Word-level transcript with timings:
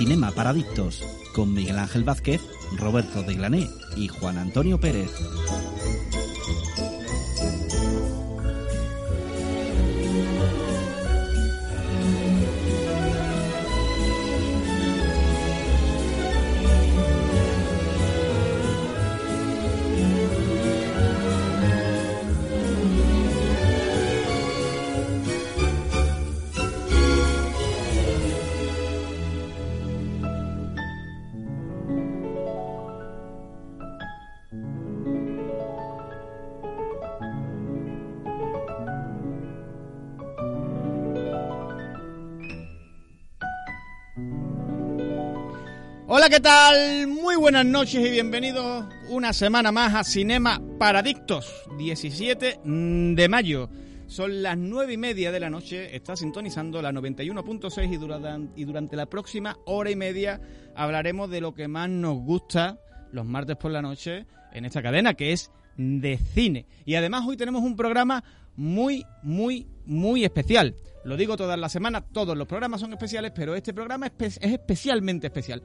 Cinema 0.00 0.30
Paradictos 0.30 1.04
con 1.34 1.52
Miguel 1.52 1.78
Ángel 1.78 2.04
Vázquez, 2.04 2.40
Roberto 2.78 3.22
de 3.22 3.34
Glané 3.34 3.68
y 3.98 4.08
Juan 4.08 4.38
Antonio 4.38 4.80
Pérez. 4.80 5.10
¿Qué 46.30 46.38
tal? 46.38 47.08
Muy 47.08 47.34
buenas 47.34 47.66
noches 47.66 48.06
y 48.06 48.08
bienvenidos 48.08 48.84
una 49.08 49.32
semana 49.32 49.72
más 49.72 49.96
a 49.96 50.04
Cinema 50.04 50.62
Paradictos, 50.78 51.64
17 51.76 52.60
de 52.64 53.28
mayo. 53.28 53.68
Son 54.06 54.40
las 54.40 54.56
nueve 54.56 54.92
y 54.92 54.96
media 54.96 55.32
de 55.32 55.40
la 55.40 55.50
noche, 55.50 55.96
está 55.96 56.14
sintonizando 56.14 56.80
la 56.82 56.92
91.6 56.92 57.92
y, 57.92 57.96
durante, 57.96 58.52
y 58.54 58.64
durante 58.64 58.94
la 58.94 59.06
próxima 59.06 59.58
hora 59.66 59.90
y 59.90 59.96
media 59.96 60.40
hablaremos 60.76 61.28
de 61.30 61.40
lo 61.40 61.52
que 61.52 61.66
más 61.66 61.90
nos 61.90 62.18
gusta 62.18 62.78
los 63.10 63.26
martes 63.26 63.56
por 63.56 63.72
la 63.72 63.82
noche 63.82 64.24
en 64.52 64.64
esta 64.64 64.82
cadena, 64.82 65.14
que 65.14 65.32
es 65.32 65.50
de 65.76 66.16
cine. 66.16 66.64
Y 66.84 66.94
además 66.94 67.24
hoy 67.26 67.36
tenemos 67.36 67.64
un 67.64 67.74
programa 67.74 68.22
muy, 68.54 69.04
muy, 69.24 69.66
muy 69.84 70.24
especial. 70.24 70.76
Lo 71.02 71.16
digo 71.16 71.36
todas 71.36 71.58
las 71.58 71.72
semanas, 71.72 72.04
todos 72.12 72.36
los 72.36 72.46
programas 72.46 72.82
son 72.82 72.92
especiales, 72.92 73.32
pero 73.34 73.56
este 73.56 73.74
programa 73.74 74.12
es 74.18 74.38
especialmente 74.42 75.26
especial. 75.26 75.62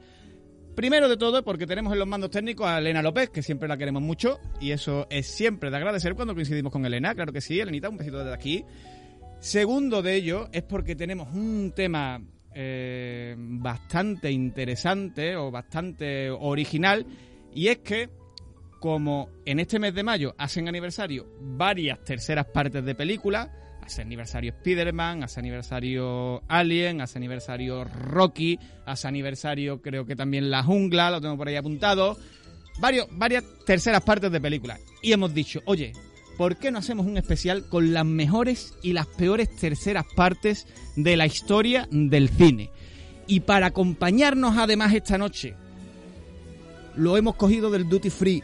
Primero 0.76 1.08
de 1.08 1.16
todo, 1.16 1.42
porque 1.42 1.66
tenemos 1.66 1.94
en 1.94 1.98
los 2.00 2.06
mandos 2.06 2.30
técnicos 2.30 2.66
a 2.66 2.76
Elena 2.76 3.00
López, 3.00 3.30
que 3.30 3.42
siempre 3.42 3.66
la 3.66 3.78
queremos 3.78 4.02
mucho, 4.02 4.38
y 4.60 4.72
eso 4.72 5.06
es 5.08 5.26
siempre 5.26 5.70
de 5.70 5.76
agradecer 5.78 6.14
cuando 6.14 6.34
coincidimos 6.34 6.70
con 6.70 6.84
Elena, 6.84 7.14
claro 7.14 7.32
que 7.32 7.40
sí, 7.40 7.58
Elenita, 7.58 7.88
un 7.88 7.96
besito 7.96 8.18
desde 8.18 8.34
aquí. 8.34 8.62
Segundo 9.40 10.02
de 10.02 10.14
ello, 10.16 10.50
es 10.52 10.62
porque 10.64 10.94
tenemos 10.94 11.34
un 11.34 11.72
tema 11.74 12.20
eh, 12.54 13.34
bastante 13.38 14.30
interesante 14.30 15.34
o 15.34 15.50
bastante 15.50 16.28
original, 16.28 17.06
y 17.54 17.68
es 17.68 17.78
que, 17.78 18.10
como 18.78 19.30
en 19.46 19.60
este 19.60 19.78
mes 19.78 19.94
de 19.94 20.02
mayo 20.02 20.34
hacen 20.36 20.68
aniversario 20.68 21.26
varias 21.40 22.04
terceras 22.04 22.44
partes 22.52 22.84
de 22.84 22.94
películas, 22.94 23.48
hace 23.86 24.02
aniversario 24.02 24.50
Spider-Man, 24.50 25.22
hace 25.22 25.38
aniversario 25.38 26.42
Alien, 26.48 27.00
hace 27.00 27.18
aniversario 27.18 27.84
Rocky, 27.84 28.58
hace 28.84 29.06
aniversario 29.06 29.80
creo 29.80 30.04
que 30.04 30.16
también 30.16 30.50
La 30.50 30.64
Jungla, 30.64 31.10
lo 31.12 31.20
tengo 31.20 31.36
por 31.36 31.46
ahí 31.46 31.54
apuntado. 31.54 32.18
Varios, 32.80 33.06
varias 33.12 33.44
terceras 33.64 34.02
partes 34.02 34.32
de 34.32 34.40
películas. 34.40 34.80
Y 35.02 35.12
hemos 35.12 35.32
dicho, 35.32 35.62
oye, 35.66 35.92
¿por 36.36 36.56
qué 36.56 36.72
no 36.72 36.80
hacemos 36.80 37.06
un 37.06 37.16
especial 37.16 37.68
con 37.68 37.94
las 37.94 38.04
mejores 38.04 38.74
y 38.82 38.92
las 38.92 39.06
peores 39.06 39.54
terceras 39.54 40.04
partes 40.16 40.66
de 40.96 41.16
la 41.16 41.26
historia 41.26 41.86
del 41.92 42.28
cine? 42.28 42.70
Y 43.28 43.40
para 43.40 43.66
acompañarnos 43.66 44.58
además 44.58 44.92
esta 44.94 45.16
noche, 45.16 45.54
lo 46.96 47.16
hemos 47.16 47.36
cogido 47.36 47.70
del 47.70 47.88
Duty 47.88 48.10
Free 48.10 48.42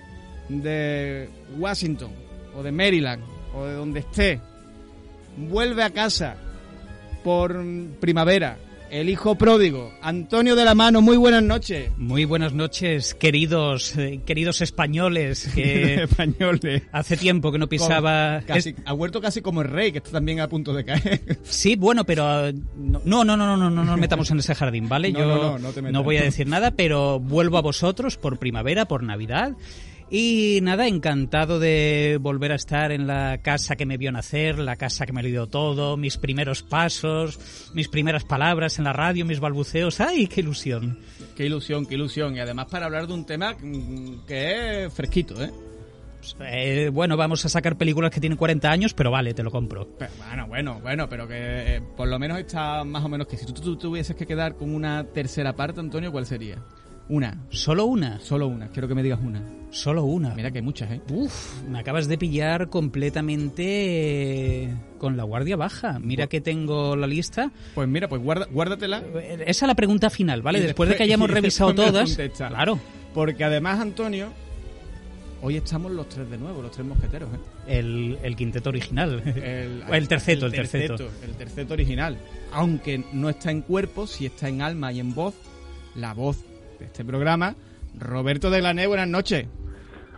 de 0.49 1.29
Washington 1.59 2.13
o 2.55 2.63
de 2.63 2.71
Maryland 2.71 3.25
o 3.55 3.65
de 3.65 3.75
donde 3.75 4.01
esté, 4.01 4.41
vuelve 5.37 5.83
a 5.83 5.91
casa 5.91 6.37
por 7.23 7.65
primavera. 8.01 8.59
El 8.91 9.09
hijo 9.09 9.37
pródigo, 9.37 9.91
Antonio 10.03 10.55
de 10.55 10.67
la 10.67 10.75
Mano, 10.75 11.01
muy 11.01 11.17
buenas 11.17 11.43
noches. 11.43 11.91
Muy 11.97 12.27
buenas 12.27 12.53
noches, 12.53 13.15
queridos 13.15 13.97
eh, 13.97 14.21
queridos 14.27 14.61
españoles. 14.61 15.49
Que 15.55 16.03
españoles. 16.03 16.83
Hace 16.93 17.17
tiempo 17.17 17.51
que 17.51 17.59
no 17.59 17.71
pisaba. 17.71 18.43
Casi, 18.47 18.71
es... 18.71 18.77
Ha 18.85 18.93
vuelto 18.93 19.23
casi 19.23 19.41
como 19.41 19.63
el 19.63 19.69
rey, 19.69 19.93
que 19.93 19.99
está 19.99 20.11
también 20.11 20.41
a 20.41 20.49
punto 20.49 20.75
de 20.75 20.85
caer. 20.85 21.39
Sí, 21.43 21.75
bueno, 21.75 22.05
pero 22.05 22.53
no, 22.53 23.01
no, 23.03 23.25
no, 23.25 23.35
no, 23.35 23.57
no, 23.57 23.71
no 23.71 23.83
nos 23.83 23.99
metamos 23.99 24.31
en 24.31 24.41
ese 24.41 24.55
jardín, 24.55 24.91
¿vale? 24.91 25.11
No, 25.11 25.21
Yo 25.21 25.27
no, 25.27 25.37
no, 25.37 25.59
no, 25.59 25.73
te 25.73 25.81
no 25.81 26.03
voy 26.03 26.19
a 26.19 26.23
decir 26.23 26.47
nada, 26.47 26.73
pero 26.73 27.19
vuelvo 27.19 27.57
a 27.57 27.63
vosotros 27.63 28.19
por 28.19 28.39
primavera, 28.39 28.85
por 28.85 29.03
Navidad. 29.03 29.57
Y 30.15 30.59
nada, 30.61 30.89
encantado 30.89 31.59
de 31.59 32.19
volver 32.21 32.53
a 32.53 32.57
estar 32.57 32.93
en 32.93 33.07
la 33.07 33.39
casa 33.39 33.77
que 33.77 33.87
me 33.87 33.97
vio 33.97 34.13
nacer, 34.13 34.59
la 34.59 34.77
casa 34.77 35.07
que 35.07 35.13
me 35.15 35.23
dio 35.23 35.47
todo, 35.47 35.97
mis 35.97 36.19
primeros 36.19 36.63
pasos, 36.63 37.71
mis 37.73 37.89
primeras 37.89 38.23
palabras 38.23 38.77
en 38.77 38.85
la 38.85 38.93
radio, 38.93 39.25
mis 39.25 39.41
balbuceos. 39.41 40.03
¡Ay, 40.03 40.27
qué 40.27 40.43
ilusión! 40.43 40.99
Qué 41.35 41.47
ilusión, 41.47 41.87
qué 41.87 41.95
ilusión. 41.95 42.37
Y 42.37 42.41
además 42.41 42.67
para 42.71 42.85
hablar 42.85 43.07
de 43.07 43.15
un 43.15 43.25
tema 43.25 43.57
que 43.57 44.85
es 44.85 44.93
fresquito, 44.93 45.43
¿eh? 45.43 45.51
Eh, 46.41 46.91
bueno, 46.93 47.17
vamos 47.17 47.47
a 47.47 47.49
sacar 47.49 47.79
películas 47.79 48.11
que 48.11 48.21
tienen 48.21 48.37
40 48.37 48.71
años, 48.71 48.93
pero 48.93 49.11
vale, 49.11 49.33
te 49.33 49.43
lo 49.43 49.51
compro. 49.51 49.89
Pero, 49.99 50.13
bueno, 50.19 50.47
bueno, 50.47 50.81
bueno, 50.83 51.09
pero 51.09 51.27
que 51.27 51.77
eh, 51.77 51.83
por 51.97 52.09
lo 52.09 52.19
menos 52.19 52.39
está 52.39 52.85
más 52.85 53.03
o 53.03 53.09
menos 53.09 53.27
que 53.27 53.39
si 53.39 53.47
tú, 53.47 53.55
tú, 53.55 53.63
tú 53.63 53.77
tuvieses 53.77 54.15
que 54.15 54.27
quedar 54.27 54.57
con 54.57 54.75
una 54.75 55.05
tercera 55.05 55.57
parte, 55.57 55.81
Antonio, 55.81 56.13
¿cuál 56.13 56.27
sería? 56.27 56.59
Una. 57.09 57.45
¿Solo 57.51 57.85
una? 57.87 58.21
Solo 58.21 58.47
una. 58.47 58.69
Quiero 58.69 58.89
que 58.89 58.95
me 58.95 59.03
digas 59.03 59.21
una. 59.23 59.43
Solo 59.71 60.05
una. 60.05 60.35
Mira 60.35 60.51
que 60.51 60.59
hay 60.59 60.65
muchas, 60.65 60.91
¿eh? 60.91 61.01
Uf, 61.11 61.63
me 61.69 61.79
acabas 61.79 62.07
de 62.07 62.19
pillar 62.19 62.69
completamente 62.69 64.65
eh, 64.65 64.75
con 64.99 65.17
la 65.17 65.25
guardia 65.25 65.57
baja. 65.57 65.99
Mira 65.99 66.27
que 66.27 66.41
tengo 66.41 66.95
la 66.95 67.07
lista. 67.07 67.51
Pues 67.75 67.89
mira, 67.89 68.09
pues 68.09 68.23
guarda, 68.23 68.47
guárdatela. 68.51 69.03
Esa 69.47 69.65
es 69.65 69.69
la 69.69 69.75
pregunta 69.75 70.11
final, 70.11 70.43
¿vale? 70.43 70.61
Después 70.61 70.91
de 70.91 70.97
que 70.97 71.03
hayamos 71.03 71.31
revisado 71.31 71.75
todas. 71.75 72.19
Claro. 72.37 72.79
Porque 73.15 73.45
además, 73.45 73.81
Antonio, 73.81 74.29
hoy 75.41 75.57
estamos 75.57 75.91
los 75.93 76.09
tres 76.09 76.31
de 76.31 76.39
nuevo, 76.39 76.63
los 76.63 76.71
tres 76.71 76.87
mosqueteros, 76.87 77.31
¿eh? 77.35 77.79
El, 77.79 78.19
el 78.23 78.37
quinteto 78.37 78.69
original. 78.69 79.23
El, 79.25 79.83
el 79.91 80.09
terceto, 80.09 80.47
el, 80.47 80.53
terceto. 80.53 80.97
El 81.25 81.35
terceto 81.37 81.73
original. 81.75 82.19
Aunque 82.53 83.05
no 83.13 83.31
está 83.31 83.51
en 83.51 83.63
cuerpo, 83.63 84.07
sí 84.07 84.27
está 84.27 84.49
en 84.49 84.61
alma 84.61 84.93
y 84.93 85.01
en 85.01 85.15
voz. 85.15 85.35
La 85.95 86.15
voz 86.15 86.39
de 86.83 86.87
este 86.87 87.05
programa. 87.05 87.55
Roberto 87.99 88.51
de 88.51 88.59
Glané, 88.61 88.87
buenas 88.87 89.09
noches. 89.09 89.47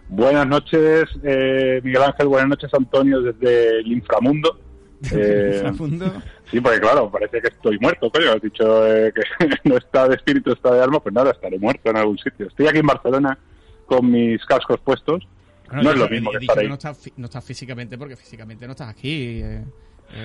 Buenas 0.09 0.47
noches, 0.47 1.05
eh, 1.23 1.81
Miguel 1.83 2.03
Ángel. 2.03 2.27
Buenas 2.29 2.49
noches, 2.49 2.71
Antonio, 2.75 3.21
desde 3.23 3.79
el 3.81 3.93
inframundo. 3.93 4.61
Eh, 5.13 5.61
Inframundo. 5.63 6.11
sí, 6.51 6.59
porque 6.63 6.81
claro, 6.81 7.11
parece 7.11 7.39
que 7.43 7.49
estoy 7.49 7.79
muerto, 7.79 8.11
coño. 8.11 8.31
Has 8.33 8.41
dicho 8.41 8.87
eh, 8.87 9.13
que 9.15 9.23
no 9.69 9.77
está 9.77 10.09
de 10.09 10.15
espíritu, 10.15 10.53
está 10.53 10.73
de 10.73 10.83
alma. 10.83 10.99
Pues 10.99 11.15
nada, 11.15 11.31
estaré 11.33 11.59
muerto 11.59 11.91
en 11.91 11.99
algún 11.99 12.17
sitio. 12.17 12.47
Estoy 12.47 12.69
aquí 12.69 12.79
en 12.79 12.87
Barcelona 12.87 13.39
con 13.85 14.11
mis 14.11 14.43
cascos 14.47 14.81
puestos. 14.81 15.29
Bueno, 15.67 15.83
no 15.83 15.91
es 15.91 15.99
lo 15.99 16.09
mismo 16.09 16.31
he 16.31 16.39
que 16.39 16.45
estar 16.47 16.59
ahí. 16.59 16.69
no 16.69 16.75
estás, 16.75 17.11
no 17.19 17.27
estás 17.27 17.45
físicamente 17.45 17.99
porque 17.99 18.17
físicamente 18.17 18.65
no 18.67 18.73
estás 18.73 18.89
aquí. 18.89 19.41
eh, 19.43 19.63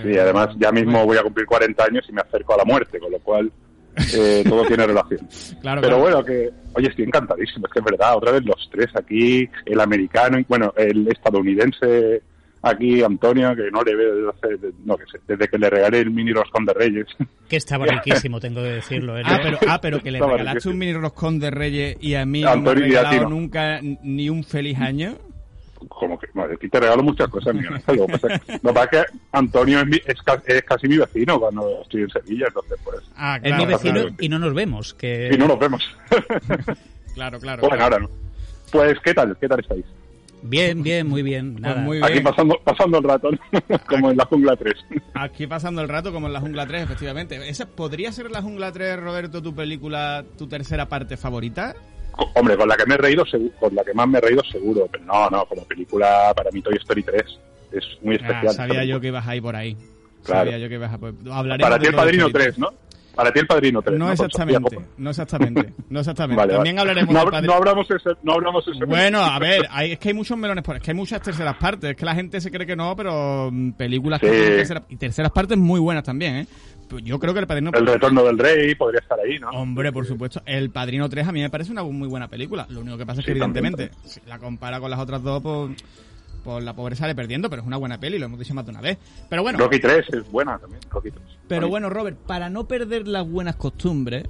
Sí, 0.02 0.12
eh, 0.14 0.22
además 0.22 0.50
ya 0.58 0.72
mismo 0.72 1.06
voy 1.06 1.18
a 1.18 1.24
cumplir 1.24 1.46
40 1.46 1.84
años 1.84 2.06
y 2.08 2.14
me 2.14 2.22
acerco 2.22 2.54
a 2.54 2.58
la 2.58 2.64
muerte, 2.66 3.00
con 3.00 3.12
lo 3.12 3.20
cual 3.20 3.52
eh, 4.16 4.44
todo 4.48 4.66
tiene 4.66 4.86
relación. 4.88 5.20
Claro, 5.62 5.82
Pero 5.82 5.98
claro. 5.98 6.00
bueno, 6.00 6.26
que, 6.26 6.50
oye, 6.74 6.88
estoy 6.90 7.06
encantadísimo, 7.06 7.66
es 7.68 7.74
que 7.74 7.80
es 7.80 7.86
verdad, 7.86 8.16
otra 8.18 8.32
vez 8.32 8.44
los 8.46 8.70
tres 8.72 8.88
aquí, 8.96 9.50
el 9.66 9.80
americano, 9.80 10.40
y 10.40 10.46
bueno, 10.48 10.74
el 10.78 11.08
estadounidense 11.08 12.22
aquí 12.62 13.02
Antonio, 13.02 13.56
que 13.56 13.72
no 13.72 13.82
le 13.84 13.96
veo 13.96 14.16
desde, 14.16 14.30
hace, 14.30 14.74
no, 14.86 14.98
que 14.98 15.06
sé, 15.12 15.20
desde 15.28 15.48
que 15.48 15.58
le 15.58 15.70
regalé 15.70 16.00
el 16.00 16.12
mini 16.12 16.32
roscón 16.34 16.66
de 16.66 16.74
Reyes. 16.74 17.08
Que 17.48 17.56
estaba 17.58 17.86
riquísimo, 17.90 18.40
tengo 18.40 18.62
que 18.62 18.70
decirlo. 18.70 19.18
¿eh? 19.18 19.24
Ah, 19.26 19.40
pero, 19.42 19.58
ah, 19.68 19.80
pero 19.82 20.00
que 20.02 20.12
le 20.12 20.18
Estaba 20.18 20.34
regalaste 20.34 20.56
riquísimo. 20.70 20.74
un 20.74 20.80
mini 20.80 20.94
roscón 20.94 21.40
de 21.40 21.52
Reyes 21.52 21.98
y 22.02 22.16
a 22.16 22.26
mí 22.26 22.42
no 22.42 22.50
Antonio, 22.50 22.82
me 22.86 22.86
a 22.86 22.88
ti 22.90 22.96
regalado 22.96 23.24
no. 23.24 23.30
nunca 23.30 23.80
ni 23.82 24.30
un 24.30 24.44
feliz 24.44 24.78
año. 24.80 25.16
Como 25.88 26.20
que, 26.20 26.28
bueno, 26.34 26.54
aquí 26.54 26.68
te 26.70 26.80
regalo 26.80 27.02
muchas 27.04 27.28
cosas, 27.30 27.54
Miguel 27.56 27.74
Ángel. 27.76 27.96
Lo 27.98 28.08
que 28.08 28.18
pasa 28.18 28.34
es 28.36 28.42
que- 28.42 28.52
lo 28.54 28.60
que 28.60 28.74
pasa 28.74 28.84
es 28.84 28.90
que 28.90 29.04
Antonio 29.32 29.80
es, 29.80 29.88
mi- 29.88 30.02
es, 30.06 30.22
ca- 30.24 30.44
es 30.46 30.64
casi 30.64 30.88
mi 30.88 30.98
vecino 30.98 31.40
cuando 31.40 31.82
estoy 31.82 32.02
en 32.02 32.10
Sevilla, 32.10 32.46
entonces 32.48 32.78
pues... 32.84 32.98
Ah, 33.16 33.38
Es 33.38 33.44
claro, 33.44 33.66
mi 33.66 33.72
vecino 33.74 34.02
y 34.20 34.30
no 34.30 34.40
nos 34.40 34.54
vemos. 34.54 34.94
Que... 34.94 35.30
Y 35.34 35.38
no 35.38 35.48
nos 35.48 35.60
vemos. 35.60 35.82
claro, 37.14 37.40
claro. 37.40 37.62
bueno, 37.62 37.76
claro. 37.78 37.84
ahora 37.84 38.00
no. 38.00 38.10
Pues, 38.72 38.98
¿qué 39.04 39.14
tal? 39.14 39.36
¿Qué 39.40 39.48
tal 39.48 39.60
estáis? 39.60 39.86
Bien, 40.42 40.82
bien, 40.84 41.06
muy 41.08 41.22
bien. 41.22 41.56
Nada. 41.60 41.84
Pues 41.86 41.86
muy 41.86 42.02
Aquí 42.10 42.22
pasando, 42.22 42.58
pasando 42.64 43.00
el 43.00 43.04
rato, 43.04 43.30
¿no? 43.32 43.40
como 43.90 44.12
en 44.12 44.18
la 44.18 44.26
jungla 44.26 44.56
3. 44.56 44.74
Aquí 45.16 45.48
pasando 45.48 45.82
el 45.82 45.90
rato 45.90 46.14
como 46.14 46.28
en 46.28 46.34
la 46.34 46.40
Jungla 46.40 46.66
3, 46.66 46.84
efectivamente. 46.84 47.50
¿Esa 47.50 47.66
podría 47.66 48.12
ser 48.14 48.32
la 48.32 48.42
Jungla 48.42 48.72
3, 48.72 48.98
Roberto, 49.02 49.42
tu 49.42 49.54
película, 49.54 50.24
tu 50.38 50.48
tercera 50.48 50.88
parte 50.88 51.18
favorita? 51.18 51.76
Hombre, 52.36 52.58
con 52.58 52.68
la 52.70 52.76
que 52.78 52.86
me 52.86 52.96
he 52.96 52.98
reído, 52.98 53.24
con 53.60 53.76
la 53.76 53.84
que 53.84 53.94
más 53.94 54.08
me 54.08 54.18
he 54.18 54.22
reído 54.22 54.44
seguro, 54.44 54.88
pero 54.92 55.04
no, 55.06 55.30
no, 55.30 55.46
como 55.46 55.64
película 55.66 56.34
para 56.36 56.52
mí 56.52 56.62
Toy 56.62 56.76
Story 56.78 57.04
3 57.04 57.24
es 57.74 57.84
muy 58.02 58.16
Ah, 58.16 58.18
especial. 58.28 58.54
sabía 58.54 58.74
esa 58.82 58.84
yo 58.86 59.00
que 59.02 59.08
ibas 59.08 59.28
ahí 59.28 59.42
por 59.42 59.56
ahí. 59.56 59.76
Claro. 60.24 60.52
Sabía 60.52 60.58
yo 60.58 60.70
que 60.70 60.76
ibas 60.76 60.92
a... 60.92 60.96
Hablaremos 60.96 61.70
Para 61.70 61.80
ti 61.80 61.88
el 61.88 61.96
Padrino 61.96 62.28
Story 62.28 62.44
3, 62.46 62.58
¿no? 62.60 62.74
Para 63.16 63.32
ti 63.32 63.40
el 63.40 63.48
Padrino 63.48 63.82
3. 63.82 63.98
No 64.00 64.06
Sofía 64.08 64.26
exactamente, 64.26 64.80
no 64.98 65.10
exactamente, 65.10 65.74
no 65.90 66.00
exactamente. 66.00 66.38
Vale, 66.40 66.54
También 66.54 66.76
vale. 66.78 66.90
hablaremos 66.90 67.14
no, 67.14 67.20
del 67.22 67.30
Padrino. 67.32 67.52
no 67.54 67.58
abramos 67.58 67.92
ese, 67.92 68.10
no 68.24 68.34
abramos 68.34 68.68
ese 68.68 68.86
Bueno, 68.86 69.20
a 69.20 69.38
ver, 69.40 69.68
hay, 69.72 69.92
es 69.94 70.00
que 70.00 70.10
hay 70.10 70.14
muchos 70.14 70.38
melones 70.38 70.64
por... 70.64 70.78
Es 70.78 70.82
que 70.82 70.92
hay 70.92 70.96
muchas 70.98 71.22
terceras 71.22 71.56
partes. 71.58 71.92
Es 71.92 71.96
que 71.98 72.06
la 72.06 72.16
gente 72.16 72.40
se 72.40 72.50
cree 72.52 72.66
que 72.66 72.76
no, 72.76 72.96
pero 72.96 73.50
mm, 73.52 73.72
películas 73.74 74.20
que 74.22 74.28
Sí. 74.28 74.34
tienen 74.34 74.58
terceras... 74.58 74.84
Y 74.90 74.96
terceras 74.96 75.32
partes 75.32 75.58
muy 75.58 75.80
buenas 75.80 76.04
también, 76.04 76.36
¿eh? 76.36 76.48
Pues 76.88 77.04
Yo 77.04 77.20
creo 77.20 77.34
que 77.34 77.40
El 77.42 77.48
Padrino... 77.48 77.72
El 77.74 77.86
retorno 77.86 78.24
del 78.24 78.38
rey 78.40 78.74
podría 78.76 79.00
estar 79.02 79.20
ahí, 79.20 79.38
¿no? 79.38 79.50
Hombre, 79.50 79.92
por 79.92 80.06
supuesto. 80.08 80.42
El 80.46 80.70
Padrino 80.72 81.08
3 81.10 81.28
a 81.28 81.32
mí 81.32 81.42
me 81.42 81.50
parece 81.50 81.72
una 81.72 81.84
muy 81.84 82.08
buena 82.08 82.28
película. 82.28 82.66
Lo 82.70 82.80
único 82.82 82.98
que 82.98 83.06
pasa 83.06 83.20
es 83.20 83.26
que, 83.26 83.34
Sí, 83.34 83.40
también, 83.40 83.66
evidentemente, 83.66 84.10
si 84.10 84.22
la 84.28 84.40
compara 84.40 84.80
con 84.80 84.90
las 84.90 85.00
otras 85.00 85.22
dos, 85.22 85.42
pues, 85.44 85.72
pues 86.44 86.64
la 86.64 86.76
pobre 86.76 86.96
sale 86.96 87.16
perdiendo, 87.16 87.50
pero 87.50 87.62
es 87.62 87.68
una 87.68 87.78
buena 87.78 88.00
peli, 88.00 88.18
lo 88.20 88.26
hemos 88.26 88.40
dicho 88.40 88.54
más 88.54 88.66
de 88.66 88.72
una 88.72 88.82
vez. 88.82 88.98
Pero 89.30 89.42
bueno, 89.42 89.60
Rocky 89.60 89.80
3 89.80 90.06
es 90.14 90.32
buena 90.32 90.58
también, 90.58 90.82
Rocky 90.90 91.12
3. 91.12 91.24
pero 91.48 91.68
bueno, 91.68 91.90
Robert, 91.90 92.18
para 92.18 92.50
no 92.50 92.68
perder 92.68 93.08
las 93.08 93.30
buenas 93.30 93.56
costumbres, 93.56 94.24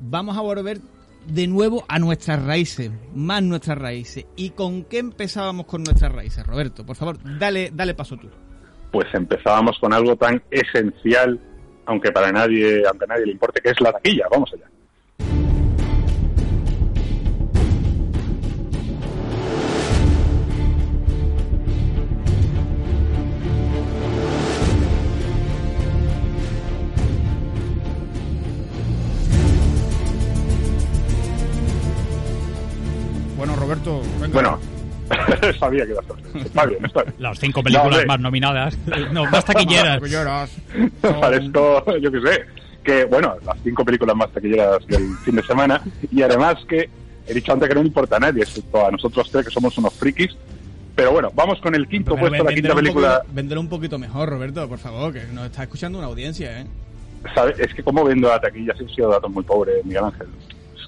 vamos 0.00 0.36
a 0.36 0.40
volver 0.40 0.78
de 1.26 1.46
nuevo 1.46 1.84
a 1.88 1.98
nuestras 1.98 2.42
raíces, 2.44 2.90
más 3.14 3.42
nuestras 3.42 3.78
raíces. 3.78 4.26
¿Y 4.36 4.50
con 4.50 4.84
qué 4.84 4.98
empezábamos 4.98 5.66
con 5.66 5.82
nuestras 5.82 6.12
raíces, 6.12 6.46
Roberto? 6.46 6.84
Por 6.84 6.96
favor, 6.96 7.18
dale, 7.38 7.70
dale 7.72 7.94
paso 7.94 8.16
tú. 8.16 8.28
Pues 8.90 9.06
empezábamos 9.12 9.78
con 9.78 9.92
algo 9.92 10.16
tan 10.16 10.42
esencial, 10.50 11.38
aunque 11.86 12.10
para 12.10 12.32
nadie, 12.32 12.82
aunque 12.86 13.04
a 13.04 13.08
nadie 13.08 13.26
le 13.26 13.32
importe, 13.32 13.60
que 13.60 13.70
es 13.70 13.80
la 13.80 13.92
taquilla. 13.92 14.26
Vamos 14.30 14.50
allá. 14.52 14.68
Bueno, 34.40 34.58
sabía 35.58 35.84
que 35.84 35.92
iba 35.92 36.00
a. 36.00 36.38
Está 36.38 36.64
bien, 36.66 36.84
está 36.84 37.02
bien. 37.02 37.14
Las 37.18 37.38
cinco 37.38 37.62
películas 37.62 38.06
más 38.06 38.20
nominadas. 38.20 38.78
No, 39.12 39.26
más 39.26 39.44
taquilleras. 39.44 40.00
Que 40.00 40.08
lloras. 40.08 40.50
Parezco, 41.02 41.98
yo 41.98 42.10
qué 42.10 42.20
sé, 42.20 42.44
que 42.82 43.04
bueno, 43.04 43.34
las 43.44 43.58
cinco 43.62 43.84
películas 43.84 44.16
más 44.16 44.30
taquilleras 44.30 44.86
del 44.86 45.14
fin 45.18 45.36
de 45.36 45.42
semana 45.42 45.82
y 46.10 46.22
además 46.22 46.56
que 46.66 46.88
he 47.26 47.34
dicho 47.34 47.52
antes 47.52 47.68
que 47.68 47.74
no 47.74 47.82
me 47.82 47.88
importa 47.88 48.16
a 48.16 48.20
nadie, 48.20 48.42
excepto 48.42 48.86
a 48.86 48.90
nosotros 48.90 49.28
tres 49.30 49.46
que 49.46 49.50
somos 49.50 49.76
unos 49.76 49.92
frikis. 49.94 50.34
Pero 50.94 51.12
bueno, 51.12 51.30
vamos 51.34 51.60
con 51.60 51.74
el 51.74 51.86
quinto 51.88 52.14
Pero 52.14 52.28
puesto, 52.28 52.44
la 52.44 52.54
quinta 52.54 52.74
película. 52.74 53.22
véndelo 53.30 53.60
un 53.60 53.68
poquito 53.68 53.98
mejor, 53.98 54.28
Roberto, 54.28 54.66
por 54.68 54.78
favor, 54.78 55.12
que 55.12 55.24
nos 55.32 55.46
está 55.46 55.62
escuchando 55.64 55.98
una 55.98 56.08
audiencia, 56.08 56.60
¿eh? 56.60 56.66
¿sabe? 57.34 57.54
Es 57.58 57.74
que 57.74 57.82
como 57.82 58.04
vendo 58.04 58.28
la 58.28 58.40
taquilla, 58.40 58.74
han 58.78 58.88
sido 58.88 59.10
datos 59.10 59.30
muy 59.30 59.44
pobres, 59.44 59.84
Miguel 59.84 60.04
Ángel. 60.04 60.28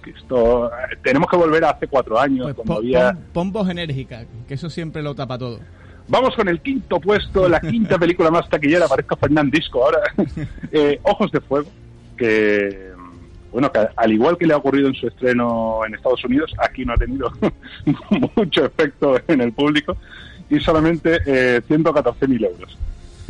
Que 0.02 0.10
esto, 0.10 0.66
eh, 0.66 0.96
tenemos 1.02 1.28
que 1.30 1.36
volver 1.36 1.64
a 1.64 1.70
hace 1.70 1.86
cuatro 1.86 2.18
años, 2.18 2.44
Pues 2.46 2.56
cuando 2.56 2.74
pon, 2.74 2.82
había... 2.84 3.12
pon- 3.12 3.22
pon 3.32 3.52
voz 3.52 3.68
enérgica, 3.70 4.24
que 4.48 4.54
eso 4.54 4.68
siempre 4.68 5.02
lo 5.02 5.14
tapa 5.14 5.38
todo. 5.38 5.60
Vamos 6.08 6.34
con 6.34 6.48
el 6.48 6.60
quinto 6.60 6.98
puesto, 7.00 7.48
la 7.48 7.60
quinta 7.60 7.96
película 7.98 8.30
más 8.30 8.48
taquillera, 8.48 8.88
parezco 8.88 9.16
Fernandisco 9.16 9.84
ahora. 9.84 9.98
Eh, 10.72 10.98
Ojos 11.04 11.30
de 11.30 11.40
Fuego, 11.40 11.68
que 12.16 12.90
bueno, 13.52 13.70
que 13.70 13.80
al 13.94 14.10
igual 14.12 14.38
que 14.38 14.46
le 14.46 14.54
ha 14.54 14.56
ocurrido 14.56 14.88
en 14.88 14.94
su 14.94 15.06
estreno 15.06 15.80
en 15.86 15.94
Estados 15.94 16.24
Unidos, 16.24 16.50
aquí 16.58 16.84
no 16.86 16.94
ha 16.94 16.96
tenido 16.96 17.30
mucho 18.36 18.64
efecto 18.64 19.16
en 19.28 19.42
el 19.42 19.52
público 19.52 19.96
y 20.48 20.58
solamente 20.60 21.18
eh, 21.26 21.60
114.000 21.68 22.46
euros 22.46 22.78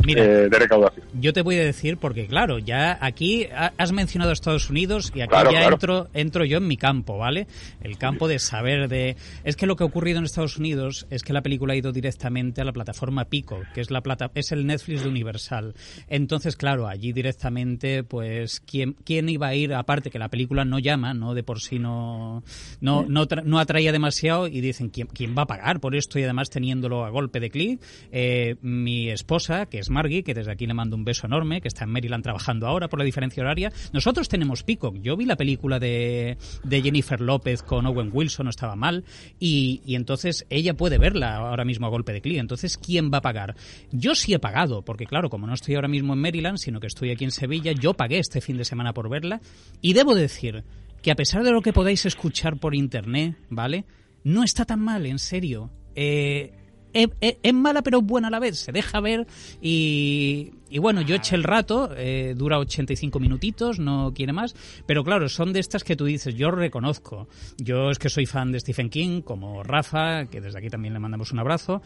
Mira, 0.05 0.23
eh, 0.23 0.49
de 0.49 0.59
recaudación. 0.59 1.05
Yo 1.19 1.33
te 1.33 1.41
voy 1.41 1.55
a 1.57 1.63
decir, 1.63 1.97
porque 1.97 2.27
claro, 2.27 2.59
ya 2.59 2.97
aquí 3.01 3.45
ha- 3.55 3.73
has 3.77 3.91
mencionado 3.91 4.31
Estados 4.31 4.69
Unidos 4.69 5.11
y 5.15 5.21
aquí 5.21 5.29
Claro, 5.29 5.51
ya 5.51 5.59
claro. 5.59 5.73
entro, 5.75 6.07
entro 6.13 6.45
yo 6.45 6.57
en 6.57 6.67
mi 6.67 6.77
campo, 6.77 7.17
¿vale? 7.17 7.47
El 7.81 7.97
campo 7.97 8.27
de 8.27 8.39
saber 8.39 8.89
de... 8.89 9.15
Es 9.43 9.55
que 9.55 9.65
lo 9.65 9.75
que 9.75 9.83
ha 9.83 9.87
ocurrido 9.87 10.19
en 10.19 10.25
Estados 10.25 10.57
Unidos 10.57 11.07
es 11.09 11.23
que 11.23 11.33
la 11.33 11.41
película 11.41 11.73
ha 11.73 11.77
ido 11.77 11.91
directamente 11.91 12.61
a 12.61 12.65
la 12.65 12.73
plataforma 12.73 13.25
Pico, 13.25 13.61
que 13.73 13.81
es 13.81 13.91
la 13.91 14.01
plata 14.01 14.31
es 14.35 14.51
el 14.51 14.65
Netflix 14.65 15.03
de 15.03 15.09
Universal. 15.09 15.73
Entonces, 16.07 16.55
claro, 16.55 16.87
allí 16.87 17.13
directamente, 17.13 18.03
pues, 18.03 18.59
¿quién, 18.59 18.93
quién 19.05 19.29
iba 19.29 19.47
a 19.47 19.55
ir? 19.55 19.73
Aparte 19.73 20.09
que 20.09 20.19
la 20.19 20.29
película 20.29 20.65
no 20.65 20.79
llama, 20.79 21.13
¿no? 21.13 21.33
De 21.33 21.43
por 21.43 21.59
sí 21.61 21.79
no, 21.79 22.43
no, 22.81 23.05
no, 23.07 23.27
tra- 23.27 23.43
no 23.43 23.59
atraía 23.59 23.91
demasiado 23.91 24.47
y 24.47 24.61
dicen, 24.61 24.89
¿quién, 24.89 25.07
¿quién 25.07 25.35
va 25.37 25.43
a 25.43 25.47
pagar 25.47 25.79
por 25.79 25.95
esto? 25.95 26.19
Y 26.19 26.23
además 26.23 26.49
teniéndolo 26.49 27.05
a 27.05 27.09
golpe 27.09 27.39
de 27.39 27.49
clic, 27.49 27.81
eh, 28.11 28.55
mi 28.61 29.09
esposa, 29.09 29.65
que 29.67 29.79
es 29.79 29.89
Margie, 29.93 30.23
que 30.23 30.33
desde 30.33 30.51
aquí 30.51 30.67
le 30.67 30.73
mando 30.73 30.95
un 30.95 31.05
beso 31.05 31.27
enorme, 31.27 31.61
que 31.61 31.69
está 31.69 31.85
en 31.85 31.91
Maryland 31.91 32.23
trabajando 32.23 32.67
ahora 32.67 32.89
por 32.89 32.99
la 32.99 33.05
diferencia 33.05 33.41
horaria. 33.41 33.71
Nosotros 33.93 34.27
tenemos 34.27 34.63
Peacock. 34.63 34.97
Yo 34.97 35.15
vi 35.15 35.25
la 35.25 35.37
película 35.37 35.79
de, 35.79 36.37
de 36.63 36.81
Jennifer 36.81 37.21
López 37.21 37.63
con 37.63 37.85
Owen 37.85 38.09
Wilson, 38.11 38.45
no 38.45 38.49
estaba 38.49 38.75
mal, 38.75 39.05
y, 39.39 39.81
y 39.85 39.95
entonces 39.95 40.45
ella 40.49 40.73
puede 40.73 40.97
verla 40.97 41.35
ahora 41.37 41.65
mismo 41.65 41.87
a 41.87 41.89
golpe 41.89 42.11
de 42.11 42.21
clic. 42.21 42.39
Entonces, 42.39 42.77
¿quién 42.77 43.11
va 43.11 43.19
a 43.19 43.21
pagar? 43.21 43.55
Yo 43.91 44.15
sí 44.15 44.33
he 44.33 44.39
pagado, 44.39 44.83
porque 44.83 45.05
claro, 45.05 45.29
como 45.29 45.47
no 45.47 45.53
estoy 45.53 45.75
ahora 45.75 45.87
mismo 45.87 46.13
en 46.13 46.19
Maryland, 46.19 46.57
sino 46.57 46.79
que 46.79 46.87
estoy 46.87 47.11
aquí 47.11 47.23
en 47.23 47.31
Sevilla, 47.31 47.71
yo 47.71 47.93
pagué 47.93 48.19
este 48.19 48.41
fin 48.41 48.57
de 48.57 48.65
semana 48.65 48.93
por 48.93 49.09
verla, 49.09 49.41
y 49.81 49.93
debo 49.93 50.15
decir 50.15 50.63
que 51.01 51.11
a 51.11 51.15
pesar 51.15 51.43
de 51.43 51.51
lo 51.51 51.61
que 51.61 51.73
podáis 51.73 52.05
escuchar 52.05 52.57
por 52.57 52.73
internet, 52.73 53.37
¿vale? 53.49 53.85
No 54.23 54.43
está 54.43 54.63
tan 54.63 54.79
mal, 54.79 55.05
en 55.05 55.19
serio. 55.19 55.69
Eh, 55.95 56.53
es, 56.93 57.09
es- 57.21 57.37
es 57.43 57.53
mala 57.53 57.81
pero 57.81 57.99
es 57.99 58.03
buena 58.05 58.27
a 58.27 58.31
la 58.31 58.39
vez, 58.39 58.57
se 58.59 58.71
deja 58.71 58.99
ver 58.99 59.27
y, 59.61 60.51
y 60.69 60.79
bueno, 60.79 61.01
yo 61.01 61.15
eché 61.15 61.35
el 61.35 61.43
rato, 61.43 61.89
eh, 61.95 62.33
dura 62.37 62.59
85 62.59 63.19
minutitos, 63.19 63.79
no 63.79 64.11
quiere 64.13 64.33
más, 64.33 64.55
pero 64.85 65.03
claro, 65.03 65.29
son 65.29 65.53
de 65.53 65.59
estas 65.59 65.83
que 65.83 65.95
tú 65.95 66.05
dices, 66.05 66.35
yo 66.35 66.51
reconozco, 66.51 67.27
yo 67.57 67.89
es 67.89 67.99
que 67.99 68.09
soy 68.09 68.25
fan 68.25 68.51
de 68.51 68.59
Stephen 68.59 68.89
King, 68.89 69.21
como 69.21 69.63
Rafa, 69.63 70.25
que 70.25 70.41
desde 70.41 70.59
aquí 70.59 70.69
también 70.69 70.93
le 70.93 70.99
mandamos 70.99 71.31
un 71.31 71.39
abrazo, 71.39 71.81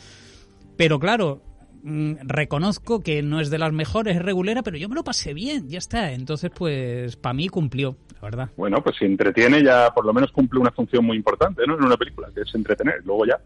pero 0.76 1.00
claro, 1.00 1.42
mm, 1.84 2.14
reconozco 2.24 3.02
que 3.02 3.22
no 3.24 3.40
es 3.40 3.50
de 3.50 3.58
las 3.60 3.72
mejores, 3.74 4.16
es 4.18 4.22
regulera, 4.22 4.64
pero 4.64 4.78
yo 4.78 4.90
me 4.90 4.96
lo 4.96 5.04
pasé 5.04 5.34
bien, 5.34 5.70
ya 5.70 5.78
está, 5.78 6.12
entonces 6.12 6.52
pues 6.56 7.16
para 7.16 7.34
mí 7.34 7.48
cumplió, 7.50 7.98
la 8.16 8.22
verdad. 8.22 8.50
Bueno, 8.58 8.84
pues 8.84 8.96
si 8.98 9.06
entretiene 9.06 9.64
ya 9.64 9.92
por 9.94 10.06
lo 10.06 10.14
menos 10.14 10.32
cumple 10.32 10.60
una 10.60 10.72
función 10.72 11.06
muy 11.06 11.18
importante 11.18 11.62
¿no? 11.68 11.76
en 11.78 11.84
una 11.84 11.98
película, 11.98 12.30
que 12.34 12.42
es 12.42 12.54
entretener. 12.56 13.02
Luego 13.06 13.26
ya 13.26 13.40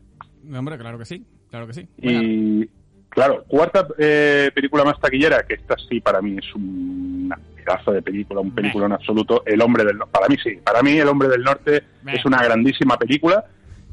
Hombre, 0.57 0.75
claro 0.77 0.97
que 0.97 1.05
sí, 1.05 1.23
claro 1.51 1.67
que 1.67 1.73
sí. 1.73 1.87
Venga, 1.97 2.23
Y 2.23 2.69
claro, 3.09 3.43
cuarta 3.47 3.87
eh, 3.99 4.49
película 4.55 4.83
más 4.83 4.99
taquillera, 4.99 5.43
que 5.43 5.53
esta 5.53 5.75
sí 5.87 6.01
para 6.01 6.21
mí 6.21 6.37
es 6.39 6.55
una 6.55 7.37
pedazo 7.63 7.91
de 7.91 8.01
película, 8.01 8.41
un 8.41 8.51
película 8.51 8.87
en 8.87 8.93
absoluto, 8.93 9.43
El 9.45 9.61
Hombre 9.61 9.83
del 9.85 9.97
Norte. 9.97 10.11
Para 10.11 10.27
mí 10.27 10.37
sí, 10.41 10.57
para 10.63 10.81
mí 10.81 10.97
El 10.97 11.07
Hombre 11.07 11.29
del 11.29 11.43
Norte 11.43 11.83
Meh. 12.03 12.15
es 12.15 12.25
una 12.25 12.43
grandísima 12.43 12.97
película, 12.97 13.45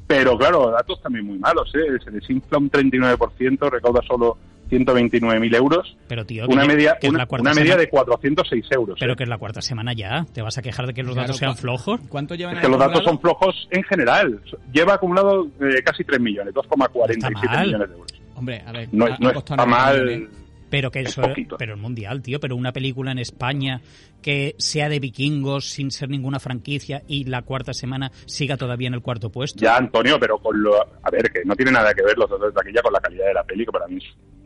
pero 0.06 0.38
claro, 0.38 0.70
datos 0.70 1.02
también 1.02 1.26
muy 1.26 1.38
malos, 1.38 1.70
¿eh? 1.74 1.98
Se 2.02 2.10
desinfla 2.10 2.58
un 2.58 2.70
39%, 2.70 3.70
recauda 3.70 4.00
solo 4.02 4.38
129.000 4.68 5.54
euros, 5.56 5.96
Pero 6.08 6.24
tío, 6.24 6.46
una 6.48 6.62
que- 6.62 6.68
media, 6.68 6.96
que 7.00 7.06
es 7.08 7.12
una, 7.12 7.26
una 7.30 7.54
media 7.54 7.76
de 7.76 7.88
406 7.88 8.66
euros. 8.70 8.96
Pero 9.00 9.12
¿eh? 9.12 9.16
que 9.16 9.22
es 9.24 9.28
la 9.28 9.38
cuarta 9.38 9.62
semana 9.62 9.92
ya. 9.92 10.24
¿Te 10.32 10.42
vas 10.42 10.58
a 10.58 10.62
quejar 10.62 10.86
de 10.86 10.94
que 10.94 11.02
los 11.02 11.12
Claro, 11.14 11.26
datos 11.28 11.38
sean 11.38 11.56
flojos? 11.56 12.00
¿Cuánto 12.08 12.34
llevan 12.34 12.56
Es 12.56 12.62
que 12.62 12.68
los 12.68 12.78
datos 12.78 13.02
son 13.04 13.18
flojos 13.20 13.68
en 13.70 13.82
general. 13.84 14.40
Lleva 14.72 14.94
acumulado 14.94 15.46
eh, 15.60 15.82
casi 15.84 16.04
3 16.04 16.20
millones, 16.20 16.54
Está 16.54 16.60
2,47 16.76 17.30
mal. 17.32 17.66
millones 17.66 17.88
de 17.88 17.94
euros. 17.94 18.12
Hombre, 18.34 18.62
a 18.66 18.72
ver. 18.72 18.88
No, 18.92 19.06
ha- 19.06 19.16
no 19.18 19.30
está 19.30 19.66
mal. 19.66 20.04
millones. 20.04 20.28
Pero 20.70 20.90
que 20.90 21.00
eso, 21.00 21.22
pero 21.58 21.72
el 21.72 21.80
mundial, 21.80 22.20
tío, 22.20 22.40
pero 22.40 22.54
una 22.54 22.72
película 22.74 23.10
en 23.10 23.18
España 23.18 23.80
que 24.20 24.54
sea 24.58 24.90
de 24.90 25.00
vikingos 25.00 25.64
sin 25.70 25.90
ser 25.90 26.10
ninguna 26.10 26.40
franquicia 26.40 27.02
y 27.08 27.24
la 27.24 27.40
cuarta 27.40 27.72
semana 27.72 28.12
siga 28.26 28.58
todavía 28.58 28.88
en 28.88 28.92
el 28.92 29.00
cuarto 29.00 29.30
puesto. 29.30 29.60
Ya, 29.60 29.78
Antonio, 29.78 30.18
pero 30.20 30.36
con 30.36 30.62
lo, 30.62 30.74
a 30.76 31.10
ver, 31.10 31.30
que 31.32 31.40
no 31.46 31.56
tiene 31.56 31.72
nada 31.72 31.94
que 31.94 32.02
ver 32.02 32.18
los 32.18 32.28
dos 32.28 32.38
de 32.42 32.52
taquilla 32.52 32.82
con 32.82 32.92
la 32.92 33.00
calidad 33.00 33.24
de 33.28 33.32
la 33.32 33.44
peli, 33.44 33.64
que 33.64 33.72
para 33.72 33.86
mí 33.86 33.96
es 33.96 34.04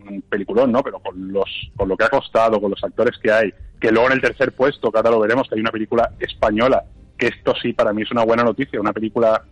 un 0.09 0.23
peliculón, 0.23 0.73
¿no? 0.73 0.83
Pero 0.83 1.01
con 1.01 1.33
los, 1.33 1.71
con 1.77 1.89
lo 1.89 1.97
que 1.97 2.05
ha 2.05 2.09
costado, 2.09 2.61
con 2.61 2.71
los 2.71 2.83
actores 2.83 3.19
que 3.19 3.31
hay, 3.31 3.53
que 3.81 3.91
luego 3.91 4.09
en 4.09 4.15
el 4.15 4.21
tercer 4.21 4.53
puesto, 4.53 4.91
que 4.91 4.99
ahora 4.99 5.11
lo 5.11 5.21
veremos, 5.21 5.49
que 5.49 5.55
hay 5.55 5.61
una 5.61 5.71
película 5.71 6.13
española, 6.19 6.85
que 7.19 7.29
esto 7.29 7.55
sí 7.61 7.73
para 7.73 7.93
mí 7.93 8.03
es 8.03 8.11
una 8.11 8.25
buena 8.25 8.43
noticia, 8.43 8.81
una 8.81 8.93
película, 8.93 9.45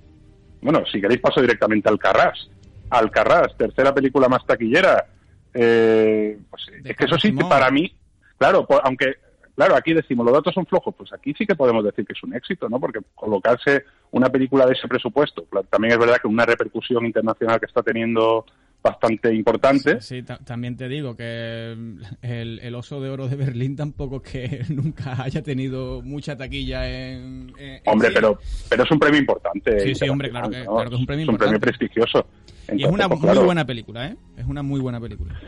bueno, 0.63 0.83
si 0.91 1.01
queréis 1.01 1.21
paso 1.21 1.41
directamente 1.41 1.89
al 1.89 1.99
Carras. 1.99 2.51
Al 2.91 3.11
Carras, 3.11 3.57
tercera 3.57 3.95
película 3.95 4.29
más 4.29 4.45
taquillera. 4.45 5.07
Eh, 5.55 6.39
pues, 6.49 6.63
es 6.85 6.97
que 6.97 7.05
eso 7.05 7.19
sí, 7.19 7.33
para 7.33 7.71
mí, 7.71 7.93
claro, 8.39 8.67
aunque 8.85 9.17
claro, 9.61 9.77
aquí 9.77 9.93
decimos 9.93 10.25
los 10.25 10.35
datos 10.35 10.55
son 10.55 10.65
flojos, 10.65 10.95
pues 10.97 11.13
aquí 11.13 11.35
sí 11.37 11.47
que 11.47 11.55
podemos 11.55 11.85
decir 11.85 12.07
que 12.07 12.15
es 12.15 12.23
un 12.23 12.35
éxito, 12.35 12.67
¿no? 12.71 12.81
Porque 12.81 13.01
colocarse 13.15 13.85
una 14.11 14.31
película 14.31 14.65
de 14.65 14.73
ese 14.73 14.89
presupuesto, 14.89 15.47
también 15.69 15.93
es 15.93 15.99
verdad 15.99 16.17
que 16.17 16.29
una 16.29 16.47
repercusión 16.47 17.05
internacional 17.05 17.61
que 17.61 17.67
está 17.67 17.83
teniendo 17.83 18.47
bastante 18.83 19.35
importante. 19.35 20.01
Sí, 20.01 20.23
también 20.23 20.77
te 20.77 20.89
digo 20.89 21.17
que 21.17 21.77
el, 22.23 22.75
oso 22.75 23.01
de 23.01 23.11
oro 23.11 23.29
de 23.29 23.37
Berlín 23.37 23.77
tampoco 23.77 24.23
que 24.23 24.65
nunca 24.69 25.23
haya 25.23 25.43
tenido 25.43 26.03
mucha 26.03 26.37
taquilla 26.37 26.89
en... 26.89 27.53
hombre, 27.87 28.11
pero 28.13 28.39
pero 28.69 28.85
es 28.85 28.91
un 28.91 28.99
premio 28.99 29.21
importante. 29.21 29.81
Sí, 29.81 29.95
sí, 29.95 30.09
hombre, 30.09 30.31
claro 30.31 30.51
que, 30.51 30.65
claro 30.65 30.89
que 30.91 30.95
es 30.95 31.01
un 31.01 31.07
premio 31.07 31.25
es 31.25 31.29
un 31.29 31.39
premio 31.39 31.61
prestigioso. 31.61 32.27
y 32.73 32.85
es 32.85 32.91
una 32.91 33.09
pues, 33.09 33.21
muy 33.21 33.39
buena 33.39 33.67
película, 33.67 34.07
¿eh? 34.07 34.17
Es 34.37 34.47
una 34.47 34.63
muy 34.63 34.81
buena 34.81 35.01
película. 35.01 35.39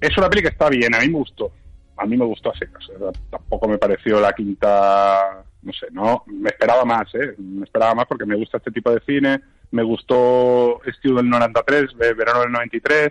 Es 0.00 0.16
una 0.16 0.28
película 0.30 0.50
que 0.50 0.54
está 0.54 0.68
bien, 0.68 0.94
a 0.94 1.00
mí 1.00 1.08
me 1.08 1.18
gustó. 1.18 1.52
A 1.96 2.06
mí 2.06 2.16
me 2.16 2.24
gustó 2.24 2.52
a 2.52 2.56
secas. 2.56 2.86
Tampoco 3.30 3.68
me 3.68 3.78
pareció 3.78 4.20
la 4.20 4.32
quinta... 4.32 5.44
No 5.60 5.72
sé, 5.72 5.86
no, 5.90 6.22
me 6.26 6.50
esperaba 6.50 6.84
más, 6.84 7.12
¿eh? 7.14 7.34
Me 7.36 7.64
esperaba 7.64 7.92
más 7.92 8.06
porque 8.06 8.24
me 8.24 8.36
gusta 8.36 8.58
este 8.58 8.70
tipo 8.70 8.92
de 8.92 9.00
cine 9.04 9.40
me 9.70 9.82
gustó 9.82 10.82
Estiu 10.84 11.16
del 11.16 11.28
93, 11.28 11.96
verano 12.16 12.40
del 12.40 12.52
93, 12.52 13.08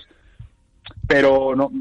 pero 1.07 1.55
no 1.55 1.71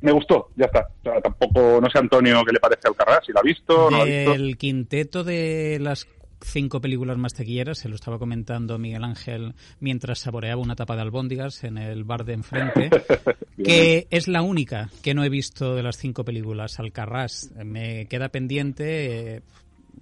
me 0.00 0.12
gustó, 0.12 0.50
ya 0.56 0.66
está. 0.66 0.86
tampoco, 1.22 1.80
no 1.80 1.88
sé 1.88 1.98
Antonio 1.98 2.42
qué 2.44 2.52
le 2.52 2.60
parece 2.60 2.88
al 2.88 2.94
Carrás, 2.94 3.24
si 3.24 3.32
lo 3.32 3.40
ha 3.40 3.42
visto, 3.42 3.90
no 3.90 4.04
El 4.04 4.58
quinteto 4.58 5.24
de 5.24 5.78
las 5.80 6.06
cinco 6.44 6.80
películas 6.80 7.16
más 7.16 7.32
taquilleras, 7.32 7.78
se 7.78 7.88
lo 7.88 7.94
estaba 7.94 8.18
comentando 8.18 8.78
Miguel 8.78 9.02
Ángel 9.02 9.54
mientras 9.80 10.18
saboreaba 10.18 10.60
una 10.60 10.76
tapa 10.76 10.94
de 10.94 11.02
albóndigas 11.02 11.64
en 11.64 11.78
el 11.78 12.04
bar 12.04 12.24
de 12.24 12.34
enfrente, 12.34 12.90
que 13.64 14.06
es 14.10 14.28
la 14.28 14.42
única 14.42 14.90
que 15.02 15.14
no 15.14 15.24
he 15.24 15.30
visto 15.30 15.74
de 15.74 15.82
las 15.82 15.96
cinco 15.96 16.24
películas. 16.24 16.78
Alcarrás 16.78 17.50
me 17.64 18.06
queda 18.06 18.28
pendiente, 18.28 19.36
eh, 19.36 19.42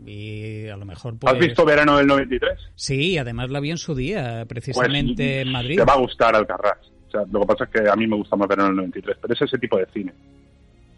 y 0.05 0.69
a 0.69 0.77
lo 0.77 0.85
mejor 0.85 1.19
pues... 1.19 1.33
¿Has 1.33 1.39
visto 1.39 1.65
Verano 1.65 1.97
del 1.99 2.07
93? 2.07 2.59
Sí, 2.75 3.19
además 3.19 3.51
la 3.51 3.61
vi 3.61 3.71
en 3.71 3.79
su 3.79 3.95
día, 3.95 4.45
precisamente 4.47 5.25
pues, 5.25 5.47
en 5.47 5.53
Madrid. 5.53 5.77
Te 5.77 5.85
va 5.85 5.95
a 5.95 5.99
gustar 5.99 6.35
Alcarrás. 6.35 6.79
O 7.09 7.11
sea, 7.11 7.23
lo 7.31 7.41
que 7.41 7.47
pasa 7.47 7.65
es 7.65 7.71
que 7.71 7.89
a 7.89 7.97
mí 7.97 8.07
me 8.07 8.17
gusta 8.17 8.37
más 8.37 8.49
Verano 8.49 8.69
del 8.69 8.77
93, 8.77 9.17
pero 9.21 9.35
es 9.35 9.43
ese 9.43 9.59
tipo 9.59 9.77
de 9.79 9.87
cine. 9.93 10.13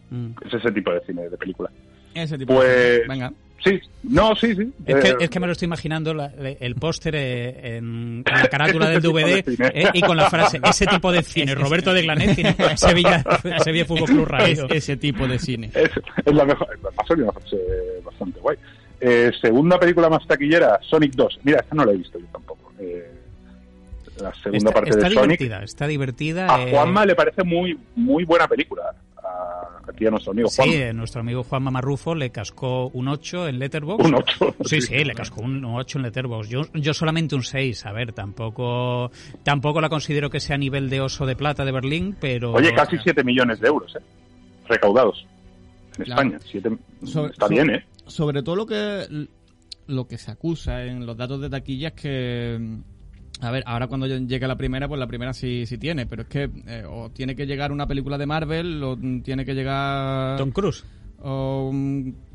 Mm. 0.09 0.31
Es 0.45 0.53
ese 0.53 0.71
tipo 0.71 0.91
de 0.91 1.01
cine, 1.01 1.29
de 1.29 1.37
película. 1.37 1.69
Ese 2.13 2.37
tipo 2.37 2.55
pues, 2.55 2.69
de 2.69 2.95
cine. 2.95 3.07
Venga. 3.07 3.33
Sí, 3.65 3.79
no, 4.03 4.35
sí, 4.35 4.53
sí. 4.53 4.71
Es, 4.85 4.95
que, 4.95 5.09
eh, 5.09 5.15
es 5.21 5.29
que 5.29 5.39
me 5.39 5.47
lo 5.47 5.53
estoy 5.53 5.65
imaginando 5.65 6.11
el 6.11 6.75
póster 6.75 7.15
eh, 7.15 7.77
en, 7.77 8.23
la 8.23 8.47
carátula 8.49 8.89
del 8.89 9.01
DVD 9.01 9.43
eh, 9.73 9.89
y 9.93 10.01
con 10.01 10.15
la 10.15 10.29
frase, 10.29 10.59
ese 10.63 10.85
tipo 10.85 11.11
de 11.11 11.23
cine, 11.23 11.55
Roberto 11.55 11.91
de 11.91 12.03
Glanet 12.03 12.35
tiene 12.35 12.55
Sevilla, 12.77 13.23
Sevilla 13.63 13.85
Fútbol 13.85 14.07
Club 14.07 14.27
Radio. 14.27 14.67
ese 14.69 14.97
tipo 14.97 15.27
de 15.27 15.39
cine. 15.39 15.71
Es, 15.73 15.89
es 16.23 16.33
la 16.33 16.45
mejor, 16.45 16.67
una 16.83 17.31
frase 17.31 17.57
bastante 18.03 18.39
guay. 18.39 18.57
Eh, 19.07 19.31
segunda 19.39 19.79
película 19.79 20.09
más 20.09 20.25
taquillera, 20.25 20.79
Sonic 20.81 21.13
2. 21.13 21.39
Mira, 21.43 21.59
esta 21.59 21.75
no 21.75 21.85
la 21.85 21.91
he 21.91 21.97
visto 21.97 22.17
yo 22.17 22.25
tampoco. 22.31 22.71
Eh, 22.79 23.07
la 24.19 24.33
segunda 24.33 24.71
parte 24.71 24.95
de 24.95 25.01
Sonic. 25.01 25.19
Divertida, 25.19 25.63
está 25.63 25.85
divertida. 25.85 26.55
A 26.55 26.63
eh, 26.63 26.71
Juanma 26.71 27.05
le 27.05 27.13
parece 27.13 27.43
muy, 27.43 27.77
muy 27.95 28.23
buena 28.23 28.47
película. 28.47 28.95
aquí 29.87 30.07
a 30.07 30.09
nuestro 30.09 30.31
amigo 30.31 30.49
Juanma. 30.49 30.73
Sí, 30.73 30.93
nuestro 30.95 31.21
amigo 31.21 31.43
Juanma 31.43 31.69
Marrufo 31.69 32.15
le 32.15 32.31
cascó 32.31 32.87
un 32.87 33.07
8 33.07 33.47
en 33.49 33.59
Letterboxd. 33.59 34.07
Un 34.07 34.15
8. 34.15 34.55
Sí, 34.63 34.81
sí, 34.81 35.03
le 35.03 35.13
cascó 35.13 35.41
un 35.41 35.63
8 35.63 35.99
en 35.99 36.03
Letterboxd. 36.05 36.49
Yo, 36.49 36.61
yo 36.73 36.93
solamente 36.95 37.35
un 37.35 37.43
6. 37.43 37.85
A 37.85 37.91
ver, 37.91 38.11
tampoco 38.11 39.11
tampoco 39.43 39.81
la 39.81 39.89
considero 39.89 40.31
que 40.31 40.39
sea 40.39 40.55
a 40.55 40.57
nivel 40.57 40.89
de 40.89 41.01
oso 41.01 41.27
de 41.27 41.35
plata 41.35 41.63
de 41.63 41.71
Berlín, 41.71 42.17
pero... 42.19 42.53
Oye, 42.53 42.73
casi 42.73 42.97
7 42.97 43.23
millones 43.23 43.59
de 43.59 43.67
euros, 43.67 43.95
¿eh? 43.95 44.01
Recaudados 44.67 45.27
en 45.97 46.03
España. 46.03 46.39
está 46.41 47.47
bien, 47.47 47.69
¿eh? 47.69 47.85
sobre 48.07 48.43
todo 48.43 48.55
lo 48.55 48.65
que 48.65 49.27
lo 49.87 50.07
que 50.07 50.17
se 50.17 50.31
acusa 50.31 50.83
en 50.83 51.05
los 51.05 51.15
datos 51.15 51.41
de 51.41 51.49
taquilla 51.49 51.89
es 51.89 51.93
que 51.93 52.79
a 53.41 53.51
ver, 53.51 53.63
ahora 53.65 53.87
cuando 53.87 54.07
llegue 54.07 54.47
la 54.47 54.55
primera, 54.55 54.87
pues 54.87 54.97
la 54.99 55.07
primera 55.07 55.33
sí, 55.33 55.65
sí 55.65 55.77
tiene, 55.77 56.05
pero 56.05 56.23
es 56.23 56.27
que 56.29 56.49
eh, 56.67 56.85
o 56.89 57.09
tiene 57.09 57.35
que 57.35 57.45
llegar 57.45 57.71
una 57.71 57.85
película 57.85 58.17
de 58.17 58.25
Marvel 58.25 58.81
o 58.81 58.97
tiene 59.21 59.43
que 59.45 59.53
llegar 59.53 60.37
Tom 60.37 60.51
Cruise 60.51 60.85
o 61.27 61.71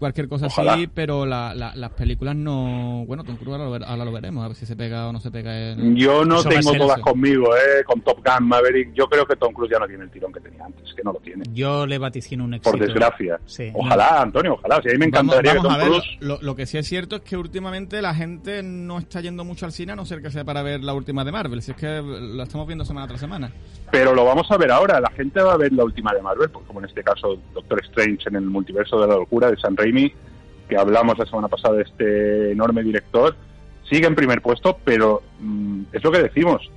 cualquier 0.00 0.28
cosa 0.28 0.46
así, 0.46 0.88
pero 0.92 1.24
las 1.24 1.90
películas 1.96 2.34
no... 2.34 3.04
Bueno, 3.06 3.22
Tom 3.22 3.36
Cruise 3.36 3.60
ahora 3.60 4.04
lo, 4.04 4.12
veremos, 4.12 4.44
a 4.44 4.48
ver 4.48 4.56
si 4.56 4.66
se 4.66 4.74
pega 4.74 5.08
o 5.08 5.12
no 5.12 5.20
se 5.20 5.30
pega. 5.30 5.76
Yo 5.94 6.24
no 6.24 6.42
tengo 6.42 6.72
todas 6.74 7.00
conmigo, 7.00 7.54
¿eh? 7.54 7.84
Con 7.86 8.00
Top 8.00 8.18
Gun, 8.18 8.48
Maverick. 8.48 8.92
Yo 8.92 9.06
creo 9.06 9.24
que 9.26 9.36
Tom 9.36 9.52
Cruise 9.52 9.70
ya 9.70 9.78
no 9.78 9.86
tiene 9.86 10.04
el 10.04 10.10
tirón 10.10 10.32
que 10.32 10.40
tenía 10.40 10.64
antes, 10.64 10.92
que 10.92 11.02
no 11.04 11.12
lo 11.12 11.20
tiene. 11.20 11.44
Yo 11.52 11.86
le 11.86 11.98
vaticino 11.98 12.44
un 12.44 12.54
éxito. 12.54 12.72
Por 12.72 12.80
desgracia. 12.80 13.38
Ojalá, 13.74 14.22
Antonio, 14.22 14.54
ojalá. 14.54 14.82
Si 14.82 14.88
a 14.88 14.92
mí 14.92 14.98
me 14.98 15.06
encantaría 15.06 15.54
vamos, 15.54 15.72
a 15.72 15.76
ver, 15.76 15.92
Lo, 16.20 16.56
que 16.56 16.66
sí 16.66 16.76
es 16.76 16.88
cierto 16.88 17.16
es 17.16 17.22
que 17.22 17.36
últimamente 17.36 18.02
la 18.02 18.14
gente 18.14 18.62
no 18.64 18.98
está 18.98 19.20
yendo 19.20 19.44
mucho 19.44 19.66
al 19.66 19.72
cine, 19.72 19.92
a 19.92 19.96
no 19.96 20.04
ser 20.04 20.20
que 20.20 20.32
sea 20.32 20.44
para 20.44 20.62
ver 20.62 20.82
la 20.82 20.94
última 20.94 21.24
de 21.24 21.30
Marvel. 21.30 21.62
Si 21.62 21.70
es 21.70 21.76
que 21.76 22.02
la 22.02 22.42
estamos 22.42 22.66
viendo 22.66 22.84
semana 22.84 23.06
tras 23.06 23.20
semana. 23.20 23.52
Pero 23.90 24.14
lo 24.14 24.24
vamos 24.24 24.50
a 24.50 24.56
ver 24.56 24.70
ahora. 24.70 25.00
La 25.00 25.10
gente 25.10 25.40
va 25.40 25.54
a 25.54 25.56
ver 25.56 25.72
la 25.72 25.84
última 25.84 26.12
de 26.12 26.22
Marvel, 26.22 26.50
pues 26.50 26.64
como 26.66 26.80
en 26.80 26.86
este 26.86 27.02
caso 27.02 27.38
Doctor 27.54 27.80
Strange 27.84 28.28
en 28.28 28.36
el 28.36 28.42
multiverso 28.42 29.00
de 29.00 29.08
la 29.08 29.16
locura 29.16 29.50
de 29.50 29.56
San 29.56 29.76
Raimi, 29.76 30.12
que 30.68 30.76
hablamos 30.76 31.18
la 31.18 31.26
semana 31.26 31.48
pasada 31.48 31.76
de 31.76 31.82
este 31.82 32.52
enorme 32.52 32.82
director, 32.82 33.34
sigue 33.88 34.06
en 34.06 34.14
primer 34.14 34.40
puesto, 34.40 34.78
pero 34.84 35.22
mm, 35.40 35.82
es 35.92 36.04
lo 36.04 36.12
que 36.12 36.22
decimos. 36.22 36.70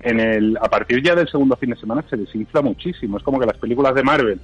En 0.00 0.18
el, 0.18 0.56
a 0.62 0.68
partir 0.70 1.02
ya 1.02 1.14
del 1.14 1.28
segundo 1.28 1.56
fin 1.56 1.70
de 1.70 1.76
semana 1.76 2.02
se 2.08 2.16
desinfla 2.16 2.62
muchísimo. 2.62 3.18
Es 3.18 3.22
como 3.22 3.38
que 3.38 3.44
las 3.44 3.58
películas 3.58 3.94
de 3.94 4.02
Marvel, 4.02 4.40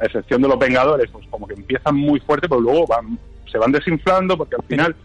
a 0.00 0.06
excepción 0.06 0.42
de 0.42 0.48
los 0.48 0.58
Vengadores, 0.58 1.10
pues 1.10 1.26
como 1.28 1.48
que 1.48 1.54
empiezan 1.54 1.96
muy 1.96 2.20
fuerte, 2.20 2.48
pero 2.48 2.60
luego 2.60 2.86
van, 2.86 3.18
se 3.50 3.58
van 3.58 3.72
desinflando 3.72 4.36
porque 4.36 4.54
al 4.54 4.62
final 4.62 4.96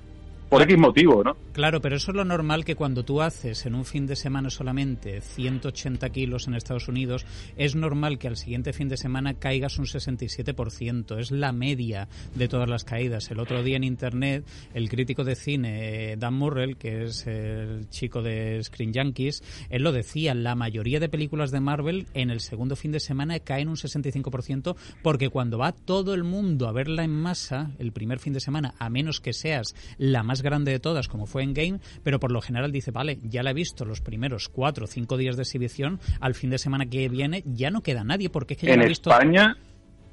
por 0.50 0.62
X 0.62 0.78
motivo, 0.78 1.24
¿no? 1.24 1.36
Claro, 1.54 1.82
pero 1.82 1.96
eso 1.96 2.12
es 2.12 2.16
lo 2.16 2.24
normal 2.24 2.64
que 2.64 2.76
cuando 2.76 3.04
tú 3.04 3.22
haces 3.22 3.66
en 3.66 3.76
un 3.76 3.84
fin 3.84 4.06
de 4.06 4.16
semana 4.16 4.50
solamente 4.50 5.22
180 5.22 6.10
kilos 6.10 6.48
en 6.48 6.54
Estados 6.54 6.88
Unidos, 6.88 7.26
es 7.58 7.76
normal 7.76 8.18
que 8.18 8.28
al 8.28 8.38
siguiente 8.38 8.74
fin 8.74 8.88
de 8.90 8.98
semana 8.98 9.34
caigas 9.34 9.78
un 9.78 9.86
67%. 9.86 11.20
Es 11.20 11.32
la 11.32 11.52
media 11.52 12.08
de 12.36 12.48
todas 12.48 12.70
las 12.70 12.84
caídas. 12.84 13.30
El 13.32 13.40
otro 13.40 13.64
día 13.64 13.78
en 13.78 13.84
Internet, 13.84 14.46
el 14.74 14.90
crítico 14.90 15.24
de 15.24 15.36
cine, 15.36 16.16
Dan 16.18 16.36
Murrell, 16.36 16.78
que 16.78 17.04
es 17.04 17.28
el 17.28 17.90
chico 17.90 18.22
de 18.22 18.64
Screen 18.64 18.94
Junkies, 18.94 19.44
él 19.70 19.84
lo 19.84 19.92
decía, 19.92 20.34
la 20.34 20.56
mayoría 20.56 21.00
de 21.00 21.10
películas 21.10 21.52
de 21.52 21.60
Marvel 21.60 22.08
en 22.14 22.30
el 22.30 22.40
segundo 22.40 22.76
fin 22.76 22.92
de 22.92 23.00
semana 23.00 23.40
caen 23.40 23.68
un 23.68 23.76
65% 23.76 24.76
porque 25.02 25.30
cuando 25.30 25.58
va 25.58 25.72
todo 25.72 26.14
el 26.14 26.24
mundo 26.24 26.68
a 26.68 26.72
verla 26.72 27.04
en 27.04 27.12
masa, 27.12 27.72
el 27.80 27.92
primer 27.92 28.20
fin 28.20 28.34
de 28.34 28.40
semana, 28.40 28.76
a 28.80 28.90
menos 28.90 29.20
que 29.20 29.34
seas 29.34 29.76
la 29.98 30.24
más 30.24 30.37
grande 30.42 30.72
de 30.72 30.80
todas, 30.80 31.08
como 31.08 31.26
fue 31.26 31.44
en 31.44 31.54
Game, 31.54 31.80
pero 32.04 32.20
por 32.20 32.32
lo 32.32 32.42
general 32.42 32.72
dice, 32.72 32.92
vale, 32.92 33.20
ya 33.24 33.44
la 33.44 33.52
he 33.52 33.54
visto 33.54 33.86
los 33.86 34.02
primeros 34.02 34.50
cuatro 34.50 34.86
o 34.86 34.88
cinco 34.88 35.18
días 35.18 35.36
de 35.36 35.44
exhibición, 35.44 36.00
al 36.20 36.36
fin 36.36 36.50
de 36.50 36.58
semana 36.58 36.86
que 36.86 37.10
viene 37.10 37.44
ya 37.46 37.72
no 37.72 37.82
queda 37.82 38.04
nadie, 38.04 38.30
porque 38.30 38.54
es 38.54 38.60
que 38.60 38.68
ya 38.68 38.74
en 38.74 38.82
he 38.82 38.88
visto... 38.88 39.10
España 39.10 39.58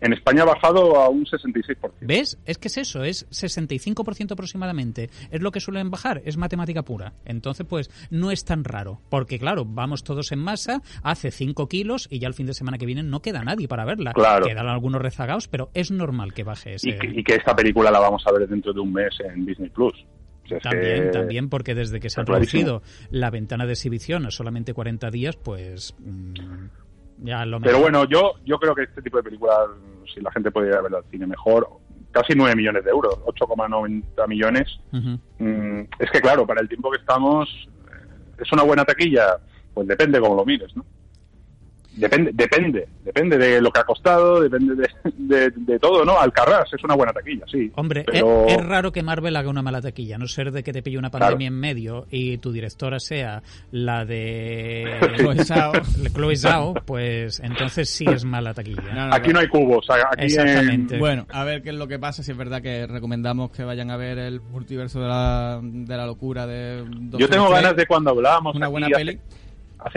en 0.04 0.12
España 0.12 0.42
ha 0.42 0.46
bajado 0.46 1.00
a 1.00 1.08
un 1.08 1.24
66%. 1.24 1.92
¿Ves? 2.02 2.38
Es 2.44 2.58
que 2.58 2.68
es 2.68 2.76
eso, 2.76 3.04
es 3.04 3.26
65% 3.30 4.32
aproximadamente. 4.32 5.08
Es 5.30 5.40
lo 5.40 5.50
que 5.50 5.60
suelen 5.60 5.90
bajar, 5.90 6.20
es 6.26 6.36
matemática 6.36 6.82
pura. 6.82 7.14
Entonces, 7.24 7.66
pues, 7.66 7.90
no 8.10 8.30
es 8.30 8.44
tan 8.44 8.64
raro. 8.64 9.00
Porque, 9.08 9.38
claro, 9.38 9.64
vamos 9.64 10.04
todos 10.04 10.30
en 10.32 10.40
masa, 10.40 10.82
hace 11.02 11.30
5 11.30 11.68
kilos 11.68 12.06
y 12.10 12.18
ya 12.18 12.28
el 12.28 12.34
fin 12.34 12.46
de 12.46 12.52
semana 12.52 12.76
que 12.76 12.84
viene 12.84 13.02
no 13.02 13.22
queda 13.22 13.42
nadie 13.44 13.66
para 13.66 13.86
verla. 13.86 14.12
Claro. 14.12 14.44
Quedan 14.44 14.68
algunos 14.68 15.00
rezagados, 15.00 15.48
pero 15.48 15.70
es 15.72 15.90
normal 15.90 16.34
que 16.34 16.44
baje 16.44 16.74
ese... 16.74 16.90
Y 16.90 16.98
que, 16.98 17.06
y 17.20 17.24
que 17.24 17.36
esta 17.36 17.56
película 17.56 17.90
la 17.90 18.00
vamos 18.00 18.22
a 18.26 18.32
ver 18.32 18.46
dentro 18.46 18.74
de 18.74 18.80
un 18.80 18.92
mes 18.92 19.14
en 19.20 19.46
Disney 19.46 19.70
Plus 19.70 20.04
también, 20.62 21.10
también, 21.10 21.48
porque 21.48 21.74
desde 21.74 22.00
que 22.00 22.10
se 22.10 22.20
ha 22.20 22.24
reducido 22.24 22.82
la 23.10 23.30
ventana 23.30 23.66
de 23.66 23.72
exhibición 23.72 24.26
a 24.26 24.30
solamente 24.30 24.74
40 24.74 25.10
días, 25.10 25.36
pues 25.36 25.94
mm, 25.98 26.34
ya 27.18 27.44
lo 27.44 27.60
Pero 27.60 27.80
bueno, 27.80 28.04
yo, 28.08 28.34
yo 28.44 28.58
creo 28.58 28.74
que 28.74 28.84
este 28.84 29.02
tipo 29.02 29.18
de 29.18 29.22
películas, 29.22 29.58
si 30.12 30.20
la 30.20 30.30
gente 30.32 30.50
puede 30.50 30.68
ir 30.68 30.74
a 30.74 30.82
ver 30.82 30.94
al 30.94 31.04
cine 31.10 31.26
mejor, 31.26 31.68
casi 32.10 32.34
9 32.34 32.54
millones 32.56 32.84
de 32.84 32.90
euros, 32.90 33.14
8,90 33.26 34.28
millones. 34.28 34.68
Mm, 35.38 35.80
es 35.98 36.10
que 36.10 36.20
claro, 36.20 36.46
para 36.46 36.60
el 36.60 36.68
tiempo 36.68 36.90
que 36.90 36.98
estamos, 36.98 37.48
eh, 37.88 38.42
¿es 38.42 38.52
una 38.52 38.62
buena 38.62 38.84
taquilla? 38.84 39.38
Pues 39.72 39.88
depende 39.88 40.20
cómo 40.20 40.36
lo 40.36 40.44
mires, 40.44 40.74
¿no? 40.76 40.84
Depende, 41.96 42.30
depende, 42.34 42.88
depende 43.04 43.38
de 43.38 43.60
lo 43.60 43.70
que 43.70 43.80
ha 43.80 43.84
costado, 43.84 44.40
depende 44.40 44.74
de, 44.74 44.88
de, 45.16 45.50
de 45.50 45.78
todo, 45.78 46.04
¿no? 46.04 46.18
Alcarrás 46.18 46.72
es 46.72 46.82
una 46.82 46.94
buena 46.94 47.12
taquilla, 47.12 47.44
sí. 47.50 47.70
Hombre, 47.76 48.04
pero... 48.04 48.46
es, 48.48 48.56
es 48.56 48.66
raro 48.66 48.90
que 48.90 49.02
Marvel 49.02 49.36
haga 49.36 49.48
una 49.48 49.62
mala 49.62 49.80
taquilla, 49.80 50.16
a 50.16 50.18
no 50.18 50.26
ser 50.26 50.50
de 50.50 50.62
que 50.62 50.72
te 50.72 50.82
pille 50.82 50.98
una 50.98 51.10
pandemia 51.10 51.48
en 51.48 51.54
medio 51.54 52.06
y 52.10 52.38
tu 52.38 52.52
directora 52.52 52.98
sea 52.98 53.42
la 53.70 54.04
de 54.04 54.98
Chloe 55.16 55.44
Zhao. 55.44 55.72
Chloe 56.14 56.36
Zhao, 56.36 56.74
pues 56.84 57.40
entonces 57.40 57.88
sí 57.88 58.04
es 58.08 58.24
mala 58.24 58.54
taquilla. 58.54 58.82
No, 58.92 59.08
no, 59.08 59.14
Aquí 59.14 59.32
no 59.32 59.38
hay 59.38 59.48
cubos, 59.48 59.86
aquí 59.88 60.24
Exactamente. 60.26 60.94
en... 60.94 61.00
Bueno, 61.00 61.26
a 61.30 61.44
ver 61.44 61.62
qué 61.62 61.70
es 61.70 61.76
lo 61.76 61.86
que 61.86 61.98
pasa. 61.98 62.22
Si 62.22 62.32
es 62.32 62.36
verdad 62.36 62.60
que 62.60 62.86
recomendamos 62.86 63.50
que 63.52 63.62
vayan 63.64 63.90
a 63.90 63.96
ver 63.96 64.18
el 64.18 64.40
multiverso 64.40 65.00
de 65.00 65.08
la, 65.08 65.60
de 65.62 65.96
la 65.96 66.06
locura 66.06 66.46
de. 66.46 66.84
Doctor 66.84 67.20
Yo 67.20 67.28
tengo 67.28 67.48
ganas 67.50 67.76
de 67.76 67.86
cuando 67.86 68.10
hablábamos 68.10 68.56
Una 68.56 68.66
aquí 68.66 68.70
buena 68.72 68.88
peli. 68.88 69.10
hace 69.12 69.43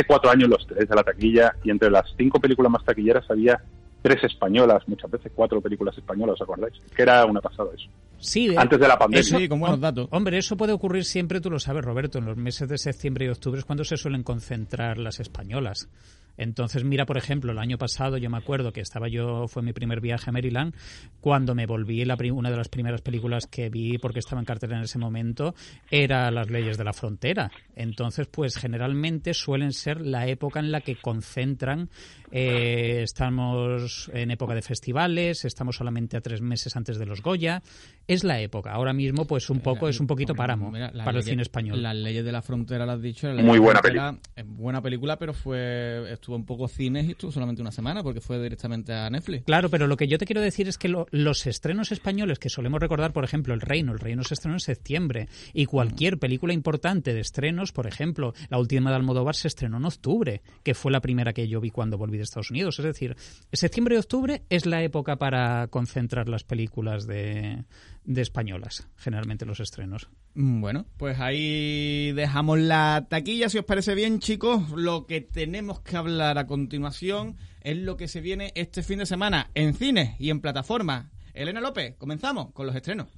cuatro 0.07 0.31
años 0.31 0.49
los 0.49 0.65
tres 0.67 0.87
de 0.87 0.95
la 0.95 1.03
taquilla 1.03 1.53
y 1.63 1.69
entre 1.69 1.89
las 1.89 2.05
cinco 2.17 2.39
películas 2.39 2.71
más 2.71 2.83
taquilleras 2.83 3.29
había 3.29 3.61
tres 4.01 4.23
españolas, 4.23 4.87
muchas 4.87 5.09
veces 5.11 5.31
cuatro 5.35 5.61
películas 5.61 5.97
españolas, 5.97 6.35
¿os 6.35 6.41
acordáis? 6.41 6.73
Que 6.95 7.01
era 7.01 7.25
una 7.25 7.41
pasada 7.41 7.69
eso. 7.75 7.89
Sí, 8.19 8.47
eh, 8.47 8.55
Antes 8.57 8.79
de 8.79 8.87
la 8.87 8.97
pandemia. 8.97 9.23
Sí, 9.23 9.47
con 9.47 9.59
buenos 9.59 9.79
datos. 9.79 10.07
Hombre, 10.11 10.37
eso 10.37 10.57
puede 10.57 10.73
ocurrir 10.73 11.05
siempre, 11.05 11.41
tú 11.41 11.49
lo 11.49 11.59
sabes, 11.59 11.83
Roberto, 11.83 12.19
en 12.19 12.25
los 12.25 12.37
meses 12.37 12.69
de 12.69 12.77
septiembre 12.77 13.25
y 13.25 13.29
octubre 13.29 13.59
es 13.59 13.65
cuando 13.65 13.83
se 13.83 13.97
suelen 13.97 14.23
concentrar 14.23 14.97
las 14.97 15.19
españolas. 15.19 15.89
Entonces, 16.37 16.83
mira, 16.83 17.05
por 17.05 17.17
ejemplo, 17.17 17.51
el 17.51 17.59
año 17.59 17.77
pasado 17.77 18.17
yo 18.17 18.29
me 18.29 18.37
acuerdo 18.37 18.71
que 18.71 18.81
estaba 18.81 19.07
yo, 19.07 19.47
fue 19.47 19.63
mi 19.63 19.73
primer 19.73 20.01
viaje 20.01 20.29
a 20.29 20.33
Maryland, 20.33 20.75
cuando 21.19 21.55
me 21.55 21.65
volví, 21.65 22.05
la, 22.05 22.17
una 22.31 22.49
de 22.49 22.57
las 22.57 22.69
primeras 22.69 23.01
películas 23.01 23.47
que 23.47 23.69
vi, 23.69 23.97
porque 23.97 24.19
estaba 24.19 24.39
en 24.39 24.45
cartelera 24.45 24.77
en 24.79 24.85
ese 24.85 24.99
momento, 24.99 25.55
era 25.89 26.31
Las 26.31 26.49
leyes 26.49 26.77
de 26.77 26.83
la 26.83 26.93
frontera. 26.93 27.51
Entonces, 27.75 28.27
pues 28.27 28.55
generalmente 28.55 29.33
suelen 29.33 29.73
ser 29.73 30.01
la 30.01 30.27
época 30.27 30.59
en 30.59 30.71
la 30.71 30.81
que 30.81 30.95
concentran, 30.95 31.89
eh, 32.31 33.01
estamos 33.03 34.09
en 34.13 34.31
época 34.31 34.53
de 34.55 34.61
festivales, 34.61 35.45
estamos 35.45 35.75
solamente 35.77 36.17
a 36.17 36.21
tres 36.21 36.41
meses 36.41 36.75
antes 36.75 36.97
de 36.97 37.05
los 37.05 37.21
Goya, 37.21 37.61
es 38.07 38.23
la 38.23 38.39
época. 38.41 38.71
Ahora 38.71 38.93
mismo, 38.93 39.25
pues 39.25 39.49
un 39.49 39.59
poco, 39.59 39.87
es 39.89 39.99
un 39.99 40.07
poquito 40.07 40.35
páramo 40.35 40.71
Mira, 40.71 40.91
para 41.03 41.17
el 41.19 41.23
cine 41.23 41.41
español. 41.41 41.81
Las 41.81 41.95
leyes 41.95 42.23
de 42.25 42.31
la 42.31 42.41
frontera, 42.41 42.85
lo 42.85 42.91
has 42.93 43.01
dicho. 43.01 43.27
Muy 43.33 43.59
buena 43.59 43.79
frontera, 43.81 44.17
es 44.35 44.45
buena 44.47 44.81
película, 44.81 45.17
pero 45.17 45.33
fue 45.33 46.11
estuvo 46.11 46.35
en 46.35 46.43
pocos 46.45 46.71
cines 46.71 47.05
y 47.07 47.11
estuvo 47.11 47.31
solamente 47.31 47.61
una 47.61 47.71
semana 47.71 48.03
porque 48.03 48.21
fue 48.21 48.41
directamente 48.41 48.93
a 48.93 49.09
Netflix. 49.09 49.43
Claro, 49.45 49.69
pero 49.69 49.87
lo 49.87 49.97
que 49.97 50.07
yo 50.07 50.17
te 50.17 50.25
quiero 50.25 50.41
decir 50.41 50.67
es 50.67 50.77
que 50.77 50.87
lo- 50.89 51.07
los 51.11 51.45
estrenos 51.47 51.91
españoles 51.91 52.39
que 52.39 52.49
solemos 52.49 52.79
recordar, 52.79 53.13
por 53.13 53.23
ejemplo, 53.23 53.53
El 53.53 53.61
Reino, 53.61 53.91
El 53.91 53.99
Reino 53.99 54.23
se 54.23 54.33
estrenó 54.33 54.55
en 54.55 54.59
septiembre 54.61 55.27
y 55.53 55.65
cualquier 55.65 56.17
película 56.17 56.53
importante 56.53 57.13
de 57.13 57.19
estrenos, 57.19 57.71
por 57.71 57.87
ejemplo, 57.87 58.33
la 58.49 58.57
última 58.57 58.89
de 58.89 58.95
Almodóvar 58.97 59.35
se 59.35 59.47
estrenó 59.47 59.77
en 59.77 59.85
octubre, 59.85 60.41
que 60.63 60.73
fue 60.73 60.91
la 60.91 61.01
primera 61.01 61.33
que 61.33 61.47
yo 61.47 61.59
vi 61.61 61.69
cuando 61.71 61.97
volví 61.97 62.16
de 62.17 62.23
Estados 62.23 62.51
Unidos. 62.51 62.79
Es 62.79 62.85
decir, 62.85 63.15
septiembre 63.51 63.95
y 63.95 63.99
octubre 63.99 64.43
es 64.49 64.65
la 64.65 64.83
época 64.83 65.17
para 65.17 65.67
concentrar 65.67 66.29
las 66.29 66.43
películas 66.43 67.07
de, 67.07 67.63
de 68.03 68.21
españolas, 68.21 68.87
generalmente 68.97 69.45
los 69.45 69.59
estrenos. 69.59 70.09
Mm, 70.33 70.61
Bueno, 70.61 70.85
pues 70.97 71.19
ahí 71.19 72.11
dejamos 72.13 72.59
la 72.59 73.05
taquilla, 73.09 73.49
si 73.49 73.57
os 73.57 73.65
parece 73.65 73.95
bien, 73.95 74.19
chicos. 74.19 74.69
Lo 74.71 75.05
que 75.05 75.21
tenemos 75.21 75.81
que 75.81 75.97
hablar 75.97 76.37
a 76.37 76.47
continuación 76.47 77.37
es 77.61 77.77
lo 77.77 77.97
que 77.97 78.07
se 78.07 78.21
viene 78.21 78.51
este 78.55 78.83
fin 78.83 78.99
de 78.99 79.05
semana 79.05 79.49
en 79.53 79.73
cines 79.73 80.15
y 80.19 80.29
en 80.29 80.41
plataformas. 80.41 81.07
Elena 81.33 81.61
López, 81.61 81.95
comenzamos 81.97 82.51
con 82.51 82.65
los 82.65 82.75
estrenos. 82.75 83.09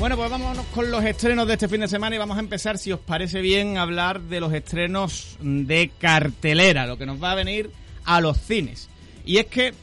Bueno, 0.00 0.16
pues 0.16 0.30
vámonos 0.30 0.64
con 0.74 0.90
los 0.90 1.04
estrenos 1.04 1.46
de 1.46 1.52
este 1.52 1.68
fin 1.68 1.82
de 1.82 1.86
semana 1.86 2.16
y 2.16 2.18
vamos 2.18 2.38
a 2.38 2.40
empezar, 2.40 2.78
si 2.78 2.90
os 2.90 3.00
parece 3.00 3.42
bien, 3.42 3.76
a 3.76 3.82
hablar 3.82 4.22
de 4.22 4.40
los 4.40 4.50
estrenos 4.54 5.36
de 5.42 5.90
cartelera, 5.98 6.86
lo 6.86 6.96
que 6.96 7.04
nos 7.04 7.22
va 7.22 7.32
a 7.32 7.34
venir 7.34 7.70
a 8.06 8.22
los 8.22 8.38
cines. 8.38 8.88
Y 9.26 9.36
es 9.36 9.46
que, 9.48 9.74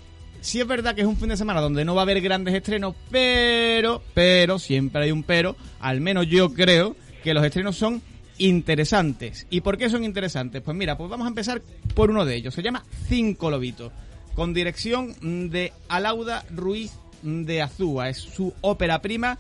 sí 0.42 0.60
es 0.60 0.66
verdad 0.66 0.96
que 0.96 1.02
es 1.02 1.08
un 1.08 1.18
fin 1.18 1.30
de 1.30 1.38
semana 1.38 1.62
donde 1.62 1.86
no 1.86 1.94
va 1.94 2.02
a 2.02 2.06
haber 2.06 2.20
grandes 2.20 2.56
estrenos, 2.56 2.96
pero, 3.12 4.02
pero, 4.16 4.58
siempre 4.58 5.04
hay 5.04 5.12
un 5.12 5.22
pero, 5.22 5.56
al 5.80 6.02
menos 6.02 6.26
yo 6.26 6.52
creo 6.52 6.96
que 7.24 7.36
los 7.36 7.46
estrenos 7.46 7.76
son 7.78 8.02
interesantes. 8.40 9.46
¿Y 9.52 9.62
por 9.62 9.78
qué 9.78 9.88
son 9.88 10.04
interesantes? 10.04 10.64
Pues 10.64 10.76
mira, 10.76 10.98
pues 10.98 11.12
vamos 11.12 11.26
a 11.26 11.30
empezar 11.30 11.62
por 11.94 12.10
uno 12.10 12.26
de 12.26 12.34
ellos. 12.34 12.56
Se 12.56 12.64
llama 12.64 12.84
Cinco 13.08 13.52
Lobitos, 13.52 13.92
con 14.34 14.52
dirección 14.52 15.52
de 15.52 15.74
Alauda 15.90 16.44
Ruiz 16.50 16.94
de 17.22 17.62
Azúa. 17.62 18.10
Es 18.10 18.18
su 18.18 18.52
ópera 18.62 19.00
prima. 19.00 19.38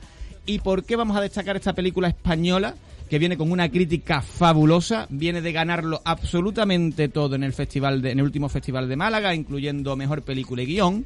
¿Y 0.47 0.59
por 0.59 0.85
qué 0.85 0.95
vamos 0.95 1.17
a 1.17 1.21
destacar 1.21 1.57
esta 1.57 1.73
película 1.73 2.07
española? 2.07 2.73
Que 3.09 3.19
viene 3.19 3.35
con 3.35 3.51
una 3.51 3.69
crítica 3.69 4.21
fabulosa, 4.21 5.05
viene 5.09 5.41
de 5.41 5.51
ganarlo 5.51 6.01
absolutamente 6.05 7.09
todo 7.09 7.35
en 7.35 7.43
el 7.43 7.51
festival 7.51 8.01
de, 8.01 8.11
en 8.11 8.19
el 8.19 8.25
último 8.25 8.47
festival 8.47 8.87
de 8.87 8.95
Málaga, 8.95 9.35
incluyendo 9.35 9.97
mejor 9.97 10.21
película 10.21 10.61
y 10.61 10.65
guion. 10.65 11.05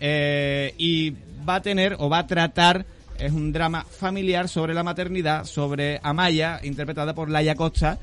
Eh, 0.00 0.74
y 0.78 1.10
va 1.46 1.56
a 1.56 1.62
tener 1.62 1.96
o 1.98 2.08
va 2.08 2.20
a 2.20 2.26
tratar 2.26 2.86
es 3.18 3.32
un 3.32 3.52
drama 3.52 3.84
familiar 3.84 4.48
sobre 4.48 4.72
la 4.72 4.82
maternidad, 4.82 5.44
sobre 5.44 6.00
Amaya, 6.02 6.58
interpretada 6.62 7.14
por 7.14 7.28
Laia 7.28 7.54
Costa, 7.54 7.98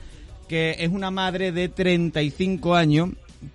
que 0.48 0.76
es 0.78 0.90
una 0.90 1.10
madre 1.10 1.52
de 1.52 1.70
35 1.70 2.76
años 2.76 3.10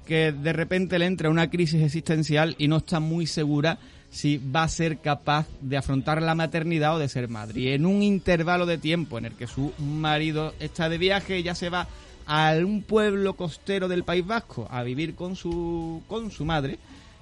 que 0.06 0.32
de 0.32 0.52
repente 0.52 0.98
le 0.98 1.06
entra 1.06 1.30
una 1.30 1.50
crisis 1.50 1.82
existencial 1.82 2.56
y 2.58 2.66
no 2.66 2.78
está 2.78 2.98
muy 2.98 3.28
segura 3.28 3.78
si 4.12 4.36
va 4.36 4.64
a 4.64 4.68
ser 4.68 4.98
capaz 4.98 5.48
de 5.62 5.78
afrontar 5.78 6.20
la 6.20 6.34
maternidad 6.34 6.94
o 6.94 6.98
de 6.98 7.08
ser 7.08 7.28
madre. 7.28 7.60
Y 7.60 7.68
en 7.68 7.86
un 7.86 8.02
intervalo 8.02 8.66
de 8.66 8.76
tiempo 8.76 9.16
en 9.16 9.24
el 9.24 9.32
que 9.32 9.46
su 9.46 9.72
marido 9.78 10.52
está 10.60 10.90
de 10.90 10.98
viaje, 10.98 11.36
ella 11.36 11.54
se 11.54 11.70
va 11.70 11.88
a 12.26 12.52
un 12.62 12.82
pueblo 12.82 13.34
costero 13.34 13.88
del 13.88 14.04
País 14.04 14.24
Vasco 14.26 14.68
a 14.70 14.82
vivir 14.82 15.14
con 15.14 15.34
su, 15.34 16.02
con 16.06 16.30
su 16.30 16.44
madre 16.44 16.78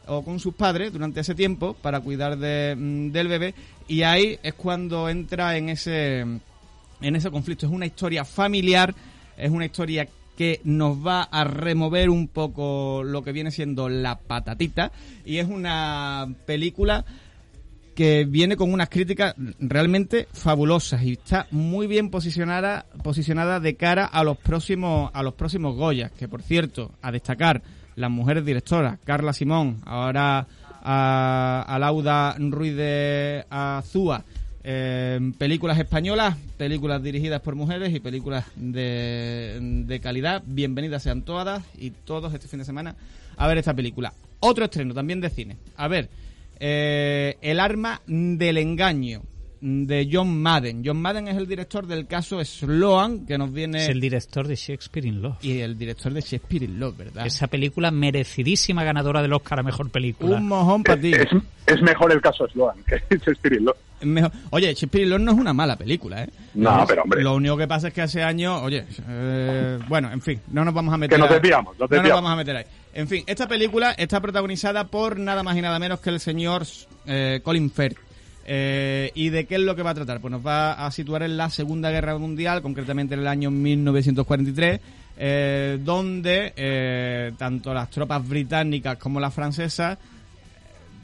o 0.08 0.22
con 0.22 0.40
sus 0.40 0.52
padres 0.54 0.92
durante 0.92 1.20
ese 1.20 1.36
tiempo 1.36 1.74
para 1.74 2.00
cuidar 2.00 2.36
de, 2.36 2.74
mm, 2.76 3.12
del 3.12 3.28
bebé 3.28 3.54
y 3.86 4.02
ahí 4.02 4.38
es 4.42 4.54
cuando 4.54 5.08
entra 5.08 5.56
en 5.56 5.68
ese 5.68 6.20
en 6.20 7.16
ese 7.16 7.30
conflicto 7.30 7.66
es 7.66 7.72
una 7.72 7.86
historia 7.86 8.24
familiar 8.24 8.94
es 9.36 9.50
una 9.50 9.66
historia 9.66 10.08
que 10.40 10.62
nos 10.64 11.06
va 11.06 11.24
a 11.24 11.44
remover 11.44 12.08
un 12.08 12.26
poco 12.26 13.02
lo 13.04 13.22
que 13.22 13.30
viene 13.30 13.50
siendo 13.50 13.90
la 13.90 14.20
patatita. 14.20 14.90
Y 15.26 15.36
es 15.36 15.46
una 15.46 16.32
película 16.46 17.04
que 17.94 18.24
viene 18.24 18.56
con 18.56 18.72
unas 18.72 18.88
críticas 18.88 19.34
realmente 19.58 20.28
fabulosas 20.32 21.02
y 21.02 21.12
está 21.12 21.46
muy 21.50 21.86
bien 21.86 22.08
posicionada 22.08 22.86
posicionada 23.04 23.60
de 23.60 23.76
cara 23.76 24.06
a 24.06 24.24
los 24.24 24.38
próximos 24.38 25.10
a 25.12 25.22
los 25.22 25.34
próximos 25.34 25.76
Goyas 25.76 26.10
que 26.12 26.26
por 26.26 26.40
cierto 26.40 26.92
a 27.02 27.12
destacar 27.12 27.60
las 27.96 28.10
mujeres 28.10 28.42
directoras 28.42 28.98
Carla 29.04 29.34
Simón 29.34 29.82
ahora 29.84 30.46
a, 30.82 31.66
a 31.68 31.78
Lauda 31.78 32.34
Ruiz 32.38 32.74
de 32.76 33.44
Azúa 33.50 34.24
eh, 34.62 35.32
películas 35.38 35.78
españolas, 35.78 36.36
películas 36.56 37.02
dirigidas 37.02 37.40
por 37.40 37.54
mujeres 37.54 37.94
y 37.94 38.00
películas 38.00 38.44
de, 38.56 39.58
de 39.60 40.00
calidad. 40.00 40.42
Bienvenidas 40.46 41.02
sean 41.02 41.22
todas 41.22 41.62
y 41.78 41.90
todos 41.90 42.34
este 42.34 42.48
fin 42.48 42.58
de 42.58 42.64
semana 42.64 42.96
a 43.36 43.46
ver 43.48 43.58
esta 43.58 43.74
película. 43.74 44.12
Otro 44.40 44.64
estreno 44.64 44.94
también 44.94 45.20
de 45.20 45.30
cine. 45.30 45.56
A 45.76 45.88
ver, 45.88 46.08
eh, 46.58 47.36
El 47.40 47.60
arma 47.60 48.02
del 48.06 48.58
engaño 48.58 49.22
de 49.60 50.08
John 50.10 50.40
Madden. 50.40 50.82
John 50.84 51.00
Madden 51.00 51.28
es 51.28 51.36
el 51.36 51.46
director 51.46 51.86
del 51.86 52.06
caso 52.06 52.42
Sloan, 52.44 53.26
que 53.26 53.36
nos 53.36 53.52
viene... 53.52 53.82
Es 53.84 53.88
el 53.90 54.00
director 54.00 54.46
de 54.48 54.56
Shakespeare 54.56 55.06
in 55.06 55.20
Love. 55.20 55.36
Y 55.42 55.60
el 55.60 55.76
director 55.76 56.12
de 56.12 56.20
Shakespeare 56.20 56.64
in 56.64 56.80
Love, 56.80 56.96
¿verdad? 56.96 57.26
Esa 57.26 57.46
película 57.46 57.90
merecidísima 57.90 58.84
ganadora 58.84 59.20
del 59.22 59.32
Oscar 59.32 59.60
a 59.60 59.62
Mejor 59.62 59.90
Película. 59.90 60.36
Un 60.36 60.48
mojón 60.48 60.82
para 60.82 61.00
ti. 61.00 61.12
Es, 61.12 61.28
es 61.66 61.82
mejor 61.82 62.12
el 62.12 62.20
caso 62.20 62.46
Sloan 62.48 62.76
que 62.86 62.96
Shakespeare 63.18 63.56
in 63.58 63.64
Love. 63.66 63.76
Mejor. 64.02 64.32
Oye, 64.50 64.68
Shakespeare 64.72 65.04
in 65.04 65.10
Love 65.10 65.20
no 65.20 65.32
es 65.32 65.38
una 65.38 65.52
mala 65.52 65.76
película, 65.76 66.24
¿eh? 66.24 66.30
No, 66.54 66.84
pero, 66.88 67.02
hombre. 67.02 67.22
Lo 67.22 67.34
único 67.34 67.56
que 67.58 67.68
pasa 67.68 67.88
es 67.88 67.94
que 67.94 68.00
hace 68.00 68.22
años, 68.22 68.62
oye, 68.62 68.86
eh, 69.08 69.78
bueno, 69.88 70.10
en 70.10 70.22
fin, 70.22 70.40
no 70.52 70.64
nos 70.64 70.72
vamos 70.72 70.94
a 70.94 70.96
meter. 70.96 71.16
Que 71.16 71.20
nos 71.22 71.30
desviamos, 71.30 71.78
nos 71.78 71.90
No 71.90 71.96
nos 71.96 72.02
desviamos. 72.02 72.22
vamos 72.22 72.32
a 72.32 72.36
meter 72.36 72.56
ahí. 72.56 72.64
En 72.94 73.06
fin, 73.08 73.24
esta 73.26 73.46
película 73.46 73.92
está 73.92 74.20
protagonizada 74.20 74.84
por 74.88 75.18
nada 75.18 75.42
más 75.42 75.54
y 75.56 75.60
nada 75.60 75.78
menos 75.78 76.00
que 76.00 76.08
el 76.10 76.18
señor 76.18 76.62
eh, 77.06 77.40
Colin 77.44 77.70
Firth. 77.70 77.98
Eh, 78.46 79.12
¿Y 79.14 79.28
de 79.28 79.46
qué 79.46 79.56
es 79.56 79.60
lo 79.60 79.76
que 79.76 79.82
va 79.82 79.90
a 79.90 79.94
tratar? 79.94 80.20
Pues 80.20 80.32
nos 80.32 80.44
va 80.44 80.72
a 80.72 80.90
situar 80.90 81.22
en 81.22 81.36
la 81.36 81.50
Segunda 81.50 81.90
Guerra 81.90 82.16
Mundial, 82.18 82.62
concretamente 82.62 83.14
en 83.14 83.20
el 83.20 83.28
año 83.28 83.50
1943, 83.50 84.80
eh, 85.18 85.78
donde 85.82 86.52
eh, 86.56 87.32
tanto 87.36 87.74
las 87.74 87.90
tropas 87.90 88.26
británicas 88.26 88.96
como 88.96 89.20
las 89.20 89.34
francesas 89.34 89.98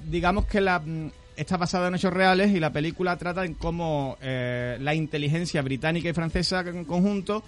digamos 0.07 0.47
que 0.47 0.61
la, 0.61 0.79
mm, 0.79 1.11
está 1.37 1.57
basada 1.57 1.89
en 1.89 1.97
hechos 1.97 2.13
reales 2.13 2.53
y 2.53 2.61
la 2.61 2.73
película 2.73 3.17
trata 3.17 3.45
en 3.45 3.55
cómo 3.55 4.17
eh, 4.21 4.79
la 4.81 4.95
inteligencia 4.95 5.63
británica 5.63 6.09
y 6.09 6.13
francesa 6.13 6.61
en 6.61 6.85
conjunto 6.85 7.43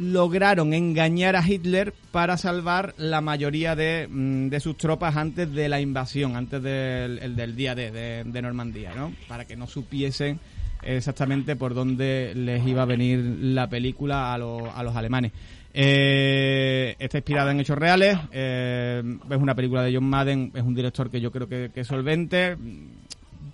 lograron 0.00 0.72
engañar 0.72 1.36
a 1.36 1.46
Hitler 1.46 1.92
para 2.10 2.38
salvar 2.38 2.94
la 2.96 3.20
mayoría 3.20 3.76
de, 3.76 4.08
mm, 4.10 4.48
de 4.48 4.60
sus 4.60 4.78
tropas 4.78 5.16
antes 5.16 5.52
de 5.52 5.68
la 5.68 5.78
invasión, 5.78 6.36
antes 6.36 6.62
del, 6.62 7.18
el 7.18 7.36
del 7.36 7.54
día 7.54 7.74
D 7.74 7.90
de, 7.90 8.24
de 8.24 8.42
Normandía, 8.42 8.94
¿no? 8.96 9.12
Para 9.28 9.44
que 9.44 9.56
no 9.56 9.66
supiesen 9.66 10.40
exactamente 10.82 11.54
por 11.54 11.74
dónde 11.74 12.32
les 12.34 12.66
iba 12.66 12.82
a 12.82 12.86
venir 12.86 13.18
la 13.18 13.68
película 13.68 14.32
a, 14.32 14.38
los 14.38 14.62
a 14.74 14.82
los 14.82 14.96
alemanes. 14.96 15.32
Eh, 15.74 16.96
está 16.98 17.18
inspirada 17.18 17.50
en 17.52 17.60
hechos 17.60 17.76
reales, 17.78 18.18
eh, 18.32 19.02
es 19.30 19.36
una 19.36 19.54
película 19.54 19.82
de 19.82 19.94
John 19.94 20.04
Madden, 20.04 20.50
es 20.54 20.62
un 20.62 20.74
director 20.74 21.10
que 21.10 21.20
yo 21.20 21.30
creo 21.30 21.46
que, 21.46 21.70
que 21.74 21.80
es 21.80 21.86
solvente, 21.86 22.56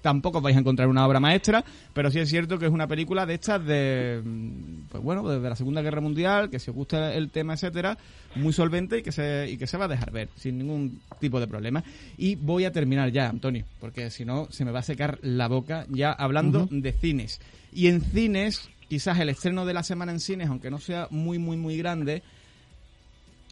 tampoco 0.06 0.40
vais 0.40 0.56
a 0.56 0.60
encontrar 0.60 0.86
una 0.86 1.04
obra 1.04 1.18
maestra, 1.18 1.64
pero 1.92 2.12
sí 2.12 2.20
es 2.20 2.30
cierto 2.30 2.60
que 2.60 2.66
es 2.66 2.70
una 2.70 2.86
película 2.86 3.26
de 3.26 3.34
estas 3.34 3.66
de, 3.66 4.22
mm, 4.24 4.82
pues 4.88 5.02
bueno, 5.02 5.28
desde 5.28 5.48
la 5.48 5.56
Segunda 5.56 5.82
Guerra 5.82 6.00
Mundial, 6.00 6.48
que 6.48 6.60
si 6.60 6.70
os 6.70 6.76
gusta 6.76 7.12
el 7.12 7.28
tema, 7.30 7.54
etcétera, 7.54 7.98
muy 8.36 8.52
solvente 8.52 8.98
y 8.98 9.02
que 9.02 9.10
se, 9.10 9.50
y 9.50 9.56
que 9.56 9.66
se 9.66 9.76
va 9.76 9.86
a 9.86 9.88
dejar 9.88 10.12
ver 10.12 10.28
sin 10.36 10.58
ningún 10.58 11.00
tipo 11.18 11.40
de 11.40 11.48
problema. 11.48 11.82
Y 12.16 12.36
voy 12.36 12.66
a 12.66 12.70
terminar 12.70 13.10
ya, 13.10 13.28
Antonio, 13.28 13.64
porque 13.80 14.12
si 14.12 14.24
no 14.24 14.46
se 14.48 14.64
me 14.64 14.70
va 14.70 14.78
a 14.78 14.84
secar 14.84 15.18
la 15.22 15.48
boca 15.48 15.86
ya 15.88 16.12
hablando 16.12 16.68
de 16.70 16.92
cines. 16.92 17.40
Y 17.72 17.88
en 17.88 18.00
cines, 18.00 18.70
quizás 18.88 19.18
el 19.18 19.30
estreno 19.30 19.66
de 19.66 19.74
la 19.74 19.82
semana 19.82 20.12
en 20.12 20.20
cines, 20.20 20.48
aunque 20.48 20.70
no 20.70 20.78
sea 20.78 21.08
muy, 21.10 21.40
muy, 21.40 21.56
muy 21.56 21.76
grande, 21.78 22.22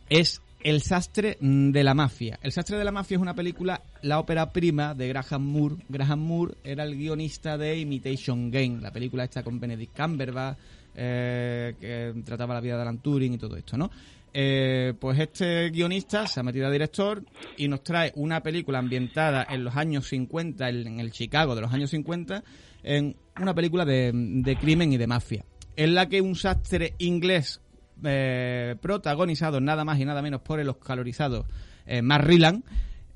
es 0.09 0.41
El 0.65 0.81
sastre 0.81 1.37
de 1.41 1.85
la 1.85 1.93
mafia. 1.93 2.39
El 2.43 2.51
sastre 2.51 2.79
de 2.79 2.85
la 2.85 2.91
mafia 2.91 3.17
es 3.17 3.21
una 3.21 3.35
película, 3.35 3.83
la 4.01 4.19
ópera 4.19 4.51
prima 4.51 4.95
de 4.95 5.09
Graham 5.09 5.43
Moore. 5.43 5.77
Graham 5.91 6.21
Moore 6.21 6.55
era 6.65 6.85
el 6.85 6.97
guionista 6.97 7.59
de 7.59 7.79
Imitation 7.79 8.51
Game, 8.51 8.81
la 8.81 8.91
película 8.91 9.25
esta 9.25 9.43
con 9.43 9.61
Benedict 9.61 9.95
Cumberbatch, 9.95 10.57
eh, 10.95 11.75
que 11.79 12.15
trataba 12.25 12.55
la 12.55 12.63
vida 12.63 12.77
de 12.77 12.81
Alan 12.81 12.97
Turing 12.97 13.35
y 13.35 13.39
todo 13.39 13.59
esto, 13.59 13.77
¿no? 13.77 13.91
Eh, 14.33 14.95
pues 14.99 15.19
este 15.19 15.69
guionista 15.69 16.27
se 16.27 16.41
ha 16.41 16.43
metido 16.43 16.67
a 16.67 16.71
director 16.71 17.23
y 17.59 17.69
nos 17.69 17.83
trae 17.83 18.13
una 18.17 18.43
película 18.43 18.79
ambientada 18.79 19.47
en 19.51 19.65
los 19.65 19.77
años 19.77 20.09
50, 20.09 20.67
en 20.71 20.87
en 20.87 20.99
el 20.99 21.13
Chicago 21.13 21.55
de 21.55 21.61
los 21.61 21.75
años 21.75 21.91
50, 21.91 22.43
en 22.85 23.17
una 23.39 23.55
película 23.55 23.85
de, 23.85 24.13
de 24.15 24.57
crimen 24.57 24.95
y 24.95 24.97
de 24.97 25.07
mafia, 25.07 25.45
en 25.77 25.95
la 25.95 26.09
que 26.09 26.23
un 26.23 26.37
sastre 26.37 26.95
inglés 26.97 27.61
eh, 28.07 28.77
protagonizado 28.81 29.61
nada 29.61 29.85
más 29.85 29.99
y 29.99 30.05
nada 30.05 30.23
menos 30.23 30.41
por 30.41 30.61
el 30.61 30.69
oscalorizado 30.69 31.47
eh, 31.87 32.03
Mark 32.03 32.29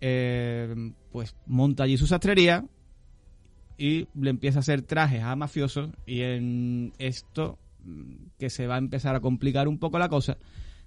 eh, 0.01 0.93
pues 1.11 1.35
monta 1.47 1.85
allí 1.85 1.97
su 1.97 2.07
sastrería 2.07 2.65
y 3.77 4.09
le 4.15 4.31
empieza 4.31 4.59
a 4.59 4.61
hacer 4.61 4.83
trajes 4.83 5.23
a 5.23 5.35
mafiosos 5.37 5.91
y 6.07 6.23
en 6.23 6.93
esto 6.99 7.59
mm, 7.85 8.13
que 8.39 8.51
se 8.51 8.67
va 8.67 8.77
a 8.77 8.79
empezar 8.79 9.15
a 9.15 9.21
complicar 9.21 9.69
un 9.69 9.79
poco 9.79 9.99
la 9.99 10.09
cosa 10.09 10.37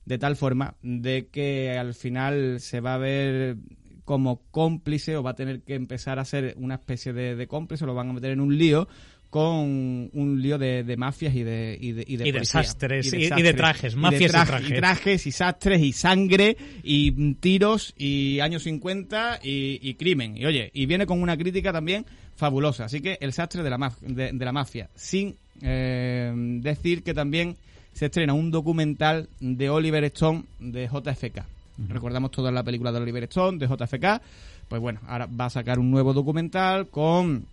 de 0.06 0.18
tal 0.18 0.36
forma 0.36 0.76
de 0.82 1.28
que 1.28 1.78
al 1.78 1.94
final 1.94 2.60
se 2.60 2.80
va 2.80 2.96
a 2.96 2.98
ver 2.98 3.58
como 4.06 4.42
cómplice 4.52 5.16
o 5.16 5.24
va 5.24 5.32
a 5.32 5.36
tener 5.36 5.62
que 5.62 5.76
empezar 5.76 6.20
a 6.20 6.26
ser 6.26 6.56
una 6.58 6.76
especie 6.76 7.14
de, 7.14 7.36
de 7.36 7.48
cómplice, 7.48 7.86
lo 7.86 7.94
van 7.94 8.10
a 8.10 8.14
meter 8.14 8.32
en 8.32 8.42
un 8.42 8.58
lío 8.58 8.88
con 9.32 10.10
un 10.14 10.40
lío 10.42 10.58
de, 10.60 10.84
de 10.84 10.98
mafias 10.98 11.34
y 11.34 11.42
de 11.42 11.76
y 11.82 11.94
de, 11.94 12.04
y 12.08 12.18
de 12.18 12.28
Y 12.28 12.32
de 12.32 12.46
sastres, 12.46 13.12
y- 13.14 13.24
y 13.34 13.42
de 13.42 13.54
trajes, 13.54 13.96
mafias 13.96 14.22
y 14.22 14.26
traje- 14.28 14.48
trajes. 14.52 14.70
y 14.70 14.74
trajes 14.76 15.28
y 15.28 15.32
sastres 15.32 15.82
y 15.82 15.94
sangre 15.94 16.58
y 16.84 17.34
tiros 17.36 17.96
y 17.98 18.40
años 18.42 18.62
50 18.64 19.40
y, 19.42 19.80
y 19.82 19.94
crimen. 19.96 20.38
Y 20.38 20.46
oye, 20.46 20.70
y 20.74 20.86
viene 20.86 21.06
con 21.08 21.22
una 21.22 21.36
crítica 21.38 21.72
también 21.74 22.06
fabulosa. 22.36 22.86
Así 22.86 23.02
que 23.02 23.18
el 23.22 23.34
sastre 23.34 23.64
de 23.64 23.70
la, 23.70 23.78
maf- 23.78 24.00
de, 24.02 24.32
de 24.34 24.46
la 24.46 24.52
mafia. 24.52 24.90
Sin 24.96 25.36
eh, 25.62 26.34
decir 26.62 27.02
que 27.02 27.14
también 27.14 27.56
se 27.94 28.08
estrena 28.08 28.34
un 28.34 28.52
documental 28.52 29.30
de 29.40 29.70
Oliver 29.70 30.04
Stone 30.06 30.44
de 30.60 30.88
JFK. 30.88 31.44
Recordamos 31.90 32.32
toda 32.32 32.52
la 32.52 32.64
película 32.64 32.92
de 32.92 33.00
Oliver 33.00 33.24
Stone, 33.24 33.58
de 33.58 33.68
JFK. 33.68 34.22
Pues 34.68 34.82
bueno, 34.82 35.00
ahora 35.08 35.26
va 35.28 35.46
a 35.46 35.50
sacar 35.50 35.80
un 35.80 35.90
nuevo 35.90 36.14
documental 36.14 36.88
con 36.88 37.46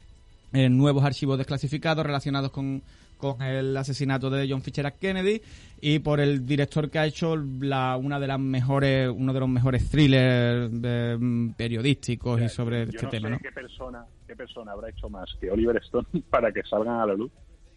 eh, 0.53 0.69
nuevos 0.69 1.05
archivos 1.05 1.37
desclasificados 1.39 2.05
relacionados 2.07 2.51
con, 2.51 2.83
con 3.17 3.43
el 3.43 3.77
asesinato 3.77 4.31
de 4.31 4.47
John 4.49 4.63
Fitzgerald 4.63 4.97
Kennedy 4.99 5.41
y 5.81 5.99
por 5.99 6.21
el 6.21 6.47
director 6.47 6.91
que 6.91 6.99
ha 6.99 7.07
hecho 7.07 7.37
la, 7.37 7.97
una 7.97 8.19
de 8.21 8.27
las 8.27 8.39
mejores 8.41 9.09
uno 9.15 9.33
de 9.33 9.41
los 9.41 9.49
mejores 9.49 9.89
thrillers 9.91 10.71
eh, 10.83 11.19
periodísticos 11.57 12.41
y 12.41 12.49
sobre 12.49 12.87
Yo 12.87 12.91
este 12.93 13.03
no 13.05 13.11
tema 13.11 13.29
sé 13.29 13.35
¿no? 13.35 13.39
qué 13.41 13.53
persona 13.53 14.05
qué 14.27 14.37
persona 14.37 14.73
habrá 14.73 14.89
hecho 14.91 15.09
más 15.11 15.29
que 15.41 15.51
Oliver 15.51 15.77
Stone 15.85 16.07
para 16.31 16.53
que 16.53 16.63
salgan 16.63 17.01
a 17.01 17.07
la 17.07 17.15
luz 17.15 17.31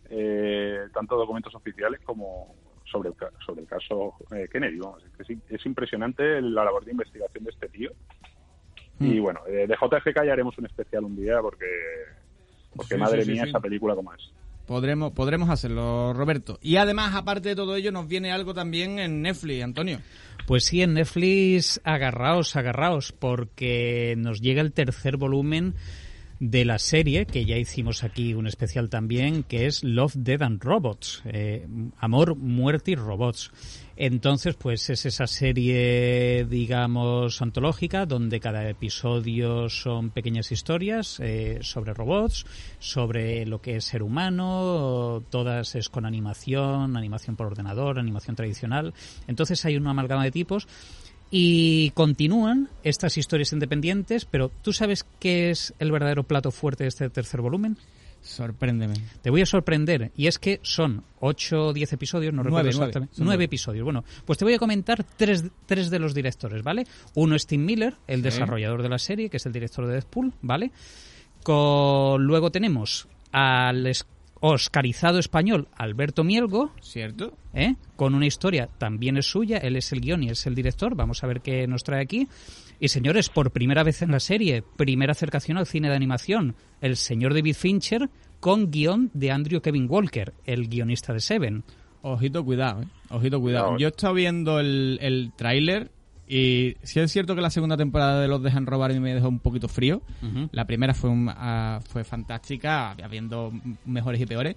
eh, 0.09 0.79
tanto 0.93 1.15
documentos 1.15 1.53
oficiales 1.55 1.99
como 2.03 2.55
sobre 2.91 3.09
el, 3.09 3.15
sobre 3.45 3.61
el 3.61 3.67
caso 3.67 4.15
eh, 4.35 4.49
Kennedy. 4.51 4.77
Vamos, 4.79 5.01
es, 5.05 5.11
que 5.15 5.23
es, 5.23 5.29
im- 5.29 5.41
es 5.47 5.65
impresionante 5.65 6.41
la 6.41 6.65
labor 6.65 6.83
de 6.83 6.91
investigación 6.91 7.45
de 7.45 7.51
este 7.51 7.69
tío. 7.69 7.91
Y 8.99 9.19
Mm. 9.19 9.21
bueno, 9.23 9.39
eh, 9.47 9.65
de 9.67 9.75
JFK 9.75 10.25
ya 10.25 10.33
haremos 10.33 10.57
un 10.57 10.65
especial 10.65 11.05
un 11.05 11.15
día 11.15 11.39
porque, 11.41 11.65
porque 12.75 12.95
Sí, 12.95 12.99
madre 13.01 13.23
sí, 13.25 13.31
mía, 13.31 13.43
sí. 13.43 13.49
esa 13.49 13.59
película 13.59 13.95
como 13.95 14.13
es. 14.13 14.21
podremos 14.65 15.11
podremos 15.13 15.49
hacerlo 15.49 16.13
Roberto 16.13 16.57
y 16.61 16.77
además 16.77 17.15
aparte 17.15 17.49
de 17.49 17.55
todo 17.55 17.75
ello 17.75 17.91
nos 17.91 18.07
viene 18.07 18.31
algo 18.31 18.53
también 18.53 18.99
en 18.99 19.21
Netflix 19.21 19.63
Antonio 19.63 19.99
Pues 20.47 20.65
sí, 20.65 20.81
en 20.81 20.93
Netflix 20.93 21.81
agarraos, 21.83 22.55
agarraos, 22.55 23.11
porque 23.11 24.15
nos 24.17 24.39
llega 24.41 24.61
el 24.61 24.71
tercer 24.73 25.17
volumen 25.17 25.75
de 26.41 26.65
la 26.65 26.79
serie, 26.79 27.27
que 27.27 27.45
ya 27.45 27.55
hicimos 27.55 28.03
aquí 28.03 28.33
un 28.33 28.47
especial 28.47 28.89
también, 28.89 29.43
que 29.43 29.67
es 29.67 29.83
Love, 29.83 30.15
Dead 30.15 30.41
and 30.41 30.63
Robots, 30.63 31.21
eh, 31.25 31.67
Amor, 31.99 32.35
Muerte 32.35 32.91
y 32.91 32.95
Robots. 32.95 33.51
Entonces, 33.95 34.55
pues 34.55 34.89
es 34.89 35.05
esa 35.05 35.27
serie, 35.27 36.47
digamos, 36.49 37.39
antológica, 37.43 38.07
donde 38.07 38.39
cada 38.39 38.67
episodio 38.67 39.69
son 39.69 40.09
pequeñas 40.09 40.51
historias 40.51 41.19
eh, 41.19 41.59
sobre 41.61 41.93
robots, 41.93 42.47
sobre 42.79 43.45
lo 43.45 43.61
que 43.61 43.75
es 43.75 43.85
ser 43.85 44.01
humano, 44.01 45.23
todas 45.29 45.75
es 45.75 45.89
con 45.89 46.07
animación, 46.07 46.97
animación 46.97 47.35
por 47.35 47.45
ordenador, 47.45 47.99
animación 47.99 48.35
tradicional. 48.35 48.95
Entonces 49.27 49.63
hay 49.65 49.77
una 49.77 49.91
amalgama 49.91 50.23
de 50.23 50.31
tipos 50.31 50.67
y 51.31 51.91
continúan 51.91 52.67
estas 52.83 53.17
historias 53.17 53.53
independientes, 53.53 54.25
pero 54.25 54.51
¿tú 54.61 54.73
sabes 54.73 55.05
qué 55.19 55.49
es 55.49 55.73
el 55.79 55.91
verdadero 55.91 56.23
plato 56.23 56.51
fuerte 56.51 56.83
de 56.83 56.89
este 56.89 57.09
tercer 57.09 57.41
volumen? 57.41 57.77
sorpréndeme 58.23 58.93
Te 59.23 59.31
voy 59.31 59.41
a 59.41 59.47
sorprender, 59.47 60.11
y 60.15 60.27
es 60.27 60.37
que 60.37 60.59
son 60.61 61.03
8 61.21 61.67
o 61.69 61.73
10 61.73 61.93
episodios, 61.93 62.31
no 62.35 62.43
Nueve, 62.43 62.69
recuerdo 62.69 62.69
exactamente. 62.85 63.15
Son 63.15 63.25
9 63.25 63.35
nueve. 63.37 63.43
episodios. 63.45 63.83
Bueno, 63.83 64.03
pues 64.25 64.37
te 64.37 64.45
voy 64.45 64.53
a 64.53 64.59
comentar 64.59 65.03
tres, 65.17 65.43
tres 65.65 65.89
de 65.89 65.97
los 65.97 66.13
directores, 66.13 66.61
¿vale? 66.61 66.85
Uno 67.15 67.35
es 67.35 67.47
Tim 67.47 67.65
Miller, 67.65 67.95
el 68.05 68.17
Sí. 68.17 68.21
desarrollador 68.23 68.83
de 68.83 68.89
la 68.89 68.99
serie, 68.99 69.27
que 69.31 69.37
es 69.37 69.45
el 69.47 69.53
director 69.53 69.87
de 69.87 69.93
Deadpool, 69.93 70.33
¿vale? 70.43 70.71
Con, 71.41 72.23
luego 72.23 72.51
tenemos 72.51 73.07
al 73.31 73.87
oscarizado 74.41 75.19
español 75.19 75.67
Alberto 75.77 76.23
Mielgo, 76.23 76.71
cierto 76.81 77.37
¿eh? 77.53 77.75
con 77.95 78.15
una 78.15 78.25
historia 78.25 78.67
también 78.77 79.17
es 79.17 79.27
suya, 79.27 79.57
él 79.57 79.75
es 79.75 79.91
el 79.93 80.01
guion 80.01 80.23
y 80.23 80.29
es 80.29 80.45
el 80.47 80.55
director, 80.55 80.95
vamos 80.95 81.23
a 81.23 81.27
ver 81.27 81.41
qué 81.41 81.67
nos 81.67 81.83
trae 81.83 82.01
aquí. 82.01 82.27
Y 82.79 82.87
señores, 82.89 83.29
por 83.29 83.51
primera 83.51 83.83
vez 83.83 84.01
en 84.01 84.11
la 84.11 84.19
serie, 84.19 84.63
primera 84.75 85.11
acercación 85.11 85.57
al 85.57 85.67
cine 85.67 85.89
de 85.89 85.95
animación, 85.95 86.55
el 86.81 86.97
señor 86.97 87.33
David 87.35 87.55
Fincher 87.55 88.09
con 88.39 88.71
guion 88.71 89.11
de 89.13 89.31
Andrew 89.31 89.61
Kevin 89.61 89.85
Walker, 89.87 90.33
el 90.45 90.67
guionista 90.67 91.13
de 91.13 91.19
Seven. 91.19 91.63
Ojito, 92.01 92.43
cuidado, 92.43 92.81
¿eh? 92.81 92.87
Ojito, 93.11 93.39
cuidado. 93.39 93.77
Yo 93.77 93.87
he 93.87 93.91
estado 93.91 94.15
viendo 94.15 94.59
el, 94.59 94.97
el 95.01 95.31
tráiler 95.35 95.91
y 96.33 96.77
sí 96.83 96.99
es 96.99 97.11
cierto 97.11 97.35
que 97.35 97.41
la 97.41 97.49
segunda 97.49 97.75
temporada 97.77 98.21
de 98.21 98.27
Los 98.27 98.41
Dejan 98.41 98.65
Robar 98.65 98.91
a 98.91 98.93
mí 98.93 98.99
me 98.99 99.13
dejó 99.13 99.27
un 99.27 99.39
poquito 99.39 99.67
frío. 99.67 100.01
La 100.51 100.65
primera 100.65 100.93
fue, 100.93 101.09
un- 101.09 101.29
ah, 101.29 101.79
fue 101.89 102.03
fantástica, 102.03 102.91
habiendo 102.91 103.51
mejores 103.85 104.21
y 104.21 104.25
peores. 104.25 104.55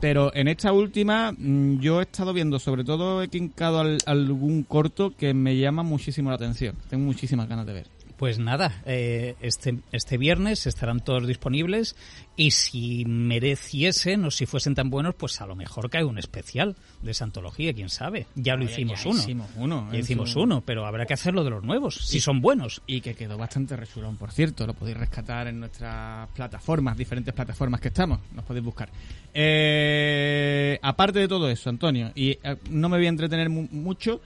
Pero 0.00 0.32
en 0.34 0.48
esta 0.48 0.72
última 0.72 1.32
mm, 1.36 1.80
yo 1.80 2.00
he 2.00 2.04
estado 2.04 2.32
viendo, 2.32 2.58
sobre 2.58 2.84
todo 2.84 3.22
he 3.22 3.28
quincado 3.28 3.80
al- 3.80 3.98
algún 4.06 4.62
corto 4.62 5.14
que 5.16 5.34
me 5.34 5.56
llama 5.58 5.82
muchísimo 5.82 6.30
la 6.30 6.36
atención. 6.36 6.76
Tengo 6.88 7.04
muchísimas 7.04 7.48
ganas 7.48 7.66
de 7.66 7.72
ver. 7.72 7.86
Pues 8.20 8.38
nada, 8.38 8.82
eh, 8.84 9.34
este, 9.40 9.78
este 9.92 10.18
viernes 10.18 10.66
estarán 10.66 11.00
todos 11.00 11.26
disponibles 11.26 11.96
y 12.36 12.50
si 12.50 13.06
mereciesen 13.06 14.26
o 14.26 14.30
si 14.30 14.44
fuesen 14.44 14.74
tan 14.74 14.90
buenos, 14.90 15.14
pues 15.14 15.40
a 15.40 15.46
lo 15.46 15.56
mejor 15.56 15.88
cae 15.88 16.04
un 16.04 16.18
especial 16.18 16.76
de 17.00 17.12
esa 17.12 17.24
antología, 17.24 17.72
quién 17.72 17.88
sabe. 17.88 18.26
Ya 18.34 18.56
lo 18.56 18.64
Oye, 18.64 18.72
hicimos 18.72 19.02
ya 19.02 19.08
uno. 19.10 19.18
hicimos 19.20 19.46
uno, 19.56 19.88
Ya 19.90 19.98
hicimos 20.00 20.30
su- 20.32 20.40
uno, 20.42 20.60
pero 20.60 20.84
habrá 20.84 21.06
que 21.06 21.14
hacerlo 21.14 21.44
de 21.44 21.48
los 21.50 21.64
nuevos, 21.64 21.94
si 21.94 22.20
son 22.20 22.42
buenos. 22.42 22.82
Y 22.86 23.00
que 23.00 23.14
quedó 23.14 23.38
bastante 23.38 23.74
rechulón, 23.74 24.18
por 24.18 24.32
cierto. 24.32 24.66
Lo 24.66 24.74
podéis 24.74 24.98
rescatar 24.98 25.46
en 25.48 25.58
nuestras 25.58 26.28
plataformas, 26.32 26.98
diferentes 26.98 27.32
plataformas 27.32 27.80
que 27.80 27.88
estamos. 27.88 28.20
Nos 28.34 28.44
podéis 28.44 28.66
buscar. 28.66 28.90
Eh, 29.32 30.78
aparte 30.82 31.20
de 31.20 31.26
todo 31.28 31.48
eso, 31.48 31.70
Antonio, 31.70 32.12
y 32.14 32.32
eh, 32.32 32.56
no 32.68 32.90
me 32.90 32.98
voy 32.98 33.06
a 33.06 33.08
entretener 33.08 33.48
mu- 33.48 33.66
mucho, 33.72 34.20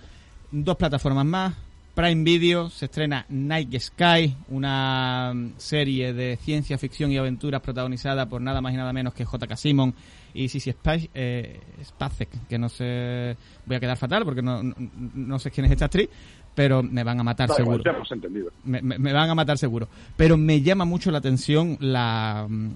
dos 0.51 0.77
plataformas 0.77 1.25
más. 1.27 1.55
Prime 1.95 2.25
Video 2.25 2.71
se 2.71 2.87
estrena 2.87 3.25
Night 3.29 3.73
Sky, 3.79 4.35
una 4.49 5.33
mm, 5.33 5.53
serie 5.59 6.13
de 6.13 6.37
ciencia 6.37 6.77
ficción 6.77 7.13
y 7.13 7.19
aventuras 7.19 7.61
protagonizada 7.61 8.29
por 8.29 8.41
nada 8.41 8.61
más 8.61 8.73
y 8.75 8.77
nada 8.77 8.93
menos 8.93 9.15
que 9.15 9.25
J.K. 9.25 9.57
Simon 9.57 9.95
y 10.35 10.49
Sissy 10.49 10.71
Spa- 10.71 10.99
eh, 11.15 11.61
Spacek, 11.85 12.49
que 12.49 12.59
no 12.59 12.69
sé, 12.69 13.37
voy 13.65 13.77
a 13.77 13.81
quedar 13.81 13.97
fatal 13.97 14.25
porque 14.25 14.43
no, 14.43 14.63
no, 14.63 14.75
no 15.15 15.39
sé 15.39 15.53
quién 15.53 15.67
es 15.67 15.73
esta 15.73 15.85
actriz, 15.85 16.09
pero 16.55 16.83
me 16.83 17.05
van 17.05 17.21
a 17.21 17.23
matar 17.23 17.49
Da 17.49 17.55
igual, 17.61 17.77
seguro. 17.79 17.85
ya 17.85 17.97
hemos 17.97 18.11
entendido. 18.13 18.51
Me, 18.65 18.83
me- 18.83 18.99
me 18.99 19.13
van 19.13 19.31
a 19.31 19.35
matar 19.37 19.57
seguro. 19.57 19.89
Pero 20.17 20.37
me 20.37 20.63
llama 20.63 20.85
mucho 20.85 21.13
la 21.13 21.19
atención 21.19 21.77
la, 21.79 22.47
mm, 22.49 22.71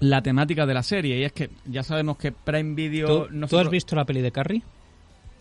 la 0.00 0.22
temática 0.22 0.66
de 0.66 0.74
la 0.74 0.82
serie 0.82 1.18
y 1.18 1.24
es 1.24 1.32
que 1.32 1.48
ya 1.64 1.82
sabemos 1.82 2.18
que 2.18 2.32
Prime 2.32 2.74
Video... 2.74 3.26
¿Tú, 3.26 3.46
tú 3.48 3.58
has 3.58 3.70
visto 3.70 3.96
la 3.96 4.04
peli 4.04 4.20
de 4.20 4.32
Carrie? 4.32 4.62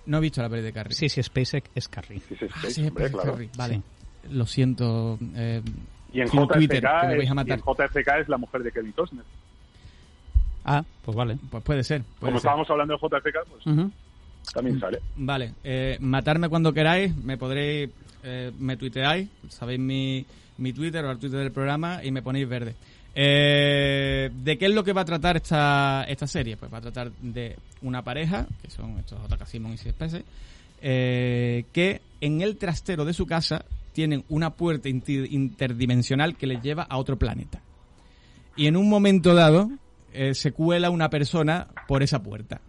No 0.05 0.17
he 0.17 0.21
visto 0.21 0.41
la 0.41 0.49
peli 0.49 0.61
de 0.61 0.73
Carrie. 0.73 0.93
Sí, 0.95 1.09
sí, 1.09 1.21
SpaceX 1.21 1.69
es 1.75 1.87
Carrie. 1.87 2.19
Sí, 2.27 2.35
sí, 2.39 2.45
Ah, 2.51 2.57
sí, 2.65 2.71
sí, 2.71 2.81
es 2.83 2.87
hombre, 2.89 3.11
claro. 3.11 3.31
Carrie. 3.33 3.49
Vale. 3.57 3.81
Lo 4.31 4.45
siento. 4.45 5.17
eh, 5.35 5.61
Y 6.13 6.21
en 6.21 6.27
JFK, 6.27 6.53
Twitter, 6.53 6.81
que 6.81 7.07
me 7.07 7.11
es, 7.13 7.17
vais 7.19 7.29
a 7.29 7.31
y 7.31 7.35
matar. 7.35 7.59
en 7.59 7.63
JFK 7.65 8.07
es 8.21 8.29
la 8.29 8.37
mujer 8.37 8.63
de 8.63 8.71
Kevin 8.71 8.91
Costner. 8.93 9.23
Ah, 10.65 10.83
pues 11.05 11.15
vale. 11.15 11.37
Pues 11.49 11.63
puede 11.63 11.83
ser. 11.83 12.01
puede 12.03 12.19
Como 12.19 12.31
ser. 12.31 12.37
estábamos 12.37 12.69
hablando 12.69 12.93
de 12.93 12.99
JFK, 12.99 13.37
pues 13.49 13.91
también 14.53 14.79
sale. 14.79 14.99
Vale, 15.15 15.53
eh, 15.63 15.97
matarme 15.99 16.49
cuando 16.49 16.73
queráis, 16.73 17.15
me 17.15 17.37
podréis, 17.37 17.89
eh, 18.23 18.51
me 18.57 18.77
tuiteáis, 18.77 19.29
sabéis 19.49 19.79
mi, 19.79 20.25
mi 20.57 20.73
Twitter 20.73 21.05
o 21.05 21.11
el 21.11 21.19
Twitter 21.19 21.39
del 21.39 21.51
programa 21.51 22.03
y 22.03 22.11
me 22.11 22.21
ponéis 22.23 22.47
verde. 22.49 22.73
Eh, 23.15 24.29
¿De 24.33 24.57
qué 24.57 24.65
es 24.65 24.73
lo 24.73 24.83
que 24.83 24.93
va 24.93 25.01
a 25.01 25.05
tratar 25.05 25.37
esta, 25.37 26.05
esta 26.07 26.27
serie? 26.27 26.57
Pues 26.57 26.71
va 26.71 26.77
a 26.77 26.81
tratar 26.81 27.11
de 27.11 27.55
una 27.81 28.03
pareja, 28.03 28.47
que 28.61 28.69
son 28.69 28.97
estos 28.99 29.19
J.K. 29.19 29.45
Simon 29.45 29.73
y 29.73 29.77
Six 29.77 29.93
Peces, 29.93 30.23
eh, 30.81 31.65
que 31.73 32.01
en 32.21 32.41
el 32.41 32.57
trastero 32.57 33.05
de 33.05 33.13
su 33.13 33.25
casa 33.25 33.65
tienen 33.93 34.23
una 34.29 34.51
puerta 34.51 34.87
interdimensional 34.87 36.37
que 36.37 36.47
les 36.47 36.61
lleva 36.61 36.83
a 36.83 36.97
otro 36.97 37.17
planeta. 37.17 37.61
Y 38.55 38.67
en 38.67 38.77
un 38.77 38.89
momento 38.89 39.33
dado 39.33 39.69
eh, 40.13 40.33
se 40.33 40.51
cuela 40.51 40.89
una 40.89 41.09
persona 41.09 41.67
por 41.87 42.03
esa 42.03 42.21
puerta 42.21 42.61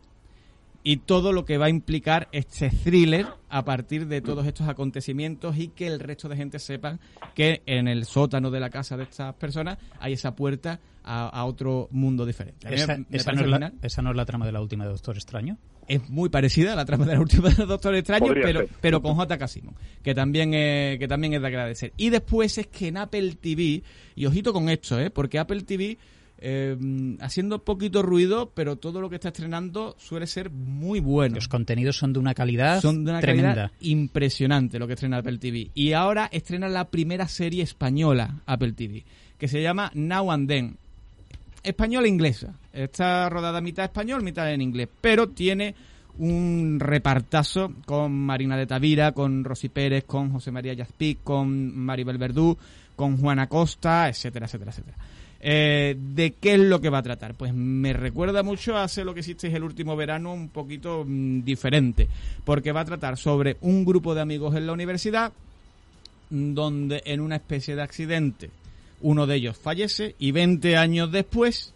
y 0.82 0.98
todo 0.98 1.32
lo 1.32 1.44
que 1.44 1.58
va 1.58 1.66
a 1.66 1.70
implicar 1.70 2.28
este 2.32 2.70
thriller 2.70 3.26
a 3.50 3.64
partir 3.64 4.06
de 4.06 4.20
todos 4.22 4.46
estos 4.46 4.66
acontecimientos 4.68 5.56
y 5.58 5.68
que 5.68 5.86
el 5.86 6.00
resto 6.00 6.28
de 6.28 6.36
gente 6.36 6.58
sepan 6.58 7.00
que 7.34 7.62
en 7.66 7.86
el 7.88 8.04
sótano 8.06 8.50
de 8.50 8.60
la 8.60 8.70
casa 8.70 8.96
de 8.96 9.02
estas 9.04 9.34
personas 9.34 9.76
hay 9.98 10.14
esa 10.14 10.34
puerta 10.34 10.80
a, 11.04 11.28
a 11.28 11.44
otro 11.44 11.88
mundo 11.90 12.24
diferente. 12.24 12.72
¿Esa, 12.74 12.96
me- 12.98 13.04
me 13.10 13.16
esa 13.16 13.26
parece 13.26 13.42
no 13.42 13.46
es 13.46 13.50
la, 13.50 13.56
original. 13.66 13.72
esa 13.82 14.02
no 14.02 14.10
es 14.10 14.16
la 14.16 14.24
trama 14.24 14.46
de 14.46 14.52
la 14.52 14.60
última 14.62 14.84
de 14.84 14.90
Doctor 14.90 15.16
Extraño? 15.16 15.58
Es 15.88 16.08
muy 16.08 16.28
parecida 16.28 16.72
a 16.72 16.76
la 16.76 16.84
trama 16.84 17.04
de 17.04 17.14
la 17.14 17.20
última 17.20 17.48
de 17.50 17.66
Doctor 17.66 17.94
Extraño, 17.96 18.26
Podría 18.28 18.44
pero, 18.44 18.60
ser. 18.60 18.68
pero 18.80 19.02
con 19.02 19.14
J.K. 19.16 19.48
Simon, 19.48 19.74
que 20.02 20.14
también, 20.14 20.54
es, 20.54 20.98
que 20.98 21.08
también 21.08 21.34
es 21.34 21.40
de 21.40 21.46
agradecer. 21.48 21.92
Y 21.96 22.10
después 22.10 22.56
es 22.58 22.68
que 22.68 22.88
en 22.88 22.96
Apple 22.98 23.34
TV, 23.40 23.82
y 24.14 24.26
ojito 24.26 24.52
con 24.52 24.68
esto, 24.68 25.00
¿eh? 25.00 25.10
porque 25.10 25.38
Apple 25.38 25.62
TV, 25.62 25.98
eh, 26.42 26.76
haciendo 27.20 27.64
poquito 27.64 28.02
ruido, 28.02 28.50
pero 28.54 28.76
todo 28.76 29.00
lo 29.00 29.10
que 29.10 29.16
está 29.16 29.28
estrenando 29.28 29.94
suele 29.98 30.26
ser 30.26 30.50
muy 30.50 30.98
bueno. 30.98 31.34
Los 31.34 31.48
contenidos 31.48 31.96
son 31.98 32.14
de 32.14 32.18
una 32.18 32.32
calidad 32.32 32.80
Son 32.80 33.04
de 33.04 33.10
una 33.10 33.20
tremenda. 33.20 33.54
calidad 33.54 33.72
impresionante 33.80 34.78
lo 34.78 34.86
que 34.86 34.94
estrena 34.94 35.18
Apple 35.18 35.38
TV. 35.38 35.70
Y 35.74 35.92
ahora 35.92 36.28
estrena 36.32 36.68
la 36.68 36.88
primera 36.88 37.28
serie 37.28 37.62
española 37.62 38.40
Apple 38.46 38.72
TV, 38.72 39.04
que 39.38 39.48
se 39.48 39.62
llama 39.62 39.90
Now 39.94 40.32
and 40.32 40.48
Then. 40.48 40.76
Española 41.62 42.06
e 42.06 42.10
inglesa. 42.10 42.54
Está 42.72 43.28
rodada 43.28 43.60
mitad 43.60 43.84
español, 43.84 44.22
mitad 44.22 44.50
en 44.50 44.62
inglés. 44.62 44.88
Pero 45.00 45.28
tiene 45.28 45.74
un 46.18 46.78
repartazo 46.80 47.74
con 47.84 48.12
Marina 48.12 48.56
de 48.56 48.66
Tavira, 48.66 49.12
con 49.12 49.44
Rosy 49.44 49.68
Pérez, 49.68 50.04
con 50.04 50.32
José 50.32 50.50
María 50.50 50.72
Yazpic, 50.72 51.18
con 51.22 51.76
Maribel 51.76 52.16
Verdú, 52.16 52.56
con 52.96 53.18
Juana 53.18 53.46
Costa, 53.46 54.08
etcétera, 54.08 54.46
etcétera, 54.46 54.70
etcétera. 54.70 54.96
Eh, 55.42 55.96
¿De 55.98 56.32
qué 56.32 56.54
es 56.54 56.60
lo 56.60 56.80
que 56.80 56.90
va 56.90 56.98
a 56.98 57.02
tratar? 57.02 57.34
Pues 57.34 57.54
me 57.54 57.92
recuerda 57.94 58.42
mucho 58.42 58.76
a 58.76 58.84
hacer 58.84 59.06
lo 59.06 59.14
que 59.14 59.20
hicisteis 59.20 59.54
el 59.54 59.64
último 59.64 59.96
verano 59.96 60.34
un 60.34 60.48
poquito 60.50 61.04
mm, 61.06 61.42
diferente, 61.44 62.08
porque 62.44 62.72
va 62.72 62.80
a 62.80 62.84
tratar 62.84 63.16
sobre 63.16 63.56
un 63.62 63.84
grupo 63.86 64.14
de 64.14 64.20
amigos 64.20 64.54
en 64.54 64.66
la 64.66 64.72
universidad 64.74 65.32
mm, 66.30 66.52
donde 66.54 67.02
en 67.06 67.20
una 67.20 67.36
especie 67.36 67.74
de 67.74 67.82
accidente 67.82 68.50
uno 69.02 69.26
de 69.26 69.36
ellos 69.36 69.56
fallece 69.56 70.14
y 70.18 70.30
20 70.32 70.76
años 70.76 71.10
después 71.10 71.72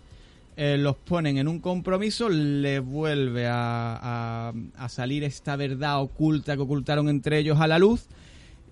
eh, 0.58 0.76
los 0.78 0.94
ponen 0.96 1.38
en 1.38 1.48
un 1.48 1.58
compromiso, 1.60 2.28
le 2.28 2.78
vuelve 2.80 3.46
a, 3.46 4.48
a- 4.50 4.52
a 4.76 4.88
salir 4.90 5.24
esta 5.24 5.56
verdad 5.56 6.00
oculta 6.02 6.54
que 6.54 6.62
ocultaron 6.62 7.08
entre 7.08 7.38
ellos 7.38 7.58
a 7.60 7.66
la 7.66 7.78
luz 7.78 8.04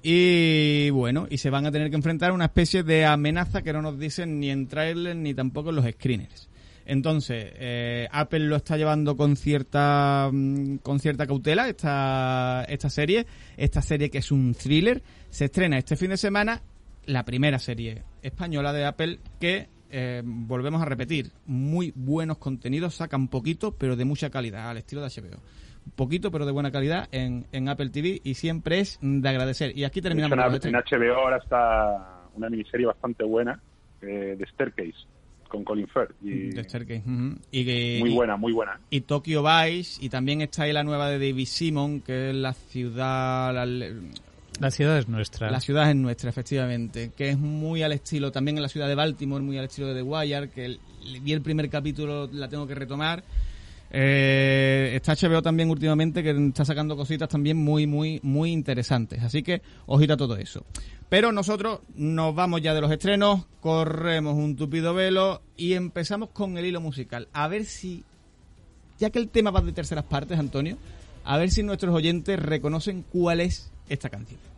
y 0.03 0.91
bueno, 0.91 1.27
y 1.31 1.38
se 1.38 1.51
van 1.51 1.67
a 1.67 1.71
tener 1.71 1.91
que 1.91 1.97
enfrentar 1.97 2.31
a 2.31 2.35
una 2.35 2.47
especie 2.47 2.83
de 2.83 3.05
amenaza 3.05 3.62
que 3.62 3.73
no 3.73 3.83
nos 3.83 3.99
dicen 3.99 4.41
ni 4.41 4.51
en 4.51 4.67
trailer 4.67 5.17
ni 5.17 5.33
tampoco 5.35 5.71
en 5.71 5.77
los 5.77 5.85
screeners. 5.85 6.49
Entonces, 6.85 7.53
eh, 7.55 8.09
Apple 8.11 8.41
lo 8.41 8.57
está 8.57 8.77
llevando 8.77 9.17
con 9.17 9.37
cierta 9.37 10.29
mm, 10.33 10.79
con 10.79 10.99
cierta 10.99 11.27
cautela 11.27 11.69
esta, 11.69 12.65
esta 12.69 12.91
serie, 12.91 13.27
esta 13.57 13.81
serie 13.83 14.11
que 14.11 14.19
es 14.19 14.33
un 14.33 14.55
thriller, 14.55 15.03
se 15.31 15.45
estrena 15.45 15.79
este 15.79 15.97
fin 15.97 16.11
de 16.11 16.17
semana 16.17 16.62
la 17.07 17.25
primera 17.25 17.59
serie 17.59 18.03
española 18.23 18.73
de 18.73 18.85
Apple 18.85 19.21
que 19.41 19.69
eh, 19.91 20.23
volvemos 20.25 20.83
a 20.83 20.87
repetir, 20.87 21.31
muy 21.47 21.93
buenos 21.95 22.38
contenidos, 22.38 22.95
sacan 22.95 23.29
poquito 23.29 23.73
pero 23.77 23.95
de 23.95 24.05
mucha 24.05 24.31
calidad, 24.31 24.71
al 24.71 24.79
estilo 24.79 25.03
de 25.03 25.09
HBO. 25.09 25.41
Poquito 25.97 26.31
pero 26.31 26.47
de 26.47 26.53
buena 26.53 26.71
calidad 26.71 27.09
en, 27.12 27.47
en 27.53 27.68
Apple 27.68 27.90
TV 27.90 28.21
y 28.25 28.35
siempre 28.35 28.81
es 28.81 28.99
de 29.03 29.29
agradecer. 29.29 29.77
Y 29.77 29.85
aquí 29.85 30.01
terminamos. 30.01 30.37
hecho, 30.38 30.42
con 30.61 30.68
en, 30.68 30.73
los 30.75 30.92
en 30.92 30.99
HBO 31.01 31.14
ahora 31.14 31.37
está 31.38 32.23
una 32.35 32.49
miniserie 32.49 32.87
bastante 32.87 33.25
buena 33.25 33.61
eh, 34.01 34.37
de 34.38 34.47
Staircase 34.47 34.95
con 35.49 35.64
Colin 35.64 35.87
Firth. 35.88 36.12
Y 36.23 36.49
de 36.51 36.64
Staircase, 36.64 37.03
y 37.51 37.64
que- 37.66 37.99
muy 38.01 38.11
y- 38.11 38.14
buena, 38.14 38.37
muy 38.37 38.53
buena. 38.53 38.81
y 38.88 39.03
Tokyo 39.03 39.42
Vice 39.42 40.03
y 40.05 40.09
también 40.09 40.40
está 40.40 40.62
ahí 40.62 40.73
la 40.73 40.83
nueva 40.83 41.11
de 41.11 41.18
David 41.18 41.45
Simon 41.47 42.01
que 42.01 42.31
es 42.31 42.35
la 42.37 42.55
ciudad 42.55 43.53
la, 43.53 43.66
La 44.61 44.71
ciudad 44.71 44.97
es 44.99 45.09
nuestra. 45.09 45.51
la 45.51 45.61
ciudad 45.61 45.90
es 45.90 45.97
nuestra 45.97 46.31
efectivamente 46.31 47.11
que 47.14 47.29
es 47.29 47.38
muy 47.38 47.83
al 47.83 47.92
estilo 47.92 48.33
también 48.33 48.57
en 48.57 48.62
la 48.62 48.68
ciudad 48.71 48.88
de 48.88 48.95
Baltimore 48.95 49.42
muy 49.45 49.59
al 49.59 49.64
estilo 49.66 49.88
de 49.88 49.95
The 49.97 50.03
Wire 50.03 50.49
que 50.49 50.64
el- 50.64 50.81
vi 51.21 51.33
el 51.33 51.42
primer 51.42 51.68
capítulo 51.68 52.29
la 52.33 52.49
tengo 52.49 52.66
que 52.66 52.75
retomar 52.75 53.23
Eh, 53.94 54.92
está 54.94 55.14
HBO 55.14 55.42
también 55.42 55.68
últimamente 55.68 56.22
que 56.22 56.31
está 56.31 56.64
sacando 56.64 56.96
cositas 56.96 57.28
también 57.28 57.59
muy 57.59 57.87
muy 57.87 58.20
muy 58.22 58.50
interesantes. 58.50 59.22
Así 59.22 59.42
que 59.42 59.61
ojita 59.87 60.16
todo 60.16 60.37
eso. 60.37 60.64
Pero 61.11 61.31
nosotros 61.31 61.81
nos 61.94 62.35
vamos 62.35 62.62
ya 62.62 62.72
de 62.72 62.81
los 62.81 62.90
estrenos 62.90 63.44
corremos 63.61 64.35
un 64.35 64.57
tupido 64.57 64.94
velo 64.94 65.42
y 65.59 65.74
empezamos 65.74 66.31
con 66.31 66.57
el 66.57 66.64
hilo 66.64 66.81
musical. 66.81 67.28
A 67.35 67.48
ver 67.48 67.66
si 67.66 68.02
ya 68.98 69.11
que 69.11 69.18
el 69.18 69.28
tema 69.28 69.50
va 69.50 69.61
de 69.61 69.72
terceras 69.72 70.05
partes, 70.05 70.38
Antonio, 70.38 70.78
a 71.24 71.37
ver 71.37 71.50
si 71.50 71.62
nuestros 71.62 71.94
oyentes 71.94 72.38
reconocen 72.38 73.05
cuál 73.12 73.40
es 73.40 73.70
esta 73.90 74.09
canción. 74.09 74.52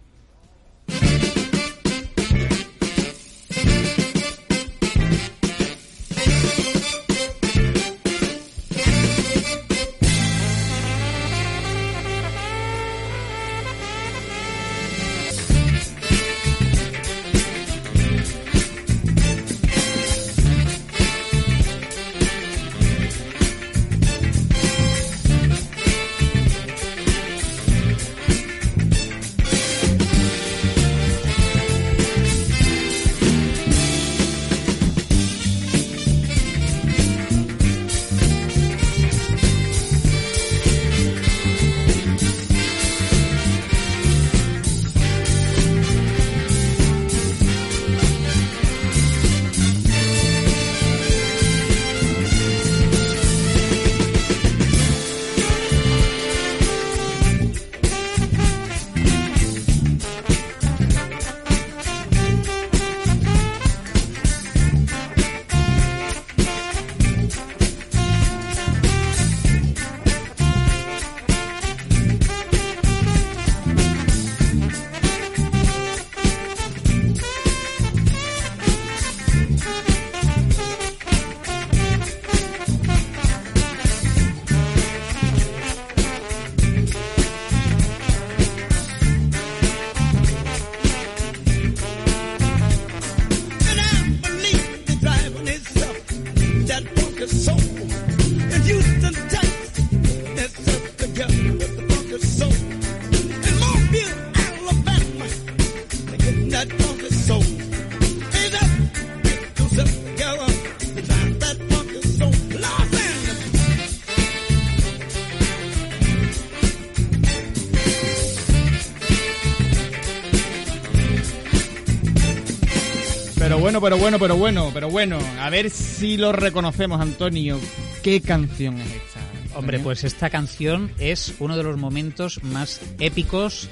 Bueno, 123.81 123.81
pero 123.81 123.99
bueno, 123.99 124.19
pero 124.19 124.37
bueno, 124.37 124.71
pero 124.73 124.91
bueno. 124.91 125.19
A 125.41 125.51
ver 125.51 125.69
si 125.71 126.17
lo 126.17 126.33
reconocemos, 126.33 127.01
Antonio. 127.01 127.59
¿Qué 128.03 128.21
canción 128.21 128.81
es 128.81 128.87
esta? 128.87 129.59
Hombre, 129.59 129.81
pues 129.81 130.05
esta 130.05 130.31
canción 130.31 130.93
es 130.99 131.35
uno 131.41 131.57
de 131.57 131.65
los 131.65 131.77
momentos 131.77 132.43
más 132.45 132.81
épicos, 133.01 133.69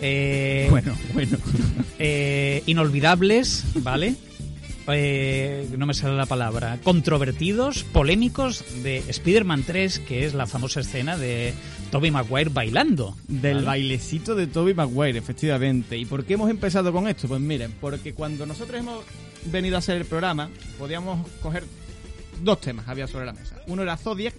eh, 0.00 0.66
Bueno, 0.70 0.94
bueno. 1.14 1.38
eh, 1.98 2.62
inolvidables, 2.66 3.64
¿vale? 3.76 4.14
Eh, 4.88 5.68
no 5.76 5.86
me 5.86 5.94
sale 5.94 6.16
la 6.16 6.26
palabra. 6.26 6.78
Controvertidos, 6.82 7.84
polémicos 7.84 8.64
de 8.82 8.98
Spider-Man 9.08 9.64
3, 9.66 10.00
que 10.00 10.26
es 10.26 10.34
la 10.34 10.46
famosa 10.46 10.80
escena 10.80 11.16
de 11.16 11.54
Tobey 11.90 12.10
Maguire 12.10 12.50
bailando. 12.50 13.16
Del 13.26 13.56
¿vale? 13.56 13.66
bailecito 13.66 14.34
de 14.34 14.46
Toby 14.46 14.74
Maguire, 14.74 15.18
efectivamente. 15.18 15.96
¿Y 15.96 16.04
por 16.04 16.24
qué 16.24 16.34
hemos 16.34 16.50
empezado 16.50 16.92
con 16.92 17.08
esto? 17.08 17.28
Pues 17.28 17.40
miren, 17.40 17.72
porque 17.80 18.14
cuando 18.14 18.44
nosotros 18.46 18.80
hemos 18.80 19.04
venido 19.46 19.76
a 19.76 19.78
hacer 19.78 19.96
el 19.96 20.04
programa, 20.04 20.50
podíamos 20.78 21.26
coger 21.42 21.64
dos 22.42 22.60
temas 22.60 22.88
había 22.88 23.06
sobre 23.06 23.26
la 23.26 23.32
mesa. 23.32 23.56
Uno 23.66 23.82
era 23.82 23.96
Zodiac, 23.96 24.34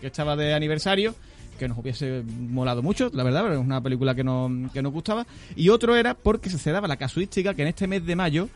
que 0.00 0.08
estaba 0.08 0.36
de 0.36 0.54
aniversario, 0.54 1.14
que 1.58 1.68
nos 1.68 1.78
hubiese 1.78 2.22
molado 2.26 2.82
mucho, 2.82 3.10
la 3.12 3.22
verdad, 3.22 3.42
pero 3.42 3.54
es 3.54 3.60
una 3.60 3.80
película 3.80 4.14
que, 4.14 4.24
no, 4.24 4.50
que 4.72 4.82
nos 4.82 4.92
gustaba. 4.92 5.26
Y 5.54 5.68
otro 5.68 5.94
era 5.94 6.14
porque 6.14 6.50
se 6.50 6.72
daba 6.72 6.88
la 6.88 6.96
casuística 6.96 7.54
que 7.54 7.62
en 7.62 7.68
este 7.68 7.86
mes 7.86 8.04
de 8.04 8.16
mayo 8.16 8.48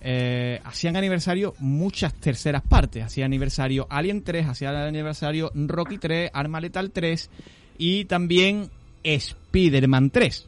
eh, 0.00 0.60
hacían 0.64 0.96
aniversario 0.96 1.54
muchas 1.58 2.14
terceras 2.14 2.62
partes. 2.62 3.04
Hacía 3.04 3.26
aniversario 3.26 3.86
Alien 3.90 4.22
3, 4.22 4.46
hacía 4.46 4.86
aniversario 4.86 5.50
Rocky 5.54 5.98
3, 5.98 6.30
Arma 6.32 6.60
Letal 6.60 6.90
3 6.90 7.30
y 7.78 8.04
también 8.06 8.70
Spider-Man 9.02 10.10
3. 10.10 10.46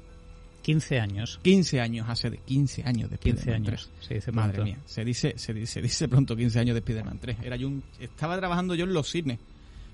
15 0.62 1.00
años. 1.00 1.40
15 1.42 1.80
años, 1.80 2.06
hace 2.10 2.28
de 2.30 2.36
15 2.38 2.82
años 2.84 3.10
de 3.10 3.16
15 3.16 3.38
Spider-Man 3.40 3.68
años, 3.68 3.90
3. 3.98 4.06
se 4.08 4.14
dice 4.14 4.32
Madre 4.32 4.52
pronto. 4.54 4.70
mía, 4.72 4.78
se 4.84 5.04
dice, 5.04 5.32
se 5.36 5.54
dice, 5.54 5.72
se 5.74 5.82
dice 5.82 6.08
pronto 6.08 6.36
15 6.36 6.58
años 6.58 6.74
de 6.74 6.80
Spider-Man 6.80 7.18
3. 7.20 7.36
Era 7.42 7.56
yo 7.56 7.68
un- 7.68 7.82
estaba 8.00 8.36
trabajando 8.36 8.74
yo 8.74 8.84
en 8.84 8.92
los 8.92 9.08
cines 9.10 9.38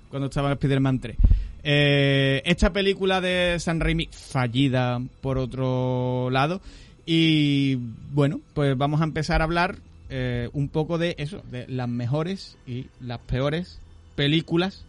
cuando 0.09 0.25
estaba 0.27 0.49
en 0.49 0.53
Spider-Man 0.53 0.99
3. 0.99 1.17
Eh, 1.63 2.41
esta 2.45 2.73
película 2.73 3.21
de 3.21 3.55
San 3.59 3.79
Raimi, 3.79 4.09
fallida 4.11 5.01
por 5.21 5.37
otro 5.37 6.29
lado. 6.29 6.61
Y 7.05 7.75
bueno, 8.11 8.41
pues 8.53 8.77
vamos 8.77 8.99
a 8.99 9.05
empezar 9.05 9.41
a 9.41 9.45
hablar 9.45 9.77
eh, 10.09 10.49
un 10.53 10.67
poco 10.69 10.97
de 10.97 11.15
eso, 11.17 11.41
de 11.51 11.67
las 11.67 11.87
mejores 11.87 12.57
y 12.67 12.87
las 12.99 13.19
peores 13.19 13.79
películas 14.15 14.83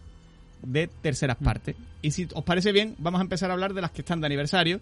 de 0.63 0.87
terceras 1.01 1.37
partes. 1.37 1.75
Y 2.01 2.11
si 2.11 2.27
os 2.33 2.43
parece 2.43 2.71
bien, 2.71 2.95
vamos 2.99 3.19
a 3.19 3.23
empezar 3.23 3.49
a 3.49 3.53
hablar 3.53 3.73
de 3.73 3.81
las 3.81 3.91
que 3.91 4.01
están 4.01 4.21
de 4.21 4.27
aniversario. 4.27 4.79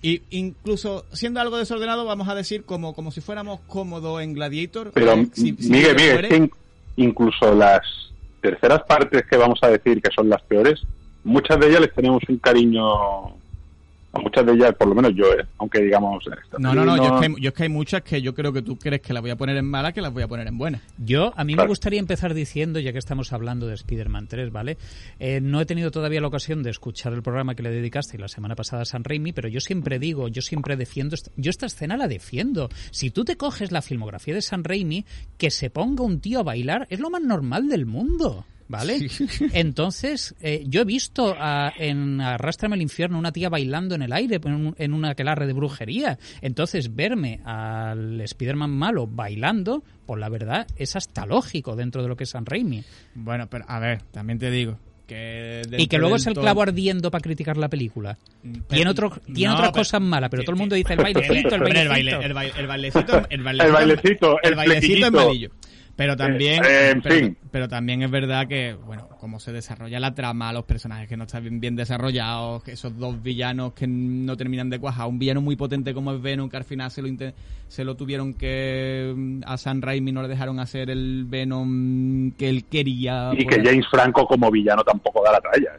Y 0.00 0.22
incluso 0.30 1.04
siendo 1.12 1.40
algo 1.40 1.58
desordenado, 1.58 2.04
vamos 2.04 2.28
a 2.28 2.34
decir 2.34 2.64
como, 2.64 2.94
como 2.94 3.10
si 3.10 3.20
fuéramos 3.20 3.60
cómodos 3.66 4.22
en 4.22 4.32
Gladiator. 4.34 4.92
Pero, 4.94 5.12
eh, 5.12 5.28
si- 5.32 5.56
si 5.56 5.70
Miguel, 5.70 5.96
Miguel, 5.96 6.24
es 6.24 6.28
que 6.30 6.36
in- 6.36 6.50
incluso 6.96 7.54
las 7.54 7.80
terceras 8.40 8.82
partes 8.84 9.24
que 9.28 9.36
vamos 9.36 9.58
a 9.62 9.68
decir 9.68 10.00
que 10.00 10.10
son 10.14 10.28
las 10.28 10.40
peores, 10.42 10.80
muchas 11.24 11.58
de 11.58 11.68
ellas 11.68 11.80
les 11.80 11.94
tenemos 11.94 12.22
un 12.28 12.38
cariño. 12.38 13.36
Muchas 14.22 14.44
de 14.46 14.52
ellas, 14.52 14.74
por 14.78 14.88
lo 14.88 14.94
menos 14.94 15.12
yo, 15.14 15.24
¿eh? 15.32 15.46
aunque 15.58 15.80
digamos. 15.82 16.24
No, 16.58 16.74
no, 16.74 16.84
no, 16.84 16.96
yo 16.96 17.04
es, 17.04 17.20
que 17.20 17.26
hay, 17.26 17.34
yo 17.40 17.48
es 17.48 17.54
que 17.54 17.62
hay 17.62 17.68
muchas 17.68 18.02
que 18.02 18.20
yo 18.22 18.34
creo 18.34 18.52
que 18.52 18.62
tú 18.62 18.76
crees 18.78 19.00
que 19.02 19.12
las 19.12 19.22
voy 19.22 19.30
a 19.30 19.36
poner 19.36 19.56
en 19.56 19.64
mala 19.64 19.92
que 19.92 20.00
las 20.00 20.12
voy 20.12 20.22
a 20.22 20.28
poner 20.28 20.46
en 20.48 20.58
buena. 20.58 20.80
Yo, 20.98 21.32
a 21.36 21.44
mí 21.44 21.54
me 21.56 21.66
gustaría 21.66 22.00
empezar 22.00 22.34
diciendo, 22.34 22.80
ya 22.80 22.92
que 22.92 22.98
estamos 22.98 23.32
hablando 23.32 23.66
de 23.66 23.74
Spider-Man 23.74 24.26
3, 24.28 24.50
¿vale? 24.52 24.76
Eh, 25.18 25.40
no 25.40 25.60
he 25.60 25.66
tenido 25.66 25.90
todavía 25.90 26.20
la 26.20 26.28
ocasión 26.28 26.62
de 26.62 26.70
escuchar 26.70 27.12
el 27.12 27.22
programa 27.22 27.54
que 27.54 27.62
le 27.62 27.70
dedicaste 27.70 28.18
la 28.18 28.28
semana 28.28 28.54
pasada 28.54 28.82
a 28.82 28.86
San 28.86 29.04
Raimi, 29.04 29.32
pero 29.32 29.48
yo 29.48 29.60
siempre 29.60 29.98
digo, 29.98 30.28
yo 30.28 30.42
siempre 30.42 30.76
defiendo, 30.76 31.14
esta- 31.14 31.30
yo 31.36 31.50
esta 31.50 31.66
escena 31.66 31.96
la 31.96 32.08
defiendo. 32.08 32.68
Si 32.90 33.10
tú 33.10 33.24
te 33.24 33.36
coges 33.36 33.72
la 33.72 33.82
filmografía 33.82 34.34
de 34.34 34.42
San 34.42 34.64
Raimi, 34.64 35.04
que 35.36 35.50
se 35.50 35.70
ponga 35.70 36.02
un 36.04 36.20
tío 36.20 36.40
a 36.40 36.42
bailar 36.42 36.86
es 36.90 37.00
lo 37.00 37.10
más 37.10 37.22
normal 37.22 37.68
del 37.68 37.86
mundo. 37.86 38.44
¿Vale? 38.68 39.08
Entonces, 39.54 40.34
eh, 40.42 40.62
yo 40.66 40.82
he 40.82 40.84
visto 40.84 41.34
a- 41.38 41.72
en 41.78 42.20
Arrástrame 42.20 42.74
al 42.74 42.82
infierno 42.82 43.18
una 43.18 43.32
tía 43.32 43.48
bailando 43.48 43.94
en 43.94 44.02
el 44.02 44.12
aire 44.12 44.38
en, 44.44 44.52
un- 44.54 44.74
en 44.78 44.92
una 44.94 45.10
aquelarre 45.10 45.46
de 45.46 45.52
brujería. 45.54 46.18
Entonces, 46.42 46.94
verme 46.94 47.40
al 47.44 48.20
Spider-Man 48.20 48.70
malo 48.70 49.06
bailando, 49.06 49.82
pues 50.06 50.20
la 50.20 50.28
verdad 50.28 50.66
es 50.76 50.96
hasta 50.96 51.24
lógico 51.26 51.76
dentro 51.76 52.02
de 52.02 52.08
lo 52.08 52.16
que 52.16 52.24
es 52.24 52.30
San 52.30 52.44
Raimi. 52.46 52.84
Bueno, 53.14 53.46
pero 53.48 53.64
a 53.68 53.78
ver, 53.78 54.02
también 54.12 54.38
te 54.38 54.50
digo 54.50 54.78
que... 55.06 55.62
Y 55.78 55.86
que 55.86 55.96
luego 55.96 56.16
es 56.16 56.26
el 56.26 56.34
clavo 56.34 56.60
ardiendo 56.60 57.10
para 57.10 57.22
criticar 57.22 57.56
la 57.56 57.68
película. 57.70 58.18
Pero- 58.42 58.64
Tiene, 58.68 58.90
otro, 58.90 59.10
tiene 59.24 59.46
No, 59.48 59.54
otras 59.54 59.70
pero- 59.70 59.80
cosas 59.80 60.00
malas, 60.02 60.28
pero 60.28 60.42
todo 60.42 60.52
el 60.52 60.58
mundo 60.58 60.74
dice 60.74 60.92
el 60.94 60.98
bailecito, 61.02 61.54
el 61.54 61.54
el, 61.54 61.88
bailecito. 61.88 61.90
baile- 61.90 62.24
el, 62.26 62.34
baile- 62.34 62.52
el 62.58 62.66
bailecito, 62.66 63.22
el 63.30 63.42
bailecito, 63.42 63.66
El 63.66 63.72
bailecito, 63.72 64.36
el 64.42 64.48
el 64.50 64.54
bailecito 64.54 64.86
flequillito. 64.86 65.10
malillo. 65.26 65.50
Pero 65.98 66.16
también, 66.16 66.62
Eh, 66.64 67.34
pero, 67.50 67.68
también 67.68 68.04
es 68.04 68.10
verdad 68.12 68.46
que, 68.46 68.72
bueno, 68.72 69.08
cómo 69.18 69.40
se 69.40 69.50
desarrolla 69.50 69.98
la 69.98 70.14
trama, 70.14 70.52
los 70.52 70.62
personajes 70.62 71.08
que 71.08 71.16
no 71.16 71.24
están 71.24 71.42
bien, 71.42 71.58
bien 71.58 71.74
desarrollados, 71.74 72.68
esos 72.68 72.96
dos 72.96 73.20
villanos 73.20 73.72
que 73.72 73.88
no 73.88 74.36
terminan 74.36 74.70
de 74.70 74.78
cuajar, 74.78 75.08
un 75.08 75.18
villano 75.18 75.40
muy 75.40 75.56
potente 75.56 75.92
como 75.92 76.12
es 76.12 76.22
Venom, 76.22 76.48
que 76.48 76.56
al 76.56 76.62
final 76.62 76.92
se 76.92 77.02
lo, 77.02 77.08
se 77.66 77.84
lo 77.84 77.96
tuvieron 77.96 78.34
que, 78.34 79.12
mm, 79.12 79.40
a 79.44 79.56
San 79.56 79.82
Raimi 79.82 80.12
no 80.12 80.22
le 80.22 80.28
dejaron 80.28 80.60
hacer 80.60 80.88
el 80.88 81.24
Venom 81.24 82.30
que 82.38 82.48
él 82.48 82.66
quería. 82.66 83.32
Y 83.36 83.44
que 83.44 83.60
James 83.60 83.88
Franco 83.90 84.24
como 84.24 84.52
villano 84.52 84.84
tampoco 84.84 85.24
da 85.24 85.32
la 85.32 85.40
talla. 85.40 85.72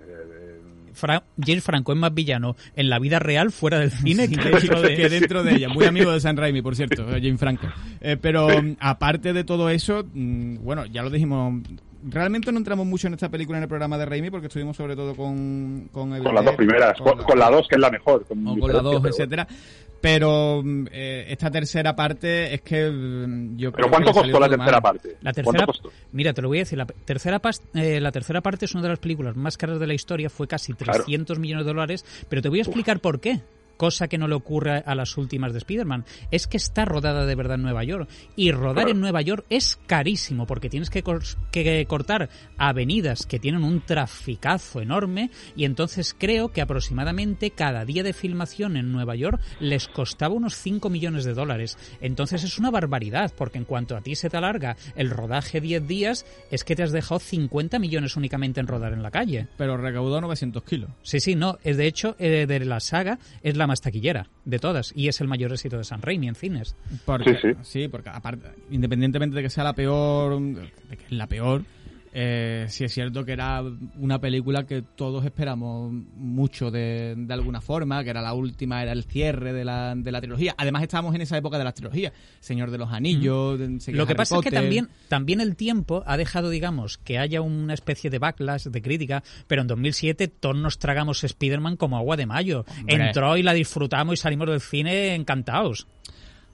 Fra- 0.99 1.23
James 1.43 1.63
Franco 1.63 1.91
es 1.93 1.97
más 1.97 2.13
villano 2.13 2.55
en 2.75 2.89
la 2.89 2.99
vida 2.99 3.19
real, 3.19 3.51
fuera 3.51 3.79
del 3.79 3.91
cine, 3.91 4.27
Sí, 4.29 4.35
que 4.35 4.49
dentro 4.49 4.81
de... 4.81 4.95
que 4.95 5.09
dentro 5.09 5.43
de 5.43 5.55
ella. 5.55 5.69
Muy 5.69 5.85
amigo 5.85 6.11
de 6.11 6.19
San 6.19 6.37
Raimi, 6.37 6.61
por 6.61 6.75
cierto, 6.75 7.09
eh, 7.15 7.21
Jim 7.21 7.37
Franco. 7.37 7.67
Eh, 8.01 8.17
pero 8.21 8.47
mm, 8.49 8.75
aparte 8.79 9.33
de 9.33 9.43
todo 9.43 9.69
eso, 9.69 10.05
mm, 10.13 10.57
bueno, 10.63 10.85
ya 10.85 11.01
lo 11.03 11.09
dijimos. 11.09 11.61
Realmente 12.09 12.49
no 12.53 12.57
entramos 12.59 12.85
mucho 12.85 13.07
en 13.07 13.13
esta 13.15 13.27
película 13.27 13.57
en 13.57 13.63
el 13.63 13.67
programa 13.67 13.97
de 13.97 14.05
Raimi 14.05 14.29
porque 14.29 14.47
estuvimos 14.47 14.77
sobre 14.77 14.95
todo 14.95 15.15
con 15.15 15.89
con, 15.91 16.17
Con 16.23 16.33
las 16.35 16.45
dos 16.45 16.55
primeras, 16.55 16.97
con, 16.97 17.17
la- 17.17 17.23
con 17.25 17.37
la 17.39 17.49
dos 17.49 17.67
que 17.67 17.75
es 17.75 17.81
la 17.81 17.89
mejor. 17.91 18.25
con 18.25 18.47
o 18.47 18.51
con 18.57 18.71
la 18.71 18.79
diferencia, 18.79 18.81
2, 18.91 19.01
pero- 19.01 19.13
etcétera. 19.15 19.47
Pero 20.01 20.61
mm, 20.63 20.87
eh, 20.91 21.25
esta 21.29 21.51
tercera 21.51 21.95
parte 21.95 22.53
es 22.53 22.61
que 22.61 22.89
mm, 22.89 23.57
yo 23.57 23.71
creo 23.71 23.87
Pero 23.87 23.89
¿cuánto 23.89 24.11
que 24.13 24.19
costó 24.19 24.39
la 24.39 24.49
tercera 24.49 24.71
mal. 24.71 24.81
parte? 24.81 25.09
La 25.21 25.33
¿Cuánto 25.33 25.51
tercera, 25.51 25.65
costó? 25.65 25.91
mira, 26.11 26.33
te 26.33 26.41
lo 26.41 26.47
voy 26.47 26.59
a 26.59 26.61
decir, 26.61 26.77
la 26.77 26.85
tercera, 26.85 27.41
eh, 27.73 27.99
la 27.99 28.11
tercera 28.11 28.41
parte 28.41 28.65
es 28.65 28.73
una 28.73 28.83
de 28.83 28.89
las 28.89 28.99
películas 28.99 29.35
más 29.35 29.57
caras 29.57 29.79
de 29.79 29.87
la 29.87 29.93
historia, 29.93 30.29
fue 30.29 30.47
casi 30.47 30.73
Claro. 30.73 31.03
300 31.03 31.39
millones 31.39 31.65
de 31.65 31.71
dólares, 31.71 32.05
pero 32.29 32.41
te 32.41 32.49
voy 32.49 32.59
a 32.59 32.61
explicar 32.63 32.99
por 32.99 33.19
qué. 33.19 33.41
Cosa 33.79 34.09
que 34.09 34.17
no 34.17 34.27
le 34.27 34.35
ocurre 34.35 34.83
a 34.85 34.93
las 34.93 35.15
últimas 35.15 35.53
de 35.53 35.59
Spider-Man. 35.59 36.03
Es 36.31 36.47
que 36.47 36.57
está 36.57 36.83
rodada 36.83 37.25
de 37.25 37.33
verdad 37.33 37.55
en 37.55 37.61
Nueva 37.61 37.85
York. 37.85 38.09
Y 38.35 38.51
rodar 38.51 38.73
Claro. 38.83 38.89
en 38.91 38.99
Nueva 38.99 39.21
York 39.21 39.45
es 39.49 39.79
carísimo 39.87 40.45
porque 40.45 40.69
tienes 40.69 40.89
que, 40.89 41.01
que 41.49 41.85
cortar 41.85 42.29
avenidas 42.57 43.25
que 43.25 43.39
tienen 43.39 43.63
un 43.63 43.79
traficazo 43.79 44.81
enorme. 44.81 45.31
Y 45.55 45.63
entonces 45.63 46.13
creo 46.17 46.49
que 46.51 46.59
aproximadamente 46.59 47.51
cada 47.51 47.85
día 47.85 48.03
de 48.03 48.11
filmación 48.11 48.75
en 48.75 48.91
Nueva 48.91 49.15
York 49.15 49.39
les 49.61 49.87
costaba 49.87 50.35
unos 50.35 50.55
5 50.55 50.89
millones 50.89 51.23
de 51.23 51.33
dólares. 51.33 51.77
Entonces 52.01 52.43
es 52.43 52.59
una 52.59 52.71
barbaridad 52.71 53.31
porque 53.37 53.59
en 53.59 53.63
cuanto 53.63 53.95
a 53.95 54.01
ti 54.01 54.15
se 54.15 54.29
te 54.29 54.35
alarga 54.35 54.75
el 54.97 55.09
rodaje 55.09 55.61
10 55.61 55.87
días, 55.87 56.25
es 56.51 56.65
que 56.65 56.75
te 56.75 56.83
has 56.83 56.91
dejado 56.91 57.19
50 57.21 57.79
millones 57.79 58.17
únicamente 58.17 58.59
en 58.59 58.67
rodar 58.67 58.91
en 58.91 59.03
la 59.03 59.11
calle. 59.11 59.47
Pero 59.57 59.77
recaudó 59.77 60.19
900 60.19 60.63
kilos. 60.63 60.89
Sí, 61.01 61.21
sí, 61.21 61.35
no. 61.35 61.57
Es 61.63 61.77
de 61.77 61.87
hecho, 61.87 62.17
eh, 62.19 62.45
de 62.45 62.59
la 62.65 62.81
saga, 62.81 63.19
es 63.41 63.55
la 63.55 63.68
más 63.69 63.79
taquillera 63.81 64.27
de 64.43 64.59
todas. 64.59 64.91
Y 64.95 65.07
es 65.07 65.21
el 65.21 65.27
mayor 65.27 65.53
éxito 65.53 65.77
de 65.77 65.85
San 65.85 66.01
Raimi 66.01 66.27
en 66.27 66.35
cines. 66.35 66.75
Porque, 67.05 67.37
Sí, 67.41 67.47
sí, 67.61 67.87
porque 67.87 68.09
aparte, 68.09 68.49
independientemente 68.69 69.35
de 69.37 69.43
que 69.43 69.49
sea 69.49 69.63
la 69.63 69.73
peor, 69.73 70.39
de 70.41 70.97
que 70.97 71.05
es 71.05 71.11
la 71.11 71.27
peor, 71.27 71.63
eh, 72.11 72.65
sí 72.69 72.83
es 72.83 72.93
cierto 72.93 73.23
que 73.23 73.33
era 73.33 73.63
una 73.97 74.19
película 74.19 74.65
que 74.65 74.81
todos 74.81 75.25
esperamos 75.25 75.91
mucho 75.91 76.71
de, 76.71 77.13
de 77.15 77.33
alguna 77.33 77.61
forma, 77.61 78.03
que 78.03 78.09
era 78.09 78.21
la 78.21 78.33
última, 78.33 78.81
era 78.81 78.91
el 78.91 79.03
cierre 79.03 79.53
de 79.53 79.63
la, 79.63 79.93
de 79.95 80.11
la 80.11 80.19
trilogía. 80.19 80.55
Además 80.57 80.83
estábamos 80.83 81.13
en 81.15 81.21
esa 81.21 81.37
época 81.37 81.57
de 81.57 81.63
las 81.63 81.73
trilogías, 81.73 82.13
Señor 82.39 82.71
de 82.71 82.77
los 82.77 82.91
Anillos, 82.91 83.59
enseguida 83.59 83.99
Lo 83.99 84.07
que 84.07 84.13
Harry 84.13 84.17
pasa 84.17 84.35
es 84.37 84.41
que 84.41 84.51
también, 84.51 84.89
también 85.07 85.41
el 85.41 85.55
tiempo 85.55 86.03
ha 86.05 86.17
dejado, 86.17 86.49
digamos, 86.49 86.97
que 86.97 87.19
haya 87.19 87.41
una 87.41 87.73
especie 87.73 88.09
de 88.09 88.19
backlash, 88.19 88.65
de 88.65 88.81
crítica, 88.81 89.23
pero 89.47 89.61
en 89.61 89.67
2007 89.67 90.27
todos 90.27 90.57
nos 90.57 90.79
tragamos 90.79 91.23
Spider-Man 91.23 91.77
como 91.77 91.97
agua 91.97 92.17
de 92.17 92.25
mayo. 92.25 92.65
Hombre. 92.79 93.07
Entró 93.07 93.37
y 93.37 93.43
la 93.43 93.53
disfrutamos 93.53 94.13
y 94.13 94.17
salimos 94.17 94.47
del 94.47 94.61
cine 94.61 95.15
encantados. 95.15 95.87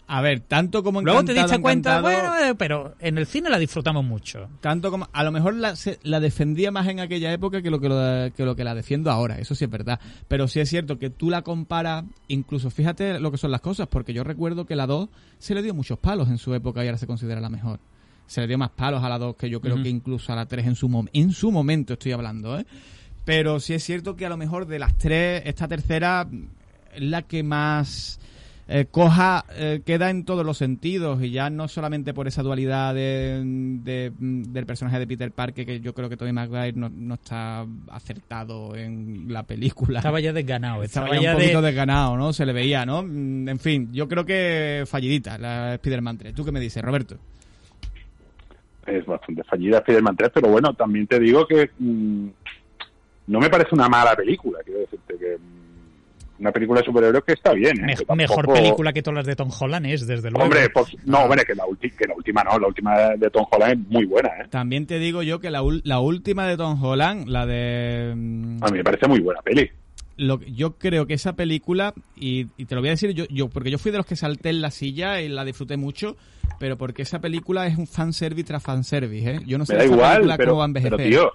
A 0.07 0.21
ver, 0.21 0.39
tanto 0.41 0.83
como 0.83 1.01
Luego 1.01 1.23
te 1.25 1.33
diste 1.33 1.59
cuenta, 1.61 1.99
bueno, 2.01 2.37
eh, 2.37 2.55
pero 2.55 2.93
en 2.99 3.17
el 3.17 3.25
cine 3.25 3.49
la 3.49 3.57
disfrutamos 3.57 4.05
mucho. 4.05 4.47
tanto 4.61 4.91
como 4.91 5.09
a 5.11 5.23
lo 5.23 5.31
mejor 5.31 5.55
la, 5.55 5.75
se- 5.75 5.99
la 6.03 6.19
defendía 6.19 6.69
más 6.71 6.87
en 6.87 6.99
aquella 6.99 7.33
época 7.33 7.63
que 7.63 7.71
lo 7.71 7.79
que, 7.79 7.89
lo, 7.89 8.31
que 8.31 8.45
lo 8.45 8.55
que 8.55 8.63
la 8.63 8.75
defiendo 8.75 9.09
ahora 9.09 9.39
eso 9.39 9.55
sí 9.55 9.63
es 9.65 9.69
verdad 9.71 9.99
pero 10.27 10.47
sí 10.47 10.59
es 10.59 10.69
cierto 10.69 10.99
que 10.99 11.09
tú 11.09 11.31
la 11.31 11.41
comparas 11.41 12.03
incluso 12.27 12.69
fíjate 12.69 13.19
lo 13.19 13.31
que 13.31 13.37
son 13.37 13.49
las 13.49 13.61
cosas 13.61 13.87
porque 13.87 14.13
yo 14.13 14.23
recuerdo 14.23 14.65
que 14.65 14.75
la 14.75 14.85
2 14.85 15.09
se 15.39 15.55
le 15.55 15.63
dio 15.63 15.73
muchos 15.73 15.97
palos 15.97 16.29
en 16.29 16.37
su 16.37 16.53
época 16.53 16.83
y 16.83 16.87
ahora 16.87 16.99
se 16.99 17.07
considera 17.07 17.41
la 17.41 17.49
mejor 17.49 17.79
se 18.27 18.41
le 18.41 18.47
dio 18.47 18.59
más 18.59 18.69
palos 18.69 19.03
a 19.03 19.09
la 19.09 19.17
2 19.17 19.35
que 19.37 19.49
yo 19.49 19.59
creo 19.59 19.81
que 19.81 19.89
incluso 19.89 20.31
a 20.31 20.35
la 20.35 20.45
3 20.45 20.67
en 20.67 20.75
su 20.75 20.87
mom- 20.87 21.09
en 21.13 21.31
su 21.31 21.51
momento 21.51 21.93
estoy 21.93 22.11
hablando 22.11 22.59
¿eh? 22.59 22.65
pero 23.23 23.59
sí 23.59 23.73
es 23.73 23.83
cierto 23.83 24.15
que 24.15 24.27
a 24.27 24.29
lo 24.29 24.37
mejor 24.37 24.67
de 24.67 24.77
las 24.77 24.95
tres 24.99 25.41
esta 25.45 25.67
tercera 25.67 26.27
es 26.93 27.01
la 27.01 27.23
que 27.23 27.41
más 27.41 28.19
eh, 28.67 28.85
coja, 28.89 29.45
eh, 29.55 29.81
queda 29.85 30.09
en 30.09 30.25
todos 30.25 30.43
los 30.45 30.57
sentidos 30.57 31.21
y 31.21 31.29
ya 31.29 31.49
no 31.51 31.67
solamente 31.67 32.13
por 32.15 32.27
esa 32.27 32.41
dualidad 32.41 32.95
de, 32.95 33.41
de- 33.83 34.11
del 34.17 34.65
personaje 34.65 34.97
de 34.97 35.05
Peter 35.05 35.31
Parker, 35.31 35.65
que 35.65 35.79
yo 35.81 35.93
creo 35.93 36.09
que 36.09 36.17
Tobey 36.17 36.33
Maguire 36.33 36.73
no, 36.73 36.89
no 36.89 37.13
está 37.13 37.65
acertado 37.91 38.75
en 38.75 39.25
la 39.29 39.43
película. 39.43 39.99
Estaba 39.99 40.19
ya 40.19 40.33
desganado. 40.33 40.81
Estaba 40.83 41.07
Estaba 41.07 41.21
ya 41.21 41.29
ya 41.29 41.35
un 41.35 41.41
poquito 41.41 41.61
de... 41.61 41.67
desganado, 41.67 42.17
¿no? 42.17 42.33
Se 42.33 42.45
le 42.45 42.53
veía, 42.53 42.85
¿no? 42.85 43.03
Mm, 43.03 43.49
En 43.49 43.59
fin, 43.59 43.89
yo 43.93 44.07
creo 44.07 44.25
que 44.25 44.83
fallidita 44.87 45.37
la 45.37 45.75
Spider-Man 45.75 46.17
3. 46.17 46.33
¿Tú 46.33 46.43
qué 46.43 46.51
me 46.51 46.59
dices, 46.59 46.83
Roberto? 46.83 47.17
es 48.87 49.05
bastante 49.05 49.43
fallida 49.43 49.79
Spider-Man 49.79 50.15
3, 50.15 50.31
pero 50.33 50.49
bueno, 50.49 50.73
también 50.73 51.07
te 51.07 51.19
digo 51.19 51.47
que 51.47 51.71
mm, 51.79 52.27
no 53.27 53.39
me 53.39 53.49
parece 53.49 53.73
una 53.73 53.89
mala 53.89 54.15
película, 54.15 54.59
quiero 54.63 54.81
decirte 54.81 55.15
que 55.17 55.37
mm, 55.39 55.54
una 56.39 56.51
película 56.51 56.81
de 56.81 56.85
superhéroes 56.85 57.23
que 57.23 57.33
está 57.33 57.53
bien. 57.53 57.77
¿eh? 57.79 57.85
Me- 57.85 57.95
Que 57.95 58.05
tampoco- 58.05 58.15
Mejor 58.15 58.53
película 58.53 58.93
que 58.93 59.01
todas 59.01 59.15
las 59.17 59.25
de 59.25 59.35
Tom 59.35 59.49
Holland 59.59 59.85
es, 59.85 60.05
desde 60.07 60.29
luego. 60.31 60.43
Hombre, 60.45 60.69
pues, 60.69 60.87
no, 61.05 61.17
Ah. 61.19 61.23
hombre, 61.23 61.43
que 61.45 61.55
la, 61.55 61.63
ulti- 61.65 61.95
que 61.95 62.05
la 62.07 62.13
última 62.15 62.43
no, 62.43 62.59
la 62.59 62.67
última 62.67 62.97
de 63.17 63.29
Tom 63.29 63.45
Holland 63.49 63.71
es 63.85 63.89
muy 63.91 64.05
buena, 64.05 64.29
¿eh? 64.29 64.47
También 64.49 64.85
te 64.85 64.99
digo 64.99 65.23
yo 65.23 65.39
que 65.39 65.49
la, 65.51 65.61
ul- 65.61 65.81
la 65.83 65.99
última 65.99 66.45
de 66.47 66.57
Tom 66.57 66.83
Holland, 66.83 67.27
la 67.27 67.45
de... 67.45 68.13
mm, 68.15 68.57
A 68.63 68.67
mí 68.67 68.77
me 68.77 68.83
parece 68.83 69.07
muy 69.07 69.19
buena 69.19 69.41
peli. 69.41 69.69
lo 70.17 70.39
que- 70.39 70.51
yo 70.53 70.77
creo 70.77 71.05
que 71.07 71.13
esa 71.13 71.35
película, 71.35 71.93
y, 72.15 72.47
y 72.57 72.65
te 72.65 72.75
lo 72.75 72.81
voy 72.81 72.87
a 72.89 72.91
decir 72.91 73.11
yo, 73.11 73.25
yo, 73.29 73.49
porque 73.49 73.69
yo 73.71 73.77
fui 73.77 73.91
de 73.91 73.97
los 73.97 74.05
que 74.05 74.15
salté 74.15 74.49
en 74.49 74.61
la 74.61 74.71
silla 74.71 75.19
y 75.21 75.27
la 75.29 75.43
disfruté 75.43 75.75
mucho, 75.77 76.15
pero 76.59 76.77
porque 76.77 77.01
esa 77.01 77.19
película 77.19 77.67
es 77.67 77.77
un 77.77 77.85
fanservice 77.85 78.47
tras 78.47 78.63
fanservice, 78.63 79.29
¿eh? 79.29 79.39
Yo 79.45 79.57
no 79.57 79.65
sé 79.65 79.73
Me 79.73 79.79
da 79.79 79.83
esa 79.85 79.93
igual, 79.93 80.11
película 80.13 80.37
pero, 80.37 80.49
cómo 80.51 80.59
va 80.59 80.63
a 80.63 80.67
envejecer. 80.67 80.97
pero 80.97 81.09
tío, 81.09 81.31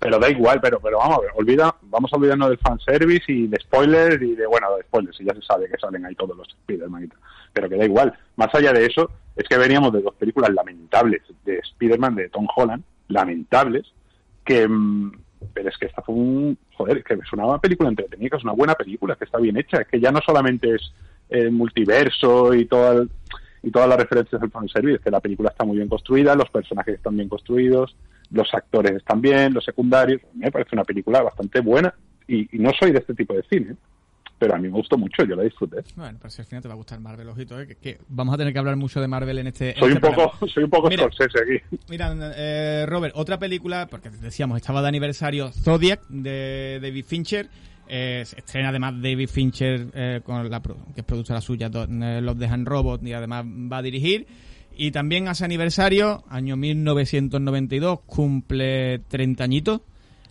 pero 0.00 0.18
da 0.18 0.30
igual, 0.30 0.60
pero, 0.62 0.80
pero 0.80 0.98
vamos 0.98 1.18
a 1.18 1.36
olvida, 1.36 1.76
vamos 1.82 2.10
a 2.10 2.16
olvidarnos 2.16 2.48
del 2.48 2.58
fanservice 2.58 3.30
y 3.30 3.46
de 3.46 3.60
spoilers 3.60 4.20
y 4.22 4.34
de, 4.34 4.46
bueno, 4.46 4.74
de 4.74 4.82
spoilers, 4.84 5.20
y 5.20 5.24
ya 5.26 5.34
se 5.34 5.42
sabe 5.42 5.68
que 5.68 5.76
salen 5.78 6.06
ahí 6.06 6.14
todos 6.14 6.34
los 6.34 6.48
Spider-Man. 6.48 7.12
Pero 7.52 7.68
que 7.68 7.76
da 7.76 7.84
igual. 7.84 8.18
Más 8.36 8.48
allá 8.54 8.72
de 8.72 8.86
eso, 8.86 9.10
es 9.36 9.46
que 9.46 9.58
veníamos 9.58 9.92
de 9.92 10.00
dos 10.00 10.14
películas 10.14 10.54
lamentables 10.54 11.22
de 11.44 11.58
Spider-Man 11.58 12.14
de 12.14 12.30
Tom 12.30 12.48
Holland, 12.56 12.82
lamentables, 13.08 13.92
que... 14.44 14.66
mm, 14.66 15.12
pero 15.52 15.68
es 15.68 15.76
que 15.76 15.86
esta 15.86 16.00
fue 16.00 16.14
un... 16.14 16.58
Joder, 16.76 17.04
que 17.04 17.14
es 17.14 17.32
una 17.34 17.58
película 17.58 17.90
entretenida, 17.90 18.30
que 18.30 18.36
es 18.38 18.44
una 18.44 18.52
buena 18.54 18.74
película, 18.74 19.16
que 19.16 19.24
está 19.24 19.38
bien 19.38 19.58
hecha, 19.58 19.82
es 19.82 19.86
que 19.86 20.00
ya 20.00 20.10
no 20.10 20.20
solamente 20.24 20.76
es 20.76 20.94
el 21.28 21.52
multiverso 21.52 22.54
y 22.54 22.64
todo 22.64 23.06
y 23.62 23.70
todas 23.70 23.88
las 23.88 23.98
referencias 23.98 24.40
del 24.40 24.50
fanservice, 24.50 24.96
es 24.96 25.02
que 25.02 25.10
la 25.10 25.20
película 25.20 25.50
está 25.50 25.64
muy 25.64 25.76
bien 25.76 25.88
construida, 25.88 26.34
los 26.34 26.48
personajes 26.48 26.94
están 26.94 27.16
bien 27.16 27.28
construidos, 27.28 27.94
los 28.30 28.52
actores 28.54 28.92
están 28.92 29.20
bien, 29.20 29.52
los 29.54 29.64
secundarios. 29.64 30.22
A 30.22 30.26
mí 30.34 30.40
me 30.44 30.50
parece 30.52 30.70
una 30.74 30.84
película 30.84 31.22
bastante 31.22 31.60
buena 31.60 31.92
y, 32.28 32.56
y 32.56 32.58
no 32.60 32.70
soy 32.78 32.92
de 32.92 32.98
este 32.98 33.14
tipo 33.14 33.34
de 33.34 33.42
cine, 33.50 33.74
pero 34.38 34.54
a 34.54 34.58
mí 34.58 34.68
me 34.68 34.74
gustó 34.74 34.96
mucho, 34.96 35.24
yo 35.24 35.34
la 35.36 35.42
disfruté. 35.42 35.78
Bueno, 35.96 36.16
pero 36.18 36.30
si 36.30 36.40
al 36.40 36.46
final 36.46 36.62
te 36.62 36.68
va 36.68 36.74
a 36.74 36.76
gustar 36.76 36.98
Marvel, 37.00 37.28
ojito, 37.28 37.60
¿eh? 37.60 37.66
que, 37.66 37.74
que 37.76 37.98
vamos 38.08 38.34
a 38.34 38.38
tener 38.38 38.52
que 38.52 38.58
hablar 38.58 38.76
mucho 38.76 39.00
de 39.00 39.08
Marvel 39.08 39.38
en 39.38 39.48
este... 39.48 39.70
en 39.70 39.78
Soy 39.78 39.90
un 39.90 39.96
este 39.96 40.08
poco, 40.08 40.30
programa. 40.30 40.52
soy 40.54 40.64
un 40.64 40.70
poco 40.70 40.88
Mira. 40.88 41.04
Aquí. 41.06 41.78
Mira, 41.90 42.14
eh, 42.36 42.86
Robert, 42.88 43.14
otra 43.16 43.38
película, 43.38 43.86
porque 43.90 44.08
decíamos, 44.10 44.56
estaba 44.56 44.80
de 44.80 44.88
aniversario 44.88 45.50
Zodiac 45.52 46.06
de 46.08 46.78
David 46.80 47.04
Fincher. 47.04 47.48
eh, 47.88 48.22
se 48.24 48.38
estrena 48.38 48.68
además 48.68 48.94
David 49.02 49.28
Fincher, 49.28 49.88
eh, 49.92 50.20
con 50.24 50.48
la, 50.48 50.62
que 50.62 51.00
es 51.00 51.04
productora 51.04 51.40
suya, 51.40 51.66
eh, 51.74 52.20
Los 52.22 52.38
Dejan 52.38 52.64
Robot, 52.64 53.02
y 53.04 53.12
además 53.12 53.44
va 53.44 53.78
a 53.78 53.82
dirigir. 53.82 54.26
Y 54.76 54.92
también 54.92 55.28
hace 55.28 55.44
aniversario, 55.44 56.24
año 56.30 56.56
1992, 56.56 58.00
cumple 58.06 59.00
30 59.08 59.44
añitos, 59.44 59.80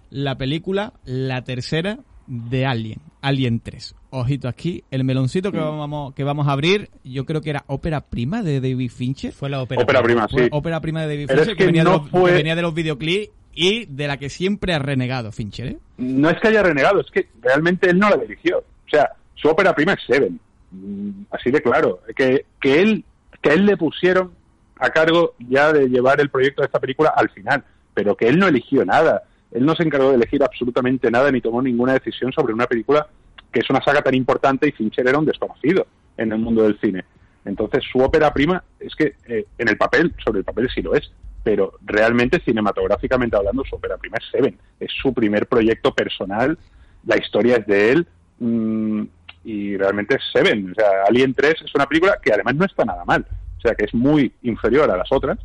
la 0.10 0.38
película, 0.38 0.94
la 1.06 1.44
tercera 1.44 2.00
de 2.26 2.66
Alien, 2.66 3.00
Alien 3.22 3.60
3. 3.60 3.96
Ojito 4.12 4.48
aquí, 4.48 4.84
el 4.90 5.04
meloncito 5.04 5.52
que 5.52 5.60
vamos, 5.60 6.14
que 6.16 6.24
vamos 6.24 6.48
a 6.48 6.52
abrir, 6.54 6.90
yo 7.04 7.26
creo 7.26 7.42
que 7.42 7.52
era 7.52 7.64
ópera 7.68 8.02
prima 8.02 8.42
de 8.42 8.60
David 8.60 8.90
Fincher. 8.92 9.32
Fue 9.34 9.50
la 9.50 9.62
ópera. 9.62 9.84
Ópera 9.84 10.02
prima, 10.02 10.28
Fue 10.28 10.44
sí. 10.46 10.50
ópera 10.52 10.82
prima 10.82 11.02
de 11.02 11.08
David 11.10 11.26
Pero 11.28 11.40
Fincher 11.44 11.52
es 11.52 11.58
que, 11.58 11.64
que 11.64 11.66
venía, 11.68 11.84
no 11.84 11.92
de 11.92 11.98
los, 12.00 12.10
fue- 12.10 12.32
que 12.32 12.38
venía 12.38 12.56
de 12.56 12.62
los 12.64 12.74
videoclips 12.74 13.30
y 13.54 13.86
de 13.86 14.08
la 14.08 14.18
que 14.18 14.30
siempre 14.30 14.74
ha 14.74 14.80
renegado 14.80 15.32
Fincher, 15.32 15.68
¿eh? 15.68 15.78
No 15.98 16.30
es 16.30 16.40
que 16.40 16.48
haya 16.48 16.64
renegado, 16.64 17.02
es 17.02 17.12
que 17.12 17.28
realmente 17.42 17.90
él 17.90 18.00
no 18.00 18.10
la 18.10 18.18
dirigió. 18.18 18.60
O 18.60 18.90
sea, 18.90 19.10
su 19.36 19.48
ópera 19.48 19.76
prima 19.76 19.94
es 19.94 20.00
Seven. 20.08 20.40
Mm, 20.72 21.10
Así 21.32 21.52
de 21.52 21.62
claro. 21.62 22.00
Que, 22.16 22.46
que, 22.62 22.82
él, 22.82 23.04
que 23.42 23.54
él 23.54 23.66
le 23.66 23.78
pusieron 23.78 24.32
a 24.78 24.90
cargo 24.90 25.36
ya 25.40 25.74
de 25.74 25.88
llevar 25.88 26.22
el 26.22 26.30
proyecto 26.30 26.62
de 26.62 26.68
esta 26.68 26.80
película 26.80 27.14
al 27.16 27.30
final, 27.30 27.64
pero 27.94 28.16
que 28.16 28.28
él 28.28 28.40
no 28.40 28.48
eligió 28.48 28.86
nada. 28.86 29.24
Él 29.52 29.66
no 29.66 29.76
se 29.76 29.84
encargó 29.84 30.10
de 30.10 30.16
elegir 30.16 30.44
absolutamente 30.44 31.10
nada 31.12 31.32
ni 31.32 31.42
tomó 31.42 31.62
ninguna 31.62 31.94
decisión 31.94 32.32
sobre 32.32 32.54
una 32.54 32.68
película 32.68 33.08
que 33.52 33.62
es 33.62 33.70
una 33.70 33.84
saga 33.84 34.02
tan 34.02 34.14
importante 34.14 34.68
y 34.68 34.72
Fincher 34.72 35.08
era 35.08 35.18
un 35.18 35.26
desconocido 35.26 35.88
en 36.18 36.32
el 36.32 36.40
mundo 36.40 36.64
del 36.64 36.80
cine. 36.80 37.04
Entonces 37.46 37.84
su 37.92 38.00
ópera 38.00 38.32
prima 38.32 38.64
es 38.80 38.94
que 38.96 39.16
eh, 39.28 39.46
en 39.58 39.68
el 39.68 39.78
papel, 39.78 40.14
sobre 40.24 40.40
el 40.40 40.46
papel 40.46 40.70
sí 40.74 40.82
lo 40.82 40.94
es, 40.94 41.12
pero 41.44 41.74
realmente 41.84 42.42
cinematográficamente 42.42 43.36
hablando 43.36 43.64
su 43.64 43.76
ópera 43.76 43.98
prima 43.98 44.18
es 44.18 44.26
Seven. 44.32 44.58
Es 44.80 44.92
su 45.02 45.14
primer 45.14 45.48
proyecto 45.48 45.94
personal, 45.94 46.58
la 47.06 47.18
historia 47.18 47.58
es 47.58 47.66
de 47.66 47.92
él 47.92 48.08
mm, 48.40 49.04
y 49.50 49.76
realmente 49.78 50.16
es 50.16 50.22
Seven. 50.32 50.72
O 50.72 50.76
sea, 50.76 50.88
Alien 51.08 51.34
3 51.34 51.56
es 51.66 51.74
una 51.74 51.88
película 51.88 52.20
que 52.22 52.32
además 52.32 52.56
no 52.56 52.66
está 52.66 52.86
nada 52.86 53.04
mal. 53.04 53.26
O 53.58 53.62
sea, 53.62 53.74
que 53.74 53.86
es 53.86 53.94
muy 53.94 54.32
inferior 54.44 54.92
a 54.92 54.98
las 54.98 55.12
otras, 55.12 55.40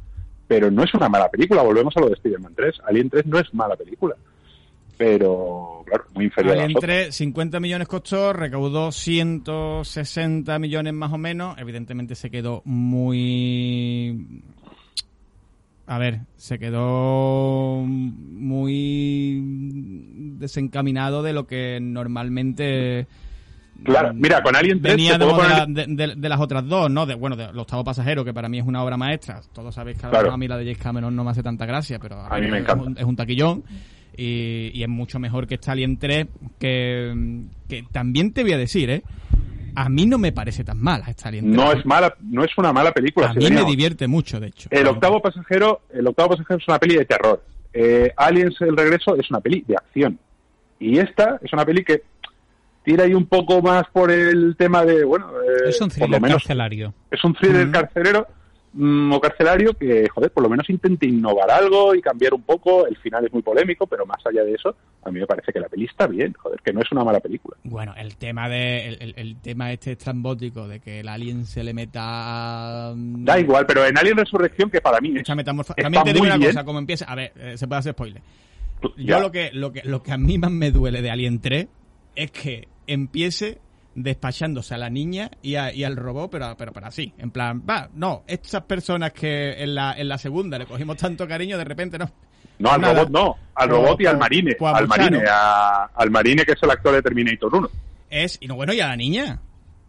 pero 0.47 0.71
no 0.71 0.85
es 0.85 0.93
una 0.95 1.09
mala 1.09 1.31
película. 1.31 1.63
Volvemos 1.63 1.97
a 1.97 2.01
lo 2.01 2.09
de 2.09 2.15
Spider-Man 2.15 2.53
3. 2.55 2.83
Alien 2.87 3.09
3 3.09 3.27
no 3.27 3.39
es 3.39 3.53
mala 3.55 3.77
película, 3.77 4.15
pero 4.99 5.83
claro, 5.87 6.05
muy 6.15 6.27
inferior 6.27 6.53
a 6.53 6.57
las 6.57 6.65
Alien 6.65 6.77
otras. 6.77 6.97
3, 7.07 7.15
50 7.17 7.61
millones 7.61 7.89
costó, 7.89 8.35
recaudó 8.35 8.93
160 8.93 10.59
millones 10.59 10.93
más 10.93 11.13
o 11.13 11.19
menos. 11.19 11.57
Evidentemente 11.59 12.15
se 12.15 12.31
quedó 12.31 12.61
muy... 12.67 14.43
A 15.87 15.99
ver, 15.99 16.21
se 16.37 16.59
quedó 16.59 17.83
muy 17.87 19.43
desencaminado 20.39 21.23
de 21.23 21.33
lo 21.33 21.47
que 21.47 21.79
normalmente... 21.81 23.07
Claro, 23.83 24.15
mira, 24.15 24.43
con 24.43 24.55
Alien 24.57 24.81
3 24.81 24.95
venía 24.95 25.19
de, 25.19 25.25
puedo 25.25 25.37
de 25.37 25.43
poner- 25.43 25.59
la- 25.59 25.67
de- 25.67 25.87
de- 26.07 26.15
de 26.17 26.29
las 26.29 26.41
otras 26.41 26.67
dos, 26.67 26.91
¿no? 26.91 27.07
De, 27.07 27.15
bueno, 27.15 27.37
de 27.37 27.45
El 27.47 27.59
octavo 27.59 27.83
pasajero, 27.85 28.25
que 28.25 28.33
para 28.33 28.49
mí 28.49 28.59
es 28.59 28.65
una 28.67 28.83
obra 28.83 28.97
maestra. 28.97 29.41
Todos 29.53 29.75
sabéis 29.75 29.99
que 29.99 30.07
a 30.07 30.11
Claro. 30.11 30.33
a 30.33 30.37
mí 30.37 30.47
la 30.49 30.57
de 30.57 30.65
James 30.65 30.79
Cameron 30.79 31.15
no 31.15 31.25
me 31.25 31.31
hace 31.33 31.43
tanta 31.43 31.67
gracia, 31.67 31.99
pero 31.99 32.21
A 32.21 32.39
mí 32.39 32.47
me 32.49 32.59
es 32.59 32.63
encanta. 32.63 32.85
un- 32.85 32.97
es 32.99 33.05
un 33.05 33.17
taquillón 33.17 33.65
y, 34.17 34.71
y 34.73 34.83
es 34.83 34.89
mucho 34.89 35.19
mejor 35.19 35.47
que 35.47 35.57
esta 35.57 35.73
Alien 35.73 35.99
3 35.99 36.29
que, 36.59 37.43
que 37.69 37.85
también 37.93 38.33
te 38.33 38.43
voy 38.43 38.53
a 38.53 38.59
decir, 38.59 38.89
¿eh? 38.91 39.03
A 39.77 39.89
mí 39.89 40.07
no 40.07 40.19
me 40.19 40.31
parece 40.31 40.63
tan 40.63 40.81
mala 40.81 41.07
esta 41.09 41.29
Alien 41.29 41.47
3. 41.53 41.57
No 41.57 41.73
es 41.73 41.85
mala, 41.85 42.15
no 42.23 42.45
es 42.45 42.51
una 42.57 42.73
mala 42.73 42.93
película. 42.93 43.31
A 43.31 43.33
si 43.33 43.41
mí 43.41 43.51
me 43.51 43.65
divierte 43.65 44.07
mucho, 44.07 44.39
de 44.39 44.47
hecho. 44.49 44.69
El 44.71 44.87
octavo 44.87 45.21
pasajero, 45.21 45.83
el 45.93 46.07
octavo 46.07 46.31
pasajero 46.31 46.59
es 46.61 46.69
una 46.69 46.79
peli 46.79 46.95
de 46.97 47.05
terror. 47.05 47.43
Eh, 47.73 48.13
Aliens 48.17 48.55
el 48.61 48.77
regreso 48.77 49.17
es 49.17 49.29
una 49.31 49.41
peli 49.41 49.65
de 49.67 49.75
acción. 49.75 50.17
Y 50.79 50.99
esta 50.99 51.41
es 51.43 51.53
una 51.53 51.65
peli 51.65 51.83
que 51.85 52.03
tira 52.85 53.05
ahí 53.05 53.15
un 53.15 53.27
poco 53.27 53.61
más 53.63 53.85
por 53.93 54.11
el 54.11 54.55
tema 54.57 54.85
de, 54.85 55.05
bueno, 55.05 55.31
eh, 55.43 55.69
Es 55.71 55.81
un 55.81 55.89
por 55.89 55.99
lo 55.99 56.05
thriller 56.05 56.21
menos 56.21 56.37
carcelario. 56.43 56.95
es 57.11 57.25
un 57.25 57.35
thriller 57.35 57.63
Ujú. 57.65 57.73
carcelero 57.73 58.27
mm, 58.75 59.13
o 59.13 59.21
carcelario 59.21 59.73
que, 59.73 60.09
joder, 60.09 60.31
por 60.31 60.43
lo 60.43 60.51
menos 60.51 60.69
intenta 60.69 61.07
innovar 61.07 61.51
algo 61.51 61.95
y 61.95 62.03
cambiar 62.03 62.35
un 62.35 62.43
poco. 62.43 62.87
El 62.87 62.97
final 62.99 63.25
es 63.25 63.33
muy 63.33 63.41
polémico, 63.43 63.87
pero 63.87 64.05
más 64.05 64.19
allá 64.27 64.43
de 64.45 64.53
eso, 64.53 64.77
a 65.05 65.11
mí 65.11 65.19
me 65.21 65.27
parece 65.27 65.53
que 65.53 65.61
la 65.61 65.69
peli 65.69 65.85
está 65.87 66.07
bien, 66.07 66.33
joder, 66.35 66.61
que 66.63 66.73
no 66.73 66.81
es 66.83 66.91
una 66.93 67.05
mala 67.05 67.21
película. 67.21 67.57
Bueno, 67.65 67.95
el 67.97 68.17
tema 68.17 68.49
de 68.49 68.89
el, 68.89 68.97
el- 69.01 69.15
el 69.17 69.37
tema 69.41 69.73
este 69.73 69.93
estrambótico 69.93 70.69
de 70.69 70.81
que 70.81 71.01
el 71.01 71.09
alien 71.09 71.47
se 71.47 71.63
le 71.65 71.73
meta 71.73 72.93
mm, 72.95 73.25
Da 73.25 73.39
igual, 73.39 73.65
pero 73.67 73.85
en 73.87 73.97
Alien 73.97 74.17
Resurrección, 74.17 74.71
que 74.71 74.81
para 74.81 75.01
mí 75.01 75.15
es, 75.17 75.29
metamorfo- 75.29 75.71
está 75.71 75.83
También 75.85 76.05
te 76.05 76.13
digo 76.13 76.25
una 76.27 76.37
bien. 76.37 76.51
cosa, 76.51 76.65
como 76.65 76.79
empieza, 76.79 77.05
a 77.07 77.15
ver, 77.15 77.33
eh, 77.37 77.57
se 77.57 77.67
puede 77.67 77.79
hacer 77.79 77.93
spoiler. 77.93 78.23
Yo 78.83 78.91
Ya. 78.99 79.21
lo 79.21 79.31
que, 79.33 79.51
lo 79.53 79.73
que 79.73 79.81
lo 79.85 80.03
que 80.03 80.13
a 80.13 80.19
mí 80.19 80.37
más 80.37 80.51
me 80.51 80.71
duele 80.71 81.01
de 81.01 81.11
Alien 81.11 81.41
3 81.41 81.69
es 82.17 82.31
que 82.31 82.69
empiece 82.87 83.59
despachándose 83.95 84.75
a 84.75 84.79
la 84.79 84.91
niña 84.91 85.31
y, 85.43 85.55
a- 85.55 85.73
y 85.73 85.85
al 85.85 85.97
robot, 85.97 86.31
pero, 86.31 86.55
pero, 86.59 86.73
pero 86.73 86.87
así, 86.87 87.13
en 87.19 87.31
plan, 87.31 87.63
va, 87.69 87.89
no, 87.95 88.25
estas 88.27 88.63
personas 88.65 89.13
que 89.13 89.53
en 89.63 89.75
la, 89.75 89.95
en 89.97 90.09
la 90.09 90.19
segunda 90.19 90.59
le 90.59 90.67
cogimos 90.67 90.97
tanto 90.97 91.29
cariño, 91.29 91.57
de 91.59 91.65
repente 91.65 91.97
no. 91.99 92.11
No, 92.59 92.71
al 92.71 92.81
Nada. 92.81 92.95
robot 92.95 93.11
no, 93.11 93.37
al 93.55 93.69
Pues- 93.69 93.81
robot 93.81 94.01
y 94.01 94.07
al 94.07 94.13
pues- 94.13 94.21
marine, 94.21 94.55
pues 94.59 94.75
al 94.75 94.89
marine, 94.89 95.23
a- 95.31 95.85
al 95.95 96.11
marine 96.11 96.45
que 96.45 96.53
es 96.53 96.63
el 96.63 96.71
actor 96.71 96.95
de 96.95 97.03
Terminator 97.03 97.55
1. 97.55 97.71
Es, 98.11 98.39
y 98.41 98.47
no, 98.49 98.57
bueno, 98.57 98.73
y 98.73 98.81
a 98.81 98.89
la 98.89 98.97
niña. 98.97 99.41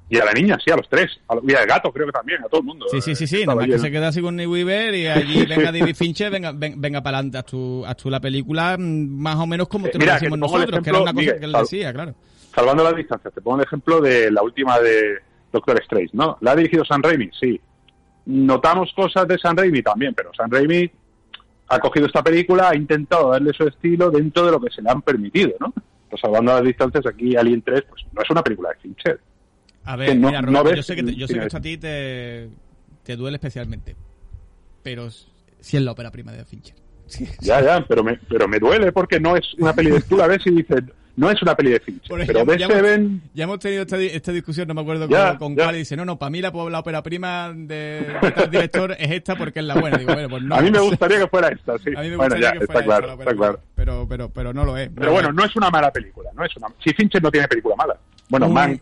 Y 0.08 0.20
a 0.20 0.26
la 0.26 0.34
niña, 0.34 0.56
sí, 0.64 0.70
a 0.72 0.76
los 0.76 0.88
tres. 0.88 1.20
A, 1.28 1.36
y 1.48 1.54
al 1.56 1.66
gato, 1.66 1.92
creo 1.92 2.06
que 2.06 2.12
también, 2.12 2.40
a 2.44 2.48
todo 2.48 2.60
el 2.62 2.66
mundo. 2.68 2.86
Sí, 2.92 3.02
sí, 3.02 3.16
sí, 3.16 3.26
sí, 3.26 3.40
nada 3.44 3.56
más 3.56 3.66
que 3.66 3.80
se 3.80 3.90
queda 3.90 4.10
así 4.10 4.22
con 4.22 4.36
Nick 4.36 4.48
Weaver 4.48 4.94
y 4.94 5.08
allí 5.08 5.46
venga 5.48 5.72
David 5.72 5.96
Fincher, 5.96 6.30
venga, 6.32 6.52
ven- 6.52 6.80
venga 6.80 7.02
para 7.02 7.18
adelante, 7.18 7.40
haz 7.40 7.46
tu, 7.46 7.84
haz 7.88 7.98
tu 7.98 8.12
la 8.12 8.20
película 8.20 8.78
mm, 8.78 8.82
más 9.18 9.36
o 9.38 9.48
menos 9.48 9.68
como 9.68 9.88
Eh, 9.88 9.90
te 9.90 9.98
mira, 9.98 10.14
lo 10.14 10.20
decimos 10.20 10.38
nosotros, 10.40 10.82
que 10.84 10.90
era 10.92 11.00
una 11.00 11.12
cosa 11.12 11.20
Miguel, 11.22 11.40
que 11.40 11.46
él 11.46 11.52
decía, 11.54 11.92
claro. 11.94 12.14
Salvando 12.56 12.84
las 12.84 12.96
distancias, 12.96 13.34
te 13.34 13.42
pongo 13.42 13.58
el 13.58 13.66
ejemplo 13.66 14.00
de 14.02 14.32
la 14.32 14.42
última 14.42 14.80
de 14.80 15.20
Doctor 15.52 15.80
Strange, 15.82 16.12
¿no? 16.14 16.38
¿La 16.42 16.52
ha 16.52 16.56
dirigido 16.56 16.86
San 16.86 17.04
Raimi? 17.04 17.30
Sí. 17.40 17.60
Notamos 18.26 18.92
cosas 18.96 19.28
de 19.28 19.38
San 19.38 19.56
Raimi 19.58 19.82
también, 19.84 20.14
pero 20.16 20.32
San 20.34 20.50
Raimi 20.50 20.90
ha 21.68 21.80
cogido 21.80 22.08
esta 22.08 22.24
película, 22.24 22.70
ha 22.70 22.76
intentado 22.76 23.32
darle 23.32 23.52
su 23.54 23.68
estilo 23.68 24.10
dentro 24.10 24.46
de 24.46 24.52
lo 24.52 24.60
que 24.62 24.72
se 24.72 24.82
le 24.82 24.90
han 24.90 25.02
permitido, 25.02 25.52
¿no? 25.60 25.74
Pues 26.10 26.22
salvando 26.22 26.54
las 26.54 26.64
distancias, 26.64 27.06
aquí 27.06 27.36
Alien 27.36 27.62
3, 27.62 27.84
pues 27.90 28.04
no 28.14 28.22
es 28.22 28.30
una 28.30 28.44
película 28.44 28.70
de 28.70 28.76
Fincher. 28.78 29.20
A 29.84 29.96
ver, 29.96 30.16
no- 30.18 30.28
mira, 30.30 30.42
Roberto, 30.42 30.76
yo 30.76 30.84
sé 30.84 30.96
que, 30.96 31.04
te- 31.04 31.16
yo 31.16 31.28
sé 31.28 31.34
que 31.34 31.40
esto 31.46 31.58
a 31.58 31.62
ti 31.62 31.78
te, 31.78 32.50
te 33.04 33.16
duele 33.16 33.36
especialmente. 33.36 33.96
Pero 34.82 35.10
si 35.10 35.78
es 35.78 35.84
la 35.84 35.92
ópera 35.92 36.10
prima 36.12 36.32
de 36.32 36.46
Fincher. 36.46 36.76
Sí. 37.08 37.28
Ya, 37.42 37.62
ya, 37.62 37.86
pero 37.88 38.04
me, 38.04 38.18
pero 38.30 38.48
me 38.48 38.60
duele 38.60 38.92
porque 38.92 39.20
no 39.20 39.36
es 39.36 39.54
una 39.60 39.74
peli 39.74 39.92
de... 39.92 40.02
Tú 40.02 40.18
la 40.18 40.28
ves 40.28 40.40
y 40.46 40.52
dices, 40.52 40.84
no 41.18 41.30
es 41.32 41.42
una 41.42 41.56
peli 41.56 41.72
de 41.72 41.80
Fincher, 41.80 42.08
Por 42.10 42.26
pero 42.26 42.40
ejemplo, 42.40 42.56
ya 42.56 42.66
hemos- 42.66 42.76
Seven... 42.78 43.22
Ya 43.34 43.44
hemos 43.46 43.60
tenido 43.60 43.82
esta, 43.84 43.98
esta 43.98 44.32
discusión, 44.32 44.68
no 44.68 44.74
me 44.74 44.82
acuerdo 44.82 45.08
Ya, 45.08 45.30
con, 45.30 45.38
con 45.38 45.56
ya. 45.56 45.64
cuál, 45.64 45.76
y 45.76 45.80
dice, 45.80 45.96
no, 45.96 46.06
no, 46.06 46.18
para 46.20 46.30
mí 46.30 46.42
la, 46.42 46.52
la 46.52 46.80
ópera 46.80 47.02
prima 47.04 47.52
de, 47.56 48.06
de 48.22 48.32
tal 48.32 48.50
director 48.52 48.92
es 49.00 49.12
esta 49.12 49.36
porque 49.36 49.60
es 49.60 49.66
la 49.66 49.76
buena. 49.76 49.98
Digo, 49.98 50.14
bueno, 50.14 50.30
pues 50.30 50.44
no. 50.44 50.56
a 50.56 50.62
mí 50.62 50.72
me 50.72 50.80
gustaría 50.80 51.20
que 51.20 51.28
fuera 51.28 51.48
esta, 51.50 51.78
sí. 51.80 51.92
A 51.96 52.02
mí 52.02 52.10
me 52.10 52.16
bueno, 52.18 52.36
ya, 52.38 52.52
que 52.54 52.60
está 52.60 52.74
fuera 52.74 52.86
claro, 52.86 53.06
esta 53.06 53.16
la 53.18 53.24
está 53.24 53.36
claro. 53.36 53.60
Pero, 53.76 54.06
pero, 54.10 54.30
pero 54.30 54.54
no 54.54 54.66
lo 54.66 54.78
es. 54.78 54.90
Pero 54.96 55.12
bueno, 55.12 55.32
no 55.32 55.44
es 55.46 55.56
una 55.56 55.70
mala 55.70 55.92
película, 55.92 56.30
no 56.34 56.44
es 56.46 56.56
una... 56.58 56.68
Si 56.84 56.92
Fincher 56.94 57.22
no 57.24 57.32
tiene 57.32 57.48
película 57.48 57.76
mala. 57.76 57.98
Bueno, 58.30 58.50
Man... 58.50 58.80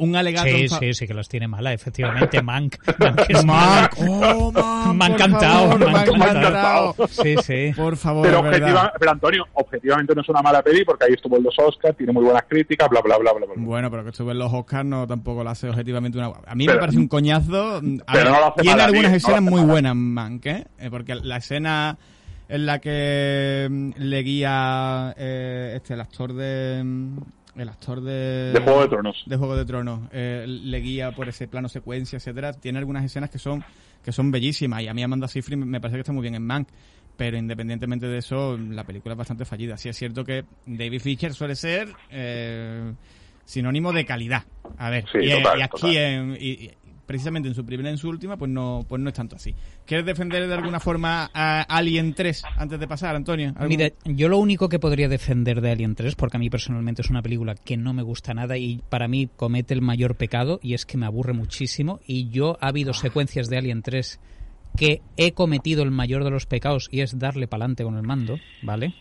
mm, 0.00 0.08
Un 0.08 0.16
alegato... 0.16 0.48
Sí, 0.48 0.68
sí, 0.68 0.94
sí 0.94 1.06
que 1.06 1.14
las 1.14 1.28
tiene 1.28 1.46
mala, 1.48 1.72
efectivamente. 1.72 2.42
Mank. 2.42 2.76
Mank 2.98 3.20
es 3.28 3.44
Mank, 3.44 3.98
mala. 3.98 4.12
oh, 4.36 4.52
Mank, 4.94 4.96
Me 4.96 5.04
ha 5.04 5.08
encantado, 5.08 5.78
me 5.78 5.86
ha 5.86 6.04
encantado. 6.04 6.94
Sí, 7.08 7.34
sí. 7.42 7.72
Por 7.76 7.96
favor, 7.96 8.26
Pero, 8.26 8.40
objetiva, 8.40 8.92
pero 8.98 9.10
Antonio, 9.12 9.46
objetivamente 9.54 10.14
no 10.14 10.22
es 10.22 10.28
una 10.28 10.42
mala 10.42 10.62
peli 10.62 10.84
porque 10.84 11.04
ahí 11.06 11.12
estuvo 11.14 11.36
en 11.36 11.42
los 11.44 11.58
Oscars, 11.58 11.96
tiene 11.96 12.12
muy 12.12 12.24
buenas 12.24 12.44
críticas, 12.48 12.88
bla, 12.88 13.00
bla, 13.00 13.18
bla, 13.18 13.32
bla, 13.32 13.46
bla. 13.46 13.54
Bueno, 13.56 13.90
pero 13.90 14.02
que 14.04 14.10
estuve 14.10 14.32
en 14.32 14.38
los 14.38 14.52
Oscars 14.52 14.84
no 14.84 15.06
tampoco 15.06 15.44
lo 15.44 15.50
hace 15.50 15.68
objetivamente 15.68 16.18
una... 16.18 16.32
A 16.46 16.54
mí 16.54 16.66
Pero- 16.66 16.76
me 16.76 16.80
parece 16.80 16.98
un 16.98 17.08
coñazo. 17.08 17.76
A 17.76 17.80
pero 17.80 18.02
ver, 18.12 18.24
no 18.30 18.40
lo 18.40 18.46
hace 18.46 18.62
tiene 18.62 18.76
mal 18.76 18.88
a 18.88 18.92
mí, 18.92 18.98
algunas 18.98 19.02
no 19.04 19.10
lo 19.10 19.16
escenas 19.16 19.40
hace 19.40 19.50
muy 19.50 19.60
buenas, 19.70 19.94
Mank, 19.96 20.46
¿eh? 20.46 20.66
Eh, 20.78 20.90
Porque 20.90 21.14
la 21.14 21.36
escena 21.36 21.98
en 22.48 22.66
la 22.66 22.80
que 22.80 23.68
mm, 23.70 23.90
le 23.98 24.22
guía 24.22 25.14
eh, 25.16 25.74
este, 25.76 25.94
el 25.94 26.00
actor 26.00 26.32
de... 26.32 26.82
El 27.56 27.68
actor 27.68 28.00
de... 28.00 28.52
De 28.54 28.60
Juego 28.62 28.82
de 28.82 28.88
Tronos. 28.88 29.22
de 29.26 29.36
Juego 29.36 29.56
de 29.56 29.64
Tronos 29.64 30.00
eh, 30.12 30.44
le 30.46 30.78
guía 30.80 31.12
por 31.12 31.28
ese 31.28 31.48
plano 31.48 31.68
secuencia, 31.68 32.16
etcétera. 32.16 32.52
Tiene 32.52 32.78
algunas 32.78 33.04
escenas 33.04 33.30
que 33.30 33.38
son 33.38 33.64
que 34.04 34.12
son 34.12 34.30
bellísimas 34.30 34.82
y 34.82 34.88
a 34.88 34.94
mí 34.94 35.02
Amanda 35.02 35.28
Seyfried 35.28 35.58
me 35.58 35.80
parece 35.80 35.96
que 35.96 36.00
está 36.00 36.12
muy 36.12 36.22
bien 36.22 36.34
en 36.34 36.46
Mank. 36.46 36.68
Pero 37.16 37.36
independientemente 37.36 38.06
de 38.06 38.16
eso, 38.18 38.56
la 38.56 38.84
película 38.84 39.12
es 39.12 39.18
bastante 39.18 39.44
fallida. 39.44 39.76
Sí 39.76 39.90
es 39.90 39.96
cierto 39.98 40.24
que 40.24 40.44
David 40.64 41.00
Fincher 41.00 41.34
suele 41.34 41.54
ser 41.54 41.88
eh, 42.08 42.94
sinónimo 43.44 43.92
de 43.92 44.06
calidad. 44.06 44.44
A 44.78 44.88
ver, 44.88 45.04
Sí, 45.12 45.18
y, 45.20 45.30
total, 45.30 45.58
y 45.58 45.62
aquí 45.62 45.96
en- 45.98 46.36
y 46.40 46.70
precisamente 47.10 47.48
en 47.48 47.56
su 47.56 47.64
primera 47.66 47.88
y 47.88 47.92
en 47.94 47.98
su 47.98 48.08
última, 48.08 48.36
pues 48.36 48.48
no, 48.52 48.86
pues 48.88 49.02
no 49.02 49.08
es 49.08 49.14
tanto 49.16 49.34
así. 49.34 49.52
¿Quieres 49.84 50.06
defender 50.06 50.46
de 50.46 50.54
alguna 50.54 50.78
forma 50.78 51.28
a 51.34 51.62
Alien 51.62 52.14
3 52.14 52.44
antes 52.56 52.78
de 52.78 52.86
pasar, 52.86 53.16
Antonio? 53.16 53.48
¿Algún- 53.56 53.66
Mira, 53.68 53.90
yo 54.04 54.28
lo 54.28 54.38
único 54.38 54.68
que 54.68 54.78
podría 54.78 55.08
defender 55.08 55.60
de 55.60 55.72
Alien 55.72 55.96
3, 55.96 56.14
porque 56.14 56.36
a 56.36 56.40
mí 56.40 56.48
personalmente 56.50 57.02
es 57.02 57.10
una 57.10 57.20
película 57.20 57.56
que 57.56 57.76
no 57.76 57.92
me 57.94 58.04
gusta 58.04 58.32
nada 58.32 58.56
y 58.58 58.80
para 58.88 59.08
mí 59.08 59.28
comete 59.36 59.74
el 59.74 59.82
mayor 59.82 60.14
pecado 60.14 60.60
y 60.62 60.74
es 60.74 60.86
que 60.86 60.98
me 60.98 61.06
aburre 61.06 61.32
muchísimo 61.32 61.98
y 62.06 62.28
yo 62.30 62.56
ha 62.60 62.68
habido 62.68 62.92
secuencias 62.94 63.48
de 63.48 63.58
Alien 63.58 63.82
3 63.82 64.20
que 64.76 65.02
he 65.16 65.32
cometido 65.32 65.82
el 65.82 65.90
mayor 65.90 66.22
de 66.22 66.30
los 66.30 66.46
pecados 66.46 66.88
y 66.92 67.00
es 67.00 67.18
darle 67.18 67.48
pa'lante 67.48 67.82
con 67.82 67.96
el 67.96 68.02
mando, 68.04 68.38
¿vale? 68.62 68.94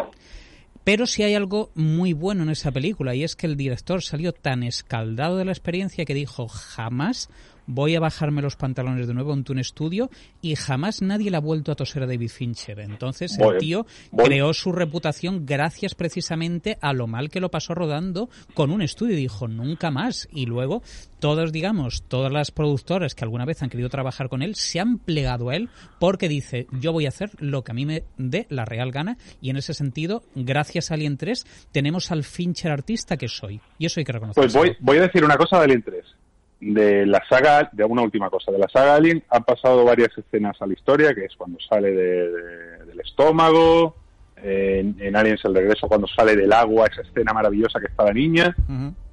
Pero 0.84 1.05
sí 1.05 1.22
hay 1.22 1.36
algo 1.36 1.70
muy 1.76 2.14
bueno 2.14 2.41
en 2.41 2.49
esa 2.49 2.72
película 2.72 3.14
y 3.14 3.24
es 3.24 3.36
que 3.36 3.45
el 3.45 3.55
director 3.55 4.01
salió 4.01 4.32
tan 4.32 4.64
escaldado 4.64 5.38
de 5.38 5.45
la 5.45 5.51
experiencia 5.51 6.05
que 6.05 6.16
dijo 6.16 6.47
jamás 6.47 7.30
voy 7.70 7.95
a 7.95 7.99
bajarme 7.99 8.41
los 8.41 8.55
pantalones 8.55 9.07
de 9.07 9.13
nuevo 9.13 9.32
ante 9.32 9.51
un 9.51 9.59
estudio 9.59 10.09
y 10.41 10.55
jamás 10.55 11.03
nadie 11.03 11.30
le 11.30 11.38
ha 11.38 11.39
vuelto 11.39 11.72
a 11.72 11.76
toser 11.76 12.03
a 12.03 12.07
David 12.07 12.30
Fincher. 12.30 12.80
Entonces 12.80 13.38
el 13.38 13.59
tío 13.59 13.86
voy. 14.11 14.26
creó 14.26 14.53
su 14.53 14.72
reputación 14.72 15.45
gracias 15.45 15.93
precisamente 15.93 16.80
a 16.82 16.93
lo 16.93 17.05
mal 17.05 17.30
que 17.30 17.39
lo 17.39 17.51
pasó 17.51 17.76
rodando 17.76 18.30
con 18.55 18.72
un 18.72 18.82
estudio 18.82 19.13
y 19.13 19.22
dijo 19.22 19.47
nunca 19.47 19.91
más. 19.91 20.28
Y 20.32 20.47
luego 20.47 20.82
todos, 21.20 21.51
digamos, 21.51 22.01
todas 22.07 22.32
las 22.32 22.49
productoras 22.49 23.13
que 23.13 23.24
alguna 23.24 23.45
vez 23.45 23.61
han 23.61 23.70
querido 23.70 23.89
trabajar 23.89 24.30
con 24.30 24.41
él 24.41 24.55
se 24.55 24.80
han 24.80 24.97
plegado 24.97 25.49
a 25.49 25.55
él 25.55 25.70
porque 25.99 26.28
dice 26.28 26.65
yo 26.72 26.91
voy 26.91 27.05
a 27.05 27.09
hacer 27.09 27.30
lo 27.38 27.63
que 27.63 27.72
a 27.72 27.76
mí 27.76 27.86
me 27.86 28.03
dé 28.17 28.47
la 28.49 28.65
real 28.65 28.91
gana 28.91 29.17
y 29.41 29.51
en 29.51 29.57
ese 29.57 29.76
sentido, 29.76 30.24
gracias 30.34 30.89
a 30.89 30.95
Alien 30.95 31.17
3, 31.17 31.45
tenemos 31.72 32.09
al 32.11 32.24
Fincher 32.24 32.72
artista 32.72 33.15
que 33.15 33.28
soy. 33.28 33.61
Y 33.78 33.86
eso 33.86 33.99
hay 33.99 34.05
que 34.05 34.13
reconocerlo. 34.13 34.51
Pues 34.51 34.53
voy, 34.53 34.76
voy 34.80 34.97
a 34.97 35.01
decir 35.01 35.24
una 35.24 35.38
cosa 35.38 35.57
de 35.57 35.65
Alien 35.65 35.84
3. 35.84 36.18
De 36.60 37.05
la 37.05 37.22
saga, 37.30 37.70
de 37.72 37.86
una 37.86 38.01
última 38.01 38.30
cosa. 38.30 38.51
De 38.51 38.57
la 38.57 38.68
saga 38.68 38.95
Alien 38.95 39.24
han 39.30 39.43
pasado 39.43 39.86
varias 39.86 40.10
escenas 40.18 40.62
a 40.62 40.68
la 40.68 40.74
historia, 40.74 41.14
que 41.16 41.26
es 41.26 41.36
cuando 41.38 41.57
sale 41.62 41.91
de- 41.91 42.30
de- 42.32 42.86
del 42.86 42.99
estómago, 42.99 43.95
en, 44.41 44.95
en 44.99 45.16
Aliens 45.16 45.43
el 45.45 45.55
regreso 45.55 45.88
cuando 45.88 46.07
sale 46.07 46.36
del 46.36 46.51
agua, 46.53 46.88
esa 46.91 47.01
escena 47.01 47.34
maravillosa 47.34 47.80
que 47.80 47.88
está 47.88 48.03
la 48.05 48.14
niña, 48.14 48.55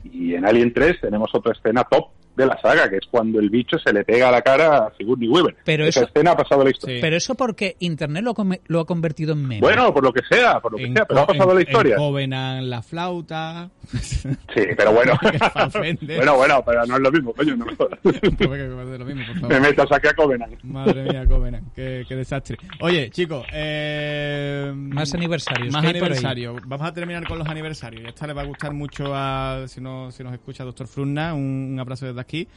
y 0.05 0.35
en 0.35 0.45
Alien 0.45 0.73
3 0.73 1.01
tenemos 1.01 1.33
otra 1.35 1.53
escena 1.53 1.85
top 1.85 2.09
de 2.37 2.47
la 2.47 2.61
saga, 2.61 2.89
que 2.91 2.97
es 2.97 3.07
cuando 3.11 3.41
el 3.41 3.51
bicho 3.51 3.79
se 3.79 3.93
le 3.93 4.05
pega 4.05 4.29
a 4.29 4.33
la 4.33 4.43
cara 4.43 4.79
a 4.87 4.93
Sigourney 4.97 5.29
Weaver. 5.29 5.57
Pero 5.65 5.85
esa 5.85 6.01
eso- 6.01 6.09
escena 6.09 6.33
ha 6.33 6.37
pasado 6.37 6.61
a 6.61 6.65
la 6.65 6.71
historia. 6.71 6.97
Sí. 6.97 7.01
Pero 7.03 7.17
eso 7.17 7.35
porque 7.35 7.77
Internet 7.81 8.23
lo, 8.25 8.35
come- 8.35 8.61
lo 8.67 8.81
ha 8.81 8.87
convertido 8.87 9.33
en 9.33 9.43
meme. 9.43 9.61
Bueno, 9.61 9.93
por 9.95 10.05
lo 10.05 10.13
que 10.13 10.23
sea, 10.31 10.61
por 10.61 10.73
lo 10.73 10.79
que 10.79 10.85
En 10.85 10.95
sea, 10.95 11.05
pero 11.07 11.21
ha 11.21 11.27
pasado 11.27 11.51
a 11.51 11.55
la 11.55 11.61
en- 11.61 11.67
historia. 11.67 11.95
En 11.95 12.01
Covenant, 12.01 12.67
la 12.67 12.83
flauta. 12.83 13.71
Sí, 13.91 14.63
pero 14.77 14.93
bueno. 14.93 15.19
Bueno, 16.07 16.37
bueno, 16.37 16.63
pero 16.65 16.85
no 16.87 16.97
es 16.97 17.01
lo 17.03 17.11
mismo, 17.13 17.33
coño, 17.33 17.57
no 17.57 17.65
me 17.67 17.75
jodas. 17.77 17.99
Me 18.05 18.47
hagas 18.47 18.89
de 18.91 18.99
lo 18.99 19.05
mismo, 19.05 19.23
por 19.27 19.35
Me 19.35 19.41
favor. 19.55 19.61
metas 19.61 19.93
aquí 19.93 20.09
a 20.09 20.15
Covenant. 20.15 20.63
Madre 20.65 21.03
mía, 21.05 21.25
Covenant, 21.27 21.73
qué, 21.75 22.05
qué 22.09 22.17
desastre. 22.17 22.57
Oye, 22.81 23.11
chicos, 23.11 23.47
eh, 23.53 24.73
Más 24.75 25.13
aniversarios, 25.15 25.73
Más 25.73 25.85
aniversarios. 25.85 26.61
Vamos 26.67 26.87
a 26.89 26.93
terminar 26.93 27.27
con 27.27 27.39
los 27.39 27.49
aniversarios. 27.49 28.03
Y 28.05 28.07
esta 28.09 28.27
le 28.27 28.33
va 28.33 28.43
a 28.43 28.45
gustar 28.47 28.73
mucho 28.73 29.13
a, 29.15 29.65
si, 29.69 29.81
no, 29.81 30.11
si 30.11 30.23
nos 30.25 30.33
escucha 30.33 30.65
Doctor 30.65 30.87
Frunna, 30.87 31.35
un, 31.35 31.71
un 31.73 31.81
abrazo 31.81 32.07
desde 32.07 32.21
aquí. 32.27 32.49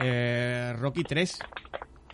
Eh, 0.00 0.72
Rocky 0.78 1.02
3. 1.04 1.38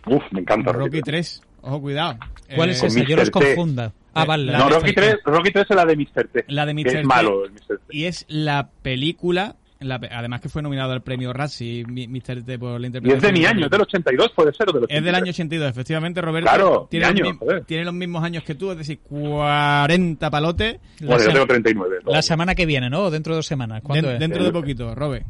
Uf, 0.07 0.23
me 0.31 0.41
encanta 0.41 0.71
Rocky 0.71 1.01
3. 1.01 1.41
Ojo, 1.63 1.81
cuidado. 1.81 2.17
¿Cuál 2.55 2.69
Eh, 2.69 2.71
es 2.73 2.83
esa? 2.83 3.03
Yo 3.03 3.15
los 3.15 3.27
Mr. 3.27 3.31
Confunda. 3.31 3.93
Ah, 4.13 4.25
vale. 4.25 4.51
La 4.51 4.57
No, 4.57 4.69
Rocky 4.69 4.93
3, 4.93 5.17
Rocky 5.23 5.51
3 5.51 5.65
es 5.69 5.75
la 5.75 5.85
de 5.85 5.95
Mr. 5.95 6.27
T. 6.27 6.45
La 6.47 6.65
de 6.65 6.75
que 6.75 6.83
Mr. 6.83 6.91
T. 6.91 6.99
es 6.99 7.05
malo 7.05 7.45
el 7.45 7.51
Mr. 7.51 7.59
T. 7.87 7.95
Y 7.95 8.05
es 8.05 8.25
la 8.27 8.69
película, 8.81 9.55
la 9.79 9.95
además 10.11 10.41
que 10.41 10.49
fue 10.49 10.61
nominado 10.61 10.91
al 10.91 11.01
premio 11.01 11.31
Razzie, 11.33 11.85
Mr. 11.85 12.43
T 12.43 12.59
por 12.59 12.79
la 12.81 12.85
Y 12.85 12.87
interpretación. 12.87 13.15
es 13.17 13.21
de 13.21 13.31
mi 13.39 13.45
año, 13.45 13.65
es 13.65 13.71
del 13.71 13.81
82, 13.81 14.31
puede 14.35 14.53
ser, 14.53 14.69
o 14.69 14.73
del 14.73 14.83
83. 14.83 14.97
Es 14.99 15.05
del 15.05 15.15
año 15.15 15.29
82, 15.29 15.69
efectivamente, 15.69 16.19
Roberto. 16.21 16.49
Claro, 16.49 16.87
tiene, 16.89 17.05
mi 17.13 17.19
los 17.19 17.21
año, 17.21 17.31
mi- 17.31 17.37
joder. 17.37 17.63
tiene 17.65 17.85
los 17.85 17.93
mismos 17.93 18.23
años 18.23 18.43
que 18.43 18.55
tú, 18.55 18.71
es 18.71 18.77
decir, 18.79 18.99
40 18.99 20.29
palotes. 20.29 20.79
Bueno, 21.01 21.23
yo 21.23 21.31
tengo 21.31 21.45
39. 21.47 21.95
La 21.97 22.01
todavía. 22.01 22.21
semana 22.23 22.55
que 22.55 22.65
viene, 22.65 22.89
¿no? 22.89 23.03
O 23.03 23.11
dentro 23.11 23.33
de 23.33 23.37
dos 23.37 23.45
semanas. 23.45 23.81
¿Cuándo 23.83 24.07
Den- 24.07 24.15
es? 24.15 24.19
dentro 24.19 24.43
de 24.43 24.51
poquito, 24.51 24.93
Robert. 24.95 25.25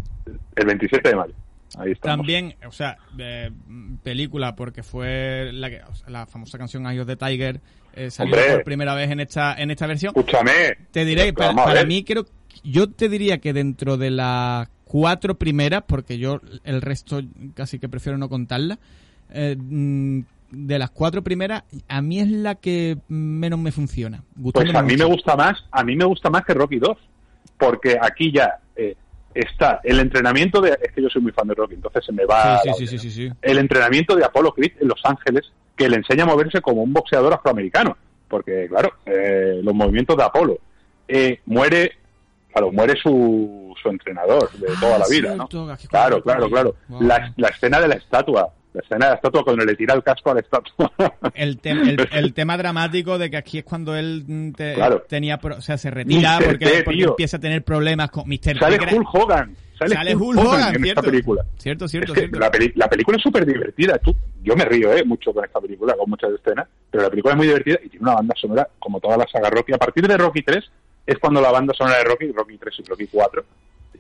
El 0.56 0.66
27 0.66 1.10
de 1.10 1.16
mayo. 1.16 1.34
Ahí 1.78 1.92
estamos. 1.94 2.18
También, 2.18 2.56
o 2.68 2.72
sea, 2.72 2.98
eh, 3.18 3.52
película, 4.04 4.56
porque 4.56 4.84
fue 4.84 5.52
la, 5.54 5.70
que, 5.70 5.82
o 5.84 5.96
sea, 5.96 6.10
la 6.10 6.26
famosa 6.26 6.58
canción 6.58 6.86
Eye 6.86 7.00
of 7.00 7.08
the 7.08 7.16
Tiger 7.16 7.62
eh, 7.94 8.12
salió 8.12 8.36
Hombre. 8.36 8.54
por 8.54 8.64
primera 8.64 8.94
vez 8.94 9.10
en 9.10 9.20
esta 9.20 9.56
en 9.56 9.72
esta 9.72 9.88
versión. 9.88 10.14
Escúchame. 10.16 10.78
Te 10.92 11.06
diré, 11.06 11.34
para, 11.34 11.54
para 11.54 11.86
mí 11.86 12.04
creo, 12.04 12.26
yo 12.64 12.90
te 12.90 13.10
diría 13.10 13.40
que 13.40 13.54
dentro 13.54 13.98
de 13.98 14.12
las 14.12 14.70
cuatro 14.84 15.36
primeras, 15.36 15.84
porque 15.88 16.18
yo 16.18 16.42
el 16.64 16.82
resto 16.82 17.22
casi 17.54 17.80
que 17.80 17.88
prefiero 17.88 18.18
no 18.18 18.28
contarla, 18.28 18.78
eh, 19.30 19.56
mm, 19.58 20.22
de 20.52 20.80
las 20.80 20.90
cuatro 20.90 21.24
primeras, 21.24 21.64
a 21.88 22.02
mí 22.02 22.20
es 22.20 22.28
la 22.28 22.56
que 22.56 22.98
menos 23.08 23.60
me 23.60 23.72
funciona. 23.72 24.22
Pues 24.52 24.76
a 24.76 24.84
mí 24.84 24.98
me 24.98 25.06
gusta 25.06 25.38
más, 25.38 25.64
a 25.72 25.84
mí 25.86 25.96
me 25.96 26.04
gusta 26.04 26.30
más 26.30 26.44
que 26.44 26.54
Rocky 26.54 26.80
2. 26.80 26.98
Porque 27.58 27.98
aquí 28.02 28.32
ya 28.34 28.60
eh, 28.76 28.96
está 29.34 29.80
el 29.84 30.00
entrenamiento 30.00 30.62
de... 30.62 30.78
Es 30.82 30.92
que 30.94 31.02
yo 31.02 31.10
soy 31.10 31.22
muy 31.22 31.32
fan 31.32 31.48
de 31.48 31.54
Rocky, 31.54 31.76
entonces 31.76 32.06
se 32.06 32.12
me 32.12 32.26
va... 32.26 32.60
Sí, 32.78 32.88
sí, 32.88 32.98
sí, 32.98 33.30
el 33.42 33.58
entrenamiento 33.58 34.16
de 34.16 34.26
Apollo 34.26 34.54
Creed 34.54 34.74
en 34.80 34.88
Los 34.88 35.02
Ángeles, 35.04 35.52
que 35.76 35.90
le 35.90 35.98
enseña 35.98 36.24
a 36.24 36.28
moverse 36.28 36.62
como 36.62 36.84
un 36.84 36.94
boxeador 36.94 37.34
afroamericano. 37.34 37.98
Porque, 38.28 38.68
claro, 38.70 38.94
eh, 39.06 39.60
los 39.62 39.74
movimientos 39.74 40.16
de 40.16 40.24
Apolo. 40.24 40.58
Eh, 41.08 41.42
muere, 41.46 41.98
claro, 42.52 42.72
muere 42.72 42.96
su, 43.02 43.76
su 43.82 43.90
entrenador 43.90 44.50
de 44.54 44.68
toda 44.80 45.00
la 45.00 45.06
vida, 45.10 45.36
¿no? 45.36 45.44
Ah, 45.44 45.76
cierto, 45.78 45.90
Claro, 45.90 46.24
claro, 46.24 46.50
claro. 46.50 46.76
Wow. 46.88 47.02
La, 47.02 47.34
la 47.36 47.48
escena 47.50 47.82
de 47.82 47.90
la 47.90 47.96
estatua. 47.96 48.54
La 48.74 48.82
escena 48.82 49.06
de 49.08 49.10
la 49.12 49.16
estatua 49.16 49.44
cuando 49.44 49.66
le 49.66 49.76
tira 49.76 49.94
el 49.94 50.02
casco 50.04 50.32
a 50.32 50.36
la 50.36 50.40
estatua. 50.40 50.92
El, 51.34 51.58
te- 51.60 51.72
el, 51.72 52.08
el 52.14 52.34
tema 52.36 52.58
dramático 52.58 53.18
de 53.18 53.30
que 53.30 53.36
aquí 53.38 53.58
es 53.58 53.64
cuando 53.66 53.96
él 53.96 54.24
mm, 54.26 54.52
te- 54.54 54.74
Claro. 54.76 55.04
tenía, 55.10 55.38
pro- 55.40 55.58
o 55.58 55.62
sea, 55.62 55.78
se 55.78 55.92
retira 55.92 56.40
porque, 56.44 56.66
T, 56.84 57.04
empieza 57.04 57.38
a 57.38 57.40
tener 57.40 57.64
problemas 57.64 58.10
con 58.12 58.28
Mr. 58.30 58.40
T, 58.40 58.60
Sale 58.60 58.76
era- 58.76 58.94
Hulk 58.96 59.08
Hogan. 59.14 59.56
Sale, 59.78 59.96
Sale 59.96 60.16
Hulk 60.16 60.24
Hulk 60.24 60.40
Hogan, 60.40 60.48
Hogan, 60.62 60.76
en 60.76 60.84
cierto. 60.84 61.00
esta 61.02 61.12
película. 61.12 61.46
Cierto, 61.58 61.88
cierto, 61.88 62.14
Es 62.14 62.16
que 62.16 62.20
cierto. 62.28 62.40
La, 62.40 62.52
peli- 62.52 62.72
la 62.76 62.88
película 62.88 63.18
es 63.18 63.24
súper 63.24 63.46
divertida. 63.46 63.98
Tú, 63.98 64.16
yo 64.44 64.56
me 64.56 64.64
río 64.64 64.94
¿eh? 64.94 65.04
mucho 65.04 65.34
con 65.34 65.44
esta 65.44 65.60
película, 65.60 65.96
con 65.98 66.10
muchas 66.10 66.30
escenas, 66.32 66.68
pero 66.90 67.04
la 67.04 67.10
película 67.10 67.34
es 67.34 67.38
muy 67.38 67.48
divertida 67.48 67.78
y 67.84 67.90
tiene 67.90 68.04
una 68.04 68.14
banda 68.16 68.36
sonora 68.40 68.68
como 68.80 69.00
toda 69.02 69.18
la 69.18 69.28
saga 69.28 69.50
Rocky. 69.50 69.74
A 69.74 69.78
partir 69.78 70.08
de 70.08 70.16
Rocky 70.18 70.44
3 70.44 70.64
es 71.08 71.18
cuando 71.18 71.42
la 71.42 71.52
banda 71.52 71.74
sonora 71.78 71.98
de 71.98 72.04
Rocky, 72.06 72.32
Rocky 72.32 72.58
3 72.58 72.76
y 72.80 72.84
Rocky 72.84 73.08
4, 73.12 73.44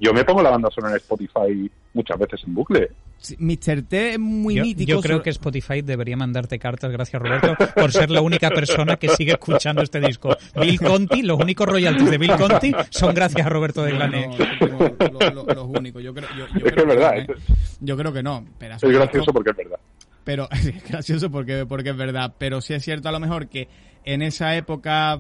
yo 0.01 0.13
me 0.13 0.25
pongo 0.25 0.41
la 0.41 0.49
banda 0.49 0.69
sonora 0.71 0.93
en 0.93 0.97
Spotify 0.97 1.71
muchas 1.93 2.17
veces 2.19 2.41
en 2.45 2.53
bucle. 2.55 2.89
Sí, 3.17 3.35
Mr. 3.37 3.83
T 3.83 4.13
es 4.13 4.19
muy 4.19 4.55
Yo, 4.55 4.63
mítico. 4.63 4.89
yo 4.89 5.01
creo 5.01 5.17
sobre- 5.17 5.23
que 5.25 5.29
Spotify 5.29 5.81
debería 5.83 6.17
mandarte 6.17 6.57
cartas, 6.57 6.91
gracias 6.91 7.21
Roberto, 7.21 7.55
por 7.75 7.91
ser 7.91 8.09
la 8.09 8.21
única 8.21 8.49
persona 8.49 8.95
que 8.95 9.09
sigue 9.09 9.33
escuchando 9.33 9.83
este 9.83 9.99
disco. 9.99 10.35
Bill 10.59 10.79
Conti, 10.79 11.21
los 11.21 11.39
únicos 11.39 11.67
royalties 11.67 12.09
de 12.09 12.17
Bill 12.17 12.35
Conti 12.35 12.71
son 12.89 13.13
gracias 13.13 13.45
a 13.45 13.49
Roberto 13.49 13.83
de 13.83 13.91
No, 13.91 13.97
Glané. 13.97 14.27
no, 14.27 14.67
no, 14.67 15.19
lo- 15.19 15.43
lo- 15.45 15.53
los 15.53 15.65
únicos. 15.67 16.01
Yo 16.01 16.13
creo, 16.15 16.27
yo, 16.35 16.47
yo 16.59 16.65
Es 16.65 16.73
que 16.73 16.79
es 16.81 16.87
verdad, 16.87 17.13
no, 17.13 17.33
¿eh? 17.33 17.37
Yo 17.81 17.95
creo 17.97 18.11
que 18.13 18.23
no. 18.23 18.45
Pero 18.57 18.75
Es 18.75 18.81
gracioso 18.81 19.31
porque 19.31 19.51
es 19.51 19.57
verdad. 19.57 19.79
pero 20.23 20.47
es 20.51 20.89
gracioso 20.89 21.29
porque 21.29 21.65
porque 21.67 21.89
es 21.91 21.97
verdad 21.97 22.33
pero 22.39 22.59
sí 22.61 22.73
es 22.73 22.83
cierto 22.83 23.09
a 23.09 23.11
lo 23.11 23.19
mejor 23.19 23.47
que 23.49 23.67
en 24.03 24.21
esa 24.23 24.55
época 24.55 25.19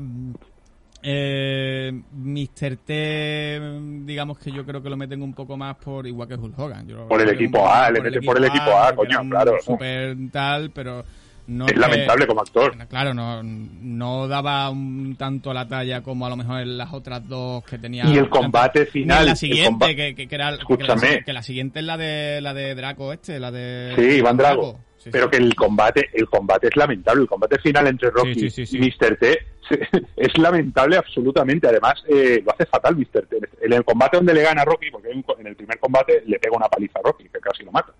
eh, 1.03 1.91
Mr. 2.13 2.77
T 2.77 3.59
digamos 4.05 4.37
que 4.37 4.51
yo 4.51 4.65
creo 4.65 4.81
que 4.81 4.89
lo 4.89 4.97
meten 4.97 5.21
un 5.21 5.33
poco 5.33 5.57
más 5.57 5.75
por 5.77 6.05
igual 6.07 6.27
que 6.27 6.35
Hulk 6.35 6.57
Hogan 6.57 6.87
Yo 6.87 7.07
Por 7.07 7.21
el 7.21 7.29
equipo 7.29 7.59
un 7.59 7.63
poco 7.63 7.73
A, 7.73 7.81
más 7.81 7.91
le 7.93 8.01
meten 8.01 8.23
por 8.23 8.37
el 8.37 8.43
equipo 8.45 8.71
A, 8.77 8.95
coño, 8.95 9.19
claro. 9.29 9.57
super 9.61 10.15
tal 10.31 10.71
pero 10.71 11.03
no 11.47 11.65
Es 11.65 11.75
lamentable 11.75 12.27
como 12.27 12.41
actor. 12.41 12.77
Claro, 12.87 13.13
no, 13.13 13.41
no 13.43 14.27
daba 14.27 14.69
un 14.69 15.15
tanto 15.17 15.53
la 15.53 15.67
talla 15.67 16.01
como 16.01 16.25
a 16.25 16.29
lo 16.29 16.37
mejor 16.37 16.61
en 16.61 16.77
las 16.77 16.93
otras 16.93 17.27
dos 17.27 17.63
que 17.63 17.77
tenía. 17.77 18.05
Y 18.05 18.17
el 18.17 18.29
combate 18.29 18.85
final, 18.85 19.25
la 19.25 19.31
el 19.31 19.37
siguiente, 19.37 19.95
que, 19.95 20.15
que, 20.15 20.23
era. 20.23 20.29
que 20.29 20.37
la- 20.37 20.55
Escúchame. 20.59 21.23
Que 21.25 21.33
la, 21.33 21.43
siguiente 21.43 21.79
es 21.79 21.85
la 21.85 21.97
de 21.97 22.39
la 22.41 22.53
de 22.53 22.75
Draco 22.75 23.11
este, 23.11 23.39
la 23.39 23.51
de. 23.51 23.93
Sí, 23.95 24.01
Iván 24.17 24.37
Drago. 24.37 24.79
Sí, 25.03 25.09
pero 25.11 25.25
sí. 25.25 25.31
que 25.31 25.37
el 25.37 25.55
combate, 25.55 26.09
el 26.13 26.27
combate 26.29 26.67
es 26.67 26.75
lamentable. 26.75 27.23
El 27.23 27.27
combate 27.27 27.57
final 27.59 27.87
entre 27.87 28.09
Rocky 28.11 28.33
Sí, 28.35 28.49
sí, 28.51 28.65
sí, 28.65 28.65
sí. 28.65 28.77
y 28.77 28.81
Mr. 28.81 29.17
T 29.17 29.39
es 30.17 30.37
lamentable 30.37 30.97
absolutamente. 30.97 31.67
Además, 31.67 32.03
eh, 32.07 32.41
lo 32.45 32.51
hace 32.53 32.65
fatal 32.67 32.95
Mr. 32.95 33.25
T. 33.27 33.37
En 33.61 33.73
el 33.73 33.83
combate 33.83 34.17
donde 34.17 34.33
le 34.33 34.43
gana 34.43 34.61
a 34.61 34.65
Rocky, 34.65 34.91
porque 34.91 35.09
en 35.11 35.47
el 35.47 35.55
primer 35.55 35.79
combate 35.79 36.23
le 36.27 36.37
pega 36.39 36.55
una 36.55 36.67
paliza 36.67 36.99
a 36.99 37.01
Rocky, 37.03 37.23
que 37.29 37.39
casi 37.39 37.63
lo 37.63 37.71
mata. 37.71 37.93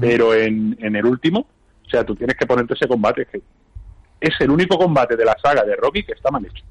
Pero 0.00 0.34
en, 0.34 0.76
en 0.80 0.96
el 0.96 1.06
último, 1.06 1.46
o 1.86 1.88
sea, 1.90 2.04
tú 2.04 2.14
tienes 2.14 2.36
que 2.36 2.44
ponerte 2.46 2.74
ese 2.74 2.86
combate, 2.86 3.26
que 3.26 3.40
es 4.20 4.34
el 4.40 4.50
único 4.50 4.76
combate 4.78 5.16
de 5.16 5.24
la 5.24 5.36
saga 5.42 5.64
de 5.64 5.76
Rocky 5.76 6.02
que 6.02 6.12
está 6.12 6.30
mal 6.30 6.44
hecho. 6.44 6.62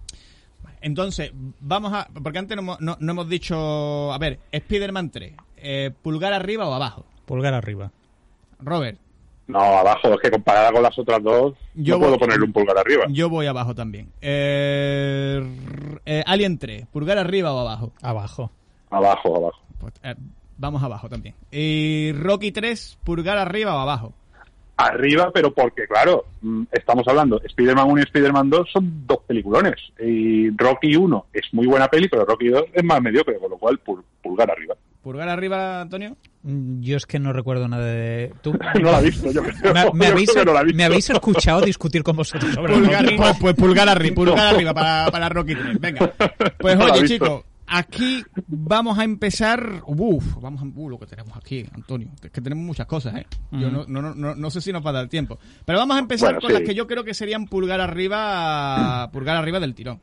Entonces, 0.82 1.32
vamos 1.60 1.92
a. 1.94 2.08
Porque 2.24 2.38
antes 2.40 2.56
no, 2.56 2.62
hemos- 2.62 2.80
no, 2.82 2.98
no 3.00 3.12
hemos 3.12 3.28
dicho. 3.30 4.14
A 4.14 4.18
ver, 4.20 4.40
Spider-Man 4.52 5.10
3. 5.10 5.34
eh, 5.58 5.92
¿Pulgar 6.04 6.34
arriba 6.34 6.68
o 6.68 6.74
abajo? 6.74 7.06
Pulgar 7.26 7.54
arriba. 7.56 7.92
Robert, 8.60 9.00
No, 9.48 9.60
abajo, 9.60 10.14
es 10.14 10.20
que 10.20 10.30
comparada 10.32 10.72
con 10.74 10.84
las 10.84 10.98
otras 11.00 11.24
dos, 11.24 11.54
Yo 11.74 11.96
no 11.96 12.02
puedo 12.02 12.18
ponerle 12.20 12.46
un 12.46 12.52
pulgar 12.54 12.78
arriba. 12.78 13.06
yo 13.10 13.30
voy 13.30 13.46
abajo 13.48 13.74
también. 13.74 14.10
Eh, 14.22 15.42
eh, 16.06 16.24
Alien 16.26 16.58
3, 16.58 16.86
¿pulgar 16.88 17.18
arriba 17.18 17.54
o 17.54 17.60
abajo? 17.60 17.92
Abajo. 18.02 18.52
Abajo, 18.90 19.36
abajo. 19.38 19.60
Pues, 19.80 19.94
eh, 20.04 20.16
vamos 20.58 20.84
abajo 20.84 21.08
también. 21.10 21.36
Y 21.52 22.12
Rocky 22.14 22.52
3, 22.52 22.98
¿pulgar 23.04 23.38
arriba 23.38 23.76
o 23.76 23.80
abajo? 23.80 24.14
arriba, 24.80 25.32
pero 25.34 25.52
porque, 25.56 25.88
claro, 25.88 26.26
mm, 26.42 26.66
estamos 26.72 27.04
hablando, 27.08 27.42
Spider-Man 27.44 27.90
1 27.90 28.00
y 28.00 28.04
Spider-Man 28.04 28.48
2 28.52 28.70
son 28.72 29.08
dos 29.08 29.18
peliculones. 29.26 29.74
Y 30.00 30.52
Rocky 30.56 30.96
1 30.96 31.26
es 31.34 31.52
muy 31.52 31.66
buena 31.66 31.88
peli, 31.88 32.08
pero 32.08 32.26
Rocky 32.26 32.50
2 32.50 32.64
es 32.74 32.84
más 32.84 33.02
mediocre, 33.02 33.40
con 33.40 33.50
lo 33.50 33.58
cual 33.58 33.80
pul- 33.84 34.04
pulgar 34.22 34.52
arriba. 34.52 34.76
¿Pulgar 35.08 35.30
arriba, 35.30 35.80
Antonio? 35.80 36.18
Mm, 36.44 36.82
Yo 36.82 36.98
es 36.98 37.06
que 37.06 37.18
no 37.18 37.32
recuerdo 37.32 37.66
nada 37.70 37.86
de... 37.86 38.34
¿Tú? 38.42 38.52
no 38.82 38.92
la 38.92 39.00
he 39.00 39.04
visto, 39.06 39.32
yo 39.32 39.42
creo. 39.42 39.74
Me, 39.74 39.86
me 39.94 40.06
Yo 40.08 40.12
habéis, 40.12 40.30
creo 40.32 40.44
que 40.44 40.46
no 40.46 40.54
la 40.54 40.60
he 40.62 40.64
visto. 40.66 40.78
me 40.78 40.84
habéis 40.84 41.10
escuchado 41.10 41.62
discutir 41.62 42.04
con 42.04 42.18
vosotros 42.18 42.54
sobre 42.54 42.74
Pulgar, 42.74 43.04
Rocky? 43.06 43.16
pues, 43.16 43.38
pues 43.40 43.56
pulgar 43.56 43.88
arriba, 43.88 44.16
pulgar 44.16 44.54
arriba 44.56 44.74
para, 44.74 45.10
para 45.10 45.30
Rocky 45.30 45.56
3. 45.56 45.80
Venga. 45.80 46.14
Pues 46.60 46.78
No 46.78 46.86
oye, 46.86 47.08
chicos, 47.08 47.44
aquí 47.68 48.22
vamos 48.48 49.00
a 49.00 49.06
empezar. 49.06 49.82
Uf, 49.86 50.36
vamos 50.42 50.62
a. 50.62 50.66
Uh, 50.66 50.90
lo 50.90 51.00
que 51.00 51.06
tenemos 51.06 51.38
aquí, 51.38 51.66
Antonio. 51.74 52.10
Es 52.22 52.30
que 52.30 52.42
tenemos 52.42 52.66
muchas 52.66 52.86
cosas, 52.86 53.16
¿eh? 53.16 53.26
Yo 53.52 53.72
no, 53.72 53.86
no, 53.88 54.14
no, 54.14 54.36
no 54.36 54.50
sé 54.50 54.60
si 54.60 54.74
nos 54.74 54.86
va 54.86 54.90
a 54.90 54.94
dar 54.94 55.08
tiempo. 55.08 55.40
Pero 55.64 55.80
vamos 55.80 55.96
a 55.96 56.00
empezar 56.02 56.34
Bueno, 56.34 56.42
con 56.42 56.50
sí. 56.50 56.54
las 56.56 56.64
que 56.64 56.76
yo 56.76 56.86
creo 56.86 57.06
que 57.06 57.14
serían 57.14 57.46
pulgar 57.46 57.80
arriba, 57.80 59.10
pulgar 59.14 59.38
arriba 59.38 59.62
del 59.62 59.74
tirón. 59.74 60.02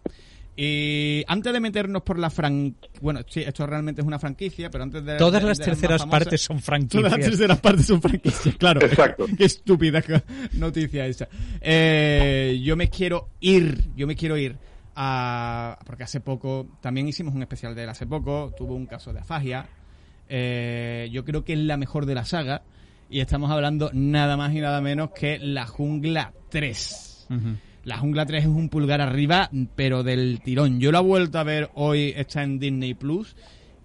Y 0.56 1.24
antes 1.26 1.52
de 1.52 1.58
meternos 1.60 2.02
por 2.02 2.18
la 2.18 2.30
fran... 2.30 2.76
Bueno, 3.00 3.20
sí, 3.28 3.40
esto 3.40 3.66
realmente 3.66 4.00
es 4.02 4.06
una 4.06 4.18
franquicia, 4.20 4.70
pero 4.70 4.84
antes 4.84 5.04
de... 5.04 5.16
Todas 5.16 5.42
de- 5.42 5.48
las 5.48 5.58
de 5.58 5.64
terceras 5.64 6.02
famosas- 6.02 6.10
partes 6.10 6.40
son 6.42 6.56
Todas 6.60 6.64
franquicias. 6.66 7.02
las 7.10 7.20
terceras 7.20 7.60
partes 7.60 7.86
son 7.86 8.00
franquicias, 8.02 8.54
claro. 8.56 8.86
Exacto. 8.86 9.26
Qué 9.38 9.44
estúpida 9.44 10.02
noticia 10.52 11.06
esa. 11.06 11.28
Eh, 11.60 12.60
yo 12.62 12.76
me 12.76 12.88
quiero 12.88 13.30
ir, 13.40 13.84
yo 13.96 14.06
me 14.06 14.14
quiero 14.14 14.36
ir 14.36 14.56
a... 14.94 15.78
Porque 15.86 16.04
hace 16.04 16.20
poco, 16.20 16.68
también 16.80 17.08
hicimos 17.08 17.34
un 17.34 17.42
especial 17.42 17.74
de 17.74 17.82
él 17.82 17.88
hace 17.88 18.06
poco, 18.06 18.54
tuvo 18.56 18.74
un 18.74 18.86
caso 18.86 19.12
de 19.12 19.20
afagia. 19.20 19.66
Eh, 20.28 21.08
yo 21.12 21.24
creo 21.24 21.44
que 21.44 21.54
es 21.54 21.58
la 21.58 21.76
mejor 21.76 22.06
de 22.06 22.14
la 22.14 22.24
saga. 22.24 22.62
Y 23.10 23.20
estamos 23.20 23.50
hablando 23.50 23.90
nada 23.92 24.36
más 24.36 24.52
y 24.54 24.60
nada 24.60 24.80
menos 24.80 25.10
que 25.10 25.38
La 25.38 25.66
Jungla 25.66 26.32
3. 26.50 27.26
Ujú. 27.30 27.38
La 27.84 27.98
Jungla 27.98 28.24
3 28.26 28.44
es 28.44 28.48
un 28.48 28.68
pulgar 28.70 29.00
arriba, 29.00 29.50
pero 29.76 30.02
del 30.02 30.40
tirón. 30.42 30.80
Yo 30.80 30.90
la 30.90 31.00
he 31.00 31.02
vuelto 31.02 31.38
a 31.38 31.44
ver 31.44 31.70
hoy, 31.74 32.12
está 32.16 32.42
en 32.42 32.58
Disney 32.58 32.94
Plus, 32.94 33.36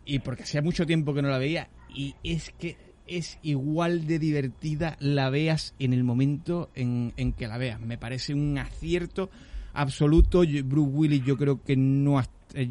y 0.06 0.20
porque 0.20 0.44
hacía 0.44 0.62
mucho 0.62 0.86
tiempo 0.86 1.14
que 1.14 1.22
no 1.22 1.30
la 1.30 1.38
veía, 1.38 1.70
y 1.94 2.16
es 2.24 2.52
que 2.58 2.78
es 3.08 3.40
igual 3.42 4.06
de 4.08 4.20
divertida 4.20 4.96
la 5.00 5.30
veas 5.30 5.74
en 5.80 5.94
el 5.94 6.04
momento 6.04 6.70
en, 6.76 7.12
en 7.18 7.34
que 7.34 7.48
la 7.48 7.58
veas. 7.58 7.82
Me 7.82 7.98
parece 7.98 8.34
un 8.34 8.58
acierto 8.58 9.30
absoluto. 9.74 10.44
Bruce 10.64 10.92
Willis 10.92 11.26
yo 11.26 11.36
creo 11.36 11.62
que 11.64 11.76
no 11.76 12.20
ha- 12.20 12.28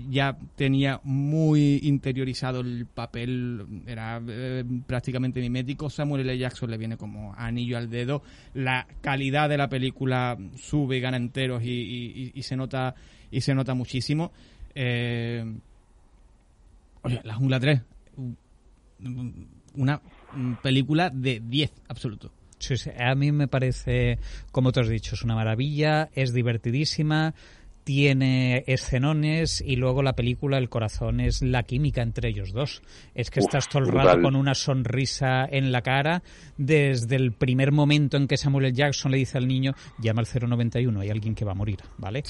ya 0.09 0.37
tenía 0.57 1.01
muy 1.05 1.81
interiorizado 1.83 2.61
el 2.61 2.87
papel, 2.87 3.65
era 3.87 4.21
eh, 4.29 4.65
prácticamente 4.87 5.41
mimético. 5.41 5.89
Samuel 5.91 6.23
L. 6.29 6.37
Jackson 6.39 6.71
le 6.71 6.79
viene 6.79 6.97
como 6.97 7.35
anillo 7.35 7.79
al 7.79 7.89
dedo. 7.89 8.23
La 8.55 8.87
calidad 9.01 9.49
de 9.49 9.57
la 9.57 9.69
película 9.69 10.37
sube 10.57 11.01
gana 11.01 11.17
enteros 11.17 11.63
y, 11.63 12.33
y- 12.35 12.43
se 12.43 12.57
nota 12.57 12.95
y 13.31 13.41
se 13.41 13.55
nota 13.55 13.75
muchísimo. 13.75 14.33
Eh, 14.75 15.45
oye, 17.03 17.21
La 17.25 17.35
Jungla 17.35 17.61
3, 17.61 17.81
una 19.75 20.01
película 20.63 21.11
de 21.11 21.41
10 21.45 21.73
absoluto. 21.89 22.33
Sí, 22.59 22.77
sí, 22.77 22.91
a 22.99 23.15
mí 23.15 23.31
me 23.31 23.47
parece, 23.47 24.19
como 24.51 24.73
tú 24.73 24.81
has 24.81 24.89
dicho, 24.89 25.15
es 25.15 25.23
una 25.23 25.37
maravilla, 25.37 26.11
es 26.13 26.33
divertidísima, 26.33 27.35
tiene 27.93 28.65
escenones 28.67 29.65
y 29.67 29.77
luego 29.77 30.03
la 30.03 30.13
película, 30.13 30.59
el 30.59 30.69
corazón, 30.69 31.21
es 31.21 31.41
la 31.41 31.63
química 31.63 32.03
entre 32.03 32.29
ellos 32.29 32.53
dos. 32.53 32.83
Es 33.15 33.31
que 33.31 33.41
Uf, 33.41 33.47
estás 33.47 33.67
todo 33.67 33.83
el 33.83 33.89
rato 33.89 34.21
con 34.21 34.37
una 34.37 34.55
sonrisa 34.55 35.49
en 35.51 35.73
la 35.73 35.81
cara 35.81 36.23
desde 36.59 37.17
el 37.17 37.33
primer 37.33 37.73
momento 37.73 38.19
en 38.19 38.29
que 38.29 38.37
Samuel 38.37 38.67
L. 38.67 38.75
Jackson 38.75 39.11
le 39.11 39.17
dice 39.17 39.39
al 39.39 39.49
niño, 39.49 39.73
llama 39.99 40.21
al 40.21 40.49
091, 40.49 41.01
hay 41.01 41.09
alguien 41.09 41.35
que 41.35 41.47
va 41.47 41.53
a 41.53 41.55
morir, 41.55 41.79
¿vale? 41.97 42.23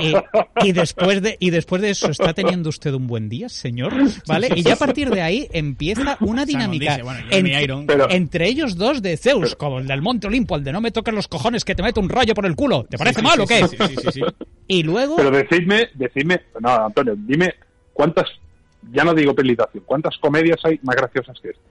Y, 0.00 0.66
y 0.66 0.72
después 0.72 1.22
de, 1.22 1.36
y 1.38 1.50
después 1.50 1.80
de 1.80 1.90
eso, 1.90 2.10
¿está 2.10 2.34
teniendo 2.34 2.68
usted 2.68 2.92
un 2.92 3.06
buen 3.06 3.28
día, 3.28 3.48
señor? 3.48 3.94
¿Vale? 4.26 4.48
Y 4.56 4.64
ya 4.64 4.72
a 4.72 4.78
partir 4.78 5.10
de 5.10 5.22
ahí 5.22 5.46
empieza 5.52 6.16
una 6.22 6.44
dinámica 6.44 6.90
dice, 6.96 7.02
bueno, 7.04 7.20
entre- 7.30 7.62
Iron. 7.62 7.86
Pero- 7.86 8.10
entre 8.10 8.48
ellos 8.48 8.74
dos 8.76 9.00
de 9.00 9.16
Zeus, 9.16 9.54
como 9.54 9.78
el 9.78 9.86
del 9.86 10.02
Monte 10.02 10.26
Olimpo, 10.26 10.56
el 10.56 10.64
de 10.64 10.72
no 10.72 10.80
me 10.80 10.90
toques 10.90 11.14
los 11.14 11.28
cojones 11.28 11.64
que 11.64 11.76
te 11.76 11.84
meto 11.84 12.00
un 12.00 12.08
rayo 12.08 12.34
por 12.34 12.46
el 12.46 12.56
culo. 12.56 12.82
¿Te 12.90 12.98
parece 12.98 13.20
Sí, 13.20 13.24
mal 13.24 13.34
sí, 13.36 13.40
o 13.42 13.46
qué? 13.46 13.68
sí, 13.68 13.76
sí, 13.78 13.94
sí, 14.02 14.08
sí. 14.14 14.20
Y 14.66 14.82
luego, 14.82 15.03
Pero 15.16 15.30
decidme, 15.30 15.88
decidme, 15.94 16.40
no, 16.60 16.86
Antonio, 16.86 17.14
dime 17.16 17.54
cuántas, 17.92 18.26
ya 18.92 19.04
no 19.04 19.14
digo 19.14 19.34
acción, 19.34 19.82
cuántas 19.84 20.16
comedias 20.18 20.58
hay 20.64 20.78
más 20.82 20.96
graciosas 20.96 21.38
que 21.40 21.50
esta. 21.50 21.62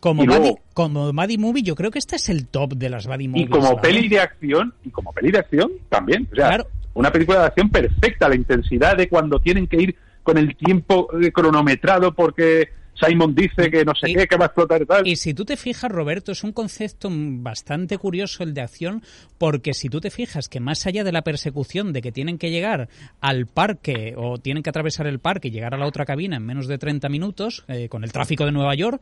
como, 0.00 0.24
y 0.24 0.26
luego- 0.26 0.42
Buddy, 0.44 0.54
como 0.74 1.12
Buddy 1.12 1.38
Movie, 1.38 1.62
yo 1.62 1.74
creo 1.76 1.90
que 1.90 1.98
este 2.00 2.16
es 2.16 2.28
el 2.28 2.48
top 2.48 2.72
de 2.74 2.90
las 2.90 3.06
Buddy 3.06 3.24
Y 3.24 3.28
Movies. 3.28 3.50
como 3.50 3.76
¿vale? 3.76 3.80
peli 3.80 4.08
de 4.08 4.18
acción, 4.20 4.74
y 4.84 4.90
como 4.90 5.12
peli 5.12 5.30
de 5.30 5.38
acción 5.38 5.70
también. 5.88 6.28
O 6.32 6.34
sea, 6.34 6.48
Claro. 6.48 6.66
una 6.94 7.12
película 7.12 7.38
de 7.40 7.46
acción 7.46 7.70
perfecta, 7.70 8.28
la 8.28 8.34
intensidad 8.34 8.96
de 8.96 9.08
cuando 9.08 9.38
tienen 9.38 9.66
que 9.68 9.76
ir 9.80 9.96
con 10.24 10.38
el 10.38 10.56
tiempo 10.56 11.08
eh, 11.20 11.30
cronometrado 11.32 12.12
porque 12.14 12.68
Simon 12.94 13.34
dice 13.34 13.70
que 13.70 13.84
no 13.84 13.92
sé 13.94 14.10
Y- 14.10 14.14
qué, 14.14 14.26
que 14.26 14.36
va 14.36 14.44
a 14.44 14.46
explotar 14.46 14.82
y 14.82 14.86
tal. 14.86 15.06
Y 15.06 15.16
si 15.16 15.34
tú 15.34 15.44
te 15.44 15.56
fijas, 15.56 15.90
Roberto, 15.90 16.32
es 16.32 16.44
un 16.44 16.52
concepto 16.52 17.10
mm, 17.10 17.42
bastante 17.42 17.98
curioso 17.98 18.42
el 18.42 18.54
de 18.54 18.60
acción, 18.60 19.02
porque 19.38 19.74
si 19.74 19.88
tú 19.88 20.00
te 20.00 20.10
fijas 20.10 20.48
que 20.48 20.60
más 20.60 20.86
allá 20.86 21.02
de 21.04 21.12
la 21.12 21.22
persecución 21.22 21.92
de 21.92 22.02
que 22.02 22.12
tienen 22.12 22.38
que 22.38 22.50
llegar 22.50 22.88
al 23.20 23.46
parque 23.46 24.14
o 24.16 24.38
tienen 24.38 24.62
que 24.62 24.70
atravesar 24.70 25.06
el 25.06 25.18
parque 25.18 25.48
y 25.48 25.50
llegar 25.50 25.74
a 25.74 25.78
la 25.78 25.86
otra 25.86 26.04
cabina 26.04 26.36
en 26.36 26.44
menos 26.46 26.66
de 26.68 26.78
30 26.78 27.08
minutos, 27.08 27.64
eh, 27.68 27.88
con 27.88 28.04
el 28.04 28.12
tráfico 28.12 28.44
de 28.44 28.52
Nueva 28.52 28.74
York, 28.74 29.00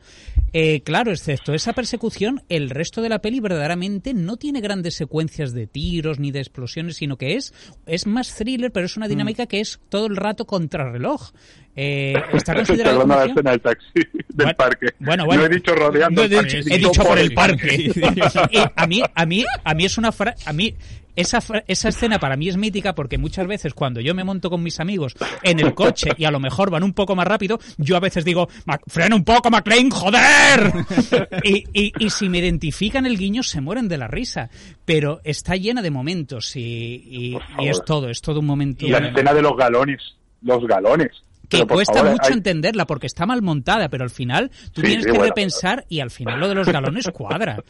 eh, 0.53 0.81
claro, 0.81 1.11
excepto 1.11 1.53
esa 1.53 1.73
persecución, 1.73 2.41
el 2.49 2.69
resto 2.69 3.01
de 3.01 3.09
la 3.09 3.19
peli 3.19 3.39
verdaderamente 3.39 4.13
no 4.13 4.37
tiene 4.37 4.61
grandes 4.61 4.95
secuencias 4.95 5.53
de 5.53 5.67
tiros 5.67 6.19
ni 6.19 6.31
de 6.31 6.39
explosiones, 6.39 6.95
sino 6.97 7.17
que 7.17 7.35
es, 7.35 7.53
es 7.85 8.07
más 8.07 8.35
thriller, 8.35 8.71
pero 8.71 8.85
es 8.85 8.97
una 8.97 9.07
dinámica 9.07 9.45
que 9.45 9.59
es 9.59 9.79
todo 9.89 10.07
el 10.07 10.15
rato 10.15 10.45
contrarreloj. 10.45 11.31
Eh, 11.75 12.13
está 12.33 12.51
Estoy 12.51 12.55
considerado 12.65 13.01
hablando 13.01 13.13
de 13.21 13.25
la 13.27 13.31
escena 13.31 13.51
del 13.51 13.61
taxi 13.61 13.87
del 13.93 14.25
Bueno, 14.35 14.53
parque. 14.57 14.87
bueno, 14.99 15.25
bueno. 15.25 15.41
No 15.41 15.47
he 15.47 15.55
dicho 15.55 15.73
rodeando 15.75 16.21
No 16.21 16.25
he 16.25 16.43
dicho- 16.43 16.57
he 16.69 16.77
dicho 16.77 17.03
por 17.03 17.17
el 17.17 17.33
parque. 17.33 17.91
A 18.75 18.87
mí, 18.87 19.01
a 19.15 19.25
mí, 19.25 19.45
a 19.63 19.73
mí 19.73 19.85
es 19.85 19.97
una 19.97 20.11
fra- 20.11 20.35
a 20.45 20.53
mí 20.53 20.75
esa, 21.15 21.39
esa 21.67 21.89
escena 21.89 22.19
para 22.19 22.35
mí 22.37 22.47
es 22.49 22.55
mítica 22.57 22.95
porque 22.95 23.17
muchas 23.17 23.45
veces 23.47 23.73
cuando 23.73 23.99
yo 24.01 24.15
me 24.15 24.23
monto 24.23 24.49
con 24.49 24.63
mis 24.63 24.79
amigos 24.79 25.13
en 25.43 25.59
el 25.59 25.73
coche 25.73 26.09
y 26.17 26.23
a 26.25 26.31
lo 26.31 26.39
mejor 26.39 26.71
van 26.71 26.83
un 26.83 26.93
poco 26.93 27.15
más 27.15 27.27
rápido, 27.27 27.59
yo 27.77 27.95
a 27.97 27.99
veces 27.99 28.23
digo, 28.25 28.47
"Ma- 28.65 28.79
frena 28.87 29.15
un 29.15 29.23
poco, 29.23 29.49
McLean, 29.49 29.89
joder. 29.89 30.71
Y, 31.43 31.63
y, 31.73 31.93
y 31.99 32.09
si 32.09 32.29
me 32.29 32.39
identifican 32.39 33.05
el 33.05 33.17
guiño 33.17 33.43
se 33.43 33.61
mueren 33.61 33.87
de 33.87 33.97
la 33.97 34.07
risa. 34.07 34.49
Pero 34.85 35.21
está 35.23 35.55
llena 35.55 35.81
de 35.81 35.91
momentos 35.91 36.55
y, 36.55 36.59
y- 36.61 37.67
es 37.67 37.81
todo, 37.85 38.09
es 38.09 38.21
todo 38.21 38.39
un 38.39 38.45
momento. 38.45 38.85
Y 38.85 38.89
la 38.89 38.99
escena 38.99 39.33
de 39.33 39.41
los 39.41 39.55
galones. 39.57 40.01
Los 40.41 40.65
galones. 40.65 41.11
Que 41.59 41.65
cuesta 41.67 41.93
favor, 41.95 42.11
mucho 42.11 42.23
hay- 42.29 42.33
entenderla 42.33 42.85
porque 42.87 43.07
está 43.07 43.25
mal 43.25 43.41
montada, 43.41 43.89
pero 43.89 44.03
al 44.03 44.09
final 44.09 44.49
tú 44.73 44.81
Sí, 44.81 44.87
tienes 44.87 45.03
sí, 45.05 45.11
que 45.11 45.17
bueno, 45.17 45.25
repensar 45.25 45.85
y 45.89 45.99
al 45.99 46.11
final 46.11 46.39
lo 46.39 46.47
de 46.49 46.55
los 46.55 46.67
galones 46.67 47.05
cuadra. 47.13 47.63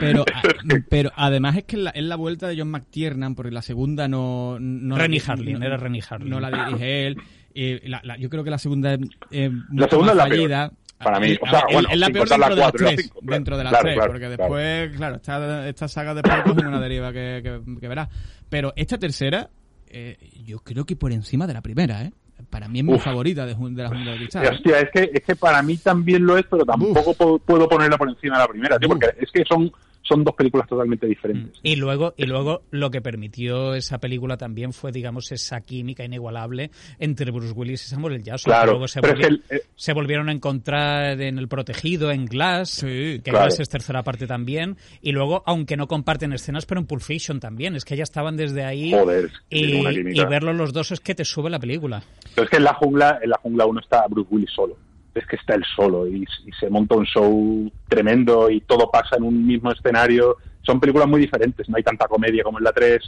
Pero, 0.00 0.22
a- 0.22 0.42
pero 0.88 1.10
además 1.16 1.56
es 1.56 1.64
que 1.64 1.76
la- 1.76 1.90
es 1.90 2.04
la 2.04 2.16
vuelta 2.16 2.48
de 2.48 2.58
John 2.58 2.70
McTiernan, 2.70 3.34
porque 3.34 3.50
la 3.52 3.62
segunda 3.62 4.08
no... 4.08 4.58
no 4.60 4.96
la- 4.96 5.02
Rennie 5.02 5.22
Harlin, 5.26 5.62
era 5.62 5.76
Rennie 5.76 6.02
Harlin. 6.08 6.30
No 6.30 6.40
la 6.40 6.50
dirige 6.50 7.06
él. 7.06 7.16
y 7.54 7.88
la- 7.88 8.00
la- 8.04 8.16
yo 8.16 8.28
creo 8.30 8.44
que 8.44 8.50
la 8.50 8.58
segunda 8.58 8.94
es 8.94 9.00
eh, 9.30 9.50
La 9.72 9.88
segunda 9.88 10.14
más 10.14 10.14
es 10.14 10.16
la 10.16 10.24
peor, 10.24 10.36
fallida. 10.36 10.72
para 10.98 11.20
mí. 11.20 11.28
Y, 11.28 11.34
O 11.40 11.46
sea, 11.50 11.52
ver, 11.64 11.72
bueno, 11.72 11.88
es 11.90 11.98
la 11.98 12.06
peor 12.10 12.28
la 12.28 12.36
dentro 12.36 12.54
de 12.54 12.60
las 12.60 12.66
la 12.66 12.72
tres. 12.72 13.00
cinco, 13.02 13.20
claro. 13.20 13.34
dentro 13.34 13.56
de 13.58 13.64
las 13.64 13.70
Claro, 13.70 13.82
tres, 13.84 13.94
claro, 13.96 14.12
porque 14.12 14.28
después, 14.28 14.96
claro, 14.96 15.16
esta, 15.16 15.68
esta 15.68 15.88
saga 15.88 16.14
después 16.14 16.36
cogen 16.44 16.66
una 16.66 16.80
deriva 16.80 17.12
que, 17.12 17.40
que, 17.42 17.80
que 17.80 17.88
verás. 17.88 18.08
Pero 18.48 18.72
esta 18.76 18.98
tercera, 18.98 19.50
eh, 19.88 20.16
yo 20.44 20.58
creo 20.60 20.84
que 20.84 20.96
por 20.96 21.12
encima 21.12 21.46
de 21.46 21.54
la 21.54 21.62
primera, 21.62 22.02
¿eh? 22.04 22.12
Para 22.50 22.66
mí 22.68 22.78
es 22.78 22.84
mi 22.84 22.94
Uf. 22.94 23.02
favorita 23.04 23.42
de, 23.44 23.54
de 23.54 23.82
la 23.82 23.88
Jungla 23.88 24.12
de 24.12 24.16
Cristal. 24.18 24.44
¿eh? 24.44 24.48
Hostia, 24.54 24.80
es 24.80 24.90
que, 24.90 25.10
es 25.12 25.22
que 25.22 25.36
para 25.36 25.62
mí 25.62 25.76
también 25.76 26.24
lo 26.24 26.38
es, 26.38 26.46
pero 26.50 26.64
tampoco 26.64 27.12
po- 27.14 27.38
puedo 27.38 27.68
ponerla 27.68 27.98
por 27.98 28.08
encima 28.08 28.36
de 28.36 28.42
la 28.44 28.48
primera, 28.48 28.78
tío, 28.78 28.88
Uf. 28.88 28.94
porque 28.94 29.14
es 29.22 29.30
que 29.30 29.44
son, 29.44 29.70
son 30.08 30.24
dos 30.24 30.34
películas 30.34 30.66
totalmente 30.68 31.06
diferentes. 31.06 31.58
Y 31.62 31.76
luego, 31.76 32.14
y 32.16 32.24
luego 32.24 32.62
lo 32.70 32.90
que 32.90 33.00
permitió 33.02 33.74
esa 33.74 33.98
película 33.98 34.36
también 34.36 34.72
fue, 34.72 34.90
digamos, 34.90 35.30
esa 35.32 35.60
química 35.60 36.04
inigualable 36.04 36.70
entre 36.98 37.30
Bruce 37.30 37.52
Willis 37.52 37.84
y 37.84 37.88
Samuel 37.90 38.14
L. 38.14 38.24
Jackson. 38.24 38.50
Claro, 38.50 38.70
luego 38.72 38.88
se, 38.88 39.00
volvi- 39.00 39.24
el- 39.26 39.44
eh, 39.50 39.62
se 39.76 39.92
volvieron 39.92 40.28
a 40.28 40.32
encontrar 40.32 41.20
en 41.20 41.38
El 41.38 41.48
Protegido, 41.48 42.10
en 42.10 42.24
Glass, 42.26 42.70
Sí, 42.70 42.86
que 42.86 43.20
claro. 43.24 43.46
Glass 43.46 43.60
es 43.60 43.68
tercera 43.68 44.02
parte 44.02 44.26
también. 44.26 44.76
Y 45.02 45.12
luego, 45.12 45.42
aunque 45.46 45.76
no 45.76 45.86
comparten 45.86 46.32
escenas, 46.32 46.64
pero 46.66 46.80
en 46.80 46.86
Pulp 46.86 47.02
Fiction 47.02 47.40
también. 47.40 47.74
Es 47.76 47.84
que 47.84 47.96
ya 47.96 48.02
estaban 48.04 48.36
desde 48.36 48.64
ahí. 48.64 48.92
Joder, 48.92 49.30
y, 49.50 49.86
y 50.18 50.24
verlos 50.24 50.56
los 50.56 50.72
dos 50.72 50.90
es 50.92 51.00
que 51.00 51.14
te 51.14 51.24
sube 51.24 51.50
la 51.50 51.58
película. 51.58 52.02
Pero 52.34 52.44
es 52.44 52.50
que 52.50 52.56
en 52.56 52.64
la 52.64 52.74
jungla, 52.74 53.18
en 53.22 53.30
la 53.30 53.36
jungla 53.42 53.66
uno 53.66 53.80
está 53.80 54.06
Bruce 54.08 54.28
Willis 54.30 54.50
solo. 54.54 54.76
Es 55.18 55.26
que 55.26 55.36
está 55.36 55.54
él 55.54 55.64
solo 55.76 56.06
y, 56.06 56.22
y 56.46 56.52
se 56.58 56.70
monta 56.70 56.96
un 56.96 57.04
show 57.04 57.70
tremendo 57.88 58.50
y 58.50 58.60
todo 58.60 58.90
pasa 58.90 59.16
en 59.16 59.24
un 59.24 59.46
mismo 59.46 59.70
escenario. 59.70 60.36
Son 60.62 60.80
películas 60.80 61.08
muy 61.08 61.20
diferentes, 61.20 61.68
no 61.68 61.76
hay 61.76 61.82
tanta 61.82 62.06
comedia 62.06 62.42
como 62.42 62.58
en 62.58 62.64
la 62.64 62.72
3. 62.72 63.00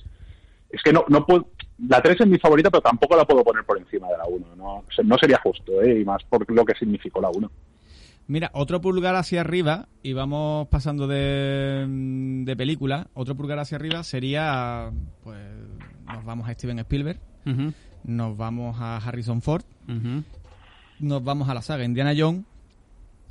Es 0.70 0.82
que 0.82 0.92
no, 0.92 1.04
no 1.08 1.26
puedo. 1.26 1.48
La 1.88 2.00
3 2.00 2.20
es 2.20 2.26
mi 2.26 2.38
favorita, 2.38 2.70
pero 2.70 2.82
tampoco 2.82 3.16
la 3.16 3.24
puedo 3.24 3.42
poner 3.42 3.64
por 3.64 3.78
encima 3.78 4.08
de 4.08 4.18
la 4.18 4.24
1. 4.26 4.56
No, 4.56 4.84
no 5.04 5.18
sería 5.18 5.38
justo, 5.42 5.82
¿eh? 5.82 6.00
y 6.00 6.04
más 6.04 6.22
por 6.24 6.50
lo 6.50 6.64
que 6.64 6.74
significó 6.74 7.20
la 7.20 7.30
1. 7.30 7.50
Mira, 8.30 8.50
otro 8.54 8.80
pulgar 8.80 9.16
hacia 9.16 9.40
arriba, 9.40 9.88
y 10.04 10.12
vamos 10.12 10.68
pasando 10.68 11.08
de, 11.08 11.84
de 12.44 12.56
película, 12.56 13.08
otro 13.12 13.34
pulgar 13.34 13.58
hacia 13.58 13.76
arriba 13.76 14.04
sería, 14.04 14.92
pues, 15.24 15.36
nos 16.06 16.24
vamos 16.24 16.48
a 16.48 16.52
Steven 16.54 16.78
Spielberg, 16.78 17.18
nos 18.04 18.36
vamos 18.36 18.76
a 18.78 18.98
Harrison 18.98 19.42
Ford, 19.42 19.64
ujú. 19.88 20.22
Nos 21.00 21.24
vamos 21.24 21.48
a 21.48 21.54
la 21.54 21.62
saga 21.62 21.84
Indiana 21.84 22.14
Jones, 22.16 22.44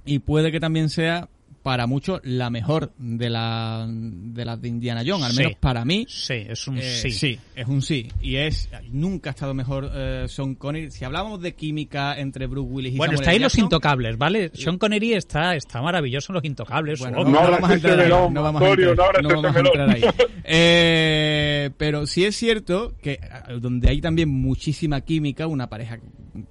y 0.05 0.19
puede 0.19 0.51
que 0.51 0.59
también 0.59 0.89
sea, 0.89 1.29
para 1.69 1.85
muchos, 1.85 2.19
la 2.23 2.49
mejor 2.49 2.93
de, 2.97 3.29
la, 3.29 3.85
de 3.87 4.43
las 4.43 4.59
de 4.59 4.69
Indiana 4.69 5.03
Jones, 5.05 5.23
al 5.27 5.31
Sí. 5.33 5.37
menos 5.37 5.53
para 5.59 5.85
mí. 5.85 6.03
Sí, 6.09 6.33
es 6.49 6.67
un 6.67 6.79
Eh, 6.79 6.81
sí. 6.81 7.37
es 7.55 7.67
un 7.67 7.83
sí. 7.83 8.07
Y 8.23 8.37
es 8.37 8.71
nunca 8.91 9.29
ha 9.29 9.33
estado 9.33 9.53
mejor 9.53 9.91
eh, 9.93 10.25
Sean 10.27 10.55
Connery. 10.55 10.89
Si 10.89 11.05
hablábamos 11.05 11.39
de 11.43 11.53
química 11.53 12.17
entre 12.19 12.47
Bruce 12.47 12.67
Willis 12.71 12.93
y 12.95 12.97
Bueno, 12.97 13.11
Samuel 13.11 13.21
está 13.21 13.31
ahí 13.33 13.37
los 13.39 13.55
intocables, 13.59 14.17
¿vale? 14.17 14.49
Sean 14.55 14.79
Connery 14.79 15.13
está, 15.13 15.55
está 15.55 15.79
maravilloso 15.83 16.31
en 16.31 16.35
los 16.37 16.43
intocables. 16.43 16.97
Bueno, 17.01 17.23
no, 17.23 17.29
no 17.29 17.51
vamos 17.51 17.69
a 17.69 17.73
entrar 17.75 17.99
ahí. 17.99 18.09
No 18.09 18.41
vamos 18.41 18.61
a 18.63 18.67
entrar, 18.69 18.95
no 18.97 19.03
abras 19.03 19.21
no 19.23 19.29
ese 19.29 19.35
vamos 19.35 19.55
a 19.55 19.61
melón. 19.61 19.91
entrar 19.91 19.95
ahí. 19.95 20.25
Eh, 20.45 21.69
pero 21.77 22.07
sí 22.07 22.25
es 22.25 22.35
cierto 22.35 22.95
que 22.99 23.19
donde 23.61 23.89
hay 23.91 24.01
también 24.01 24.29
muchísima 24.29 25.01
química, 25.01 25.45
una 25.45 25.69
pareja 25.69 25.99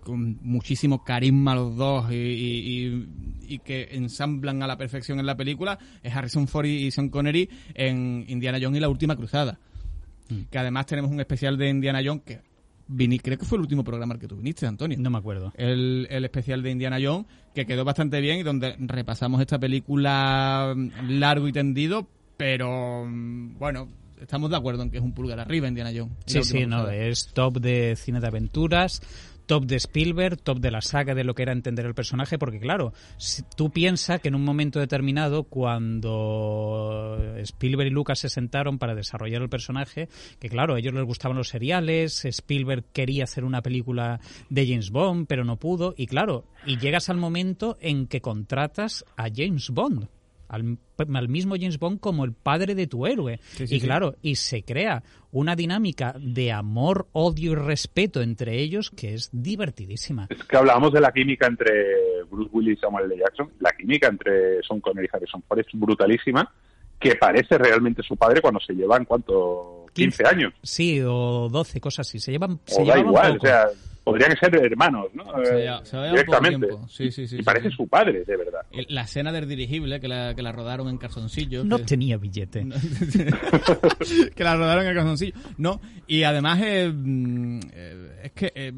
con 0.04 0.38
muchísimo 0.42 1.02
carisma 1.02 1.56
los 1.56 1.74
dos 1.76 2.12
y, 2.12 2.14
y- 2.14 2.86
y- 2.86 3.06
y 3.48 3.58
que 3.60 3.88
ensamblan 3.92 4.62
a 4.62 4.66
la 4.66 4.76
perfección 4.76 5.18
en 5.20 5.26
la 5.26 5.36
película, 5.36 5.78
es 6.02 6.14
Harrison 6.14 6.46
Ford 6.48 6.66
y 6.66 6.90
Sean 6.90 7.08
Connery 7.08 7.48
en 7.74 8.24
Indiana 8.28 8.58
Jones 8.60 8.78
y 8.78 8.80
la 8.80 8.88
Última 8.88 9.16
Cruzada. 9.16 9.58
Que 10.50 10.58
además 10.58 10.84
tenemos 10.86 11.10
un 11.10 11.20
especial 11.20 11.56
de 11.56 11.70
Indiana 11.70 12.00
Jones 12.04 12.22
que 12.26 12.40
vini- 12.86 13.18
creo 13.20 13.38
que 13.38 13.46
fue 13.46 13.56
el 13.56 13.62
último 13.62 13.82
programa 13.82 14.12
al 14.14 14.20
que 14.20 14.28
tú 14.28 14.36
viniste, 14.36 14.66
Antonio 14.66 14.98
No 15.00 15.08
me 15.10 15.18
acuerdo. 15.18 15.52
el, 15.56 16.06
el 16.10 16.24
especial 16.24 16.62
de 16.62 16.70
Indiana 16.70 16.98
Jones, 17.02 17.26
que 17.54 17.64
quedó 17.64 17.84
bastante 17.84 18.20
bien 18.20 18.38
y 18.38 18.42
donde 18.42 18.76
repasamos 18.78 19.40
esta 19.40 19.58
película 19.58 20.74
mm, 20.76 20.90
largo 21.18 21.48
y 21.48 21.52
tendido, 21.52 22.06
pero 22.36 23.04
mm, 23.06 23.58
bueno, 23.58 23.88
estamos 24.20 24.50
de 24.50 24.56
acuerdo 24.56 24.82
en 24.82 24.90
que 24.90 24.98
es 24.98 25.02
un 25.02 25.12
pulgar 25.12 25.40
arriba 25.40 25.66
Indiana 25.68 25.92
Jones. 25.96 26.12
Sí, 26.26 26.42
sí, 26.42 26.66
no, 26.66 26.88
es 26.90 27.28
top 27.32 27.58
de 27.60 27.96
cine 27.96 28.20
de 28.20 28.26
aventuras, 28.26 29.00
top 29.48 29.64
de 29.64 29.76
Spielberg, 29.76 30.36
top 30.42 30.60
de 30.60 30.70
la 30.70 30.82
saga 30.82 31.14
de 31.14 31.24
lo 31.24 31.34
que 31.34 31.42
era 31.42 31.52
entender 31.52 31.86
el 31.86 31.94
personaje, 31.94 32.38
porque 32.38 32.60
claro, 32.60 32.92
si 33.16 33.42
tú 33.56 33.70
piensas 33.70 34.20
que 34.20 34.28
en 34.28 34.34
un 34.34 34.44
momento 34.44 34.78
determinado, 34.78 35.44
cuando 35.44 37.18
Spielberg 37.38 37.88
y 37.88 37.90
Lucas 37.90 38.18
se 38.18 38.28
sentaron 38.28 38.78
para 38.78 38.94
desarrollar 38.94 39.40
el 39.40 39.48
personaje, 39.48 40.08
que 40.38 40.50
claro, 40.50 40.74
a 40.74 40.78
ellos 40.78 40.92
les 40.92 41.04
gustaban 41.04 41.38
los 41.38 41.48
seriales, 41.48 42.26
Spielberg 42.26 42.84
quería 42.92 43.24
hacer 43.24 43.44
una 43.44 43.62
película 43.62 44.20
de 44.50 44.66
James 44.68 44.90
Bond, 44.90 45.26
pero 45.26 45.44
no 45.44 45.56
pudo, 45.56 45.94
y 45.96 46.06
claro, 46.06 46.44
y 46.66 46.76
llegas 46.76 47.08
al 47.08 47.16
momento 47.16 47.78
en 47.80 48.06
que 48.06 48.20
contratas 48.20 49.04
a 49.16 49.28
James 49.34 49.70
Bond. 49.70 50.08
Al, 50.48 50.78
al 51.14 51.28
mismo 51.28 51.56
James 51.56 51.78
Bond 51.78 52.00
como 52.00 52.24
el 52.24 52.32
padre 52.32 52.74
de 52.74 52.86
tu 52.86 53.06
héroe. 53.06 53.38
Sí, 53.50 53.66
sí, 53.66 53.76
y 53.76 53.80
sí. 53.80 53.86
claro, 53.86 54.16
y 54.22 54.36
se 54.36 54.62
crea 54.62 55.02
una 55.30 55.54
dinámica 55.56 56.14
de 56.18 56.52
amor, 56.52 57.08
odio 57.12 57.52
y 57.52 57.54
respeto 57.54 58.22
entre 58.22 58.58
ellos 58.60 58.90
que 58.90 59.14
es 59.14 59.28
divertidísima. 59.32 60.26
Es 60.30 60.42
que 60.44 60.56
hablábamos 60.56 60.92
de 60.92 61.00
la 61.00 61.12
química 61.12 61.46
entre 61.46 62.24
Bruce 62.30 62.50
Willis 62.52 62.78
y 62.78 62.80
Samuel 62.80 63.12
L. 63.12 63.18
Jackson. 63.18 63.50
La 63.60 63.72
química 63.72 64.08
entre 64.08 64.62
Sean 64.62 64.80
Connery 64.80 65.08
y 65.12 65.16
Harrison 65.16 65.42
Ford 65.46 65.58
es 65.60 65.66
brutalísima, 65.72 66.50
que 66.98 67.14
parece 67.16 67.58
realmente 67.58 68.02
su 68.02 68.16
padre 68.16 68.40
cuando 68.40 68.60
se 68.60 68.72
llevan, 68.74 69.04
¿cuánto? 69.04 69.86
15 69.92 70.26
años. 70.26 70.54
Sí, 70.62 71.00
o 71.04 71.48
12, 71.50 71.80
cosas 71.80 72.06
así. 72.08 72.20
Se 72.20 72.30
llevan. 72.30 72.60
se 72.66 72.82
O 72.82 72.86
da 72.86 72.98
igual, 72.98 73.34
poco. 73.34 73.46
o 73.46 73.48
sea, 73.48 73.66
podrían 74.10 74.36
ser 74.38 74.54
hermanos, 74.64 75.06
¿no? 75.14 75.24
Se 75.44 75.52
Eh, 75.54 75.62
lleva- 75.64 75.84
se 75.84 75.96
lleva 75.96 76.10
directamente. 76.10 76.66
tiempo. 76.66 76.88
Sí, 76.88 77.10
sí, 77.10 77.26
sí, 77.26 77.36
y 77.36 77.38
sí, 77.38 77.44
parece 77.44 77.70
sí. 77.70 77.76
su 77.76 77.88
padre, 77.88 78.24
de 78.24 78.36
verdad. 78.36 78.60
La 78.88 79.02
escena 79.02 79.32
del 79.32 79.48
dirigible 79.48 80.00
que 80.00 80.08
la, 80.08 80.34
que 80.34 80.42
la 80.42 80.52
rodaron 80.52 80.88
en 80.88 80.98
calzoncillo. 80.98 81.64
no 81.64 81.78
que- 81.78 81.84
tenía 81.84 82.16
billete. 82.16 82.66
que 84.34 84.44
la 84.44 84.56
rodaron 84.56 84.86
en 84.86 84.94
calzoncillo. 84.94 85.34
No, 85.56 85.80
y 86.06 86.22
además 86.22 86.60
eh, 86.62 86.92
mm, 86.94 87.60
eh, 87.72 88.20
es 88.24 88.32
que 88.32 88.52
eh, 88.54 88.72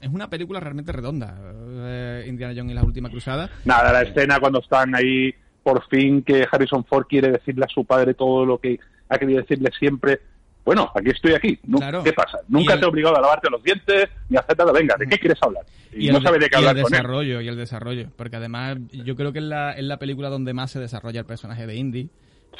es 0.00 0.08
una 0.08 0.28
película 0.30 0.60
realmente 0.60 0.92
redonda. 0.92 1.36
eh, 1.40 2.24
Indiana 2.28 2.54
Jones 2.56 2.72
y 2.72 2.74
la 2.74 2.84
última 2.84 3.10
cruzada. 3.10 3.50
Nada, 3.64 3.92
la 3.92 4.02
escena 4.02 4.38
cuando 4.40 4.60
están 4.60 4.94
ahí, 4.94 5.32
por 5.62 5.86
fin 5.88 6.22
que 6.22 6.46
Harrison 6.50 6.84
Ford 6.84 7.06
quiere 7.08 7.30
decirle 7.32 7.64
a 7.64 7.68
su 7.68 7.84
padre 7.84 8.14
todo 8.14 8.44
lo 8.46 8.58
que 8.58 8.78
ha 9.08 9.18
querido 9.18 9.40
decirle 9.40 9.70
siempre. 9.78 10.20
Bueno, 10.68 10.90
aquí 10.94 11.08
estoy 11.08 11.32
aquí. 11.32 11.56
Claro. 11.56 12.04
¿Qué 12.04 12.12
pasa? 12.12 12.40
Nunca 12.46 12.72
Y 12.72 12.74
el- 12.74 12.80
te 12.80 12.84
he 12.84 12.88
obligado 12.90 13.16
a 13.16 13.22
lavarte 13.22 13.48
los 13.50 13.62
dientes 13.62 14.10
ni 14.28 14.36
a 14.36 14.40
hacer 14.40 14.58
nada. 14.58 14.70
Venga, 14.70 14.96
¿de 14.98 15.06
qué 15.06 15.18
quieres 15.18 15.38
hablar? 15.40 15.64
Y, 15.94 16.08
el 16.08 16.12
no 16.12 16.18
de- 16.18 16.24
sabe 16.26 16.38
de 16.38 16.50
qué 16.50 16.56
y 16.58 16.62
el 16.62 16.68
hablar 16.68 16.82
con 16.82 16.92
él. 16.92 16.98
desarrollo 17.00 17.40
y 17.40 17.48
el 17.48 17.56
desarrollo 17.56 18.10
porque 18.16 18.36
además 18.36 18.76
yo 18.92 19.16
creo 19.16 19.32
que 19.32 19.38
es 19.38 19.46
la, 19.46 19.72
es 19.72 19.84
la 19.84 19.98
película 19.98 20.28
donde 20.28 20.52
más 20.52 20.70
se 20.72 20.78
desarrolla 20.78 21.20
el 21.20 21.26
personaje 21.26 21.66
de 21.66 21.74
Indy 21.74 22.10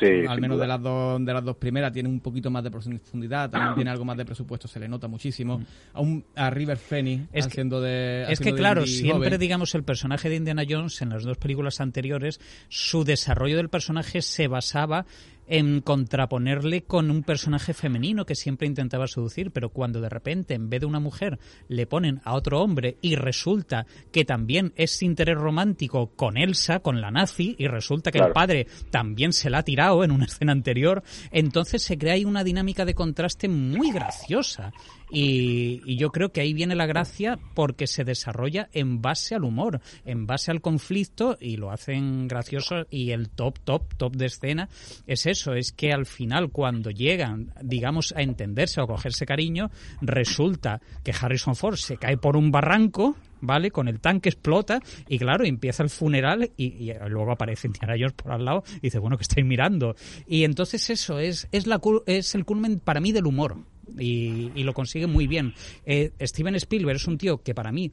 Sí, 0.00 0.06
al 0.28 0.40
menos 0.40 0.60
de 0.60 0.66
las 0.66 0.80
dos 0.80 1.22
de 1.24 1.32
las 1.34 1.44
dos 1.44 1.56
primeras 1.56 1.92
tiene 1.92 2.08
un 2.08 2.20
poquito 2.20 2.50
más 2.50 2.62
de 2.62 2.70
profundidad 2.70 3.50
también 3.50 3.74
tiene 3.74 3.90
algo 3.90 4.04
más 4.04 4.16
de 4.16 4.24
presupuesto 4.24 4.68
se 4.68 4.78
le 4.78 4.86
nota 4.88 5.08
muchísimo 5.08 5.60
a, 5.92 6.00
un, 6.00 6.24
a 6.36 6.50
River 6.50 6.76
Phoenix 6.76 7.24
Es 7.32 7.46
que- 7.46 7.50
haciendo 7.52 7.80
de 7.80 8.24
Es 8.30 8.38
que 8.38 8.52
de 8.52 8.58
claro, 8.58 8.82
Indy 8.82 8.92
siempre 8.92 9.28
joven. 9.30 9.40
digamos 9.40 9.74
el 9.74 9.82
personaje 9.82 10.28
de 10.28 10.36
Indiana 10.36 10.62
Jones 10.68 11.02
en 11.02 11.08
las 11.10 11.24
dos 11.24 11.36
películas 11.38 11.80
anteriores, 11.80 12.38
su 12.68 13.02
desarrollo 13.04 13.56
del 13.56 13.68
personaje 13.70 14.22
se 14.22 14.46
basaba 14.46 15.04
en 15.48 15.80
contraponerle 15.80 16.82
con 16.82 17.10
un 17.10 17.22
personaje 17.22 17.74
femenino 17.74 18.24
que 18.24 18.34
siempre 18.34 18.66
intentaba 18.66 19.06
seducir, 19.06 19.50
pero 19.50 19.70
cuando 19.70 20.00
de 20.00 20.08
repente 20.08 20.54
en 20.54 20.70
vez 20.70 20.80
de 20.80 20.86
una 20.86 21.00
mujer 21.00 21.38
le 21.68 21.86
ponen 21.86 22.20
a 22.24 22.34
otro 22.34 22.60
hombre 22.60 22.96
y 23.00 23.16
resulta 23.16 23.86
que 24.12 24.24
también 24.24 24.72
es 24.76 25.02
interés 25.02 25.36
romántico 25.36 26.12
con 26.14 26.36
Elsa, 26.36 26.80
con 26.80 27.00
la 27.00 27.10
nazi, 27.10 27.56
y 27.58 27.66
resulta 27.66 28.10
que 28.10 28.18
el 28.18 28.32
padre 28.32 28.66
también 28.90 29.32
se 29.32 29.50
la 29.50 29.58
ha 29.58 29.62
tirado 29.62 30.04
en 30.04 30.10
una 30.10 30.26
escena 30.26 30.52
anterior, 30.52 31.02
entonces 31.30 31.82
se 31.82 31.98
crea 31.98 32.14
ahí 32.14 32.24
una 32.24 32.44
dinámica 32.44 32.84
de 32.84 32.94
contraste 32.94 33.48
muy 33.48 33.90
graciosa. 33.90 34.72
Y, 35.10 35.96
yo 35.96 36.10
creo 36.10 36.30
que 36.30 36.40
ahí 36.40 36.52
viene 36.52 36.74
la 36.74 36.86
gracia 36.86 37.38
porque 37.54 37.86
se 37.86 38.04
desarrolla 38.04 38.68
en 38.72 39.02
base 39.02 39.34
al 39.34 39.44
humor, 39.44 39.80
en 40.04 40.26
base 40.26 40.50
al 40.50 40.60
conflicto 40.60 41.36
y 41.40 41.56
lo 41.56 41.70
hacen 41.70 42.28
gracioso 42.28 42.86
y 42.90 43.10
el 43.10 43.30
top, 43.30 43.58
top, 43.64 43.94
top 43.96 44.16
de 44.16 44.26
escena 44.26 44.68
es 45.06 45.26
eso, 45.26 45.54
es 45.54 45.72
que 45.72 45.92
al 45.92 46.06
final 46.06 46.50
cuando 46.50 46.90
llegan, 46.90 47.52
digamos, 47.62 48.12
a 48.16 48.22
entenderse 48.22 48.80
o 48.80 48.86
cogerse 48.86 49.26
cariño, 49.26 49.70
resulta 50.00 50.80
que 51.02 51.12
Harrison 51.18 51.56
Ford 51.56 51.76
se 51.76 51.96
cae 51.96 52.16
por 52.16 52.36
un 52.36 52.50
barranco, 52.50 53.16
¿vale? 53.40 53.70
Con 53.70 53.88
el 53.88 54.00
tanque 54.00 54.28
explota 54.28 54.80
y 55.08 55.18
claro, 55.18 55.44
empieza 55.44 55.82
el 55.82 55.90
funeral 55.90 56.50
y, 56.56 56.92
luego 57.08 57.32
aparece 57.32 57.68
Indiana 57.68 57.94
Jones 57.98 58.12
por 58.12 58.32
al 58.32 58.44
lado 58.44 58.62
y 58.76 58.80
dice, 58.82 58.98
bueno, 58.98 59.16
que 59.16 59.22
estáis 59.22 59.46
mirando. 59.46 59.94
Y 60.26 60.44
entonces 60.44 60.90
eso 60.90 61.18
es, 61.18 61.48
es, 61.52 61.66
la, 61.66 61.80
es 62.06 62.34
el 62.34 62.44
culmen 62.44 62.80
para 62.80 63.00
mí 63.00 63.12
del 63.12 63.26
humor 63.26 63.56
y, 63.98 64.62
lo 64.62 64.74
consigue 64.74 65.06
muy 65.06 65.26
bien. 65.26 65.54
Eh, 65.86 66.12
Steven 66.20 66.54
Spielberg 66.56 66.96
es 66.96 67.06
un 67.06 67.18
tío 67.18 67.42
que 67.42 67.54
para 67.54 67.72
mí 67.72 67.92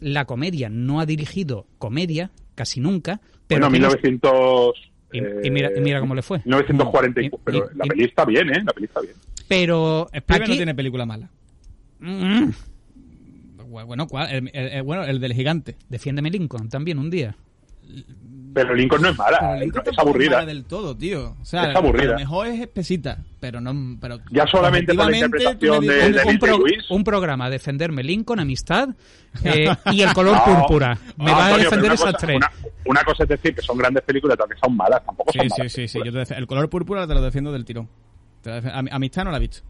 la 0.00 0.24
comedia 0.24 0.68
no 0.68 1.00
ha 1.00 1.06
dirigido 1.06 1.66
comedia 1.78 2.30
casi 2.54 2.80
nunca. 2.80 3.20
Pero 3.46 3.68
bueno, 3.68 3.88
1900... 3.88 4.92
Y, 5.10 5.50
mira, 5.50 5.70
mira 5.80 6.00
cómo 6.00 6.14
le 6.14 6.20
fue. 6.20 6.38
1940, 6.44 7.38
pero 7.42 7.70
la 7.74 7.86
peli 7.86 8.04
está 8.04 8.26
bien, 8.26 8.50
¿eh? 8.50 8.62
La 8.62 8.72
peli 8.72 8.86
está 8.86 9.00
bien. 9.00 9.14
Pero 9.48 10.08
Spielberg 10.12 10.50
no 10.50 10.56
tiene 10.56 10.74
película 10.74 11.06
mala. 11.06 11.30
Mm. 12.00 12.50
Bueno, 13.68 14.06
¿cuál? 14.06 14.50
El, 14.52 14.82
bueno, 14.82 15.04
el 15.04 15.20
del 15.20 15.32
gigante. 15.32 15.76
Defiéndeme 15.88 16.30
Lincoln 16.30 16.68
también 16.68 16.98
un 16.98 17.08
día. 17.10 17.36
Pero 18.62 18.74
Lincoln 18.74 19.02
no 19.02 19.08
es 19.10 19.18
mala, 19.18 19.58
es 19.62 19.98
aburrida. 19.98 20.44
del 20.44 20.64
todo, 20.64 20.96
tío. 20.96 21.36
O 21.40 21.44
sea, 21.44 21.70
es 21.70 21.76
aburrida. 21.76 22.10
A 22.10 22.12
lo 22.12 22.18
mejor 22.18 22.46
es 22.48 22.60
espesita, 22.60 23.18
pero 23.38 23.60
no. 23.60 23.98
Pero 24.00 24.18
ya 24.30 24.46
solamente 24.46 24.94
por 24.94 25.10
la 25.10 25.16
interpretación 25.16 25.86
de, 25.86 26.22
un, 26.26 26.98
un, 26.98 27.04
programa, 27.04 27.48
defenderme 27.50 28.02
Lincoln, 28.02 28.40
amistad 28.40 28.90
eh, 29.44 29.68
y 29.92 30.02
el 30.02 30.12
color 30.12 30.38
púrpura. 30.44 30.98
Me 31.16 31.30
va 31.30 31.46
a 31.46 31.58
defender 31.58 31.92
esas 31.92 32.16
tres. 32.16 32.40
Una, 32.84 33.04
cosa 33.04 33.22
es 33.22 33.28
decir 33.28 33.54
que 33.54 33.62
son 33.62 33.78
grandes 33.78 34.02
películas, 34.02 34.36
que 34.36 34.58
son 34.58 34.76
malas, 34.76 35.04
tampoco 35.04 35.32
son 35.32 35.46
malas. 35.46 35.72
Sí, 35.72 35.86
sí, 35.86 36.00
sí. 36.00 36.00
Yo 36.04 36.20
el 36.20 36.46
color 36.46 36.68
púrpura 36.68 37.06
te 37.06 37.14
lo 37.14 37.22
defiendo 37.22 37.52
del 37.52 37.64
tirón. 37.64 37.88
Amistad 38.90 39.24
no 39.24 39.30
la 39.30 39.36
he 39.36 39.40
visto. 39.40 39.67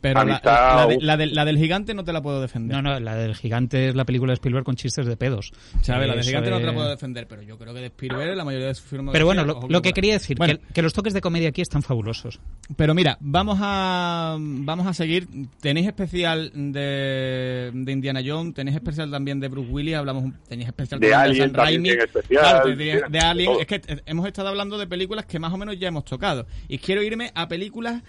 Pero 0.00 0.24
la, 0.24 1.16
del 1.16 1.58
gigante 1.58 1.94
no 1.94 2.04
te 2.04 2.12
la 2.12 2.22
puedo 2.22 2.40
defender. 2.40 2.76
No, 2.76 2.82
no, 2.82 3.00
la 3.00 3.16
del 3.16 3.34
gigante 3.34 3.88
es 3.88 3.94
la 3.94 4.04
película 4.04 4.30
de 4.30 4.34
Spielberg 4.34 4.64
con 4.64 4.76
chistes 4.76 5.06
de 5.06 5.16
pedos. 5.16 5.52
¿Sabes? 5.82 6.08
La 6.08 6.14
del 6.14 6.24
gigante 6.24 6.50
no 6.50 6.58
te 6.58 6.66
la 6.66 6.74
puedo 6.74 6.88
defender, 6.88 7.26
pero 7.26 7.42
yo 7.42 7.58
creo 7.58 7.74
que 7.74 7.80
de 7.80 7.86
Spielberg 7.86 8.36
la 8.36 8.44
mayoría 8.44 8.68
de 8.68 8.74
sus 8.74 8.86
filmes... 8.86 9.12
Pero 9.12 9.26
bueno, 9.26 9.44
lo, 9.44 9.82
que 9.82 9.92
quería 9.92 10.14
decir, 10.14 10.38
que, 10.72 10.82
los 10.82 10.92
toques 10.92 11.14
de 11.14 11.20
comedia 11.20 11.48
aquí 11.48 11.62
están 11.62 11.82
fabulosos. 11.82 12.40
Pero 12.76 12.94
mira, 12.94 13.18
vamos 13.20 13.58
a 13.60 14.36
vamos 14.38 14.86
a 14.86 14.92
seguir. 14.92 15.26
Tenéis 15.60 15.88
especial 15.88 16.52
de, 16.54 17.70
de 17.72 17.92
Indiana 17.92 18.20
Jones, 18.24 18.54
tenéis 18.54 18.76
especial 18.76 19.10
también 19.10 19.40
de 19.40 19.48
Bruce 19.48 19.70
Willis, 19.70 19.94
hablamos 19.94 20.32
tenéis 20.48 20.68
especial 20.68 21.00
de, 21.00 21.14
Alien, 21.14 21.52
de 21.52 21.58
Raimi. 21.58 21.90
Especial, 21.90 22.76
de, 22.76 23.18
Alien. 23.18 23.52
Es 23.60 23.66
que 23.66 23.80
hemos 24.06 24.26
estado 24.26 24.48
hablando 24.48 24.78
de 24.78 24.86
películas 24.86 25.26
que 25.26 25.38
más 25.38 25.52
o 25.52 25.56
menos 25.56 25.78
ya 25.78 25.88
hemos 25.88 26.04
tocado. 26.04 26.46
Y 26.68 26.78
quiero 26.78 27.02
irme 27.02 27.32
a 27.34 27.48
películas 27.48 28.02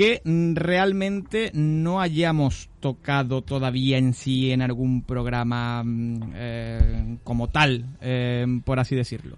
que 0.00 0.22
realmente 0.54 1.50
no 1.52 2.00
hayamos 2.00 2.70
tocado 2.80 3.42
todavía 3.42 3.98
en 3.98 4.14
sí 4.14 4.50
en 4.50 4.62
algún 4.62 5.02
programa 5.02 5.82
mm, 5.84 6.32
eh, 6.36 7.18
como 7.22 7.48
tal, 7.48 7.84
eh, 8.00 8.46
por 8.64 8.80
así 8.80 8.96
decirlo. 8.96 9.36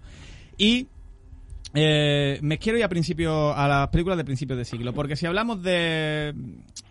Y 0.57 0.87
eh, 1.75 2.39
me 2.43 2.59
quiero 2.59 2.79
ir 2.79 2.85
a 2.85 2.89
principio 2.89 3.53
a 3.53 3.67
las 3.67 3.89
películas 3.89 4.17
de 4.17 4.25
principios 4.25 4.57
de 4.57 4.65
siglo, 4.65 4.93
porque 4.93 5.17
si 5.17 5.27
hablamos 5.27 5.65
de 5.65 6.33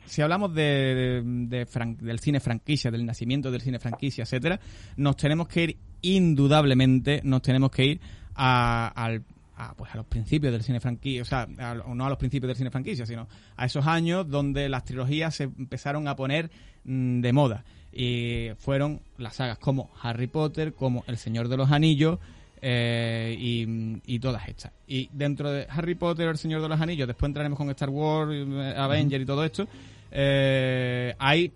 si 0.06 0.22
hablamos 0.22 0.54
de, 0.54 1.22
del 1.24 2.20
cine 2.20 2.42
franquicia, 2.42 2.92
del 2.92 3.06
nacimiento 3.06 3.52
del 3.52 3.62
cine 3.62 3.80
franquicia, 3.80 4.24
etcétera, 4.24 4.60
nos 4.98 5.16
tenemos 5.16 5.48
que 5.48 5.64
ir 5.64 5.78
indudablemente, 6.02 7.22
nos 7.24 7.42
tenemos 7.42 7.72
que 7.72 7.86
ir 7.86 8.02
al 8.36 9.24
a, 9.62 9.76
pues 9.76 9.94
a 9.94 9.98
los 9.98 10.06
principios 10.06 10.52
del 10.52 10.64
cine 10.64 10.80
franquicia, 10.80 11.22
o 11.22 11.26
sea, 11.26 11.46
no 11.46 12.06
a 12.06 12.10
los 12.10 12.18
principios 12.18 12.48
del 12.48 12.58
cine 12.58 12.72
franquicia, 12.72 13.06
sino 13.06 13.28
a 13.56 13.66
esos 13.66 13.86
años 13.86 14.28
donde 14.28 14.68
las 14.70 14.84
trilogías 14.84 15.36
se 15.36 15.44
empezaron 15.44 16.08
a 16.08 16.16
poner 16.16 16.50
mm, 16.84 17.22
de 17.22 17.34
moda. 17.34 17.64
Y 17.94 18.50
fueron 18.58 19.02
las 19.18 19.36
sagas 19.36 19.60
como 19.60 19.92
Harry 20.02 20.28
Potter, 20.28 20.74
como 20.74 21.04
El 21.08 21.18
Señor 21.18 21.48
de 21.50 21.58
los 21.58 21.72
Anillos, 21.72 22.20
eh, 22.62 23.36
y, 23.38 24.20
todas 24.20 24.48
estas. 24.48 24.72
Y 24.88 25.10
dentro 25.12 25.52
de 25.52 25.68
Harry 25.70 25.96
Potter, 25.96 26.30
El 26.30 26.38
Señor 26.38 26.62
de 26.62 26.70
los 26.70 26.80
Anillos, 26.80 27.08
después 27.08 27.30
entraremos 27.30 27.58
con 27.58 27.70
Star 27.72 27.90
Wars, 27.90 28.32
eh, 28.34 28.74
Avenger 28.78 29.20
y 29.20 29.26
todo 29.26 29.44
esto, 29.44 29.68
eh, 30.12 31.16
hay 31.18 31.52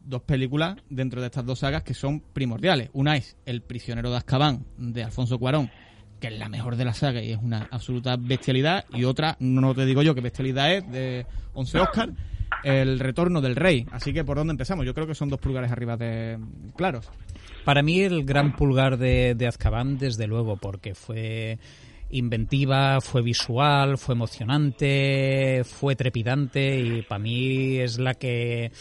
dos 0.00 0.22
películas 0.22 0.76
dentro 0.88 1.20
de 1.20 1.26
estas 1.26 1.44
dos 1.44 1.58
sagas 1.58 1.82
que 1.82 1.94
son 1.94 2.20
primordiales. 2.20 2.90
Una 2.92 3.16
es 3.16 3.36
El 3.44 3.60
prisionero 3.60 4.10
de 4.10 4.16
Azkaban, 4.16 4.64
de 4.78 5.04
Alfonso 5.04 5.38
Cuarón, 5.38 5.70
que 6.20 6.28
es 6.28 6.38
la 6.38 6.48
mejor 6.48 6.76
de 6.76 6.84
la 6.84 6.94
saga 6.94 7.22
y 7.22 7.32
es 7.32 7.38
una 7.42 7.68
absoluta 7.70 8.16
bestialidad, 8.16 8.84
y 8.92 9.04
otra, 9.04 9.36
no 9.40 9.74
te 9.74 9.84
digo 9.86 10.02
yo 10.02 10.14
que 10.14 10.20
bestialidad 10.20 10.72
es, 10.72 10.90
de 10.90 11.26
11 11.54 11.80
Oscar, 11.80 12.10
El 12.64 12.98
retorno 12.98 13.40
del 13.40 13.56
rey. 13.56 13.86
Así 13.92 14.12
que, 14.12 14.24
¿por 14.24 14.36
dónde 14.36 14.52
empezamos? 14.52 14.84
Yo 14.84 14.94
creo 14.94 15.06
que 15.06 15.14
son 15.14 15.28
dos 15.28 15.38
pulgares 15.38 15.70
arriba 15.70 15.96
de 15.96 16.38
claros. 16.76 17.08
Para 17.64 17.82
mí 17.82 18.00
el 18.00 18.24
gran 18.24 18.56
pulgar 18.56 18.96
de, 18.96 19.34
de 19.36 19.46
Azkaban, 19.46 19.98
desde 19.98 20.26
luego, 20.26 20.56
porque 20.56 20.94
fue 20.94 21.58
inventiva, 22.10 23.00
fue 23.00 23.22
visual, 23.22 23.98
fue 23.98 24.14
emocionante, 24.14 25.62
fue 25.64 25.96
trepidante 25.96 26.80
y 26.80 27.02
para 27.02 27.18
mí 27.18 27.76
es 27.78 27.98
la 27.98 28.14
que 28.14 28.72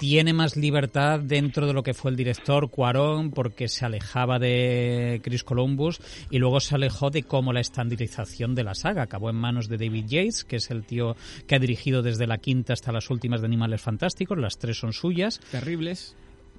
tiene 0.00 0.32
más 0.32 0.56
libertad 0.56 1.20
dentro 1.20 1.66
de 1.66 1.72
lo 1.72 1.82
que 1.82 1.94
fue 1.94 2.10
el 2.10 2.16
director 2.16 2.70
Cuarón 2.70 3.30
porque 3.30 3.68
se 3.68 3.84
alejaba 3.84 4.38
de 4.38 5.20
Chris 5.22 5.44
Columbus 5.44 6.00
y 6.30 6.38
luego 6.38 6.60
se 6.60 6.74
alejó 6.74 7.10
de 7.10 7.22
cómo 7.22 7.52
la 7.52 7.60
estandarización 7.60 8.54
de 8.54 8.64
la 8.64 8.74
saga 8.74 9.02
acabó 9.02 9.30
en 9.30 9.36
manos 9.36 9.68
de 9.68 9.78
David 9.78 10.06
Yates, 10.06 10.44
que 10.44 10.56
es 10.56 10.70
el 10.70 10.84
tío 10.84 11.16
que 11.46 11.54
ha 11.54 11.58
dirigido 11.58 12.02
desde 12.02 12.26
la 12.26 12.38
quinta 12.38 12.72
hasta 12.72 12.92
las 12.92 13.10
últimas 13.10 13.40
de 13.40 13.46
Animales 13.46 13.80
Fantásticos, 13.80 14.38
las 14.38 14.58
tres 14.58 14.78
son 14.78 14.92
suyas. 14.92 15.40
Terribles. 15.50 16.16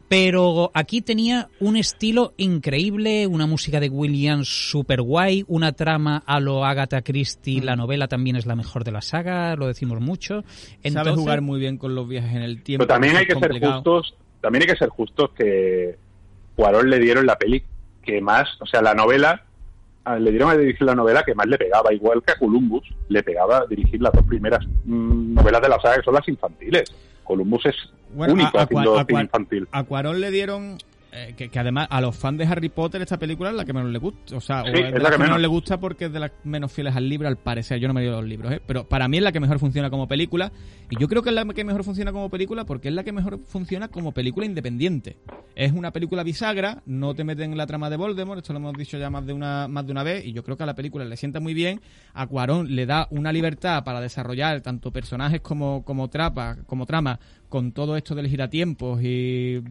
Pero 0.08 0.70
aquí 0.76 1.02
tenía 1.02 1.50
un 1.60 1.78
estilo 1.78 2.34
increíble, 2.38 3.26
una 3.26 3.48
música 3.48 3.80
de 3.80 3.90
Williams 3.90 4.48
super 4.48 5.02
guay, 5.02 5.44
una 5.48 5.72
trama 5.72 6.22
a 6.28 6.40
lo 6.40 6.64
Agatha 6.64 7.02
Christie, 7.02 7.62
la 7.62 7.76
mm. 7.76 7.80
novela 7.80 8.08
también 8.08 8.36
es 8.36 8.46
la 8.46 8.56
mejor 8.56 8.84
de 8.84 8.92
la 8.92 9.02
saga, 9.02 9.56
lo 9.56 9.68
decimos 9.68 10.00
mucho. 10.00 10.44
Entonces, 10.84 10.94
Sabe 10.94 11.12
jugar 11.16 11.42
muy 11.42 11.60
bien 11.60 11.78
con 11.78 11.96
los 11.96 12.08
viajes 12.08 12.36
en 12.36 12.44
el 12.44 12.62
tiempo. 12.62 12.86
Pero 12.86 12.94
también 12.94 13.16
hay 13.16 13.26
que 13.26 13.36
ser 13.36 13.60
justos, 13.60 14.16
también 14.42 14.62
hay 14.64 14.68
que 14.68 14.78
ser 14.78 14.90
justos 14.90 15.32
que 15.32 15.98
Cuarón 16.56 16.90
le 16.90 17.00
dieron 17.00 17.26
la 17.26 17.38
peli 17.38 17.64
que 18.04 18.22
más, 18.22 18.48
o 18.62 18.66
sea, 18.68 18.84
la 18.84 18.94
novela, 18.94 19.44
le 20.20 20.30
dieron 20.30 20.52
a 20.52 20.56
dirigir 20.56 20.84
la 20.86 20.94
novela 20.94 21.24
que 21.24 21.34
más 21.34 21.48
le 21.48 21.58
pegaba, 21.58 21.92
igual 21.92 22.22
que 22.24 22.34
a 22.34 22.38
Columbus, 22.38 22.88
le 23.10 23.24
pegaba 23.24 23.66
dirigir 23.68 24.02
las 24.02 24.14
dos 24.14 24.24
primeras 24.26 24.64
mm, 24.86 25.34
novelas 25.34 25.62
de 25.64 25.70
la 25.70 25.80
saga 25.80 25.96
que 25.96 26.04
son 26.04 26.14
las 26.14 26.28
infantiles. 26.28 26.94
Columbus 27.26 27.66
es 27.66 27.76
único 28.16 28.58
haciendo 28.58 29.06
infantil. 29.10 29.68
A 29.72 29.84
Cuarón 29.84 30.22
le 30.22 30.32
dieron 30.32 30.78
eh, 31.16 31.34
que, 31.36 31.60
además 31.60 31.88
a 31.90 32.02
los 32.02 32.16
fans 32.16 32.38
de 32.38 32.46
Harry 32.46 32.68
Potter 32.68 33.02
esta 33.02 33.18
película 33.18 33.50
es 33.50 33.56
la 33.56 33.64
que 33.64 33.72
menos 33.72 33.90
le 33.90 34.00
gusta. 34.00 34.36
O 34.36 34.42
sea, 34.42 34.64
es, 34.64 34.92
la, 35.02 35.12
que, 35.12 35.18
menos 35.18 35.40
le 35.40 35.48
gusta 35.48 35.80
porque 35.80 36.06
es 36.06 36.14
de 36.14 36.20
las 36.20 36.32
menos 36.44 36.72
fieles 36.72 36.96
al 36.96 37.08
libro, 37.08 37.28
al 37.28 37.38
parecer. 37.38 37.80
Yo 37.80 37.88
no 37.88 37.94
me 37.94 38.06
he 38.06 38.10
los 38.10 38.26
libros, 38.26 38.52
¿eh? 38.52 38.62
Pero 38.66 38.84
para 38.84 39.08
mí 39.08 39.18
es 39.18 39.24
la 39.24 39.32
que 39.32 39.40
mejor 39.40 39.60
funciona 39.60 39.90
como 39.90 40.08
película. 40.08 40.52
Y 40.90 41.00
yo 41.00 41.08
creo 41.08 41.24
que 41.24 41.30
es 41.30 41.36
la 41.36 41.46
que 41.46 41.64
mejor 41.64 41.84
funciona 41.84 42.12
como 42.12 42.30
película 42.30 42.66
porque 42.66 42.90
es 42.90 42.94
la 42.94 43.04
que 43.04 43.12
mejor 43.12 43.40
funciona 43.46 43.88
como 43.88 44.12
película 44.12 44.46
independiente. 44.46 45.18
Es 45.56 45.72
una 45.72 45.92
película 45.92 46.24
bisagra, 46.24 46.84
no 46.86 47.16
te 47.16 47.24
meten 47.24 47.52
en 47.54 47.58
la 47.58 47.66
trama 47.66 47.90
de 47.90 47.96
Voldemort, 47.96 48.40
esto 48.40 48.52
lo 48.52 48.60
hemos 48.60 48.74
dicho 48.74 48.98
ya 48.98 49.10
más 49.10 49.26
de 49.26 49.34
una, 49.34 49.68
más 49.70 49.86
de 49.86 49.92
una 49.94 50.04
vez, 50.04 50.26
y 50.26 50.34
yo 50.34 50.44
creo 50.44 50.58
que 50.58 50.64
a 50.64 50.66
la 50.66 50.76
película 50.76 51.06
le 51.06 51.16
sienta 51.16 51.40
muy 51.40 51.54
bien. 51.54 51.82
A 52.14 52.28
Cuarón 52.28 52.76
le 52.76 52.86
da 52.86 53.08
una 53.10 53.32
libertad 53.32 53.84
para 53.84 54.02
desarrollar 54.02 54.62
tanto 54.62 54.92
personajes 54.92 55.42
como, 55.42 55.84
como, 55.86 56.10
trapa, 56.10 56.58
como 56.68 56.86
trama 56.86 57.20
con 57.50 57.72
todo 57.72 57.96
esto 57.98 58.16
del 58.16 58.28
giratiempos 58.28 59.00
y 59.04 59.62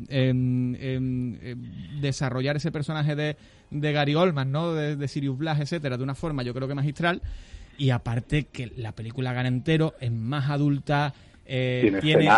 desarrollar 2.00 2.56
ese 2.56 2.72
personaje 2.72 3.14
de, 3.14 3.36
de 3.70 3.92
Gary 3.92 4.14
Oldman, 4.14 4.50
¿no? 4.50 4.74
De, 4.74 5.08
Sirius 5.08 5.36
Black, 5.36 5.60
etcétera, 5.60 5.96
de 5.96 6.02
una 6.02 6.14
forma 6.14 6.42
yo 6.42 6.54
creo 6.54 6.68
que 6.68 6.74
magistral. 6.74 7.22
Y 7.76 7.90
aparte 7.90 8.44
que 8.44 8.70
la 8.76 8.92
película 8.92 9.32
gana 9.32 9.48
entero, 9.48 9.94
es 10.00 10.12
más 10.12 10.48
adulta, 10.48 11.12
eh, 11.44 11.98
tiene, 12.00 12.30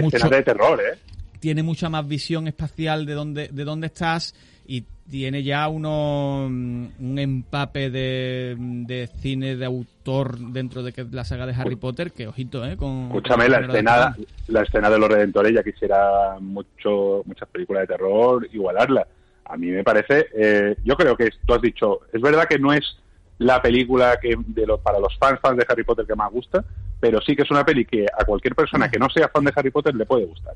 mucho, 0.00 0.28
de 0.28 0.42
terror, 0.42 0.80
¿eh? 0.80 0.98
Tiene 1.38 1.62
mucha 1.62 1.88
más 1.88 2.06
visión 2.08 2.48
espacial 2.48 3.04
de 3.04 3.12
dónde, 3.12 3.48
de 3.48 3.64
dónde 3.64 3.88
estás 3.88 4.34
y 4.66 4.84
tiene 5.12 5.42
ya 5.42 5.68
uno 5.68 6.48
mm, 6.48 6.86
un 6.98 7.18
empape 7.18 7.90
de, 7.90 8.56
de 8.58 9.06
cine 9.18 9.56
de 9.56 9.66
autor 9.66 10.38
dentro 10.38 10.82
de 10.82 10.94
que 10.94 11.04
la 11.04 11.22
saga 11.24 11.44
de 11.44 11.52
Harry 11.52 11.76
Potter 11.76 12.12
que 12.12 12.26
ojito 12.26 12.64
eh 12.64 12.78
con 12.78 13.08
Escúchame, 13.08 13.46
la 13.46 13.60
con 13.60 13.70
escena, 13.70 14.16
la 14.48 14.62
escena 14.62 14.88
de 14.88 14.98
los 14.98 15.10
redentores, 15.10 15.54
ya 15.54 15.62
quisiera 15.62 16.38
mucho, 16.40 17.22
muchas 17.26 17.46
películas 17.50 17.82
de 17.82 17.88
terror 17.88 18.48
igualarla. 18.54 19.06
A 19.44 19.58
mí 19.58 19.66
me 19.66 19.84
parece, 19.84 20.28
eh, 20.34 20.76
yo 20.82 20.96
creo 20.96 21.14
que 21.14 21.28
tú 21.44 21.52
has 21.52 21.60
dicho, 21.60 22.00
es 22.10 22.22
verdad 22.22 22.46
que 22.48 22.58
no 22.58 22.72
es 22.72 22.96
la 23.36 23.60
película 23.60 24.16
que 24.16 24.34
de 24.46 24.66
los, 24.66 24.80
para 24.80 24.98
los 24.98 25.14
fans, 25.18 25.38
fans 25.42 25.58
de 25.58 25.66
Harry 25.68 25.84
Potter 25.84 26.06
que 26.06 26.14
más 26.14 26.32
gusta, 26.32 26.64
pero 26.98 27.20
sí 27.20 27.36
que 27.36 27.42
es 27.42 27.50
una 27.50 27.66
peli 27.66 27.84
que 27.84 28.06
a 28.06 28.24
cualquier 28.24 28.54
persona 28.54 28.90
que 28.90 28.98
no 28.98 29.10
sea 29.10 29.28
fan 29.28 29.44
de 29.44 29.52
Harry 29.54 29.70
Potter 29.70 29.94
le 29.94 30.06
puede 30.06 30.24
gustar. 30.24 30.54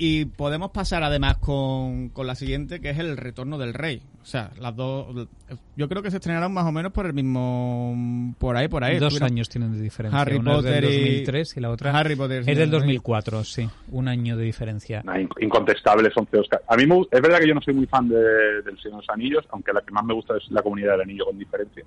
Y 0.00 0.26
podemos 0.26 0.70
pasar 0.70 1.02
además 1.02 1.38
con, 1.38 2.10
con 2.10 2.26
la 2.26 2.34
siguiente 2.36 2.80
que 2.80 2.90
es 2.90 2.98
el 2.98 3.16
retorno 3.16 3.58
del 3.58 3.74
rey 3.74 4.00
o 4.22 4.24
sea 4.24 4.50
las 4.60 4.76
dos 4.76 5.26
yo 5.76 5.88
creo 5.88 6.02
que 6.02 6.10
se 6.12 6.18
estrenaron 6.18 6.52
más 6.52 6.66
o 6.66 6.70
menos 6.72 6.92
por 6.92 7.06
el 7.06 7.12
mismo 7.14 8.34
por 8.38 8.56
ahí 8.56 8.68
por 8.68 8.84
ahí 8.84 8.98
Dos 8.98 9.14
Estuvieron- 9.14 9.32
años 9.32 9.48
tienen 9.48 9.72
de 9.72 9.80
diferencia. 9.80 10.20
Harry 10.20 10.36
Una 10.36 10.52
Potter 10.54 10.84
es 10.84 10.90
y- 10.90 10.92
del 10.94 11.04
2003 11.24 11.56
y 11.56 11.60
la 11.60 11.70
otra 11.70 11.98
Harry 11.98 12.14
Potter, 12.16 12.40
es 12.40 12.46
del 12.46 12.56
del 12.56 12.70
Rey. 12.70 12.78
2004, 12.80 13.44
sí. 13.44 13.68
Un 13.90 14.08
año 14.08 14.36
de 14.36 14.44
diferencia. 14.44 15.02
Nah, 15.04 15.18
in- 15.18 15.28
incontestables 15.40 16.12
11 16.16 16.38
Oscar. 16.38 16.62
A 16.68 16.76
mí 16.76 16.86
me 16.86 17.00
es 17.10 17.20
verdad 17.22 17.38
que 17.40 17.48
yo 17.48 17.54
no 17.54 17.60
soy 17.62 17.74
muy 17.74 17.86
fan 17.86 18.08
de, 18.08 18.16
del 18.62 18.76
Señor 18.80 19.00
de 19.00 19.06
los 19.06 19.08
Anillos, 19.10 19.44
aunque 19.50 19.72
la 19.72 19.80
que 19.82 19.90
más 19.92 20.04
me 20.04 20.14
gusta 20.14 20.36
es 20.36 20.48
La 20.50 20.62
Comunidad 20.62 20.92
del 20.92 21.02
Anillo 21.02 21.24
con 21.26 21.38
diferencia. 21.38 21.84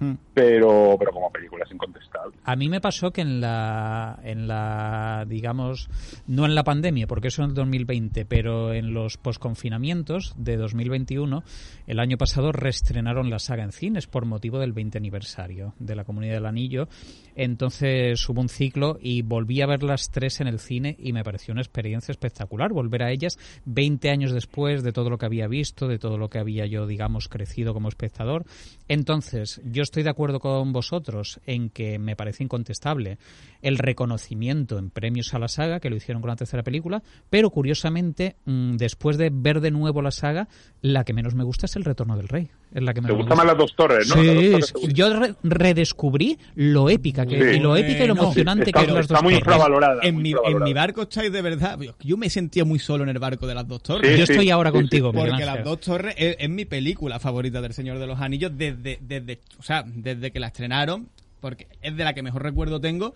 Hmm. 0.00 0.14
Pero, 0.32 0.96
pero 0.98 1.12
como 1.12 1.30
película 1.30 1.64
es 1.66 1.72
incontestable. 1.72 2.36
A 2.44 2.56
mí 2.56 2.70
me 2.70 2.80
pasó 2.80 3.10
que 3.12 3.20
en 3.20 3.40
la, 3.40 4.18
en 4.24 4.48
la, 4.48 5.26
digamos, 5.28 5.90
no 6.26 6.46
en 6.46 6.54
la 6.54 6.64
pandemia, 6.64 7.06
porque 7.06 7.28
eso 7.28 7.42
en 7.42 7.50
el 7.50 7.54
2020, 7.54 8.24
pero 8.24 8.72
en 8.72 8.94
los 8.94 9.18
posconfinamientos 9.18 10.34
de 10.38 10.56
2021, 10.56 11.44
el 11.86 12.00
año 12.00 12.16
pasado 12.16 12.50
reestrenaron 12.50 13.28
la 13.28 13.38
saga 13.38 13.62
en 13.62 13.72
cines 13.72 14.06
por 14.06 14.24
motivo 14.24 14.58
del 14.58 14.72
20 14.72 14.96
aniversario 14.96 15.74
de 15.78 15.94
la 15.94 16.04
Comunidad 16.04 16.34
del 16.34 16.46
Anillo. 16.46 16.88
Entonces 17.34 18.26
hubo 18.28 18.40
un 18.40 18.48
ciclo 18.48 18.98
y 19.00 19.22
volví 19.22 19.60
a 19.60 19.66
ver 19.66 19.82
las 19.82 20.10
tres 20.10 20.40
en 20.40 20.46
el 20.46 20.60
cine 20.60 20.96
y 20.98 21.12
me 21.12 21.24
pareció 21.24 21.52
una 21.52 21.62
experiencia 21.62 22.12
espectacular 22.12 22.72
volver 22.72 23.02
a 23.02 23.10
ellas 23.10 23.38
20 23.66 24.10
años 24.10 24.32
después 24.32 24.82
de 24.82 24.92
todo 24.92 25.10
lo 25.10 25.18
que 25.18 25.26
había 25.26 25.46
visto, 25.46 25.88
de 25.88 25.98
todo 25.98 26.16
lo 26.16 26.30
que 26.30 26.38
había 26.38 26.66
yo, 26.66 26.86
digamos, 26.86 27.28
crecido 27.28 27.74
como 27.74 27.88
espectador. 27.88 28.44
Entonces, 28.88 29.60
yo 29.64 29.82
estoy 29.90 30.04
de 30.04 30.10
acuerdo 30.10 30.38
con 30.38 30.72
vosotros 30.72 31.40
en 31.46 31.68
que 31.68 31.98
me 31.98 32.14
parece 32.14 32.44
incontestable 32.44 33.18
el 33.60 33.76
reconocimiento 33.76 34.78
en 34.78 34.90
premios 34.90 35.34
a 35.34 35.40
la 35.40 35.48
saga, 35.48 35.80
que 35.80 35.90
lo 35.90 35.96
hicieron 35.96 36.22
con 36.22 36.28
la 36.28 36.36
tercera 36.36 36.62
película, 36.62 37.02
pero 37.28 37.50
curiosamente, 37.50 38.36
mm, 38.44 38.76
después 38.76 39.18
de 39.18 39.30
ver 39.32 39.60
de 39.60 39.72
nuevo 39.72 40.00
la 40.00 40.12
saga, 40.12 40.48
la 40.80 41.04
que 41.04 41.12
menos 41.12 41.34
me 41.34 41.42
gusta 41.42 41.66
es 41.66 41.74
El 41.74 41.84
Retorno 41.84 42.16
del 42.16 42.28
Rey. 42.28 42.50
Es 42.72 42.82
la 42.82 42.94
que 42.94 43.00
¿Te 43.00 43.08
me 43.08 43.14
gustan 43.14 43.36
más 43.36 43.46
las 43.46 43.58
dos 43.58 43.74
torres, 43.74 44.06
no? 44.08 44.14
Sí, 44.14 44.26
torres 44.50 44.72
te 44.72 44.92
yo 44.92 45.12
re- 45.18 45.34
redescubrí 45.42 46.38
lo 46.54 46.88
épica 46.88 47.26
que, 47.26 47.36
Sí. 47.52 47.56
y 47.56 47.60
lo 47.60 47.76
épica 47.76 48.04
y 48.04 48.06
lo 48.06 48.14
No, 48.14 48.22
emocionante 48.22 48.66
está- 48.70 48.78
que 48.78 48.84
eran 48.84 48.94
las 48.94 49.02
está 49.06 49.14
dos 49.14 49.22
muy 49.24 49.32
torres. 49.34 49.40
infravalorada. 49.46 50.00
en 50.02 50.14
muy 50.14 50.22
mi, 50.22 50.34
en 50.44 50.62
mi 50.62 50.72
barco 50.72 51.02
estáis 51.02 51.32
de 51.32 51.42
verdad 51.42 51.78
yo 52.00 52.16
me 52.16 52.30
sentía 52.30 52.64
muy 52.64 52.78
solo 52.78 53.02
en 53.02 53.08
el 53.10 53.18
barco 53.18 53.46
de 53.48 53.54
las 53.54 53.66
dos 53.66 53.82
torres 53.82 54.12
Sí, 54.12 54.18
Yo 54.20 54.26
sí, 54.26 54.32
estoy 54.32 54.50
ahora 54.50 54.70
contigo, 54.70 55.12
Porque 55.12 55.30
Ángel. 55.32 55.46
Las 55.46 55.64
Dos 55.64 55.80
Torres 55.80 56.14
es, 56.16 56.36
es 56.38 56.48
mi 56.48 56.64
película 56.64 57.18
favorita 57.18 57.60
del 57.60 57.72
Señor 57.72 57.98
de 57.98 58.06
los 58.06 58.20
Anillos 58.20 58.52
desde, 58.56 58.98
desde, 59.00 59.40
o 59.58 59.62
sea, 59.62 59.82
desde 59.86 60.30
que 60.30 60.38
la 60.38 60.46
estrenaron, 60.48 61.08
porque 61.40 61.66
es 61.82 61.96
de 61.96 62.04
la 62.04 62.12
que 62.14 62.22
mejor 62.22 62.42
recuerdo 62.44 62.80
tengo, 62.80 63.14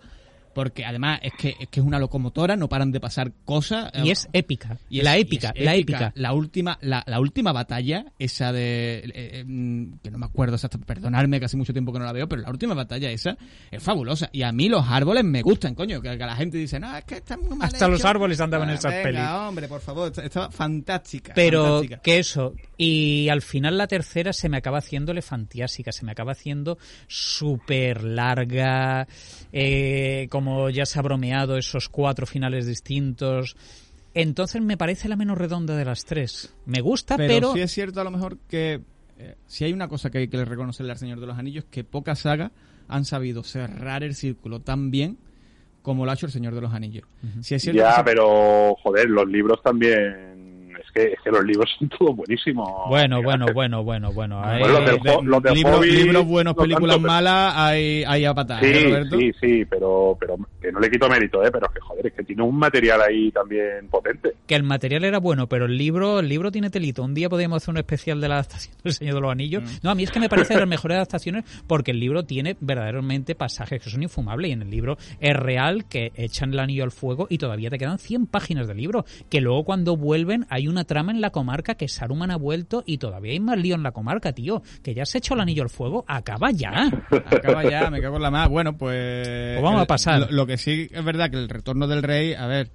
porque 0.55 0.83
además 0.85 1.19
es 1.21 1.33
que 1.37 1.55
es 1.59 1.67
que 1.67 1.79
es 1.81 1.85
una 1.85 1.99
locomotora, 1.99 2.55
no 2.55 2.67
paran 2.67 2.91
de 2.91 2.99
pasar 2.99 3.31
cosas. 3.45 3.91
Y 4.03 4.09
es 4.09 4.27
épica. 4.33 4.77
Y 4.89 4.99
es- 4.99 5.03
la 5.03 5.17
y 5.17 5.21
épica, 5.21 5.51
es 5.53 5.63
la 5.65 5.75
épica. 5.75 6.11
La 6.15 6.33
última, 6.33 6.79
la, 6.81 7.03
la 7.05 7.19
última 7.19 7.51
batalla, 7.51 8.05
esa 8.17 8.51
de. 8.51 8.99
eh, 9.05 9.11
eh, 9.13 9.43
mm, 9.45 9.99
que 10.01 10.09
no 10.09 10.17
me 10.17 10.25
acuerdo 10.25 10.55
exactamente, 10.55 10.87
perdonadme 10.91 11.39
que 11.39 11.45
hace 11.45 11.57
mucho 11.57 11.73
tiempo 11.73 11.93
que 11.93 11.99
no 11.99 12.05
la 12.05 12.13
veo, 12.13 12.27
pero 12.27 12.41
la 12.41 12.49
última 12.49 12.73
batalla 12.73 13.11
esa 13.11 13.37
es 13.69 13.83
fabulosa. 13.83 14.29
Y 14.31 14.41
a 14.43 14.51
mí 14.51 14.69
los 14.69 14.85
árboles 14.89 15.23
me 15.25 15.41
gustan, 15.43 15.75
coño. 15.75 16.01
Que, 16.01 16.17
que 16.17 16.25
la 16.25 16.35
gente 16.35 16.57
dice, 16.57 16.79
no, 16.79 16.95
es 16.97 17.03
que 17.03 17.15
está 17.15 17.37
muy 17.37 17.55
mal 17.57 17.67
Hasta 17.67 17.87
los 17.87 17.99
hecho". 17.99 18.07
árboles 18.07 18.39
andaban 18.39 18.69
en 18.69 18.75
esas 18.75 18.91
venga, 18.93 19.03
pelis. 19.03 19.21
hombre, 19.29 19.67
por 19.67 19.81
favor, 19.81 20.11
está 20.23 20.49
fantástica. 20.49 21.33
Pero 21.35 21.63
fantástica. 21.65 22.01
que 22.01 22.19
eso, 22.19 22.53
y 22.77 23.27
al 23.29 23.41
final 23.41 23.77
la 23.77 23.87
tercera 23.87 24.31
se 24.31 24.47
me 24.47 24.57
acaba 24.57 24.77
haciendo 24.77 25.11
elefantiásica, 25.11 25.91
se 25.91 26.05
me 26.05 26.13
acaba 26.13 26.31
haciendo 26.31 26.77
súper 27.07 28.03
larga, 28.03 29.07
eh, 29.51 30.27
como 30.45 30.69
ya 30.69 30.85
se 30.85 30.99
ha 30.99 31.01
bromeado, 31.01 31.57
esos 31.57 31.89
cuatro 31.89 32.27
finales 32.27 32.67
distintos. 32.67 33.57
Entonces 34.13 34.61
me 34.61 34.77
parece 34.77 35.09
la 35.09 35.15
menos 35.15 35.39
redonda 35.39 35.75
de 35.75 35.83
las 35.83 36.05
tres. 36.05 36.53
Me 36.67 36.81
gusta, 36.81 37.17
Pero, 37.17 37.33
pero, 37.33 37.53
sí 37.53 37.61
es 37.61 37.71
cierto 37.71 37.99
a 37.99 38.03
lo 38.03 38.11
mejor 38.11 38.37
que 38.47 38.81
eh, 39.17 39.35
si 39.47 39.65
hay 39.65 39.73
una 39.73 39.87
cosa 39.87 40.11
que 40.11 40.19
hay 40.19 40.27
que 40.27 40.45
reconocerle 40.45 40.91
al 40.91 40.99
Señor 40.99 41.19
de 41.19 41.25
los 41.25 41.39
Anillos 41.39 41.65
que 41.71 41.83
pocas 41.83 42.19
sagas 42.19 42.51
han 42.87 43.05
sabido 43.05 43.41
cerrar 43.41 44.03
el 44.03 44.13
círculo 44.13 44.59
tan 44.59 44.91
bien 44.91 45.17
como 45.81 46.05
lo 46.05 46.11
ha 46.11 46.13
hecho 46.13 46.27
el 46.27 46.31
Señor 46.31 46.53
de 46.53 46.61
los 46.61 46.73
Anillos. 46.73 47.05
Sí 47.41 47.55
es 47.55 47.63
cierto 47.63 47.81
Ya, 47.81 48.03
pero, 48.05 48.75
joder, 48.83 49.09
los 49.09 49.27
libros 49.27 49.63
también... 49.63 50.34
Es 50.95 51.07
que, 51.07 51.13
es 51.13 51.19
que 51.21 51.29
los 51.31 51.43
libros 51.43 51.69
son 51.77 51.89
todos 51.89 52.15
buenísimos. 52.15 52.69
bueno, 52.87 53.21
bueno, 53.21 53.45
bueno, 53.53 53.83
bueno, 53.83 54.13
bueno. 54.13 54.41
Bueno, 54.41 54.67
los 54.67 54.85
del 54.85 54.99
de- 55.01 55.23
los 55.23 55.43
del 55.43 55.53
libros, 55.53 55.77
Hobbit, 55.79 55.91
libros 55.91 56.25
buenos, 56.25 56.55
no 56.55 56.61
películas 56.61 56.95
tanto, 56.95 57.07
malas, 57.07 57.53
hay, 57.57 58.03
hay 58.07 58.25
a 58.25 58.33
patar, 58.33 58.63
Sí, 58.63 58.69
¿eh, 58.71 58.83
Roberto? 58.89 59.17
sí, 59.19 59.31
sí, 59.41 59.65
pero, 59.65 60.17
pero 60.19 60.37
que 60.61 60.71
no 60.71 60.79
le 60.79 60.89
quito 60.89 61.09
mérito, 61.09 61.43
¿eh? 61.43 61.49
Pero 61.51 61.67
que, 61.73 61.79
joder, 61.81 62.07
es 62.07 62.13
que 62.13 62.23
tiene 62.23 62.43
un 62.43 62.57
material 62.57 63.01
ahí 63.01 63.29
también 63.31 63.87
potente. 63.89 64.33
que 64.47 64.55
el 64.55 64.63
material 64.63 65.03
era 65.03 65.19
bueno, 65.19 65.47
pero 65.47 65.65
el 65.65 65.77
libro, 65.77 66.19
el 66.19 66.29
libro 66.29 66.51
tiene 66.51 66.69
telito. 66.69 67.03
Un 67.03 67.13
día 67.13 67.27
podríamos 67.29 67.57
hacer 67.61 67.71
un 67.73 67.77
especial 67.79 68.21
de 68.21 68.29
la 68.29 68.35
adaptación 68.35 68.75
del 68.83 68.93
Señor 68.93 69.15
de 69.15 69.21
los 69.21 69.31
Anillos. 69.31 69.63
Mm. 69.63 69.67
No, 69.83 69.89
a 69.91 69.95
mí 69.95 70.03
es 70.03 70.11
que 70.11 70.19
me 70.21 70.29
parece 70.29 70.53
de 70.53 70.59
las 70.61 70.69
mejores 70.69 70.95
adaptaciones 70.95 71.43
porque 71.67 71.91
el 71.91 71.99
libro 71.99 72.23
tiene 72.23 72.55
verdaderamente 72.61 73.35
pasajes 73.35 73.83
que 73.83 73.89
son 73.89 74.01
infumables 74.03 74.49
y 74.49 74.53
en 74.53 74.61
el 74.61 74.69
libro 74.69 74.97
es 75.19 75.35
real 75.35 75.85
que 75.89 76.11
echan 76.15 76.53
el 76.53 76.59
anillo 76.59 76.83
al 76.85 76.91
fuego 76.91 77.27
y 77.29 77.37
todavía 77.37 77.69
te 77.69 77.77
quedan 77.77 77.99
100 77.99 78.27
páginas 78.27 78.67
de 78.67 78.75
libro. 78.75 79.05
Que 79.29 79.41
luego 79.41 79.63
cuando 79.65 79.97
vuelven 79.97 80.45
hay 80.49 80.67
una 80.67 80.84
trama 80.85 81.11
en 81.11 81.19
la 81.21 81.31
comarca 81.31 81.75
que 81.75 81.87
Saruman 81.87 82.31
ha 82.31 82.37
vuelto 82.37 82.83
y 82.85 82.97
todavía 82.97 83.33
hay 83.33 83.39
más 83.39 83.57
lío 83.57 83.75
en 83.75 83.83
la 83.83 83.91
comarca, 83.91 84.31
tío. 84.33 84.61
Que 84.81 84.93
ya 84.93 85.05
se 85.05 85.17
ha 85.17 85.19
hecho 85.19 85.33
el 85.33 85.41
anillo 85.41 85.63
al 85.63 85.69
fuego, 85.69 86.05
acaba 86.07 86.51
ya. 86.51 86.87
Acaba 87.11 87.69
ya, 87.69 87.89
me 87.89 88.01
cago 88.01 88.15
en 88.17 88.21
la 88.23 88.31
más. 88.31 88.47
Bueno, 88.49 88.77
pues. 88.77 89.27
Pues 89.55 89.61
vamos 89.63 89.81
a 89.81 89.85
pasar. 89.85 90.19
Lo, 90.21 90.31
lo 90.31 90.45
que 90.47 90.57
sí 90.57 90.87
es 90.91 91.03
verdad 91.03 91.29
que 91.29 91.37
el 91.37 91.49
retorno 91.49 91.87
del 91.87 92.01
rey, 92.03 92.33
a 92.33 92.47
ver. 92.47 92.69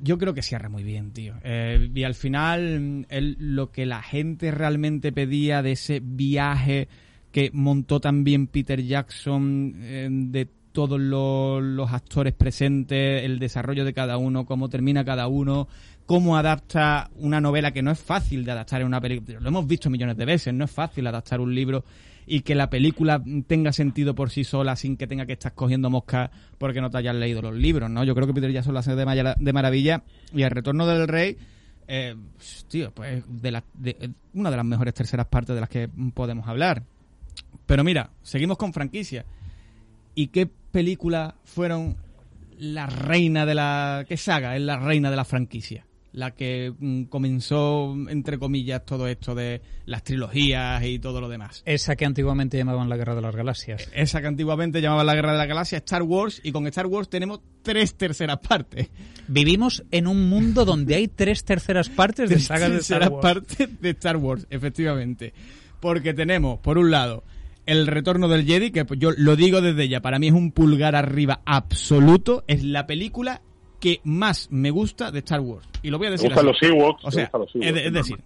Yo 0.00 0.16
creo 0.16 0.32
que 0.32 0.42
cierra 0.42 0.68
muy 0.68 0.84
bien, 0.84 1.10
tío. 1.10 1.34
Eh, 1.42 1.90
y 1.92 2.04
al 2.04 2.14
final, 2.14 3.04
el- 3.08 3.36
lo 3.40 3.72
que 3.72 3.84
la 3.84 4.00
gente 4.00 4.50
realmente 4.52 5.10
pedía 5.12 5.60
de 5.62 5.72
ese 5.72 6.00
viaje 6.02 6.86
que 7.32 7.50
montó 7.52 7.98
también 8.00 8.46
Peter 8.46 8.80
Jackson, 8.80 9.74
eh, 9.80 10.08
de 10.10 10.48
todos 10.70 11.00
los, 11.00 11.60
los 11.62 11.92
actores 11.92 12.32
presentes, 12.34 13.24
el 13.24 13.40
desarrollo 13.40 13.84
de 13.84 13.92
cada 13.92 14.18
uno, 14.18 14.46
cómo 14.46 14.68
termina 14.68 15.04
cada 15.04 15.26
uno, 15.26 15.66
cómo 16.08 16.38
adapta 16.38 17.10
una 17.16 17.38
novela 17.38 17.70
que 17.72 17.82
no 17.82 17.90
es 17.90 17.98
fácil 17.98 18.42
de 18.42 18.52
adaptar 18.52 18.80
en 18.80 18.86
una 18.86 18.98
película. 18.98 19.40
Lo 19.40 19.48
hemos 19.48 19.66
visto 19.66 19.90
millones 19.90 20.16
de 20.16 20.24
veces, 20.24 20.54
no 20.54 20.64
es 20.64 20.70
fácil 20.70 21.06
adaptar 21.06 21.38
un 21.38 21.54
libro 21.54 21.84
y 22.26 22.40
que 22.40 22.54
la 22.54 22.70
película 22.70 23.22
tenga 23.46 23.72
sentido 23.74 24.14
por 24.14 24.30
sí 24.30 24.42
sola 24.42 24.74
sin 24.74 24.96
que 24.96 25.06
tenga 25.06 25.26
que 25.26 25.34
estar 25.34 25.52
cogiendo 25.52 25.90
moscas 25.90 26.30
porque 26.56 26.80
no 26.80 26.88
te 26.88 26.96
hayas 26.96 27.14
leído 27.14 27.42
los 27.42 27.54
libros, 27.54 27.90
¿no? 27.90 28.04
Yo 28.04 28.14
creo 28.14 28.26
que 28.26 28.32
Peter 28.32 28.50
Jackson 28.50 28.72
lo 28.72 28.80
hace 28.80 28.94
de, 28.96 29.52
maravilla 29.52 30.02
y 30.34 30.42
El 30.44 30.50
Retorno 30.50 30.86
del 30.86 31.08
Rey, 31.08 31.36
eh, 31.86 32.16
tío, 32.68 32.90
pues 32.92 33.22
de 33.28 33.50
la- 33.50 33.64
de- 33.74 34.10
una 34.32 34.50
de 34.50 34.56
las 34.56 34.64
mejores 34.64 34.94
terceras 34.94 35.26
partes 35.26 35.54
de 35.54 35.60
las 35.60 35.68
que 35.68 35.90
podemos 36.14 36.48
hablar. 36.48 36.84
Pero 37.66 37.84
mira, 37.84 38.08
seguimos 38.22 38.56
con 38.56 38.72
franquicia. 38.72 39.26
¿Y 40.14 40.28
qué 40.28 40.46
películas 40.46 41.34
fueron 41.44 41.96
la 42.58 42.86
reina 42.86 43.44
de 43.44 43.54
la... 43.54 44.06
¿Qué 44.08 44.16
saga 44.16 44.56
es 44.56 44.62
la 44.62 44.78
reina 44.78 45.10
de 45.10 45.16
la 45.16 45.26
franquicia? 45.26 45.84
La 46.18 46.32
que 46.32 46.74
mm, 46.76 47.04
comenzó, 47.04 47.94
entre 48.08 48.40
comillas, 48.40 48.84
todo 48.84 49.06
esto 49.06 49.36
de 49.36 49.62
las 49.86 50.02
trilogías 50.02 50.84
y 50.84 50.98
todo 50.98 51.20
lo 51.20 51.28
demás. 51.28 51.62
Esa 51.64 51.94
que 51.94 52.06
antiguamente 52.06 52.58
llamaban 52.58 52.88
la 52.88 52.96
Guerra 52.96 53.14
de 53.14 53.22
las 53.22 53.36
Galaxias. 53.36 53.88
Esa 53.94 54.20
que 54.20 54.26
antiguamente 54.26 54.80
llamaban 54.80 55.06
la 55.06 55.14
Guerra 55.14 55.30
de 55.30 55.38
la 55.38 55.46
Galaxia, 55.46 55.78
Star 55.78 56.02
Wars, 56.02 56.40
y 56.42 56.50
con 56.50 56.66
Star 56.66 56.86
Wars 56.86 57.08
tenemos 57.08 57.40
tres 57.62 57.94
terceras 57.94 58.38
partes. 58.38 58.88
Vivimos 59.28 59.84
en 59.92 60.08
un 60.08 60.28
mundo 60.28 60.64
donde 60.64 60.96
hay 60.96 61.06
tres 61.06 61.44
terceras 61.44 61.88
partes 61.88 62.28
de 62.28 62.40
sagas 62.40 62.72
de 62.72 62.78
Star 62.78 63.08
Wars. 63.10 63.22
partes 63.22 63.80
de 63.80 63.90
Star 63.90 64.16
Wars, 64.16 64.44
efectivamente. 64.50 65.32
Porque 65.78 66.14
tenemos, 66.14 66.58
por 66.58 66.78
un 66.78 66.90
lado, 66.90 67.22
el 67.64 67.86
retorno 67.86 68.26
del 68.26 68.44
Jedi, 68.44 68.72
que 68.72 68.84
yo 68.96 69.12
lo 69.16 69.36
digo 69.36 69.60
desde 69.60 69.88
ya, 69.88 70.00
para 70.00 70.18
mí 70.18 70.26
es 70.26 70.32
un 70.32 70.50
pulgar 70.50 70.96
arriba 70.96 71.42
absoluto, 71.44 72.42
es 72.48 72.64
la 72.64 72.88
película 72.88 73.42
que 73.80 74.00
más 74.04 74.48
me 74.50 74.70
gusta 74.70 75.10
de 75.10 75.20
Star 75.20 75.40
Wars. 75.40 75.66
Y 75.82 75.90
lo 75.90 75.98
voy 75.98 76.08
a 76.08 76.10
Me 76.10 76.16
decir 76.16 76.30
gustan 76.30 76.48
así. 76.48 76.66
los 76.66 76.70
Ewoks. 76.76 77.04
O 77.04 77.06
me 77.08 77.12
sea, 77.12 77.30
los 77.34 77.48
es, 77.48 77.54
Ewoks, 77.56 77.78
es 77.80 77.86
es 77.86 77.92
decir, 77.92 78.18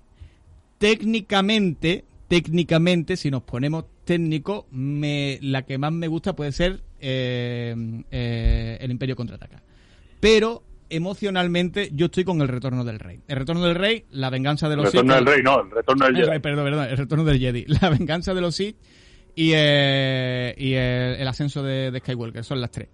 técnicamente, 0.79 2.05
técnicamente, 2.29 3.17
si 3.17 3.31
nos 3.31 3.43
ponemos 3.43 3.85
técnicos, 4.05 4.65
me, 4.71 5.39
la 5.43 5.63
que 5.63 5.79
más 5.79 5.93
me 5.93 6.09
gusta 6.09 6.35
puede 6.35 6.53
ser 6.53 6.81
eh, 7.01 7.75
eh, 8.11 8.79
el 8.81 8.91
Imperio 8.91 9.17
contraataca. 9.17 9.63
Pero 10.21 10.63
emocionalmente 10.91 11.91
yo 11.95 12.07
estoy 12.07 12.25
con 12.25 12.41
el 12.43 12.49
retorno 12.49 12.85
del 12.85 12.99
rey. 12.99 13.21
El 13.29 13.37
retorno 13.39 13.63
del 13.65 13.75
rey, 13.75 14.05
la 14.11 14.29
venganza 14.31 14.69
de 14.69 14.75
El 14.75 14.81
los 14.83 14.93
retorno 14.93 15.15
Sith. 15.15 15.25
del 15.25 15.35
rey, 15.35 15.43
no, 15.43 15.61
el 15.63 15.71
retorno 15.71 16.07
del 16.07 16.17
El- 16.17 16.25
Jedi. 16.27 16.39
perdón, 16.41 16.65
perdón, 16.65 16.85
el 16.91 16.97
retorno 16.97 17.25
del 17.25 17.39
Jedi. 17.39 17.65
La 17.81 17.89
venganza 17.91 18.35
de 18.35 18.41
los 18.41 18.55
Sith 18.55 18.77
y, 19.35 19.53
eh, 19.55 20.55
y 20.59 20.73
el, 20.75 21.15
el 21.21 21.29
ascenso 21.29 21.63
de, 21.63 21.91
de 21.91 21.99
Skywalker. 22.01 22.45
Son 22.45 22.61
las 22.61 22.71
tres. 22.71 22.89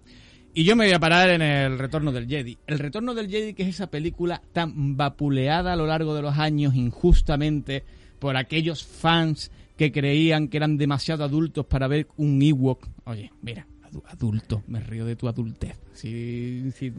Y 0.53 0.63
yo 0.63 0.75
me 0.75 0.85
voy 0.85 0.93
a 0.93 0.99
parar 0.99 1.29
en 1.29 1.41
el 1.41 1.77
retorno 1.77 2.11
del 2.11 2.27
Jedi. 2.27 2.57
El 2.67 2.79
retorno 2.79 3.13
del 3.13 3.29
Jedi, 3.29 3.53
que 3.53 3.63
es 3.63 3.69
esa 3.69 3.87
película 3.87 4.41
tan 4.51 4.97
vapuleada 4.97 5.73
a 5.73 5.75
lo 5.75 5.85
largo 5.85 6.15
de 6.15 6.21
los 6.21 6.37
años 6.37 6.75
injustamente 6.75 7.83
por 8.19 8.35
aquellos 8.35 8.83
fans 8.83 9.51
que 9.77 9.91
creían 9.91 10.47
que 10.49 10.57
eran 10.57 10.77
demasiado 10.77 11.23
adultos 11.23 11.65
para 11.65 11.87
ver 11.87 12.07
un 12.17 12.41
Ewok. 12.41 12.87
Oye, 13.05 13.31
mira, 13.41 13.65
adu- 13.89 14.03
adulto, 14.07 14.63
me 14.67 14.79
río 14.81 15.05
de 15.05 15.15
tu 15.15 15.27
adultez. 15.29 15.77
Si, 15.93 16.69
si 16.75 16.91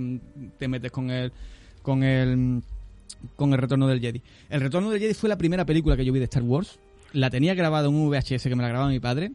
te 0.58 0.68
metes 0.68 0.90
con 0.90 1.10
el, 1.10 1.30
con 1.82 2.02
el, 2.04 2.62
con 3.36 3.52
el 3.52 3.58
retorno 3.58 3.86
del 3.88 4.00
Jedi. 4.00 4.22
El 4.48 4.60
retorno 4.62 4.90
del 4.90 5.00
Jedi 5.00 5.12
fue 5.12 5.28
la 5.28 5.36
primera 5.36 5.66
película 5.66 5.96
que 5.96 6.04
yo 6.04 6.12
vi 6.12 6.20
de 6.20 6.24
Star 6.26 6.42
Wars. 6.44 6.78
La 7.12 7.28
tenía 7.28 7.54
grabada 7.54 7.88
en 7.88 7.94
un 7.94 8.08
VHS 8.08 8.44
que 8.44 8.54
me 8.56 8.62
la 8.62 8.68
grababa 8.68 8.88
mi 8.90 9.00
padre. 9.00 9.32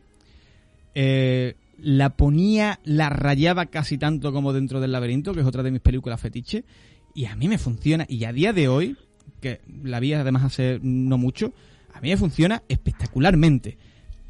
Eh, 0.96 1.56
la 1.78 2.12
ponía, 2.12 2.80
la 2.84 3.10
rayaba 3.10 3.68
casi 3.68 3.98
tanto 3.98 4.32
como 4.34 4.54
dentro 4.54 4.80
del 4.80 4.92
laberinto, 4.92 5.34
que 5.34 5.42
es 5.42 5.46
otra 5.46 5.64
de 5.64 5.72
mis 5.72 5.82
películas 5.82 6.22
fetiche. 6.22 6.66
Y 7.14 7.26
a 7.26 7.36
mí 7.36 7.48
me 7.48 7.58
funciona. 7.58 8.06
Y 8.10 8.26
a 8.26 8.34
día 8.34 8.54
de 8.54 8.68
hoy, 8.68 8.98
que 9.42 9.62
la 9.84 10.00
vi 10.00 10.14
además 10.14 10.44
hace 10.44 10.80
no 10.82 11.18
mucho, 11.18 11.54
a 11.94 12.02
mí 12.02 12.10
me 12.10 12.18
funciona 12.18 12.64
espectacularmente. 12.68 13.78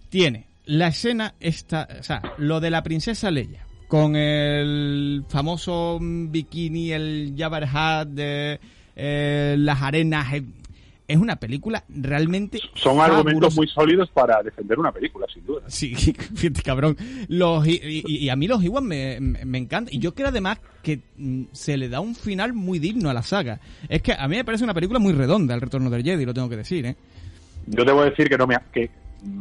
Tiene 0.09 0.47
la 0.65 0.87
escena 0.87 1.35
esta, 1.39 1.87
o 1.99 2.03
sea, 2.03 2.21
lo 2.37 2.59
de 2.59 2.69
la 2.69 2.83
princesa 2.83 3.31
Leia 3.31 3.65
con 3.87 4.15
el 4.15 5.23
famoso 5.27 5.99
bikini, 6.01 6.91
el 6.91 7.33
Jabba 7.37 7.59
Hat 7.59 8.07
de 8.07 8.59
eh, 8.95 9.55
las 9.57 9.81
arenas. 9.81 10.27
Es 11.07 11.17
una 11.17 11.35
película 11.35 11.83
realmente 11.87 12.59
Son 12.73 12.99
argumentos 12.99 13.55
muy 13.55 13.67
sólidos 13.67 14.09
para 14.09 14.41
defender 14.41 14.79
una 14.79 14.91
película, 14.91 15.27
sin 15.31 15.45
duda. 15.45 15.61
Sí, 15.67 15.93
fíjate, 15.95 16.61
cabrón. 16.63 16.97
Los, 17.27 17.67
y, 17.67 17.79
y- 17.83 18.17
y 18.25 18.29
a 18.29 18.35
mí 18.35 18.47
los 18.47 18.63
Iwan 18.63 18.85
me, 18.85 19.19
me, 19.19 19.57
encantan. 19.59 19.93
Y 19.93 19.99
yo 19.99 20.15
creo 20.15 20.29
además 20.29 20.59
que 20.81 21.01
mm, 21.17 21.43
se 21.51 21.77
le 21.77 21.89
da 21.89 21.99
un 21.99 22.15
final 22.15 22.53
muy 22.53 22.79
digno 22.79 23.09
a 23.09 23.13
la 23.13 23.21
saga. 23.21 23.59
Es 23.87 24.01
que 24.01 24.13
a 24.13 24.27
mí 24.27 24.35
me 24.35 24.45
parece 24.45 24.63
una 24.63 24.73
película 24.73 24.97
muy 24.99 25.13
redonda, 25.13 25.53
El 25.53 25.61
Retorno 25.61 25.89
del 25.91 26.03
Jedi, 26.03 26.25
lo 26.25 26.33
tengo 26.33 26.49
que 26.49 26.57
decir, 26.57 26.85
¿eh? 26.87 26.95
Yo 27.67 27.83
debo 27.85 28.03
decir 28.03 28.27
que 28.27 28.37
no 28.37 28.47
me 28.47 28.57
que 28.73 28.89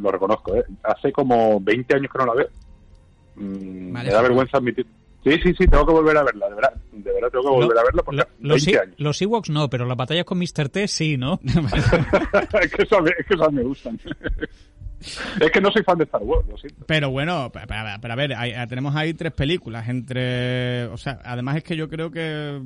lo 0.01 0.11
reconozco, 0.11 0.55
¿eh? 0.57 0.65
hace 0.83 1.13
como 1.13 1.61
20 1.61 1.97
años 1.97 2.11
que 2.13 2.19
no 2.19 2.27
la 2.27 2.35
veo. 2.35 2.49
Mm, 3.37 3.93
Vale, 3.93 4.09
me 4.09 4.15
da 4.15 4.23
vergüenza 4.23 4.59
admitir. 4.59 4.87
Sí, 5.25 5.31
sí, 5.43 5.55
sí, 5.59 5.67
tengo 5.67 5.87
que 5.87 5.93
volver 5.93 6.17
a 6.19 6.23
verla, 6.23 6.49
de 6.51 6.55
verdad. 6.55 6.75
De 6.93 7.13
verdad 7.13 7.29
tengo 7.31 7.45
que 7.45 7.51
volver 7.51 7.75
Lo- 7.75 7.81
a 7.81 7.85
verla 7.85 8.03
porque 8.03 8.17
lo- 8.19 8.49
los, 8.49 8.65
20 8.67 8.71
E- 8.79 8.83
años. 8.83 8.95
los 8.99 9.23
Ewoks 9.23 9.51
no, 9.51 9.71
pero 9.71 9.87
las 9.87 9.97
batallas 9.97 10.25
con 10.27 10.39
Mr. 10.39 10.69
T 10.69 10.87
sí, 10.87 11.17
¿no? 11.17 11.41
es, 12.63 12.71
que 12.73 12.83
esas, 12.83 13.03
me- 13.03 13.11
es 13.19 13.27
que 13.27 13.35
esas 13.35 13.53
me 13.53 13.63
gustan. 13.63 13.99
es 15.41 15.51
que 15.51 15.61
no 15.61 15.71
soy 15.73 15.83
fan 15.83 15.99
de 15.99 16.05
Star 16.05 16.23
Wars, 16.23 16.47
lo 16.49 16.57
siento. 16.59 16.85
Pero 16.87 17.11
bueno, 17.11 17.51
pero, 17.53 18.13
a 18.13 18.17
ver, 18.17 18.35
hay- 18.35 18.55
tenemos 18.69 18.95
ahí 18.97 19.15
tres 19.15 19.33
películas 19.33 19.89
entre... 19.89 20.85
O 20.87 20.97
sea, 20.97 21.19
además 21.25 21.57
es 21.57 21.65
que 21.65 21.77
yo 21.77 21.89
creo 21.89 22.11
que 22.11 22.61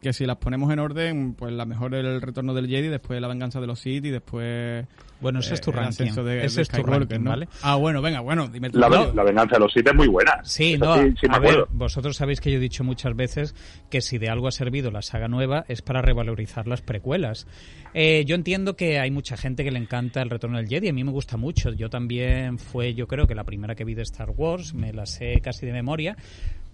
que 0.00 0.12
si 0.12 0.26
las 0.26 0.36
ponemos 0.36 0.72
en 0.72 0.78
orden, 0.78 1.34
pues 1.34 1.52
la 1.52 1.64
mejor 1.66 1.94
es 1.94 2.04
el 2.04 2.20
retorno 2.20 2.54
del 2.54 2.66
Jedi, 2.68 2.88
después 2.88 3.20
la 3.20 3.28
venganza 3.28 3.60
de 3.60 3.66
los 3.66 3.78
Sith 3.80 4.04
y 4.06 4.10
después... 4.10 4.86
Bueno, 5.18 5.38
ese 5.38 5.54
es 5.54 5.62
tu 5.62 5.70
eh, 5.70 5.74
ranking. 5.74 6.12
de- 6.12 6.44
Ese 6.44 6.56
de 6.56 6.62
es 6.62 6.68
tu 6.68 6.82
ranking, 6.82 7.20
¿no? 7.20 7.30
¿vale? 7.30 7.48
Ah, 7.62 7.76
bueno, 7.76 8.02
venga, 8.02 8.20
bueno, 8.20 8.48
dime 8.48 8.68
tú. 8.68 8.78
La, 8.78 8.88
No, 8.90 9.12
la 9.14 9.22
venganza 9.24 9.54
de 9.56 9.60
los 9.60 9.72
Sith 9.72 9.86
es 9.88 9.94
muy 9.94 10.08
buena. 10.08 10.40
Sí, 10.44 10.76
no, 10.76 10.94
sí, 10.96 11.14
sí 11.20 11.26
me 11.28 11.36
a 11.36 11.38
ver, 11.38 11.66
vosotros 11.70 12.16
sabéis 12.16 12.40
que 12.40 12.50
yo 12.50 12.58
he 12.58 12.60
dicho 12.60 12.84
muchas 12.84 13.16
veces 13.16 13.54
que 13.90 14.02
si 14.02 14.18
de 14.18 14.28
algo 14.28 14.46
ha 14.48 14.52
servido 14.52 14.90
la 14.90 15.00
saga 15.00 15.26
nueva 15.28 15.64
es 15.68 15.80
para 15.80 16.02
revalorizar 16.02 16.68
las 16.68 16.82
precuelas. 16.82 17.46
Eh, 17.94 18.24
yo 18.26 18.34
entiendo 18.34 18.76
que 18.76 18.98
hay 18.98 19.10
mucha 19.10 19.38
gente 19.38 19.64
que 19.64 19.70
le 19.70 19.78
encanta 19.78 20.20
el 20.20 20.28
retorno 20.28 20.58
del 20.58 20.68
Jedi, 20.68 20.88
a 20.88 20.92
mí 20.92 21.02
me 21.02 21.12
gusta 21.12 21.38
mucho. 21.38 21.72
Yo 21.72 21.88
también 21.88 22.58
fue, 22.58 22.92
yo 22.92 23.06
creo 23.08 23.26
que 23.26 23.34
la 23.34 23.44
primera 23.44 23.74
que 23.74 23.84
vi 23.84 23.94
de 23.94 24.02
Star 24.02 24.28
Wars, 24.30 24.74
me 24.74 24.92
la 24.92 25.06
sé 25.06 25.40
casi 25.42 25.64
de 25.64 25.72
memoria. 25.72 26.14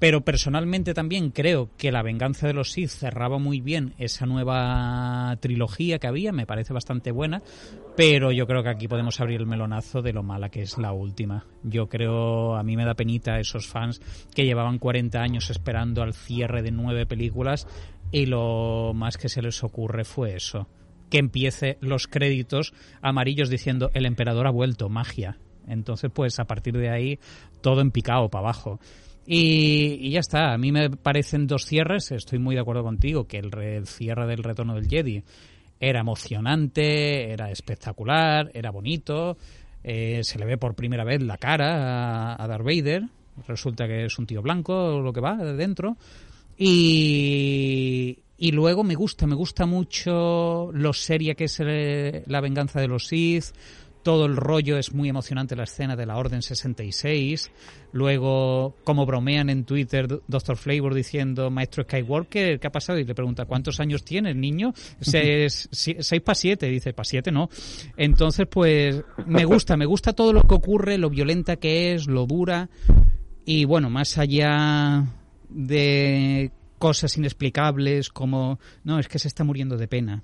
Pero 0.02 0.22
personalmente 0.22 0.94
también 0.94 1.30
creo 1.30 1.70
que 1.78 1.92
La 1.92 2.02
venganza 2.02 2.48
de 2.48 2.54
los 2.54 2.72
Sith 2.72 2.88
cerraba 2.88 3.38
muy 3.38 3.60
bien 3.60 3.94
esa 3.98 4.26
nueva 4.26 5.36
trilogía 5.38 6.00
que 6.00 6.08
había, 6.08 6.32
me 6.32 6.44
parece 6.44 6.72
bastante 6.72 7.12
buena, 7.12 7.40
pero 7.96 8.32
yo 8.32 8.48
creo 8.48 8.64
que 8.64 8.70
aquí 8.70 8.88
podemos 8.88 9.20
abrir 9.20 9.38
el 9.38 9.46
melonazo 9.46 10.02
de 10.02 10.12
lo 10.12 10.24
mala 10.24 10.48
que 10.48 10.62
es 10.62 10.76
la 10.76 10.92
última. 10.92 11.46
Yo 11.62 11.88
creo, 11.88 12.56
a 12.56 12.64
mí 12.64 12.76
me 12.76 12.84
da 12.84 12.94
penita 12.94 13.38
esos 13.38 13.68
fans 13.68 14.00
que 14.34 14.44
llevaban 14.44 14.80
40 14.80 15.20
años 15.20 15.50
esperando 15.50 16.02
al 16.02 16.14
cierre 16.14 16.62
de 16.62 16.72
nueve 16.72 17.06
películas 17.06 17.68
y 18.10 18.26
lo 18.26 18.94
más 18.96 19.16
que 19.16 19.28
se 19.28 19.40
les 19.40 19.62
ocurre 19.62 20.04
fue 20.04 20.34
eso, 20.34 20.66
que 21.10 21.18
empiece 21.18 21.78
los 21.80 22.08
créditos 22.08 22.74
amarillos 23.02 23.50
diciendo 23.50 23.92
el 23.94 24.06
emperador 24.06 24.48
ha 24.48 24.50
vuelto, 24.50 24.88
magia. 24.88 25.38
Entonces, 25.68 26.10
pues 26.12 26.40
a 26.40 26.44
partir 26.46 26.76
de 26.76 26.90
ahí, 26.90 27.20
todo 27.60 27.82
en 27.82 27.92
picado 27.92 28.28
para 28.30 28.46
abajo. 28.46 28.80
Y, 29.26 30.10
ya 30.10 30.20
está, 30.20 30.52
a 30.52 30.58
mí 30.58 30.72
me 30.72 30.90
parecen 30.90 31.46
dos 31.46 31.64
cierres, 31.64 32.10
estoy 32.10 32.38
muy 32.38 32.54
de 32.56 32.60
acuerdo 32.60 32.82
contigo, 32.82 33.26
que 33.26 33.38
el, 33.38 33.52
re- 33.52 33.76
el 33.76 33.86
cierre 33.86 34.26
del 34.26 34.42
retorno 34.42 34.74
del 34.74 34.88
Jedi 34.88 35.22
era 35.78 36.00
emocionante, 36.00 37.32
era 37.32 37.50
espectacular, 37.50 38.50
era 38.54 38.70
bonito, 38.70 39.36
eh, 39.84 40.20
se 40.22 40.38
le 40.38 40.46
ve 40.46 40.58
por 40.58 40.74
primera 40.74 41.04
vez 41.04 41.22
la 41.22 41.38
cara 41.38 42.34
a, 42.34 42.42
a 42.42 42.46
Darth 42.48 42.64
Vader, 42.64 43.04
resulta 43.46 43.86
que 43.86 44.04
es 44.04 44.18
un 44.18 44.26
tío 44.26 44.42
blanco 44.42 45.00
lo 45.00 45.12
que 45.12 45.20
va 45.20 45.36
de 45.36 45.54
dentro, 45.54 45.96
y, 46.58 48.18
luego 48.52 48.84
me 48.84 48.94
gusta, 48.94 49.26
me 49.26 49.34
gusta 49.34 49.66
mucho 49.66 50.70
lo 50.72 50.92
seria 50.92 51.34
que 51.34 51.44
es 51.44 51.60
eh, 51.64 52.22
la 52.26 52.40
venganza 52.40 52.80
de 52.80 52.88
los 52.88 53.06
Sith, 53.06 53.46
todo 54.02 54.26
el 54.26 54.36
rollo 54.36 54.78
es 54.78 54.92
muy 54.92 55.08
emocionante 55.08 55.56
la 55.56 55.64
escena 55.64 55.96
de 55.96 56.06
la 56.06 56.16
Orden 56.16 56.42
66. 56.42 57.50
Luego, 57.92 58.76
como 58.84 59.06
bromean 59.06 59.50
en 59.50 59.64
Twitter, 59.64 60.08
Doctor 60.26 60.56
Flavor 60.56 60.94
diciendo, 60.94 61.50
Maestro 61.50 61.84
Skywalker, 61.84 62.58
¿qué 62.58 62.66
ha 62.66 62.72
pasado? 62.72 62.98
Y 62.98 63.04
le 63.04 63.14
pregunta, 63.14 63.44
¿cuántos 63.44 63.80
años 63.80 64.04
tienes, 64.04 64.34
niño? 64.34 64.72
Seis, 65.00 65.68
seis 65.70 66.22
para 66.22 66.34
siete. 66.34 66.66
Dice, 66.66 66.92
para 66.92 67.04
siete 67.04 67.30
no. 67.30 67.48
Entonces, 67.96 68.46
pues, 68.50 69.02
me 69.26 69.44
gusta, 69.44 69.76
me 69.76 69.86
gusta 69.86 70.12
todo 70.12 70.32
lo 70.32 70.42
que 70.42 70.54
ocurre, 70.54 70.98
lo 70.98 71.10
violenta 71.10 71.56
que 71.56 71.94
es, 71.94 72.06
lo 72.06 72.26
dura. 72.26 72.70
Y 73.44 73.64
bueno, 73.64 73.90
más 73.90 74.18
allá 74.18 75.04
de 75.48 76.50
cosas 76.78 77.16
inexplicables 77.16 78.08
como, 78.08 78.58
no, 78.84 78.98
es 78.98 79.08
que 79.08 79.18
se 79.18 79.28
está 79.28 79.44
muriendo 79.44 79.76
de 79.76 79.88
pena. 79.88 80.22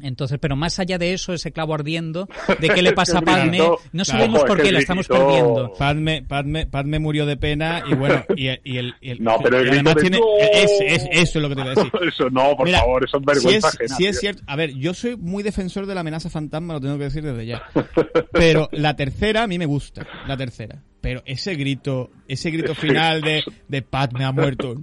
Entonces, 0.00 0.38
pero 0.40 0.54
más 0.56 0.78
allá 0.78 0.96
de 0.98 1.12
eso, 1.12 1.32
ese 1.32 1.50
clavo 1.52 1.74
ardiendo, 1.74 2.28
de 2.60 2.68
qué 2.74 2.82
le 2.82 2.92
pasa 2.92 3.18
a 3.18 3.22
Padme, 3.22 3.58
no 3.58 3.76
Claro, 3.76 4.04
sabemos 4.04 4.38
es 4.42 4.44
por 4.46 4.62
qué, 4.62 4.72
la 4.72 4.78
estamos 4.78 5.08
perdiendo. 5.08 5.72
Padme, 5.78 6.22
Padme, 6.22 6.66
Padme 6.66 6.98
murió 6.98 7.26
de 7.26 7.36
pena 7.36 7.82
y 7.90 7.94
bueno, 7.94 8.24
y, 8.36 8.44
y 8.64 8.78
el, 8.78 8.94
y 9.00 9.10
el- 9.10 9.22
No, 9.22 9.38
pero 9.42 9.58
el 9.58 9.66
y 9.66 9.70
además 9.70 9.96
tiene, 9.96 10.18
¡No! 10.18 10.24
es, 10.40 10.70
es- 10.80 11.08
eso 11.10 11.38
es 11.38 11.42
lo 11.42 11.48
que 11.48 11.54
te 11.56 11.60
iba 11.62 11.72
a 11.72 11.74
decir. 11.74 11.92
Eso 12.08 12.30
no, 12.30 12.56
por 12.56 12.66
Mira, 12.66 12.78
favor, 12.80 13.04
eso 13.04 13.16
es 13.18 13.22
Si 13.22 13.26
vergüenza 13.26 13.68
es, 13.68 13.74
ajena, 13.74 13.96
si 13.96 14.06
es 14.06 14.20
cierto, 14.20 14.42
a 14.46 14.56
ver, 14.56 14.74
yo 14.74 14.94
soy 14.94 15.16
muy 15.16 15.42
defensor 15.42 15.86
de 15.86 15.94
la 15.94 16.00
amenaza 16.00 16.30
fantasma, 16.30 16.74
lo 16.74 16.80
tengo 16.80 16.96
que 16.98 17.04
decir 17.04 17.22
desde 17.24 17.46
ya. 17.46 17.62
Pero 18.32 18.68
la 18.72 18.94
tercera 18.96 19.42
a 19.42 19.46
mí 19.46 19.58
me 19.58 19.66
gusta, 19.66 20.06
la 20.26 20.36
tercera. 20.36 20.82
Pero 21.00 21.22
ese 21.26 21.54
grito, 21.54 22.10
ese 22.26 22.50
grito 22.50 22.74
final 22.74 23.20
de, 23.20 23.42
de 23.68 23.82
Padme 23.82 24.24
ha 24.24 24.32
muerto. 24.32 24.74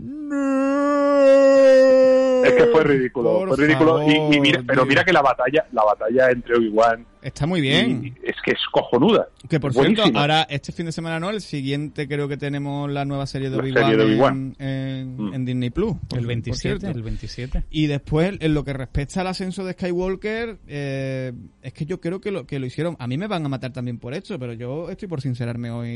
Es 2.47 2.53
que 2.53 2.65
fue 2.65 2.83
ridículo, 2.83 3.39
Por 3.39 3.49
fue 3.55 3.57
ridículo. 3.65 4.03
y- 4.03 4.35
y, 4.35 4.39
mira, 4.39 4.61
pero 4.65 4.85
mira 4.85 5.03
que 5.03 5.13
la 5.13 5.21
batalla, 5.21 5.65
la 5.71 5.83
batalla 5.83 6.29
entre 6.31 6.55
Obi-Wan 6.57 7.05
Está 7.25 7.45
muy 7.47 7.59
bien. 7.59 8.05
y- 8.05 8.27
es 8.29 8.35
que 8.43 8.51
es 8.51 8.59
cojonuda. 8.71 9.27
Que 9.49 9.59
por 9.59 9.73
cierto, 9.73 10.03
ahora 10.13 10.43
este 10.49 10.71
fin 10.71 10.85
de 10.85 10.91
semana 10.91 11.19
no, 11.19 11.29
el 11.31 11.41
siguiente 11.41 12.07
creo 12.07 12.27
que 12.27 12.37
tenemos 12.37 12.89
la 12.91 13.03
nueva 13.05 13.25
serie 13.27 13.49
de 13.49 13.57
Obi-Wan 13.57 14.55
en, 14.59 14.67
en- 14.67 15.17
Mm. 15.17 15.33
en 15.33 15.45
Disney 15.45 15.69
Plus. 15.71 15.95
por- 16.07 16.19
El 16.19 16.25
por 16.25 16.27
27, 16.27 16.59
cierto. 16.79 16.87
el 16.97 17.03
27. 17.03 17.63
Y 17.71 17.87
después, 17.87 18.33
en 18.39 18.53
lo 18.53 18.63
que 18.63 18.73
respecta 18.73 19.21
al 19.21 19.27
ascenso 19.27 19.63
de 19.65 19.73
Skywalker, 19.73 20.57
eh, 20.67 21.33
es 21.61 21.73
que 21.73 21.85
yo 21.85 21.99
creo 21.99 22.21
que 22.21 22.31
lo, 22.31 22.45
que 22.45 22.59
lo 22.59 22.65
hicieron. 22.65 22.95
A 22.99 23.07
mí 23.07 23.17
me 23.17 23.27
van 23.27 23.45
a 23.45 23.49
matar 23.49 23.73
también 23.73 23.97
por 23.97 24.13
esto, 24.13 24.37
pero 24.39 24.53
yo 24.53 24.89
estoy 24.89 25.07
por 25.07 25.21
sincerarme 25.21 25.71
hoy. 25.71 25.89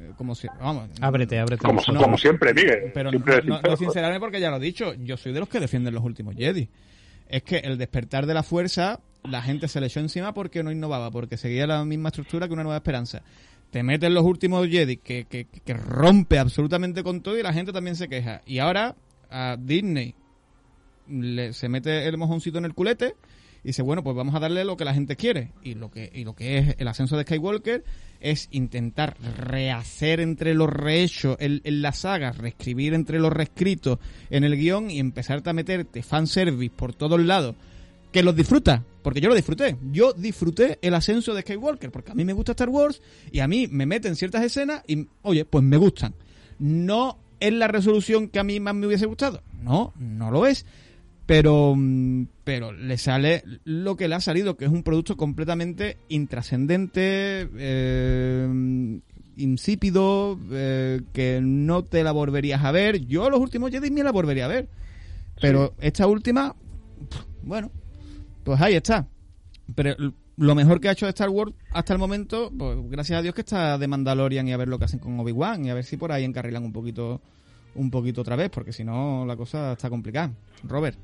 eh, 0.00 0.12
Como 0.16 0.34
si. 0.34 0.46
Vamos. 0.60 0.88
Ábrete, 1.00 1.38
ábrete. 1.38 1.62
Como, 1.64 2.16
siempre, 2.18 2.54
Miguel. 2.54 2.90
Pero 2.94 3.10
siempre 3.10 3.42
no, 3.44 3.60
no 3.60 3.76
sincerarme 3.76 4.20
porque 4.20 4.40
ya 4.40 4.50
lo 4.50 4.56
he 4.56 4.60
dicho. 4.60 4.94
Yo 4.94 5.16
soy 5.16 5.32
de 5.32 5.40
los 5.40 5.48
que 5.48 5.60
defienden 5.60 5.94
los 5.94 6.04
últimos 6.04 6.34
Jedi. 6.36 6.68
Es 7.28 7.42
que 7.42 7.58
el 7.58 7.76
despertar 7.78 8.26
de 8.26 8.34
la 8.34 8.42
fuerza, 8.42 9.00
la 9.28 9.42
gente 9.42 9.68
se 9.68 9.80
le 9.80 9.86
echó 9.86 10.00
encima 10.00 10.34
porque 10.34 10.62
no 10.62 10.72
innovaba, 10.72 11.10
porque 11.10 11.36
seguía 11.36 11.66
la 11.66 11.84
misma 11.84 12.08
estructura 12.08 12.46
que 12.46 12.54
una 12.54 12.62
nueva 12.62 12.78
esperanza. 12.78 13.22
Te 13.70 13.82
meten 13.82 14.14
los 14.14 14.24
últimos 14.24 14.66
Jedi 14.66 14.96
que, 14.96 15.26
que, 15.26 15.44
que 15.46 15.74
rompe 15.74 16.38
absolutamente 16.38 17.02
con 17.02 17.20
todo 17.20 17.38
y 17.38 17.42
la 17.42 17.52
gente 17.52 17.72
también 17.72 17.96
se 17.96 18.08
queja. 18.08 18.40
Y 18.46 18.58
ahora 18.58 18.96
a 19.30 19.56
Disney 19.58 20.14
le, 21.08 21.52
se 21.52 21.68
mete 21.68 22.06
el 22.06 22.16
mojoncito 22.16 22.58
en 22.58 22.64
el 22.64 22.74
culete 22.74 23.14
dice, 23.68 23.82
bueno, 23.82 24.02
pues 24.02 24.16
vamos 24.16 24.34
a 24.34 24.40
darle 24.40 24.64
lo 24.64 24.76
que 24.76 24.84
la 24.84 24.94
gente 24.94 25.16
quiere. 25.16 25.52
Y 25.62 25.74
lo 25.74 25.90
que, 25.90 26.10
y 26.14 26.24
lo 26.24 26.34
que 26.34 26.58
es 26.58 26.76
el 26.78 26.88
ascenso 26.88 27.16
de 27.16 27.24
Skywalker 27.24 27.84
es 28.20 28.48
intentar 28.50 29.16
rehacer 29.20 30.20
entre 30.20 30.54
los 30.54 30.68
rehechos 30.68 31.36
en, 31.40 31.60
en 31.64 31.82
la 31.82 31.92
saga, 31.92 32.32
reescribir 32.32 32.94
entre 32.94 33.20
los 33.20 33.32
reescritos 33.32 33.98
en 34.30 34.44
el 34.44 34.56
guion 34.56 34.90
y 34.90 34.98
empezarte 34.98 35.50
a 35.50 35.52
meterte 35.52 36.02
fanservice 36.02 36.74
por 36.74 36.94
todos 36.94 37.20
lados. 37.20 37.56
Que 38.12 38.22
los 38.22 38.34
disfruta, 38.34 38.84
porque 39.02 39.20
yo 39.20 39.28
lo 39.28 39.34
disfruté. 39.34 39.76
Yo 39.92 40.12
disfruté 40.12 40.78
el 40.82 40.94
ascenso 40.94 41.34
de 41.34 41.42
Skywalker, 41.42 41.90
porque 41.90 42.12
a 42.12 42.14
mí 42.14 42.24
me 42.24 42.32
gusta 42.32 42.52
Star 42.52 42.70
Wars 42.70 43.02
y 43.30 43.40
a 43.40 43.48
mí 43.48 43.66
me 43.68 43.86
meten 43.86 44.16
ciertas 44.16 44.42
escenas 44.42 44.82
y, 44.86 45.06
oye, 45.22 45.44
pues 45.44 45.62
me 45.62 45.76
gustan. 45.76 46.14
No 46.58 47.18
es 47.38 47.52
la 47.52 47.68
resolución 47.68 48.28
que 48.28 48.38
a 48.38 48.44
mí 48.44 48.60
más 48.60 48.74
me 48.74 48.86
hubiese 48.86 49.06
gustado. 49.06 49.42
No, 49.62 49.92
no 49.98 50.30
lo 50.30 50.46
es 50.46 50.64
pero 51.28 51.74
mm, 51.76 52.26
pero 52.42 52.72
le 52.72 52.96
sale 52.96 53.44
lo 53.64 53.98
que 53.98 54.08
le 54.08 54.14
ha 54.14 54.20
salido 54.20 54.56
que 54.56 54.64
es 54.64 54.70
un 54.70 54.82
producto 54.82 55.18
completamente 55.18 55.98
intrascendente 56.08 57.50
eh, 57.58 59.00
insípido 59.36 60.38
eh, 60.50 61.02
que 61.12 61.40
no 61.42 61.84
te 61.84 62.02
la 62.02 62.12
volverías 62.12 62.64
a 62.64 62.72
ver 62.72 63.04
yo 63.04 63.28
los 63.28 63.40
últimos 63.40 63.70
Jedi 63.70 63.90
me 63.90 64.02
la 64.02 64.10
volvería 64.10 64.46
a 64.46 64.48
ver 64.48 64.68
pero 65.38 65.74
esta 65.80 66.06
última 66.06 66.56
bueno 67.42 67.70
pues 68.48 68.60
ahí 68.62 68.74
está 68.74 69.06
pero 69.74 69.94
lo 70.38 70.54
mejor 70.54 70.80
que 70.80 70.88
ha 70.88 70.92
hecho 70.92 71.06
Star 71.08 71.28
Wars 71.28 71.52
hasta 71.72 71.92
el 71.92 71.98
momento 71.98 72.50
pues 72.56 72.78
gracias 72.88 73.18
a 73.18 73.22
Dios 73.22 73.34
que 73.34 73.42
está 73.42 73.76
de 73.76 73.86
Mandalorian 73.88 74.48
y 74.48 74.52
a 74.52 74.56
ver 74.56 74.68
lo 74.68 74.78
que 74.78 74.86
hacen 74.86 74.98
con 75.00 75.20
Obi-Wan 75.20 75.64
y 75.66 75.70
a 75.70 75.74
ver 75.74 75.84
si 75.84 75.96
por 75.96 76.12
ahí 76.12 76.24
encarrilan 76.24 76.64
un 76.64 76.72
poquito 76.72 77.20
un 77.74 77.90
poquito 77.90 78.22
otra 78.22 78.36
vez 78.36 78.48
porque 78.50 78.72
si 78.72 78.84
no 78.84 79.24
la 79.26 79.36
cosa 79.36 79.72
está 79.72 79.90
complicada 79.90 80.30
Robert 80.64 80.98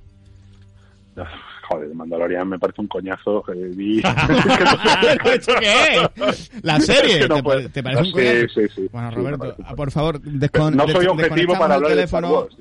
Joder, 1.69 1.95
Mandalorian 1.95 2.49
me 2.49 2.59
parece 2.59 2.81
un 2.81 2.89
coñazo 2.89 3.41
que 3.45 3.53
vi. 3.55 3.99
¿Esto 3.99 5.53
qué 5.61 6.09
es? 6.29 6.51
La 6.63 6.81
serie. 6.81 7.13
Es 7.15 7.19
que 7.21 7.29
no 7.29 7.37
¿Te, 7.37 7.43
puede- 7.45 7.69
te 7.69 7.83
parece 7.85 8.03
un 8.03 8.11
coñazo? 8.13 8.49
sí, 8.55 8.61
sí. 8.75 8.89
Bueno, 8.93 9.11
Sí, 9.11 9.17
me 9.19 9.31
Roberto, 9.31 9.57
ah, 9.65 9.75
por 9.77 9.91
favor, 9.93 10.21
descon 10.21 10.77
no 10.77 10.89
soy 10.89 11.05
des- 11.07 11.09
objetivo 11.09 11.53
para 11.57 11.77
hablar 11.77 11.93
el 11.93 11.97
de 11.99 12.03
Star 12.05 12.23
teléfono. 12.23 12.41
Wars. 12.51 12.57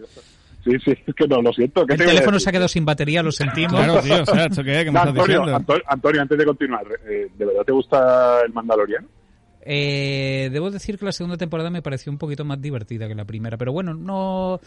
Sí, 0.63 0.71
sí, 0.83 0.91
es 1.07 1.15
que 1.15 1.27
no, 1.27 1.41
lo 1.41 1.51
siento. 1.53 1.85
¿qué 1.85 1.93
El 1.93 2.05
teléfono 2.05 2.39
se 2.39 2.49
ha 2.49 2.51
quedado 2.51 2.67
sin 2.67 2.85
batería, 2.85 3.21
lo 3.21 3.31
sentimos. 3.31 3.73
Claro, 3.73 3.99
tío, 4.01 4.21
o 4.21 4.25
sea, 4.25 4.45
¿esto 4.45 4.63
qué 4.63 4.79
es? 4.79 4.83
¿Qué 4.85 4.91
me 4.91 4.93
No, 4.93 4.99
estás 4.99 5.07
Antonio, 5.09 5.25
diciendo? 5.25 5.55
Antonio, 5.55 5.83
Antonio, 5.87 6.21
antes 6.21 6.37
de 6.37 6.45
continuar, 6.45 6.83
eh, 7.09 7.27
¿de 7.37 7.45
verdad 7.45 7.63
te 7.65 7.71
gusta 7.71 8.41
el 8.45 8.53
Mandalorian? 8.53 9.07
Eh, 9.65 10.49
debo 10.51 10.69
decir 10.71 10.97
que 10.97 11.05
la 11.05 11.11
segunda 11.13 11.37
temporada 11.37 11.69
me 11.69 11.81
pareció 11.81 12.11
un 12.11 12.17
poquito 12.17 12.43
más 12.43 12.61
divertida 12.61 13.07
que 13.07 13.15
la 13.15 13.23
primera, 13.25 13.57
pero 13.57 13.71
bueno, 13.71 13.93
no 13.93 14.59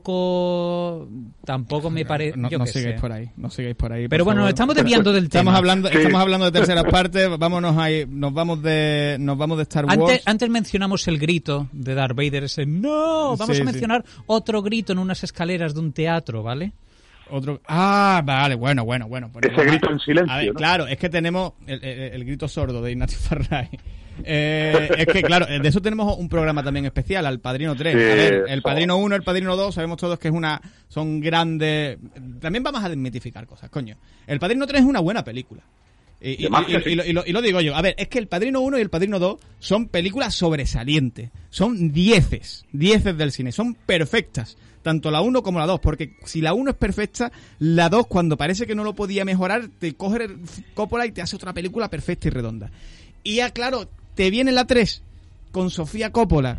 tampoco 0.00 1.08
tampoco 1.44 1.90
me 1.90 2.04
parece. 2.04 2.36
No, 2.36 2.48
no 2.50 2.64
qué 2.64 2.66
sigáis 2.72 2.96
sé. 2.96 3.00
por 3.00 3.12
ahí, 3.12 3.30
no 3.36 3.50
sigáis 3.50 3.76
por 3.76 3.92
ahí. 3.92 4.08
Pero 4.08 4.24
por 4.24 4.32
bueno, 4.32 4.40
favor. 4.42 4.50
estamos 4.50 4.74
desviando 4.74 5.12
del 5.12 5.24
Estamos 5.24 5.52
tema. 5.52 5.58
hablando, 5.58 5.88
Sí. 5.88 5.96
estamos 5.98 6.20
hablando 6.20 6.46
de 6.46 6.52
terceras 6.58 6.84
partes, 6.84 7.28
vámonos 7.38 7.76
ahí, 7.76 8.04
nos 8.08 8.32
vamos 8.32 8.62
de, 8.62 9.16
nos 9.20 9.38
vamos 9.38 9.56
de 9.58 9.62
Star 9.62 9.84
Wars. 9.84 9.98
Antes, 9.98 10.22
antes 10.26 10.48
mencionamos 10.50 11.06
el 11.08 11.18
grito 11.18 11.68
de 11.72 11.94
Darth 11.94 12.16
Vader, 12.16 12.44
ese 12.44 12.66
no. 12.66 13.36
Vamos 13.36 13.46
Sí, 13.46 13.52
a 13.52 13.54
sí. 13.56 13.62
mencionar 13.64 14.04
otro 14.26 14.62
grito 14.62 14.92
en 14.92 14.98
unas 14.98 15.22
escaleras 15.24 15.74
de 15.74 15.80
un 15.80 15.92
teatro, 15.92 16.42
¿vale? 16.42 16.72
Otro... 17.28 17.60
Ah, 17.66 18.22
vale, 18.24 18.54
bueno, 18.54 18.84
bueno, 18.84 19.08
bueno. 19.08 19.30
pues 19.32 19.44
Ese 19.52 19.64
grito 19.64 19.90
en 19.90 19.98
silencio, 19.98 20.32
A 20.32 20.38
ver, 20.38 20.46
¿no? 20.48 20.54
claro, 20.54 20.86
es 20.86 20.96
que 20.96 21.08
tenemos 21.08 21.54
el, 21.66 21.82
el- 21.82 22.12
el 22.14 22.24
grito 22.24 22.46
sordo 22.46 22.80
de 22.82 22.92
Ignacio 22.92 23.18
Farray. 23.18 23.68
Eh, 24.24 24.88
es 24.98 25.06
que, 25.06 25.22
claro, 25.22 25.46
de 25.46 25.68
eso 25.68 25.80
tenemos 25.80 26.16
un 26.18 26.28
programa 26.28 26.62
también 26.62 26.86
especial, 26.86 27.26
al 27.26 27.40
Padrino 27.40 27.74
3. 27.76 27.94
Sí, 27.94 27.98
a 28.02 28.14
ver, 28.14 28.44
el. 28.48 28.62
Padrino 28.62 28.96
1, 28.96 29.14
el 29.16 29.22
Padrino 29.22 29.56
2, 29.56 29.74
sabemos 29.74 29.98
todos 29.98 30.18
que 30.18 30.28
es 30.28 30.34
una 30.34 30.60
son 30.88 31.20
grandes... 31.20 31.98
También 32.40 32.62
vamos 32.62 32.82
a 32.84 32.88
desmitificar 32.88 33.46
cosas, 33.46 33.68
coño. 33.70 33.96
El 34.26 34.38
Padrino 34.38 34.66
3 34.66 34.80
es 34.82 34.86
una 34.86 35.00
buena 35.00 35.22
película. 35.24 35.62
Y, 36.20 36.44
y- 36.44 36.48
y- 36.86 36.94
lo, 36.94 37.04
lo- 37.12 37.26
y 37.26 37.32
lo 37.32 37.42
digo 37.42 37.60
yo. 37.60 37.76
A 37.76 37.82
ver, 37.82 37.94
es 37.98 38.08
que 38.08 38.18
el 38.18 38.26
Padrino 38.26 38.60
1 38.60 38.78
y 38.78 38.80
el 38.80 38.88
Padrino 38.90 39.18
2 39.18 39.38
son 39.58 39.88
películas 39.88 40.34
sobresalientes. 40.34 41.30
Son 41.50 41.92
dieces. 41.92 42.64
Dieces 42.72 43.16
del 43.18 43.32
cine. 43.32 43.52
Son 43.52 43.74
perfectas. 43.74 44.56
Tanto 44.82 45.10
la 45.10 45.20
1 45.20 45.42
como 45.42 45.58
la 45.58 45.66
2. 45.66 45.78
Porque 45.80 46.16
si 46.24 46.40
la 46.40 46.54
1 46.54 46.70
es 46.70 46.76
perfecta, 46.76 47.30
la 47.58 47.88
2, 47.90 48.06
cuando 48.06 48.36
parece 48.38 48.66
que 48.66 48.74
no 48.74 48.82
lo 48.82 48.94
podía 48.94 49.24
mejorar, 49.26 49.68
te 49.78 49.94
coge 49.94 50.24
el 50.24 50.38
Coppola 50.74 51.04
y 51.06 51.12
te 51.12 51.20
hace 51.20 51.36
otra 51.36 51.52
película 51.52 51.90
perfecta 51.90 52.28
y 52.28 52.30
redonda. 52.30 52.70
Y 53.22 53.36
ya, 53.36 53.50
claro, 53.50 53.88
te 54.16 54.30
viene 54.30 54.50
la 54.50 54.66
3 54.66 55.02
con 55.52 55.70
Sofía 55.70 56.10
Coppola. 56.10 56.58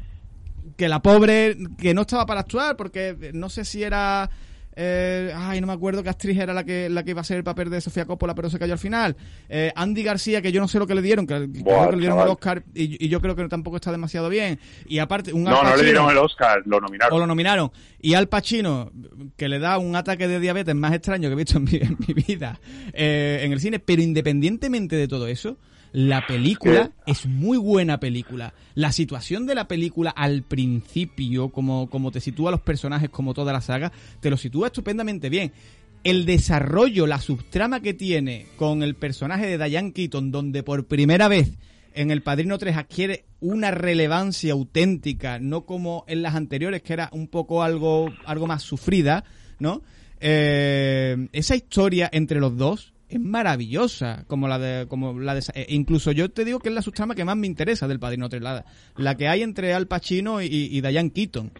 Que 0.77 0.87
la 0.87 1.01
pobre, 1.01 1.57
que 1.79 1.93
no 1.93 2.01
estaba 2.01 2.25
para 2.25 2.41
actuar, 2.41 2.77
porque 2.77 3.31
no 3.33 3.49
sé 3.49 3.65
si 3.65 3.81
era. 3.83 4.29
eh, 4.75 5.33
ay, 5.35 5.59
no 5.59 5.65
me 5.65 5.73
acuerdo 5.73 6.03
qué 6.03 6.09
actriz 6.09 6.37
era 6.37 6.53
la 6.53 6.63
que, 6.63 6.87
la 6.87 7.03
que 7.03 7.11
iba 7.11 7.21
a 7.21 7.23
ser 7.23 7.37
el 7.37 7.43
papel 7.43 7.71
de 7.71 7.81
Sofía 7.81 8.05
Coppola, 8.05 8.35
pero 8.35 8.47
se 8.51 8.59
cayó 8.59 8.73
al 8.73 8.79
final. 8.79 9.15
Eh, 9.49 9.71
Andy 9.75 10.03
García, 10.03 10.39
que 10.39 10.51
yo 10.51 10.61
no 10.61 10.67
sé 10.67 10.77
lo 10.77 10.85
que 10.85 10.93
le 10.93 11.01
dieron, 11.01 11.25
que, 11.25 11.33
Buah, 11.39 11.47
creo 11.47 11.89
que 11.89 11.95
le 11.95 12.01
dieron 12.01 12.19
el. 12.19 12.27
Oscar, 12.27 12.63
y, 12.75 13.03
y 13.03 13.09
yo 13.09 13.19
creo 13.21 13.35
que 13.35 13.47
tampoco 13.47 13.77
está 13.77 13.91
demasiado 13.91 14.29
bien. 14.29 14.59
Y 14.87 14.99
aparte, 14.99 15.33
un 15.33 15.47
Al 15.47 15.53
No, 15.55 15.63
no 15.63 15.75
le 15.77 15.83
dieron 15.83 16.11
el 16.11 16.17
Oscar, 16.19 16.61
lo 16.65 16.77
o 16.77 16.81
nominaron. 16.81 17.19
lo 17.19 17.25
nominaron. 17.25 17.71
Y 17.99 18.13
Al 18.13 18.27
Pacino, 18.27 18.91
que 19.35 19.49
le 19.49 19.57
da 19.57 19.79
un 19.79 19.95
ataque 19.95 20.27
de 20.27 20.39
diabetes 20.39 20.75
más 20.75 20.93
extraño 20.93 21.27
que 21.29 21.33
he 21.33 21.37
visto 21.37 21.57
en 21.57 21.63
mi, 21.63 21.71
en 21.81 21.97
mi 22.07 22.13
vida 22.13 22.59
eh, 22.93 23.39
en 23.41 23.51
el 23.51 23.59
cine, 23.59 23.79
pero 23.79 24.03
independientemente 24.03 24.95
de 24.95 25.07
todo 25.07 25.25
eso, 25.27 25.57
la 25.97 26.27
película 26.27 26.91
es 27.07 27.25
muy 27.25 27.57
buena 27.57 27.99
película. 27.99 28.53
La 28.75 28.91
situación 28.91 29.47
de 29.47 29.55
la 29.55 29.67
película 29.67 30.11
al 30.11 30.43
principio, 30.43 31.49
como, 31.49 31.89
como 31.89 32.11
te 32.11 32.19
sitúa 32.19 32.51
los 32.51 32.61
personajes, 32.61 33.09
como 33.09 33.33
toda 33.33 33.51
la 33.51 33.61
saga, 33.61 33.91
te 34.19 34.29
lo 34.29 34.37
sitúa 34.37 34.67
estupendamente 34.67 35.29
bien. 35.29 35.53
El 36.03 36.27
desarrollo, 36.27 37.07
la 37.07 37.19
subtrama 37.19 37.79
que 37.79 37.95
tiene 37.95 38.45
con 38.57 38.83
el 38.83 38.93
personaje 38.93 39.47
de 39.47 39.57
Diane 39.57 39.91
Keaton, 39.91 40.29
donde 40.29 40.61
por 40.61 40.85
primera 40.85 41.27
vez 41.29 41.57
en 41.95 42.11
El 42.11 42.21
Padrino 42.21 42.59
3 42.59 42.77
adquiere 42.77 43.25
una 43.39 43.71
relevancia 43.71 44.53
auténtica, 44.53 45.39
no 45.39 45.65
como 45.65 46.05
en 46.07 46.21
las 46.21 46.35
anteriores, 46.35 46.83
que 46.83 46.93
era 46.93 47.09
un 47.11 47.27
poco 47.27 47.63
algo, 47.63 48.13
algo 48.23 48.45
más 48.45 48.61
sufrida, 48.61 49.23
¿no? 49.57 49.81
Eh, 50.19 51.27
esa 51.31 51.55
historia 51.55 52.07
entre 52.13 52.39
los 52.39 52.55
dos 52.55 52.93
es 53.09 53.19
maravillosa, 53.19 54.25
como 54.27 54.47
la 54.47 54.59
de, 54.59 54.87
como 54.87 55.19
la 55.19 55.33
de, 55.35 55.41
eh, 55.53 55.65
incluso 55.69 56.11
yo 56.11 56.29
te 56.29 56.43
digo 56.45 56.59
que 56.59 56.69
es 56.69 56.75
la 56.75 56.81
subtrama 56.81 57.15
que 57.15 57.23
más 57.25 57.37
me 57.37 57.47
interesa 57.47 57.87
del 57.87 57.99
Padrino 57.99 58.27
3, 58.29 58.41
la, 58.41 58.65
la 58.97 59.15
que 59.15 59.27
hay 59.27 59.43
entre 59.43 59.73
Al 59.73 59.87
Pacino 59.87 60.41
y, 60.41 60.47
y 60.47 60.81
Diane 60.81 61.11
Keaton. 61.11 61.51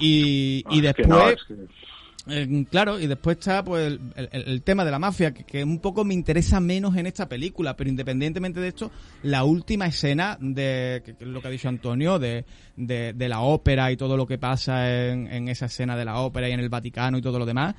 Y, 0.00 0.64
y 0.70 0.86
Ah, 0.86 0.92
que 0.94 1.02
después, 1.02 1.08
no, 1.08 1.28
es 1.30 1.36
que- 1.46 1.84
eh, 2.26 2.64
claro, 2.70 2.98
y 2.98 3.06
después 3.06 3.36
está 3.36 3.62
pues 3.62 3.86
el, 3.86 4.00
el- 4.16 4.28
el 4.48 4.62
tema 4.62 4.82
de 4.86 4.90
la 4.90 4.98
mafia, 4.98 5.34
que, 5.34 5.44
que 5.44 5.62
un 5.62 5.78
poco 5.78 6.04
me 6.04 6.14
interesa 6.14 6.58
menos 6.58 6.96
en 6.96 7.06
esta 7.06 7.28
película, 7.28 7.76
pero 7.76 7.90
independientemente 7.90 8.60
de 8.60 8.68
esto, 8.68 8.90
la 9.22 9.44
última 9.44 9.86
escena 9.86 10.38
de 10.40 11.02
que- 11.04 11.26
lo 11.26 11.42
que 11.42 11.48
ha 11.48 11.50
dicho 11.50 11.68
Antonio, 11.68 12.18
de, 12.18 12.46
de, 12.76 13.12
de 13.12 13.28
la 13.28 13.40
ópera 13.40 13.92
y 13.92 13.98
todo 13.98 14.16
lo 14.16 14.26
que 14.26 14.38
pasa 14.38 14.90
en, 15.10 15.26
en 15.30 15.48
esa 15.48 15.66
escena 15.66 15.96
de 15.98 16.06
la 16.06 16.18
ópera 16.20 16.48
y 16.48 16.52
en 16.52 16.60
el 16.60 16.70
Vaticano 16.70 17.18
y 17.18 17.22
todo 17.22 17.38
lo 17.38 17.44
demás, 17.44 17.74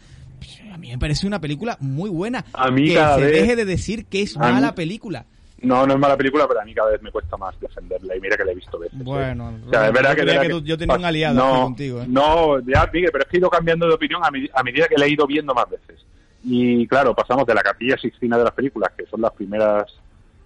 a 0.72 0.77
mí 0.77 0.89
me 0.89 0.97
parece 0.97 1.27
una 1.27 1.39
película 1.41 1.77
muy 1.80 2.09
buena. 2.09 2.45
A 2.53 2.69
mí 2.72 2.88
que 2.88 2.93
cada 2.95 3.15
se 3.17 3.22
vez- 3.26 3.31
deje 3.34 3.55
de 3.55 3.65
decir 3.65 4.05
que 4.05 4.22
es 4.22 4.35
mí- 4.38 4.41
mala 4.41 4.76
película. 4.76 5.26
No, 5.61 5.88
no 5.88 5.93
es 5.93 5.99
mala 5.99 6.15
película, 6.17 6.47
pero 6.47 6.61
a 6.61 6.65
mí 6.65 6.73
cada 6.76 6.91
vez 6.91 7.01
me 7.01 7.11
cuesta 7.11 7.38
más 7.38 7.59
defenderla. 7.59 8.15
Y 8.15 8.19
mira 8.19 8.38
que 8.38 8.43
la 8.45 8.51
he 8.51 8.55
visto 8.55 8.77
veces. 8.77 8.99
¿eh? 8.99 9.03
Bueno, 9.03 9.53
O 9.65 9.69
sea, 9.69 9.88
es 9.88 9.93
verdad 9.93 10.11
yo 10.11 10.15
que, 10.17 10.22
creía 10.22 10.34
es 10.34 10.39
verdad 10.39 10.41
que 10.41 10.61
tú- 10.61 10.65
yo 10.67 10.77
tenía 10.77 10.95
un 10.97 11.05
aliado 11.05 11.35
no, 11.35 11.63
contigo, 11.63 12.01
¿eh? 12.01 12.05
No, 12.07 12.59
ya, 12.59 12.89
Miguel, 12.93 13.09
pero 13.11 13.23
es 13.23 13.30
que 13.30 13.38
he 13.38 13.39
ido 13.39 13.49
cambiando 13.49 13.88
de 13.88 13.93
opinión 13.93 14.22
a, 14.23 14.30
mi- 14.31 14.49
a 14.53 14.61
medida 14.63 14.88
que 14.88 14.95
la 14.97 15.05
he 15.05 15.09
ido 15.09 15.26
viendo 15.26 15.53
más 15.55 15.67
veces. 15.69 16.05
Y 16.43 16.85
claro, 16.88 17.15
pasamos 17.15 17.47
de 17.47 17.55
la 17.55 17.61
capilla 17.61 17.97
sixtina 17.97 18.38
de 18.38 18.43
las 18.43 18.53
películas, 18.53 18.91
que 18.95 19.05
son 19.07 19.22
las 19.22 19.31
primeras 19.34 19.85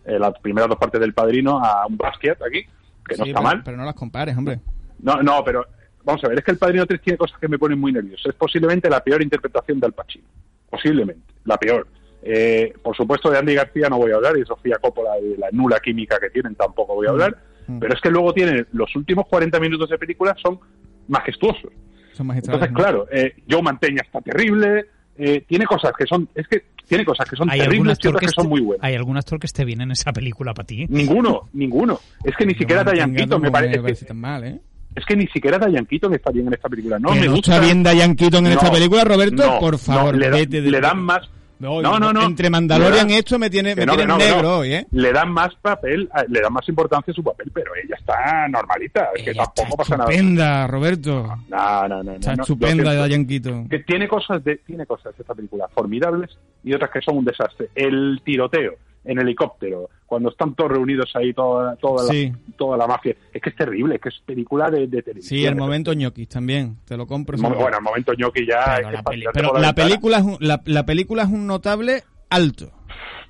eh, 0.05 0.17
las 0.17 0.31
primeras 0.39 0.69
dos 0.69 0.77
partes 0.79 1.01
del 1.01 1.13
Padrino, 1.13 1.59
a 1.63 1.85
un 1.85 1.97
basket 1.97 2.37
aquí, 2.47 2.61
que 3.05 3.17
no 3.17 3.25
está 3.25 3.39
pero, 3.39 3.41
mal. 3.41 3.61
pero 3.63 3.77
no 3.77 3.83
las 3.85 3.95
compares, 3.95 4.35
hombre. 4.37 4.59
No, 4.99 5.21
no, 5.21 5.43
pero 5.43 5.65
vamos 6.03 6.23
a 6.23 6.27
ver, 6.29 6.39
es 6.39 6.43
que 6.43 6.51
el 6.51 6.57
Padrino 6.57 6.85
3 6.85 7.01
tiene 7.01 7.17
cosas 7.17 7.39
que 7.39 7.47
me 7.47 7.57
ponen 7.59 7.79
muy 7.79 7.91
nervioso. 7.91 8.29
Es 8.29 8.35
posiblemente 8.35 8.89
la 8.89 9.03
peor 9.03 9.21
interpretación 9.21 9.79
de 9.79 9.87
Al 9.87 9.93
Pacino. 9.93 10.25
Posiblemente, 10.69 11.33
la 11.45 11.57
peor. 11.57 11.87
Eh, 12.21 12.73
por 12.83 12.95
supuesto, 12.95 13.29
de 13.31 13.37
Andy 13.37 13.55
García 13.55 13.87
no 13.89 13.97
voy 13.97 14.11
a 14.11 14.15
hablar 14.15 14.35
y 14.35 14.41
de 14.41 14.45
Sofía 14.45 14.77
Coppola 14.81 15.17
y 15.19 15.29
de 15.29 15.37
la 15.37 15.49
nula 15.51 15.79
química 15.79 16.19
que 16.19 16.29
tienen 16.29 16.55
tampoco 16.55 16.95
voy 16.95 17.07
a 17.07 17.11
hablar. 17.11 17.37
Mm. 17.67 17.79
Pero 17.79 17.93
es 17.93 18.01
que 18.01 18.09
luego 18.09 18.33
tiene 18.33 18.65
los 18.73 18.93
últimos 18.95 19.25
40 19.27 19.59
minutos 19.59 19.89
de 19.89 19.97
película 19.97 20.35
son 20.41 20.59
majestuosos. 21.07 21.71
Son. 22.13 22.29
Entonces, 22.31 22.69
claro, 22.73 23.07
eh, 23.11 23.33
Joe 23.49 23.61
Manteña 23.61 24.01
está 24.05 24.19
terrible. 24.21 24.85
eh, 25.17 25.43
tiene 25.47 25.65
cosas 25.65 25.91
que 25.97 26.05
son, 26.05 26.27
es 26.35 26.47
que 26.47 26.63
tiene 26.87 27.05
cosas 27.05 27.29
que 27.29 27.35
son 27.35 27.49
¿Hay 27.49 27.59
algún, 27.59 27.71
terribles 27.71 27.97
y 28.03 28.07
otras 28.07 28.21
que 28.21 28.27
son 28.29 28.47
muy 28.49 28.61
buenas. 28.61 28.83
¿Hay 28.85 28.95
algún 28.95 29.15
actor 29.17 29.39
que 29.39 29.47
esté 29.47 29.63
bien 29.65 29.81
en 29.81 29.91
esa 29.91 30.11
película 30.11 30.53
para 30.53 30.65
ti? 30.65 30.85
Ninguno, 30.89 31.49
ninguno. 31.53 31.99
Es 32.23 32.35
que 32.35 32.45
ni 32.45 32.53
Yo 32.53 32.59
siquiera 32.59 32.81
entiendo 32.81 33.15
Keaton 33.15 33.41
me 33.41 33.47
cómo 33.47 33.51
parece. 33.51 33.77
me 33.77 33.81
parece 33.83 34.05
que- 34.05 34.07
tan 34.07 34.17
mal, 34.17 34.43
¿eh? 34.43 34.59
Es 34.95 35.05
que 35.05 35.15
ni 35.15 35.27
siquiera 35.27 35.57
Diane 35.57 35.85
Keaton 35.87 36.13
está 36.13 36.31
bien 36.31 36.47
en 36.47 36.53
esta 36.53 36.67
película. 36.69 36.99
No 36.99 37.11
me 37.13 37.25
no 37.25 37.31
gusta. 37.33 37.53
está 37.55 37.65
bien 37.65 37.83
Diane 37.83 38.15
Keaton 38.15 38.45
en 38.45 38.53
No, 38.53 38.59
esta 38.59 38.71
película, 38.71 39.03
Roberto, 39.03 39.45
no, 39.45 39.59
por 39.59 39.77
favor, 39.77 40.15
le, 40.15 40.29
da- 40.29 40.37
vete 40.37 40.61
de- 40.61 40.71
le 40.71 40.81
dan 40.81 40.99
más 41.01 41.29
No, 41.59 41.81
No, 41.81 41.99
no, 41.99 42.13
no. 42.13 42.23
Entre 42.23 42.49
Mandalorian 42.49 43.09
esto 43.09 43.37
me 43.37 43.49
tiene, 43.49 43.75
Que 43.75 43.81
me 43.81 43.85
no, 43.85 43.91
tiene 43.97 44.03
que 44.03 44.07
no, 44.07 44.17
que 44.17 44.25
negro 44.33 44.57
hoy, 44.59 44.73
¿eh? 44.75 44.87
Le 44.91 45.11
dan 45.11 45.29
más 45.31 45.53
papel, 45.61 46.09
le 46.29 46.39
dan 46.41 46.53
más 46.53 46.67
importancia 46.69 47.11
a 47.11 47.15
su 47.15 47.21
papel, 47.21 47.51
pero 47.53 47.71
ella 47.75 47.95
está 47.99 48.47
normalita, 48.47 49.09
es 49.13 49.23
que 49.23 49.31
Ella 49.31 49.43
tampoco 49.53 49.83
está 49.83 49.95
pasa 49.95 49.97
nada. 49.97 50.09
estupenda, 50.11 50.67
Roberto. 50.67 51.37
No, 51.49 51.87
no, 51.89 52.01
no. 52.03 52.11
Está 52.13 52.33
estupenda 52.33 52.93
de 52.93 53.67
que 53.69 53.79
tiene 53.79 54.07
cosas 54.07 54.41
de 54.43 54.55
tiene 54.65 54.85
cosas 54.85 55.13
esta 55.19 55.33
película 55.35 55.67
formidables 55.75 56.29
y 56.63 56.73
otras 56.73 56.91
que 56.91 57.01
son 57.01 57.17
un 57.17 57.25
desastre 57.25 57.69
el 57.75 58.21
tiroteo 58.23 58.75
en 59.05 59.19
helicóptero 59.19 59.89
cuando 60.05 60.29
están 60.29 60.55
todos 60.55 60.71
reunidos 60.71 61.09
ahí 61.15 61.33
toda 61.33 61.75
toda 61.77 62.03
la, 62.13 62.31
toda 62.57 62.77
la 62.77 62.85
mafia 62.87 63.15
es 63.33 63.41
que 63.41 63.49
es 63.49 63.55
terrible 63.55 63.95
es 63.95 64.01
que 64.01 64.09
es 64.09 64.19
película 64.25 64.69
de, 64.69 64.87
de 64.87 65.01
televisión 65.01 65.39
Sí, 65.39 65.45
el 65.45 65.55
momento 65.55 65.93
ñoquis 65.93 66.27
también, 66.27 66.77
te 66.85 66.97
lo 66.97 67.07
compro. 67.07 67.37
Mo- 67.37 67.49
bueno 67.55 67.77
el 67.77 67.83
momento 67.83 68.13
ñoqui 68.13 68.45
ya 68.47 68.75
Pero 68.77 68.87
es 68.89 68.93
la, 68.95 69.03
peli- 69.03 69.25
pero 69.33 69.47
la 69.53 69.53
ventana. 69.53 69.73
película 69.73 70.17
es 70.17 70.23
un, 70.23 70.37
la, 70.41 70.61
la 70.65 70.85
película 70.85 71.23
es 71.23 71.29
un 71.29 71.47
notable 71.47 72.03
alto. 72.29 72.71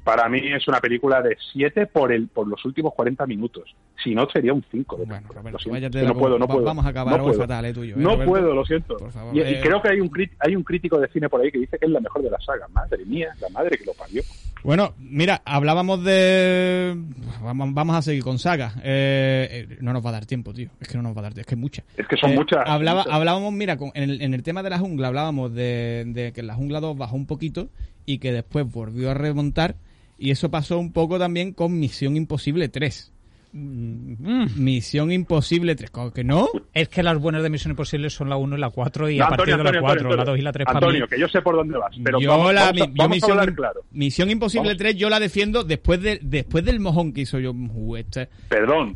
para 0.03 0.27
mí 0.29 0.39
es 0.43 0.67
una 0.67 0.79
película 0.79 1.21
de 1.21 1.37
7 1.53 1.85
por 1.87 2.11
el 2.11 2.27
por 2.29 2.47
los 2.47 2.63
últimos 2.65 2.93
40 2.95 3.25
minutos 3.27 3.75
si 4.03 4.15
no 4.15 4.27
sería 4.29 4.53
un 4.53 4.63
5 4.71 4.95
de 4.97 5.05
Bueno. 5.05 5.27
Roberto, 5.27 5.59
no 5.69 6.01
la 6.01 6.13
puedo 6.13 6.39
no 6.39 6.47
puedo 6.47 6.63
vamos 6.63 6.85
a 6.85 6.89
acabar 6.89 7.17
no 7.17 7.25
hoy 7.25 7.31
puedo. 7.31 7.41
fatal, 7.41 7.65
eh, 7.65 7.73
tuyo, 7.73 7.95
eh, 7.95 7.99
no 7.99 8.11
Roberto. 8.11 8.31
puedo 8.31 8.53
lo 8.55 8.65
siento 8.65 8.97
Por 8.97 9.11
favor. 9.11 9.35
y, 9.35 9.39
y 9.39 9.43
Eh, 9.43 9.59
creo 9.61 9.81
que 9.81 9.89
hay 9.89 9.99
un 9.99 10.09
hay 10.39 10.55
un 10.55 10.63
crítico 10.63 10.97
de 10.99 11.07
cine 11.09 11.27
por 11.29 11.41
ahí 11.41 11.51
que 11.51 11.59
dice 11.59 11.77
que 11.77 11.85
es 11.85 11.91
la 11.91 11.99
mejor 11.99 12.23
de 12.23 12.29
la 12.31 12.39
saga 12.39 12.67
madre 12.69 13.03
mía 13.05 13.29
la 13.41 13.49
madre 13.49 13.77
que 13.77 13.83
lo 13.85 13.93
parió 13.93 14.23
Bueno, 14.63 14.93
mira, 14.99 15.41
hablábamos 15.45 16.03
de... 16.03 16.95
Vamos, 17.41 17.73
vamos 17.73 17.95
a 17.95 18.01
seguir 18.01 18.23
con 18.23 18.39
sagas. 18.39 18.75
Eh, 18.83 19.65
eh, 19.71 19.77
no 19.81 19.93
nos 19.93 20.05
va 20.05 20.09
a 20.09 20.13
dar 20.13 20.25
tiempo, 20.25 20.53
tío. 20.53 20.69
Es 20.81 20.87
que 20.89 20.97
no 20.97 21.03
nos 21.03 21.15
va 21.15 21.19
a 21.19 21.23
dar 21.23 21.33
tiempo. 21.33 21.41
Es 21.41 21.47
que 21.47 21.55
es 21.55 21.59
mucha. 21.61 21.83
Es 21.95 22.07
que 22.07 22.17
son 22.17 22.31
Eh, 22.31 22.35
muchas, 22.35 22.59
hablaba- 22.65 23.01
muchas. 23.03 23.13
Hablábamos, 23.15 23.53
mira, 23.53 23.77
con- 23.77 23.91
en, 23.93 24.09
el, 24.09 24.21
en 24.21 24.33
el 24.33 24.43
tema 24.43 24.61
de 24.61 24.69
la 24.69 24.77
jungla, 24.79 25.07
hablábamos 25.07 25.53
de, 25.53 26.03
de 26.07 26.33
que 26.33 26.43
la 26.43 26.55
jungla 26.55 26.81
2 26.81 26.97
bajó 26.97 27.15
un 27.15 27.25
poquito 27.25 27.69
y 28.05 28.17
que 28.19 28.33
después 28.33 28.69
volvió 28.69 29.11
a 29.11 29.13
remontar. 29.13 29.75
Y 30.17 30.31
eso 30.31 30.51
pasó 30.51 30.77
un 30.77 30.91
poco 30.91 31.17
también 31.17 31.53
con 31.53 31.79
Misión 31.79 32.17
Imposible 32.17 32.67
3. 32.67 33.13
Mm. 33.51 34.45
Misión 34.63 35.11
Imposible 35.11 35.75
3. 35.75 35.89
¿Cómo 35.89 36.11
que 36.11 36.23
no? 36.23 36.49
Es 36.73 36.87
que 36.89 37.01
las 37.03 37.17
buenas 37.17 37.41
de 37.43 37.49
Misión 37.49 37.71
Imposible 37.71 38.09
son 38.09 38.29
la 38.29 38.35
1 38.37 38.57
y 38.57 38.59
la 38.59 38.69
4 38.69 39.09
y 39.09 39.17
No, 39.17 39.25
a 39.25 39.29
partir 39.29 39.57
de 39.57 39.63
la 39.63 39.71
4, 39.79 39.89
Antonio, 39.89 40.17
la 40.17 40.23
2 40.23 40.37
y 40.37 40.41
la 40.41 40.51
3 40.51 40.65
para 40.65 40.79
mí. 40.79 40.85
Antonio, 40.85 41.07
que 41.07 41.19
yo 41.19 41.27
sé 41.27 41.41
por 41.41 41.55
dónde 41.55 41.77
vas, 41.77 41.95
pero 42.03 42.19
yo 42.19 42.29
vamos, 42.29 42.53
la, 42.53 42.65
vamos 42.65 42.81
a, 42.81 42.85
yo 42.85 42.91
vamos 42.95 43.05
a 43.05 43.15
Misión, 43.15 43.31
hablar 43.31 43.49
Im- 43.49 43.55
claro. 43.55 43.81
Misión 43.91 44.29
Imposible 44.29 44.69
Vamos. 44.69 44.77
3 44.77 44.95
yo 44.97 45.09
la 45.09 45.19
defiendo 45.19 45.63
después 45.63 46.01
de 46.01 46.19
después 46.21 46.63
del 46.65 46.79
mojón 46.79 47.11
que 47.13 47.21
hizo 47.21 47.39
yo. 47.39 47.53
este- 47.97 48.29
Perdón. 48.49 48.95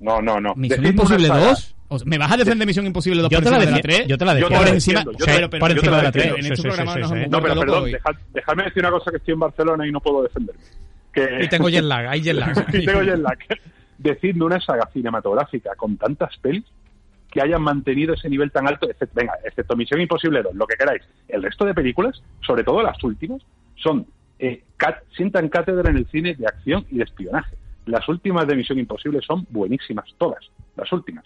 No, 0.00 0.20
no, 0.20 0.40
no. 0.40 0.54
¿Misión 0.56 0.82
Decirme 0.82 0.88
Imposible 0.88 1.26
una 1.26 1.34
saga- 1.38 1.50
2? 1.50 1.74
O 1.86 1.98
sea, 1.98 2.06
¿Me 2.08 2.18
vas 2.18 2.32
a 2.32 2.36
defender 2.36 2.66
Misión 2.66 2.86
Imposible 2.86 3.22
2 3.22 3.30
Yo 3.30 3.38
por 3.38 3.44
te 3.44 3.50
la 3.50 3.56
encima 3.58 3.64
de 3.66 3.70
la 3.70 3.76
defiendo. 3.76 3.96
3? 4.04 4.08
Yo 4.08 4.18
te 4.18 4.24
la 4.24 4.34
defiendo. 4.34 4.54
la 4.54 4.64
por 4.64 4.74
encima, 4.74 5.04
por 5.04 5.70
encima 5.70 5.90
la 5.92 5.96
de 5.98 6.02
la 6.02 6.10
defiendo. 6.10 6.34
3. 6.34 6.46
En 6.46 6.52
este 6.52 6.62
programa 6.62 6.92
sí, 6.94 6.98
nos 7.00 7.08
sí, 7.10 7.14
hemos 7.14 7.24
sí. 7.24 7.30
No, 7.30 7.42
pero 7.42 7.60
perdón, 7.60 7.90
dejadme 8.32 8.64
decir 8.64 8.82
una 8.82 8.90
cosa 8.90 9.10
que 9.12 9.16
estoy 9.18 9.34
en 9.34 9.40
Barcelona 9.40 9.86
y 9.86 9.92
no 9.92 10.00
puedo 10.00 10.22
defenderme. 10.24 10.60
Que... 11.12 11.44
Y 11.44 11.48
tengo 11.48 11.68
jet 11.68 11.84
lag, 11.84 12.08
hay 12.08 12.20
jet 12.22 12.34
lag. 12.34 12.66
y 12.74 12.84
tengo 12.84 13.02
jet 13.02 13.18
lag. 13.18 13.38
Decidme 14.04 14.44
una 14.44 14.60
saga 14.60 14.88
cinematográfica 14.92 15.74
con 15.76 15.96
tantas 15.96 16.36
pelis 16.38 16.64
que 17.30 17.40
hayan 17.42 17.62
mantenido 17.62 18.14
ese 18.14 18.28
nivel 18.30 18.52
tan 18.52 18.68
alto, 18.68 18.88
excepto, 18.88 19.18
venga, 19.18 19.32
excepto 19.44 19.74
Misión 19.74 20.00
Imposible 20.00 20.42
2, 20.42 20.54
lo 20.54 20.66
que 20.66 20.76
queráis. 20.76 21.02
El 21.26 21.42
resto 21.42 21.64
de 21.64 21.74
películas, 21.74 22.22
sobre 22.46 22.62
todo 22.62 22.80
las 22.82 23.02
últimas, 23.02 23.42
son 23.76 24.06
eh, 24.38 24.62
cat- 24.76 25.02
sientan 25.16 25.48
cátedra 25.48 25.90
en 25.90 25.96
el 25.96 26.06
cine 26.10 26.34
de 26.34 26.46
acción 26.46 26.86
y 26.90 26.98
de 26.98 27.04
espionaje. 27.04 27.56
Las 27.86 28.08
últimas 28.08 28.46
de 28.46 28.54
Misión 28.54 28.78
Imposible 28.78 29.20
son 29.26 29.46
buenísimas, 29.50 30.04
todas, 30.18 30.44
las 30.76 30.92
últimas. 30.92 31.24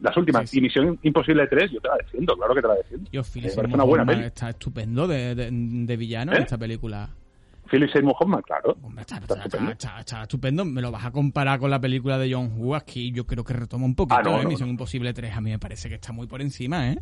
Las 0.00 0.16
últimas. 0.16 0.42
Sí, 0.48 0.54
sí. 0.54 0.58
Y 0.58 0.60
Misión 0.62 0.98
Imposible 1.02 1.46
3, 1.48 1.72
yo 1.72 1.80
te 1.80 1.88
la 1.88 1.96
defiendo, 1.96 2.34
claro 2.36 2.54
que 2.54 2.62
te 2.62 2.68
la 2.68 2.74
defiendo. 2.76 3.10
Yo, 3.10 3.22
parece 3.22 3.60
una 3.74 3.84
buena 3.84 4.06
peli. 4.06 4.22
está 4.24 4.50
estupendo 4.50 5.06
de, 5.08 5.34
de, 5.34 5.48
de 5.52 5.96
villano 5.96 6.32
en 6.32 6.38
¿Eh? 6.38 6.42
esta 6.42 6.56
película. 6.56 7.10
Philip 7.70 7.90
Seymour 7.92 8.14
Hoffman, 8.18 8.42
claro. 8.42 8.76
Hombre, 8.82 9.02
está, 9.02 9.16
Está 9.16 9.34
está- 9.34 9.44
estupendo. 9.46 9.72
está- 9.72 10.00
está 10.00 10.22
estupendo. 10.22 10.64
Me 10.64 10.80
lo 10.82 10.90
vas 10.90 11.04
a 11.04 11.10
comparar 11.10 11.58
con 11.58 11.70
la 11.70 11.80
película 11.80 12.18
de 12.18 12.32
John 12.32 12.52
Woo. 12.56 12.74
Aquí 12.74 13.12
yo 13.12 13.26
creo 13.26 13.44
que 13.44 13.52
retoma 13.54 13.84
un 13.84 13.94
poquito. 13.94 14.16
Ah, 14.18 14.22
no, 14.22 14.40
¿eh? 14.40 14.42
no, 14.44 14.48
Misión 14.50 14.68
no. 14.68 14.72
Imposible 14.72 15.12
3 15.12 15.34
a 15.36 15.40
mí 15.40 15.50
me 15.50 15.58
parece 15.58 15.88
que 15.88 15.96
está 15.96 16.12
muy 16.12 16.26
por 16.26 16.40
encima, 16.40 16.90
¿eh? 16.92 16.98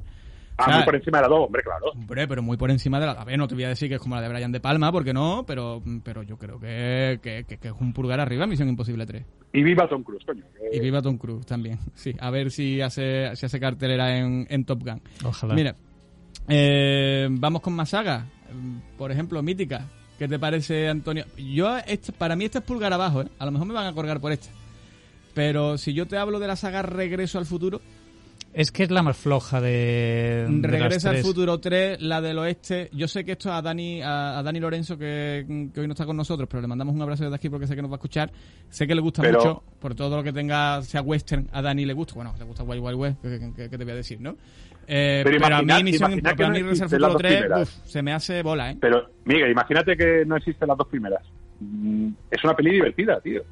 Ah, 0.58 0.62
O 0.62 0.64
sea, 0.68 0.76
muy 0.76 0.84
por 0.86 0.94
encima 0.96 1.18
de 1.18 1.22
la 1.22 1.28
2, 1.28 1.40
hombre, 1.46 1.62
claro. 1.62 1.86
Hombre, 1.92 2.26
pero 2.26 2.42
muy 2.42 2.56
por 2.56 2.70
encima 2.70 2.98
de 2.98 3.04
la... 3.04 3.12
A 3.12 3.24
ver, 3.26 3.36
no 3.38 3.46
te 3.46 3.54
voy 3.54 3.64
a 3.64 3.68
decir 3.68 3.90
que 3.90 3.96
es 3.96 4.00
como 4.00 4.14
la 4.14 4.22
de 4.22 4.28
Brian 4.30 4.50
De 4.52 4.58
Palma, 4.60 4.90
porque 4.90 5.12
no, 5.12 5.44
pero, 5.46 5.82
pero 6.02 6.22
yo 6.22 6.38
creo 6.38 6.58
que, 6.58 7.20
que, 7.22 7.44
que- 7.46 7.58
que 7.58 7.68
es 7.68 7.74
un 7.78 7.92
pulgar 7.92 8.20
arriba 8.20 8.46
Misión 8.46 8.66
Imposible 8.70 9.04
3. 9.04 9.22
Y 9.52 9.62
viva 9.62 9.86
Tom 9.86 10.02
Cruise, 10.02 10.24
coño. 10.24 10.42
que- 10.70 10.74
Y 10.76 10.80
viva 10.80 11.02
Tom 11.02 11.18
Cruise 11.18 11.44
también. 11.44 11.78
Sí, 11.94 12.14
a 12.18 12.30
ver 12.30 12.50
si 12.50 12.80
hace, 12.80 13.36
si 13.36 13.44
hace 13.44 13.60
cartelera 13.60 14.16
en, 14.16 14.46
en 14.48 14.64
Top 14.64 14.82
Gun. 14.82 15.02
Ojalá. 15.26 15.52
Mira, 15.54 15.76
eh, 16.48 17.28
vamos 17.30 17.60
con 17.60 17.74
más 17.74 17.90
sagas. 17.90 18.24
Por 18.96 19.12
ejemplo, 19.12 19.42
Mítica. 19.42 19.86
¿Qué 20.18 20.28
te 20.28 20.38
parece, 20.38 20.88
Antonio? 20.88 21.24
Yo, 21.36 21.76
este- 21.78 22.12
para 22.12 22.36
mí 22.36 22.44
este 22.46 22.58
es 22.58 22.64
pulgar 22.64 22.92
abajo, 22.92 23.22
¿eh? 23.22 23.28
A 23.38 23.44
lo 23.44 23.50
mejor 23.52 23.66
me 23.68 23.74
van 23.74 23.86
a 23.86 23.92
colgar 23.92 24.20
por 24.20 24.32
esta. 24.32 24.48
Pero 25.34 25.76
si 25.76 25.92
yo 25.92 26.06
te 26.06 26.16
hablo 26.16 26.38
de 26.38 26.46
la 26.46 26.56
saga 26.56 26.82
Regreso 26.82 27.38
al 27.38 27.44
Futuro, 27.46 27.80
Es 28.54 28.70
que 28.70 28.84
es 28.84 28.90
la 28.90 29.02
más 29.02 29.18
floja 29.18 29.60
de. 29.60 30.46
de 30.48 30.66
Regresa 30.68 31.10
al 31.10 31.18
futuro 31.18 31.60
3, 31.60 32.00
la 32.00 32.22
del 32.22 32.38
oeste. 32.38 32.88
Yo 32.94 33.06
sé 33.06 33.22
que 33.22 33.32
esto 33.32 33.52
a 33.52 33.60
Dani, 33.60 34.00
a, 34.00 34.38
a 34.38 34.42
Dani 34.42 34.58
Lorenzo, 34.60 34.96
que, 34.96 35.44
que 35.74 35.80
hoy 35.80 35.86
no 35.86 35.92
está 35.92 36.06
con 36.06 36.16
nosotros, 36.16 36.48
pero 36.50 36.62
le 36.62 36.66
mandamos 36.66 36.94
un 36.94 37.02
abrazo 37.02 37.24
desde 37.24 37.36
aquí 37.36 37.50
porque 37.50 37.66
sé 37.66 37.76
que 37.76 37.82
nos 37.82 37.90
va 37.90 37.96
a 37.96 37.98
escuchar. 37.98 38.32
Sé 38.70 38.86
que 38.86 38.94
le 38.94 39.02
gusta 39.02 39.20
Pero- 39.20 39.38
mucho, 39.40 39.62
por 39.78 39.94
todo 39.94 40.16
lo 40.16 40.22
que 40.24 40.32
tenga, 40.32 40.80
sea 40.80 41.02
western, 41.02 41.50
a 41.52 41.60
Dani 41.60 41.84
le 41.84 41.92
gusta. 41.92 42.14
Bueno, 42.14 42.34
le 42.38 42.44
gusta 42.46 42.62
Wild 42.62 42.82
Wild 42.82 42.98
West, 42.98 43.20
que, 43.20 43.52
que- 43.54 43.68
que 43.68 43.76
te 43.76 43.84
voy 43.84 43.92
a 43.92 43.96
decir, 43.96 44.22
¿no? 44.22 44.36
Eh, 44.88 45.22
Pero 45.24 45.38
pero, 45.40 45.46
a 45.56 45.62
imagina- 45.62 45.76
mí, 45.78 45.84
Misión, 45.84 46.14
que 46.16 46.22
para 46.22 46.48
no 46.48 46.54
mí 46.54 46.60
las 46.62 46.78
futuro 46.80 47.08
dos 47.08 47.16
3, 47.18 47.40
primeras. 47.40 47.62
uf, 47.62 47.86
se 47.90 48.02
me 48.02 48.12
hace 48.12 48.42
bola, 48.42 48.70
¿eh? 48.70 48.76
Pero, 48.80 49.10
Miguel, 49.24 49.50
imagínate 49.50 49.96
que 49.96 50.24
no 50.26 50.36
existen 50.36 50.68
las 50.68 50.76
dos 50.78 50.86
primeras. 50.88 51.22
Mm, 51.60 52.08
Es 52.30 52.44
una 52.44 52.54
peli 52.54 52.70
divertida, 52.72 53.20
tío. 53.20 53.42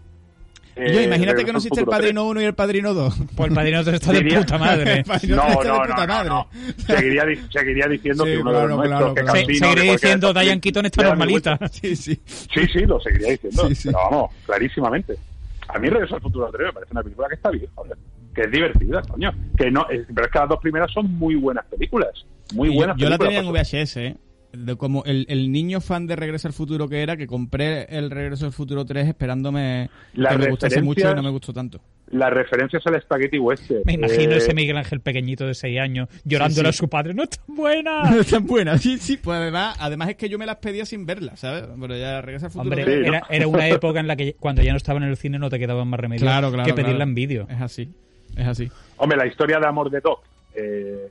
Y 0.77 0.81
Eh, 0.81 0.93
yo, 0.95 1.01
imagínate 1.03 1.45
que 1.45 1.53
no 1.53 1.59
existe 1.59 1.81
el 1.81 1.87
Padrino 1.87 2.25
1 2.27 2.41
y 2.43 2.45
el 2.45 2.55
Padrino 2.55 2.95
2. 2.95 3.15
Pues 3.37 3.49
el 3.49 3.55
padrino 3.55 3.81
está 3.81 4.13
de 4.13 4.23
puta 4.39 4.59
madre. 4.59 4.93
El 5.07 5.07
No, 5.07 5.15
3 5.19 5.29
no, 5.29 5.51
está 5.51 5.63
de 5.63 5.69
no, 5.69 5.81
puta 5.83 6.07
no, 6.07 6.15
madre. 6.15 6.29
no. 6.29 6.49
Seguiría, 6.87 7.25
di- 7.25 7.41
seguiría 7.53 7.87
diciendo 7.87 8.25
Sí, 8.25 8.31
que 8.33 8.39
uno 8.39 8.51
claro, 8.51 8.63
de 8.63 8.69
los 8.69 8.77
nuestros, 8.79 8.99
claro, 9.01 9.15
que 9.15 9.21
claro. 9.23 9.37
Se- 9.37 9.43
Campino, 9.45 9.67
seguiré 9.67 9.83
que 9.87 9.93
diciendo 9.93 10.29
sí, 10.35 10.61
Keaton 10.61 10.87
está 10.87 11.03
normalita. 11.05 11.59
Sí, 11.71 11.97
sí. 11.97 12.21
Sí, 12.27 12.67
sí, 12.73 12.81
lo 12.87 13.01
seguiría 13.01 13.31
diciendo. 13.31 13.69
Sí, 13.69 13.75
sí. 13.77 13.89
Pero 13.89 13.99
vamos, 14.11 14.31
clarísimamente. 14.47 15.15
A 15.69 15.79
mí 15.79 15.89
Regreso 15.89 16.17
al 16.17 16.21
Futuro 16.23 16.49
3 16.53 16.67
me 16.67 16.73
parece 16.73 16.93
una 16.93 17.03
película 17.03 17.29
que 17.29 17.35
está 17.37 17.51
bien, 17.51 17.67
joder. 17.75 17.97
Que 18.35 18.43
es 18.43 18.51
divertida, 18.51 19.03
coño. 19.03 19.31
Que 19.57 19.71
no, 19.71 19.87
es- 19.91 20.07
pero 20.15 20.27
es 20.27 20.33
que 20.33 20.39
las 20.39 20.49
dos 20.49 20.59
primeras 20.61 20.91
son 20.93 21.13
muy 21.15 21.35
buenas 21.37 21.65
películas. 21.67 22.11
Muy 22.55 22.69
Y 22.69 22.73
yo- 22.73 22.77
buenas 22.79 22.97
yo, 22.97 23.09
la 23.09 23.19
tenía 23.19 23.39
películas. 23.41 23.73
en 23.73 23.81
VHS, 23.81 23.97
¿eh? 24.07 24.17
De 24.53 24.77
como 24.77 25.03
el, 25.05 25.27
el 25.29 25.51
niño 25.51 25.81
fan 25.81 26.07
de 26.07 26.15
Regreso 26.15 26.47
al 26.47 26.55
Futuro 26.55 26.89
que 26.89 27.03
era, 27.03 27.17
que 27.17 27.27
compré 27.27 27.87
el 27.97 28.09
Regreso 28.09 28.47
al 28.47 28.53
Futuro 28.53 28.85
3 28.85 29.09
esperándome 29.09 29.91
que 30.15 30.39
me 30.39 30.49
gustase 30.51 30.81
mucho 30.81 31.11
y 31.11 31.15
no 31.15 31.25
me 31.25 31.31
gustó 31.31 31.53
tanto. 31.53 31.81
Las 32.13 32.33
referencias 32.33 32.87
al 32.87 33.01
Spaghetti 33.03 33.39
Western. 33.41 33.81
Me 33.85 33.95
imagino 33.95 34.35
eh, 34.35 34.37
ese 34.37 34.55
Miguel 34.55 34.77
Ángel 34.77 35.01
pequeñito 35.01 35.45
de 35.45 35.55
6 35.55 35.81
años 35.81 36.09
llorándole 36.25 36.69
Sí, 36.69 36.73
sí. 36.73 36.79
a 36.79 36.87
su 36.87 36.89
padre. 36.89 37.15
¡No 37.15 37.25
es 37.25 37.31
tan 37.31 37.57
buena! 37.57 38.03
No 38.11 38.21
es 38.21 38.29
tan 38.29 38.47
buena, 38.47 38.79
sí, 38.79 38.99
sí. 38.99 39.17
Pues 39.17 39.39
además, 39.39 39.77
además 39.81 40.11
es 40.11 40.17
que 40.17 40.29
yo 40.29 40.39
me 40.39 40.47
las 40.47 40.57
pedía 40.57 40.87
sin 40.87 41.05
verlas, 41.05 41.41
¿sabes? 41.41 41.65
Pero 41.81 41.97
ya 41.97 42.21
Regreso 42.21 42.47
al 42.47 42.53
Futuro 42.53 42.71
Hombre, 42.77 42.85
3. 42.85 42.97
Sí, 42.97 43.11
¿no? 43.11 43.17
era, 43.17 43.27
era 43.31 43.49
una 43.49 43.69
época 43.69 43.99
en 43.99 44.07
la 44.07 44.15
que 44.15 44.35
cuando 44.39 44.63
ya 44.63 44.71
no 44.71 44.77
estaba 44.77 44.99
en 44.99 45.05
el 45.07 45.17
cine 45.17 45.41
no 45.41 45.51
te 45.51 45.59
quedaba 45.59 45.85
más 45.85 45.99
remedio 45.99 46.21
Claro, 46.21 46.53
claro. 46.53 46.65
que 46.67 46.75
pedirla 46.75 46.95
claro. 46.99 47.09
en 47.11 47.15
vídeo. 47.17 47.47
Es 47.51 47.61
así, 47.61 47.89
es 48.37 48.47
así. 48.47 48.71
Hombre, 48.97 49.17
la 49.19 49.27
historia 49.27 49.59
de 49.59 49.67
amor 49.67 49.91
de 49.91 50.01
Doc 50.01 50.21
eh, 50.55 51.09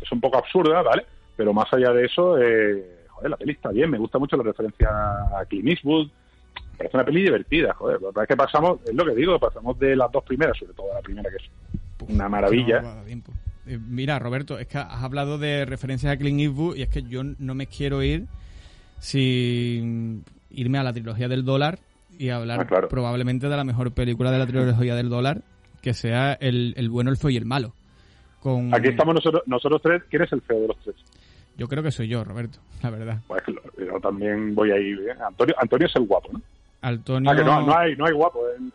es 0.00 0.12
un 0.12 0.20
poco 0.20 0.38
absurda, 0.38 0.82
¿vale? 0.82 1.04
Pero 1.36 1.52
más 1.52 1.72
allá 1.72 1.92
de 1.92 2.04
eso, 2.06 2.38
eh, 2.38 2.98
joder, 3.08 3.30
la 3.30 3.36
peli 3.36 3.52
está 3.52 3.70
bien. 3.70 3.90
Me 3.90 3.98
gusta 3.98 4.18
mucho 4.18 4.36
la 4.36 4.42
referencia 4.42 4.88
a 4.90 5.44
Clint 5.48 5.68
Eastwood. 5.68 6.08
Parece 6.76 6.96
una 6.96 7.04
peli 7.04 7.22
divertida, 7.22 7.74
joder. 7.74 7.98
Que 7.98 8.04
pasa 8.06 8.22
es 8.22 8.28
que 8.28 8.36
pasamos, 8.36 8.80
es 8.86 8.94
lo 8.94 9.04
que 9.04 9.14
digo, 9.14 9.38
pasamos 9.38 9.78
de 9.78 9.94
las 9.96 10.10
dos 10.12 10.24
primeras, 10.24 10.56
sobre 10.58 10.72
todo 10.74 10.86
la 10.94 11.00
primera, 11.00 11.30
que 11.30 11.36
es 11.36 11.50
una 12.08 12.28
maravilla. 12.28 12.80
No, 12.80 13.02
tiempo. 13.04 13.32
Eh, 13.66 13.78
mira, 13.78 14.18
Roberto, 14.18 14.58
es 14.58 14.66
que 14.66 14.78
has 14.78 15.02
hablado 15.04 15.36
de 15.38 15.64
referencias 15.66 16.12
a 16.12 16.16
Clint 16.16 16.40
Eastwood 16.40 16.76
y 16.76 16.82
es 16.82 16.88
que 16.88 17.02
yo 17.02 17.22
no 17.22 17.54
me 17.54 17.66
quiero 17.66 18.02
ir 18.02 18.26
sin 18.98 20.24
irme 20.50 20.78
a 20.78 20.82
la 20.82 20.92
trilogía 20.92 21.28
del 21.28 21.44
dólar 21.44 21.78
y 22.18 22.30
hablar 22.30 22.60
Ah, 22.60 22.64
claro. 22.66 22.88
probablemente 22.88 23.48
de 23.48 23.56
la 23.56 23.64
mejor 23.64 23.92
película 23.92 24.30
de 24.30 24.38
la 24.38 24.46
trilogía 24.46 24.94
del 24.94 25.08
dólar, 25.08 25.42
que 25.82 25.94
sea 25.94 26.34
el, 26.34 26.74
el 26.76 26.90
bueno, 26.90 27.10
el 27.10 27.16
feo 27.16 27.30
y 27.30 27.36
el 27.36 27.44
malo. 27.46 27.72
Con... 28.40 28.72
Aquí 28.74 28.88
estamos 28.88 29.14
nosotros, 29.14 29.42
nosotros 29.46 29.80
tres. 29.82 30.02
¿Quién 30.08 30.22
es 30.22 30.32
el 30.32 30.40
feo 30.42 30.60
de 30.60 30.68
los 30.68 30.78
tres? 30.78 30.96
Yo 31.56 31.68
creo 31.68 31.82
que 31.82 31.90
soy 31.90 32.08
yo, 32.08 32.24
Roberto, 32.24 32.58
la 32.82 32.90
verdad. 32.90 33.18
Pues 33.28 33.42
yo 33.76 34.00
también 34.00 34.54
voy 34.54 34.70
a 34.70 34.78
ir. 34.78 34.98
¿eh? 35.00 35.12
Antonio, 35.26 35.54
Antonio 35.58 35.86
es 35.86 35.96
el 35.96 36.06
guapo, 36.06 36.32
¿no? 36.32 36.40
Antonio... 36.82 37.30
Ah, 37.30 37.36
que 37.36 37.44
no, 37.44 37.60
no 37.66 37.76
hay, 37.76 37.94
no 37.96 38.06
hay 38.06 38.12
guapo. 38.14 38.40
en- 38.56 38.72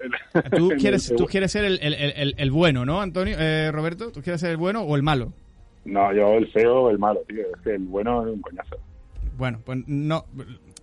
Tú 0.52 0.70
quieres, 0.80 1.12
tú 1.18 1.26
quieres 1.26 1.52
ser 1.52 1.66
el, 1.66 1.80
el- 1.82 1.94
el- 1.96 2.36
el 2.38 2.52
bueno, 2.52 2.86
¿no, 2.86 3.02
Antonio? 3.02 3.36
Eh, 3.40 3.72
Roberto, 3.72 4.12
¿tú 4.12 4.22
quieres 4.22 4.40
ser 4.42 4.52
el 4.52 4.58
bueno 4.58 4.82
o 4.82 4.96
el 4.96 5.02
malo? 5.02 5.34
No, 5.86 6.14
yo 6.14 6.34
el 6.34 6.48
feo, 6.52 6.92
el 6.92 7.00
malo, 7.00 7.22
tío. 7.28 7.42
Es 7.56 7.62
que 7.64 7.72
el 7.76 7.84
bueno 7.86 8.22
es 8.28 8.34
un 8.34 8.42
coñazo. 8.42 8.78
Bueno, 9.38 9.60
pues 9.66 9.80
no. 9.88 10.26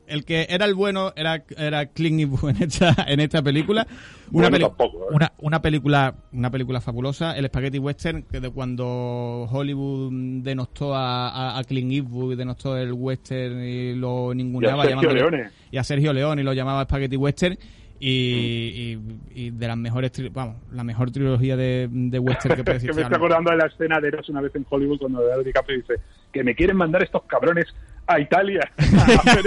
El 0.06 0.24
que 0.24 0.46
era 0.50 0.64
el 0.66 0.74
bueno 0.74 1.12
era, 1.16 1.44
era 1.56 1.86
Clint 1.86 2.20
Eastwood 2.20 2.50
en 2.56 2.62
esta, 2.64 2.94
en 3.08 3.20
esta 3.20 3.40
película. 3.42 3.86
Una, 4.30 4.48
Bueno, 4.48 4.50
peli- 4.50 4.64
tampoco, 4.64 5.04
¿eh? 5.04 5.08
una, 5.14 5.32
una 5.38 5.62
película 5.62 6.14
una 6.32 6.50
película 6.50 6.80
fabulosa, 6.80 7.36
el 7.36 7.46
Spaghetti 7.46 7.78
Western, 7.78 8.22
que 8.24 8.40
de 8.40 8.50
cuando 8.50 9.48
Hollywood 9.50 10.10
denostó 10.42 10.94
a, 10.94 11.28
a, 11.28 11.58
a 11.58 11.64
Clint 11.64 11.92
Eastwood 11.92 12.32
y 12.32 12.36
denostó 12.36 12.76
el 12.76 12.92
western 12.92 13.62
y 13.64 13.94
lo 13.94 14.34
ninguneaba. 14.34 14.84
Y 14.84 14.88
a 14.88 14.90
Sergio 15.00 15.12
Leone. 15.14 15.50
y 15.70 15.76
a 15.78 15.84
Sergio 15.84 16.12
Leone 16.12 16.42
y 16.42 16.44
lo 16.44 16.52
llamaba 16.52 16.84
Spaghetti 16.84 17.16
Western. 17.16 17.56
Y, 18.04 18.08
y- 18.16 18.98
y 19.46 19.50
de 19.50 19.68
las 19.68 19.76
mejores, 19.76 20.10
vamos, 20.32 20.56
la 20.72 20.82
mejor 20.82 21.12
trilogía 21.12 21.56
de, 21.56 21.88
de 21.90 22.18
western 22.18 22.56
que 22.56 22.64
puede 22.64 22.78
que 22.80 22.86
existir. 22.86 22.96
me 22.96 23.02
estoy 23.02 23.16
acordando 23.16 23.52
de 23.52 23.56
la 23.58 23.66
escena 23.66 24.00
de 24.00 24.08
Eras 24.08 24.28
una 24.28 24.40
vez 24.40 24.52
en 24.56 24.66
Hollywood 24.68 24.98
cuando 24.98 25.20
DiCaprio 25.44 25.76
dice 25.78 25.94
que 26.32 26.42
me 26.44 26.54
quieren 26.54 26.76
mandar 26.76 27.02
estos 27.02 27.22
cabrones 27.24 27.66
a 28.06 28.18
Italia 28.20 28.60
a 28.78 29.02
hacer, 29.14 29.44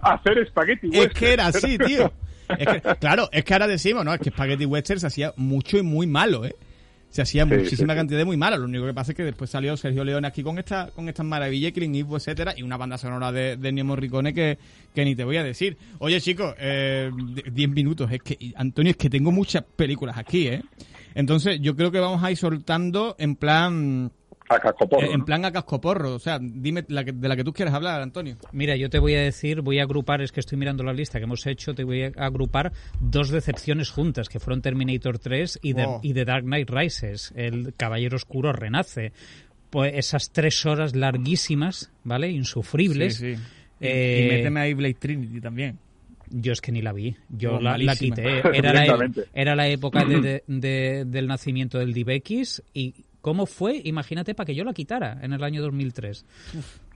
a 0.00 0.12
hacer 0.14 0.38
espagueti 0.38 0.86
Es 0.88 0.92
western. 1.00 1.14
que 1.18 1.32
era 1.32 1.46
así, 1.48 1.78
tío. 1.86 2.12
Es 2.58 2.66
que- 2.66 2.82
claro, 2.98 3.28
es 3.32 3.44
que 3.44 3.52
ahora 3.52 3.66
decimos, 3.66 4.04
¿no? 4.04 4.12
Es 4.14 4.20
que 4.20 4.30
Spaghetti 4.30 4.64
Western 4.64 5.00
se 5.00 5.06
hacía 5.06 5.32
mucho 5.36 5.78
y 5.78 5.82
muy 5.82 6.06
malo, 6.06 6.44
¿eh? 6.44 6.54
Se 7.10 7.22
hacía 7.22 7.44
Sí, 7.44 7.50
muchísima 7.54 7.92
sí, 7.94 7.98
cantidad 7.98 8.18
de 8.20 8.24
muy 8.24 8.36
malo. 8.36 8.56
Lo 8.56 8.66
único 8.66 8.86
que 8.86 8.94
pasa 8.94 9.10
es 9.12 9.16
que 9.16 9.24
después 9.24 9.50
salió 9.50 9.76
Sergio 9.76 10.04
Leone 10.04 10.28
aquí 10.28 10.44
con 10.44 10.58
esta 10.60 10.90
con 10.94 11.08
estas 11.08 11.26
maravillas, 11.26 11.72
Clint 11.72 11.96
Eastwood, 11.96 12.18
etcétera, 12.18 12.54
y 12.56 12.62
una 12.62 12.76
banda 12.76 12.98
sonora 12.98 13.32
de, 13.32 13.56
de 13.56 13.68
Ennio 13.68 13.84
Morricone 13.84 14.32
que, 14.32 14.58
que 14.94 15.04
ni 15.04 15.16
te 15.16 15.24
voy 15.24 15.36
a 15.36 15.42
decir. 15.42 15.76
Oye, 15.98 16.20
chicos, 16.20 16.54
eh, 16.58 17.10
10 17.50 17.68
minutos. 17.70 18.12
Es 18.12 18.22
que, 18.22 18.52
Antonio, 18.54 18.92
es 18.92 18.96
que 18.96 19.10
tengo 19.10 19.32
muchas 19.32 19.64
películas 19.74 20.18
aquí, 20.18 20.46
¿eh? 20.46 20.62
Entonces, 21.16 21.58
yo 21.60 21.74
creo 21.74 21.90
que 21.90 21.98
vamos 21.98 22.22
a 22.22 22.30
ir 22.30 22.36
soltando 22.36 23.16
en 23.18 23.34
plan... 23.34 24.12
a 24.50 24.58
cascoporro, 24.60 25.10
en 25.12 25.18
¿no? 25.20 25.24
plan 25.24 25.44
a 25.44 25.52
cascoporro. 25.52 26.14
O 26.14 26.18
sea, 26.18 26.38
dime 26.40 26.84
la 26.88 27.04
que- 27.04 27.12
de 27.12 27.28
la 27.28 27.36
que 27.36 27.44
tú 27.44 27.52
quieras 27.52 27.72
hablar, 27.74 28.02
Antonio. 28.02 28.36
Mira, 28.52 28.76
yo 28.76 28.90
te 28.90 28.98
voy 28.98 29.14
a 29.14 29.20
decir, 29.22 29.60
voy 29.62 29.78
a 29.78 29.82
agrupar, 29.84 30.20
es 30.22 30.32
que 30.32 30.40
estoy 30.40 30.58
mirando 30.58 30.82
la 30.82 30.92
lista 30.92 31.18
que 31.18 31.24
hemos 31.24 31.46
hecho, 31.46 31.74
te 31.74 31.84
voy 31.84 32.02
a 32.02 32.12
agrupar 32.16 32.72
dos 33.00 33.30
decepciones 33.30 33.90
juntas, 33.90 34.28
que 34.28 34.40
fueron 34.40 34.60
Terminator 34.62 35.18
3 35.18 35.58
y 35.62 35.74
The, 35.74 35.86
y 36.02 36.14
The 36.14 36.24
Dark 36.24 36.44
Knight 36.44 36.68
Rises, 36.70 37.32
el 37.36 37.72
Caballero 37.76 38.16
Oscuro 38.16 38.52
renace. 38.52 39.12
Pues 39.70 39.92
esas 39.94 40.30
tres 40.32 40.66
horas 40.66 40.96
larguísimas, 40.96 41.92
¿vale? 42.02 42.28
Insufribles. 42.30 43.16
Sí, 43.16 43.36
sí. 43.36 43.40
Y- 43.80 43.86
Eh, 43.86 44.24
y 44.26 44.28
méteme 44.36 44.60
ahí 44.60 44.74
Blade 44.74 44.94
Trinity 44.94 45.40
también. 45.40 45.78
Yo 46.28 46.52
es 46.52 46.60
que 46.60 46.70
ni 46.70 46.82
la 46.82 46.92
vi. 46.92 47.16
Yo 47.28 47.54
Oh, 47.56 47.60
la, 47.60 47.76
la 47.78 47.96
quité. 47.96 48.38
Era 48.52 48.72
la, 48.72 48.82
Directamente. 48.82 49.24
era 49.34 49.56
la 49.56 49.68
época 49.68 50.04
de, 50.04 50.20
de- 50.20 50.42
de- 50.46 51.04
del 51.06 51.26
nacimiento 51.26 51.78
del 51.78 51.92
DivX 51.92 52.62
y 52.74 52.94
cómo 53.20 53.46
fue, 53.46 53.80
imagínate, 53.84 54.34
para 54.34 54.46
que 54.46 54.54
yo 54.54 54.64
la 54.64 54.72
quitara 54.72 55.18
en 55.22 55.32
el 55.32 55.42
año 55.42 55.62
2003. 55.62 56.24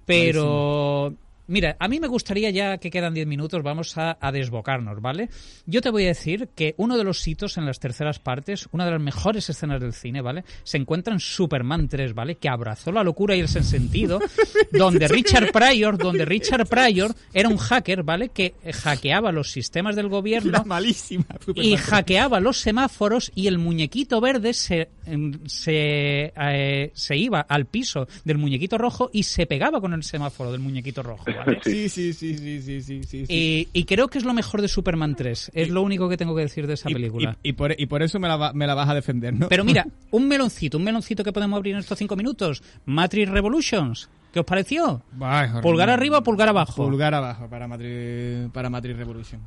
Pero, 0.06 1.14
mira, 1.46 1.76
a 1.78 1.88
mí 1.88 2.00
me 2.00 2.08
gustaría 2.08 2.50
ya 2.50 2.78
que 2.78 2.90
quedan 2.90 3.14
10 3.14 3.26
minutos, 3.26 3.62
vamos 3.62 3.96
a, 3.98 4.16
a 4.20 4.32
desbocarnos, 4.32 5.00
¿vale? 5.00 5.28
Yo 5.66 5.80
te 5.80 5.90
voy 5.90 6.04
a 6.04 6.08
decir 6.08 6.48
que 6.54 6.74
uno 6.78 6.96
de 6.96 7.04
los 7.04 7.26
hitos 7.26 7.56
en 7.58 7.66
las 7.66 7.80
terceras 7.80 8.18
partes, 8.18 8.68
una 8.72 8.84
de 8.84 8.92
las 8.92 9.00
mejores 9.00 9.48
escenas 9.48 9.80
del 9.80 9.92
cine, 9.92 10.20
¿vale? 10.20 10.44
Se 10.62 10.76
encuentra 10.76 11.12
en 11.12 11.20
Superman 11.20 11.88
3, 11.88 12.14
¿vale? 12.14 12.36
Que 12.36 12.48
abrazó 12.48 12.92
la 12.92 13.02
locura 13.02 13.34
y 13.36 13.40
el 13.40 13.48
sentido, 13.48 14.20
donde 14.72 15.08
Richard 15.08 15.52
Pryor, 15.52 15.98
donde 15.98 16.24
Richard 16.24 16.66
Pryor 16.66 17.14
era 17.32 17.48
un 17.48 17.56
hacker, 17.56 18.02
¿vale? 18.02 18.30
Que 18.30 18.54
hackeaba 18.72 19.32
los 19.32 19.50
sistemas 19.50 19.96
del 19.96 20.08
gobierno 20.08 20.52
La 20.52 20.64
malísima. 20.64 21.26
y 21.54 21.76
hackeaba 21.76 22.40
los 22.40 22.58
semáforos 22.58 23.32
y 23.34 23.46
el 23.46 23.58
muñequito 23.58 24.20
verde 24.20 24.54
se, 24.54 24.88
em, 25.06 25.32
se, 25.46 26.32
eh, 26.36 26.90
se 26.94 27.16
iba 27.16 27.40
al 27.40 27.66
piso 27.66 28.06
del 28.24 28.38
muñequito 28.38 28.78
rojo 28.78 29.10
y 29.12 29.22
se 29.24 29.46
pegaba 29.46 29.80
con 29.80 29.92
el 29.94 30.02
semáforo 30.02 30.52
del 30.52 30.60
muñequito 30.60 31.02
rojo. 31.02 31.24
¿Vale? 31.36 31.60
Sí, 31.64 31.88
sí, 31.88 32.12
sí, 32.12 32.36
sí, 32.38 32.60
sí, 32.62 32.82
sí, 32.82 33.02
sí. 33.04 33.24
Y, 33.28 33.68
y 33.72 33.84
creo 33.84 34.08
que 34.08 34.18
es 34.18 34.24
lo 34.24 34.32
mejor 34.34 34.62
de 34.62 34.68
Superman 34.68 35.14
3. 35.14 35.50
Es 35.54 35.68
lo 35.70 35.82
único 35.82 36.08
que 36.08 36.16
tengo 36.16 36.34
que 36.34 36.42
decir 36.42 36.66
de 36.66 36.74
esa 36.74 36.90
Y- 36.90 36.94
película. 36.94 37.36
Y, 37.42 37.50
y 37.50 37.52
por, 37.54 37.74
y 37.78 37.86
por 37.86 38.02
eso 38.02 38.18
me 38.20 38.28
la, 38.28 38.36
va- 38.36 38.52
me 38.52 38.66
la 38.66 38.74
vas 38.74 38.88
a 38.88 38.94
defender, 38.94 39.34
¿no? 39.34 39.48
Pero 39.48 39.64
mira, 39.64 39.86
un 40.10 40.28
meloncito, 40.28 40.78
un 40.78 40.84
meloncito 40.84 41.24
que 41.24 41.32
podemos 41.32 41.56
abrir 41.56 41.74
en 41.74 41.80
estos 41.80 41.98
cinco 41.98 42.16
minutos. 42.16 42.62
Matrix 42.86 43.30
Revolutions. 43.30 44.08
¿Qué 44.32 44.40
os 44.40 44.46
pareció? 44.46 45.00
Bah, 45.12 45.60
¿Pulgar 45.62 45.88
arriba 45.90 46.18
o 46.18 46.22
pulgar 46.24 46.48
abajo? 46.48 46.84
Pulgar 46.84 47.14
abajo 47.14 47.48
para 47.48 47.68
Matrix, 47.68 48.50
para 48.52 48.68
Matrix 48.68 48.96
Revolution. 48.98 49.40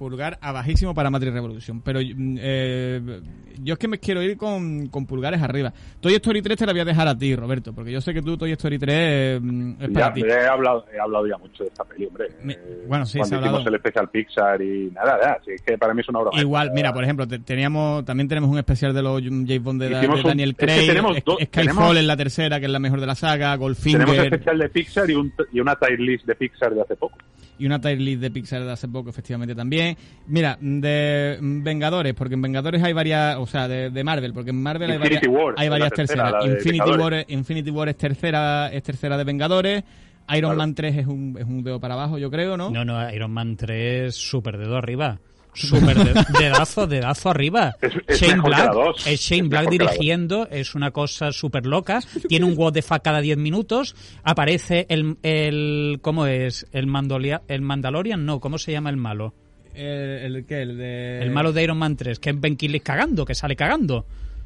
Pulgar 0.00 0.38
abajísimo 0.40 0.94
para 0.94 1.10
Matrix 1.10 1.34
Revolution. 1.34 1.82
Pero 1.82 2.00
mm, 2.00 2.36
eh, 2.40 3.20
yo 3.62 3.74
es 3.74 3.78
que 3.78 3.86
me 3.86 3.98
quiero 3.98 4.22
ir 4.22 4.38
con, 4.38 4.86
con 4.88 5.04
pulgares 5.04 5.42
arriba. 5.42 5.74
Toy 6.00 6.14
Story 6.14 6.40
3 6.40 6.56
te 6.56 6.64
la 6.64 6.72
voy 6.72 6.80
a 6.80 6.84
dejar 6.86 7.06
a 7.06 7.18
ti, 7.18 7.36
Roberto, 7.36 7.74
porque 7.74 7.92
yo 7.92 8.00
sé 8.00 8.14
que 8.14 8.22
tú 8.22 8.38
Toy 8.38 8.52
Story 8.52 8.78
3 8.78 8.94
eh, 8.98 9.38
mm, 9.42 9.72
es 9.82 9.90
para 9.90 10.06
Ya, 10.08 10.12
ti. 10.14 10.22
he 10.22 10.46
hablado, 10.46 10.86
he 10.90 10.98
hablado 10.98 11.26
ya 11.26 11.36
mucho 11.36 11.64
de 11.64 11.68
esta 11.68 11.84
peli, 11.84 12.06
hombre. 12.06 12.28
Me- 12.42 12.56
bueno, 12.88 13.04
sí, 13.04 13.18
Cuando 13.18 13.40
hicimos 13.40 13.66
el 13.66 13.74
especial 13.74 14.08
Pixar 14.08 14.62
y 14.62 14.90
nada, 14.90 15.18
nada. 15.18 15.38
Así 15.38 15.50
que 15.66 15.76
para 15.76 15.92
mí 15.92 16.00
es 16.00 16.08
una 16.08 16.20
obra. 16.20 16.40
Igual, 16.40 16.70
mira, 16.74 16.94
por 16.94 17.04
ejemplo, 17.04 17.28
te- 17.28 17.38
teníamos, 17.40 18.02
también 18.06 18.26
tenemos 18.26 18.48
un 18.48 18.56
especial 18.56 18.94
de 18.94 19.02
los 19.02 19.20
James 19.22 19.62
Bond 19.62 19.82
de, 19.82 19.90
Daniel 19.90 20.50
es 20.52 20.56
que 20.56 20.64
Craig, 20.64 20.86
tenemos 20.86 21.16
es- 21.18 21.24
dos- 21.26 21.36
Skyfall 21.44 21.66
tenemos- 21.74 21.96
en 21.98 22.06
la 22.06 22.16
tercera, 22.16 22.58
que 22.58 22.64
es 22.64 22.72
la 22.72 22.78
mejor 22.78 23.00
de 23.00 23.06
la 23.06 23.14
saga, 23.14 23.48
Tenemos 23.52 23.60
Goldfinger 23.60 24.24
especial 24.24 24.58
de 24.58 24.68
Pixar 24.70 25.10
y, 25.10 25.14
un, 25.14 25.30
y 25.52 25.60
una 25.60 25.76
tier 25.76 26.00
list 26.00 26.24
de 26.24 26.34
Pixar 26.36 26.74
de 26.74 26.80
hace 26.80 26.96
poco. 26.96 27.18
Y 27.60 27.66
una 27.66 27.80
tier 27.80 28.00
list 28.00 28.22
de 28.22 28.30
Pixar 28.30 28.64
de 28.64 28.72
hace 28.72 28.88
poco, 28.88 29.10
efectivamente 29.10 29.54
también. 29.54 29.96
Mira, 30.26 30.58
de 30.60 31.38
Vengadores, 31.40 32.14
porque 32.14 32.34
en 32.34 32.42
Vengadores 32.42 32.82
hay 32.82 32.92
varias, 32.92 33.36
o 33.36 33.46
sea, 33.46 33.68
de, 33.68 33.90
de 33.90 34.02
Marvel, 34.04 34.32
porque 34.32 34.50
en 34.50 34.62
Marvel 34.62 34.90
hay 34.90 34.96
Infinity 34.96 35.26
varias, 35.28 35.44
War, 35.44 35.54
hay 35.58 35.68
varias 35.68 35.92
tercera, 35.92 36.32
terceras. 36.32 36.56
Infinity. 36.56 36.90
War, 36.90 37.24
Infinity 37.28 37.70
War 37.70 37.88
es 37.90 37.96
tercera, 37.96 38.68
es 38.72 38.82
tercera 38.82 39.16
de 39.16 39.24
Vengadores. 39.24 39.84
Iron 40.36 40.50
Claro. 40.50 40.56
Man 40.58 40.74
3 40.74 40.96
es 40.96 41.06
un, 41.06 41.36
es 41.38 41.44
un 41.44 41.62
dedo 41.64 41.80
para 41.80 41.94
abajo, 41.94 42.16
yo 42.16 42.30
creo, 42.30 42.56
¿no? 42.56 42.70
No, 42.70 42.84
no, 42.84 43.10
Iron 43.12 43.32
Man 43.32 43.56
3, 43.56 44.14
súper 44.14 44.58
dedo 44.58 44.76
arriba. 44.76 45.18
Súper 45.54 45.96
de- 45.96 46.24
dedazo, 46.38 46.86
dedazo 46.86 47.30
arriba. 47.30 47.74
Es- 47.80 47.92
es 48.06 48.20
Shane 48.20 48.36
mejor 48.36 48.50
que 48.50 48.56
Black, 48.56 48.66
la 48.66 48.72
dos. 48.84 49.06
es 49.06 49.20
Shane 49.20 49.42
Es 49.42 49.48
Black 49.48 49.68
dirigiendo, 49.70 50.48
es 50.50 50.74
una 50.74 50.90
cosa 50.90 51.32
súper 51.32 51.66
loca. 51.66 52.00
Tiene 52.28 52.46
un 52.46 52.54
what 52.56 52.72
the 52.72 52.82
fuck 52.82 53.02
cada 53.02 53.20
10 53.20 53.36
minutos. 53.38 53.94
Aparece 54.22 54.86
el, 54.88 55.16
el 55.22 55.98
¿cómo 56.02 56.26
es? 56.26 56.66
El, 56.72 56.86
Mandolia, 56.86 57.42
el 57.48 57.62
Mandalorian, 57.62 58.24
no, 58.24 58.40
¿cómo 58.40 58.58
se 58.58 58.72
llama 58.72 58.90
el 58.90 58.96
malo? 58.96 59.34
El, 59.74 59.86
el, 60.36 60.44
¿qué? 60.46 60.62
El 60.62 60.76
de... 60.78 61.22
El 61.22 61.30
malo 61.30 61.52
de 61.52 61.62
Iron 61.62 61.78
Man 61.78 61.96
3, 61.96 62.18
que 62.18 62.30
es 62.30 62.40
Ben 62.40 62.56
Kingsley 62.56 62.80
cagando, 62.80 63.24
que 63.24 63.34
sale 63.34 63.54
cagando. 63.56 64.04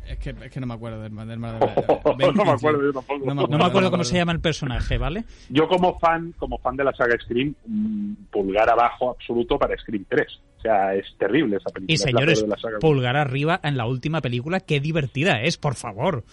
Es 0.09 0.19
que, 0.19 0.31
es 0.31 0.51
que 0.51 0.61
no 0.61 0.67
me 0.67 0.75
acuerdo 0.75 1.01
del, 1.03 1.15
del 1.15 1.29
de 1.29 1.37
No 1.39 2.45
me 2.45 2.51
acuerdo 2.51 2.83
yo 2.83 2.93
tampoco. 2.93 3.25
No 3.27 3.35
No 3.47 3.59
me 3.59 3.65
acuerdo 3.65 3.91
cómo 3.91 4.05
se 4.05 4.17
llama 4.17 4.33
el 4.33 4.41
personaje, 4.41 4.99
¿vale? 4.99 5.25
Yo 5.49 5.67
como 5.69 5.99
fan, 5.99 6.33
como 6.39 6.59
fan 6.59 6.77
de 6.77 6.85
la 6.85 6.93
saga 6.93 7.17
Scream, 7.21 7.55
mm, 7.67 8.13
pulgar 8.31 8.69
abajo 8.71 9.11
absoluto 9.11 9.59
para 9.59 9.77
Scream 9.79 10.05
3. 10.09 10.27
O 10.59 10.61
sea, 10.61 10.95
es 10.95 11.05
terrible 11.19 11.57
esa 11.57 11.71
película. 11.71 11.95
Y 11.95 11.97
señores, 11.99 12.41
de 12.43 12.49
la 12.49 12.57
saga. 12.57 12.79
pulgar 12.79 13.17
arriba 13.17 13.61
en 13.63 13.77
la 13.77 13.87
última 13.87 14.21
película, 14.21 14.61
qué 14.61 14.81
divertida 14.81 15.43
es, 15.43 15.57
por 15.59 15.75
favor. 15.75 16.25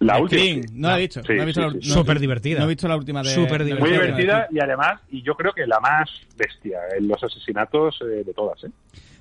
La 0.00 0.18
última. 0.20 0.40
Scream, 0.42 0.62
sí. 0.62 0.74
no 0.74 0.88
la 0.88 0.96
he 0.96 1.00
visto. 1.00 1.22
Sí, 1.22 1.32
no 1.34 1.42
he 1.42 1.46
visto 1.46 1.60
sí, 1.60 1.76
la, 1.76 1.82
sí. 1.82 1.88
no- 1.88 1.94
Súper 1.94 2.18
divertida. 2.20 2.58
No 2.58 2.64
he 2.64 2.68
visto 2.68 2.88
la 2.88 2.96
última 2.96 3.22
de... 3.22 3.30
Súper 3.30 3.64
divertida. 3.64 3.88
Muy 3.88 3.92
divertida 3.92 4.48
y 4.50 4.58
además, 4.60 5.00
y 5.10 5.22
yo 5.22 5.34
creo 5.34 5.52
que 5.52 5.66
la 5.66 5.80
más 5.80 6.10
bestia 6.36 6.78
en 6.96 7.08
los 7.08 7.22
asesinatos 7.22 7.96
eh, 8.02 8.22
de 8.24 8.34
todas. 8.34 8.62
¿eh? 8.64 8.70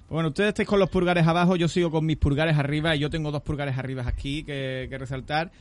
Bueno, 0.09 0.29
ustedes 0.29 0.49
estáis 0.49 0.67
con 0.67 0.79
los 0.79 0.89
pulgares 0.89 1.25
abajo, 1.25 1.55
yo 1.55 1.67
sigo 1.67 1.89
con 1.89 2.05
mis 2.05 2.17
pulgares 2.17 2.57
arriba 2.57 2.95
y 2.95 2.99
yo 2.99 3.09
tengo 3.09 3.31
dos 3.31 3.41
pulgares 3.41 3.77
arriba 3.77 4.03
aquí 4.05 4.43
que, 4.43 4.87
que 4.89 4.97
resaltar. 4.97 5.51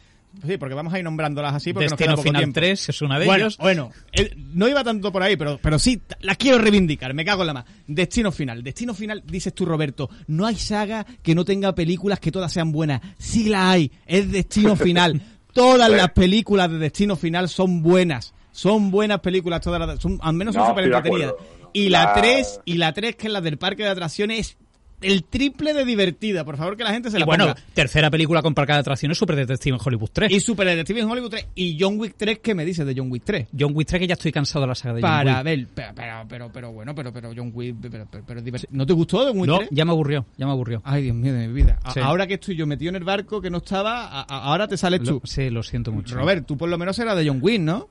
Sí, 0.47 0.57
porque 0.57 0.75
vamos 0.75 0.95
a 0.95 0.99
ir 0.99 1.05
nombrándolas 1.05 1.55
así 1.55 1.73
porque 1.75 1.85
nos 1.87 1.93
Destino 1.93 2.07
queda 2.07 2.17
poco 2.17 2.23
Final 2.23 2.41
tiempo. 2.41 2.55
3 2.55 2.89
es 2.89 3.03
una 3.03 3.19
de 3.19 3.27
bueno, 3.27 3.45
ellos. 3.45 3.59
bueno, 3.59 3.91
eh, 4.13 4.35
no 4.55 4.67
iba 4.67 4.83
tanto 4.83 5.13
por 5.13 5.23
ahí, 5.23 5.37
pero, 5.37 5.59
pero 5.63 5.79
sí, 5.79 6.01
la 6.21 6.35
quiero 6.37 6.59
reivindicar, 6.59 7.13
me 7.13 7.25
cago 7.25 7.43
en 7.43 7.49
la 7.49 7.53
más. 7.55 7.65
Destino 7.87 8.33
Final. 8.33 8.63
Destino 8.63 8.95
Final, 8.95 9.23
dices 9.27 9.55
tú, 9.55 9.67
Roberto, 9.67 10.09
no 10.29 10.47
hay 10.47 10.57
saga 10.57 11.05
que 11.23 11.35
no 11.35 11.45
tenga 11.45 11.75
películas 11.75 12.19
que 12.19 12.33
todas 12.33 12.51
sean 12.51 12.73
buenas. 12.73 13.03
Sí 13.19 13.49
la 13.51 13.71
hay, 13.71 13.93
es 14.07 14.31
Destino 14.33 14.75
Final. 14.77 15.21
Todas 15.53 15.91
las 15.91 16.11
películas 16.13 16.71
de 16.71 16.79
Destino 16.79 17.15
Final 17.15 17.47
son 17.51 17.83
buenas. 17.83 18.33
Son 18.53 18.91
buenas 18.91 19.21
películas, 19.21 19.61
todas 19.61 19.87
las, 19.87 20.01
son, 20.01 20.19
al 20.23 20.33
menos 20.33 20.55
son 20.55 20.63
No, 20.63 20.69
súper 20.71 20.85
entretenidas. 20.85 21.35
Y 21.73 21.89
la 21.89 22.05
La- 22.05 22.15
3, 22.15 22.61
y 22.65 22.75
la 22.75 22.93
3, 22.93 23.17
que 23.17 23.27
es 23.29 23.33
la 23.33 23.41
del 23.41 23.59
parque 23.59 23.83
de 23.83 23.89
atracciones, 23.91 24.39
es 24.39 24.57
el 25.01 25.25
triple 25.25 25.75
de 25.75 25.85
divertida. 25.85 26.45
Por 26.45 26.57
favor, 26.57 26.77
que 26.77 26.85
la 26.85 26.93
gente 26.93 27.11
se 27.11 27.17
Y 27.17 27.21
la 27.21 27.27
bueno, 27.27 27.49
ponga. 27.49 27.61
tercera 27.75 28.09
película 28.09 28.41
con 28.41 28.55
parque 28.55 28.73
de 28.73 28.79
atracciones, 28.79 29.19
Super 29.19 29.35
Detective 29.35 29.75
en 29.77 29.83
Hollywood 29.85 30.11
3. 30.13 30.31
Y 30.31 30.39
Super 30.39 30.65
Detective 30.69 31.01
en 31.01 31.11
Hollywood 31.11 31.31
3 31.31 31.47
y 31.57 31.77
John 31.81 31.99
Wick 31.99 32.15
3, 32.17 32.39
¿qué 32.39 32.55
me 32.55 32.65
dices 32.65 32.87
de 32.87 32.95
John 32.97 33.11
Wick 33.11 33.25
3? 33.25 33.49
John 33.59 33.73
Wick 33.75 33.89
3, 33.89 33.99
que 34.01 34.07
ya 34.07 34.13
estoy 34.13 34.31
cansado 34.31 34.61
de 34.61 34.69
la 34.69 34.75
saga 34.77 34.95
de 34.95 35.01
John 35.03 35.11
Para 35.11 35.35
Wick. 35.39 35.45
ver, 35.45 35.67
pero, 35.75 35.93
pero, 35.97 36.25
pero, 36.29 36.53
pero 36.53 36.73
bueno, 36.73 36.95
pero, 36.95 37.13
pero 37.13 37.33
John 37.37 37.51
Wick, 37.53 37.75
pero, 37.83 38.07
pero, 38.09 38.25
pero. 38.25 38.41
¿No 38.71 38.87
te 38.87 38.93
gustó 38.93 39.25
John 39.27 39.39
Wick 39.39 39.47
No, 39.49 39.57
3? 39.59 39.71
ya 39.73 39.85
me 39.85 39.91
aburrió, 39.91 40.25
ya 40.37 40.47
me 40.47 40.53
aburrió. 40.53 40.81
Ay, 40.85 41.03
Dios 41.03 41.17
mío 41.17 41.33
de 41.33 41.49
mi 41.49 41.53
vida. 41.55 41.81
A- 41.83 41.93
Sí. 41.95 41.99
Ahora 42.01 42.29
que 42.29 42.35
estoy 42.35 42.55
yo 42.55 42.67
metido 42.69 42.91
en 42.91 42.97
el 42.97 43.05
barco 43.05 43.41
que 43.41 43.51
no 43.51 43.59
estaba, 43.59 44.07
a- 44.07 44.21
a- 44.21 44.43
ahora 44.45 44.69
te 44.69 44.77
sales 44.77 45.01
tú. 45.03 45.15
Lo- 45.15 45.23
sí, 45.27 45.51
lo 45.51 45.65
siento 45.65 45.91
mucho. 45.91 46.15
Robert, 46.15 46.47
tú 46.47 46.57
por 46.57 46.69
lo 46.69 46.79
menos 46.79 46.97
eras 47.01 47.17
de 47.17 47.27
John 47.27 47.41
Wick, 47.43 47.61
¿no? 47.61 47.89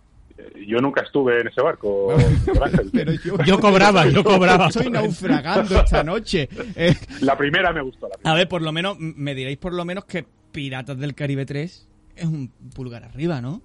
Yo 0.68 0.80
nunca 0.80 1.02
estuve 1.02 1.42
en 1.42 1.48
ese 1.48 1.62
barco. 1.62 2.16
Pero 2.94 3.14
yo, 3.14 3.38
Yo 3.46 3.60
cobraba, 3.60 4.08
yo 4.08 4.24
cobraba. 4.24 4.68
Estoy 4.68 4.90
naufragando 4.90 5.80
esta 5.80 6.04
noche. 6.04 6.48
Eh, 6.76 6.96
La 7.22 7.38
primera 7.38 7.72
me 7.74 7.82
gustó. 7.82 8.08
La 8.08 8.16
primera. 8.16 8.32
a 8.32 8.36
ver, 8.38 8.48
por 8.48 8.62
lo 8.62 8.72
menos, 8.72 8.98
me 9.00 9.36
diréis 9.36 9.58
por 9.58 9.74
lo 9.74 9.86
menos 9.86 10.06
que 10.06 10.26
Piratas 10.52 10.98
del 10.98 11.16
Caribe 11.16 11.46
3 11.46 11.88
es 12.16 12.26
un 12.26 12.50
pulgar 12.76 13.04
arriba, 13.04 13.42
¿no? 13.42 13.62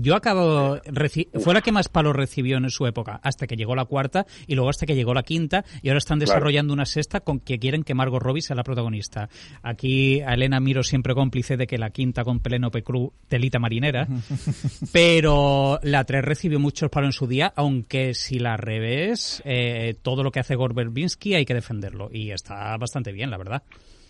Yo 0.00 0.14
acabo. 0.14 0.78
Fue 1.40 1.54
la 1.54 1.62
que 1.62 1.72
más 1.72 1.88
palos 1.88 2.14
recibió 2.14 2.58
en 2.58 2.68
su 2.70 2.86
época, 2.86 3.20
hasta 3.22 3.46
que 3.46 3.56
llegó 3.56 3.74
la 3.74 3.86
cuarta 3.86 4.26
y 4.46 4.54
luego 4.54 4.68
hasta 4.68 4.86
que 4.86 4.94
llegó 4.94 5.14
la 5.14 5.22
quinta. 5.22 5.64
Y 5.82 5.88
ahora 5.88 5.98
están 5.98 6.18
desarrollando 6.18 6.74
una 6.74 6.84
sexta 6.84 7.20
con 7.20 7.40
que 7.40 7.58
quieren 7.58 7.82
que 7.82 7.94
Margot 7.94 8.22
Robbie 8.22 8.42
sea 8.42 8.56
la 8.56 8.62
protagonista. 8.62 9.28
Aquí 9.62 10.20
a 10.20 10.34
Elena 10.34 10.60
miro 10.60 10.82
siempre 10.82 11.14
cómplice 11.14 11.56
de 11.56 11.66
que 11.66 11.78
la 11.78 11.90
quinta 11.90 12.24
con 12.24 12.40
Penélope 12.40 12.82
Cruz, 12.82 13.10
telita 13.28 13.58
marinera. 13.58 14.06
Pero 14.92 15.78
la 15.82 16.04
3 16.04 16.24
recibió 16.24 16.58
muchos 16.58 16.90
palos 16.90 17.08
en 17.08 17.12
su 17.12 17.26
día, 17.26 17.52
aunque 17.56 18.14
si 18.14 18.38
la 18.38 18.56
revés, 18.56 19.42
eh, 19.44 19.94
todo 20.02 20.22
lo 20.22 20.30
que 20.30 20.40
hace 20.40 20.56
Gore 20.56 20.74
Verbinski 20.74 21.34
hay 21.34 21.44
que 21.44 21.54
defenderlo. 21.54 22.10
Y 22.12 22.30
está 22.32 22.76
bastante 22.76 23.12
bien, 23.12 23.30
la 23.30 23.38
verdad. 23.38 23.62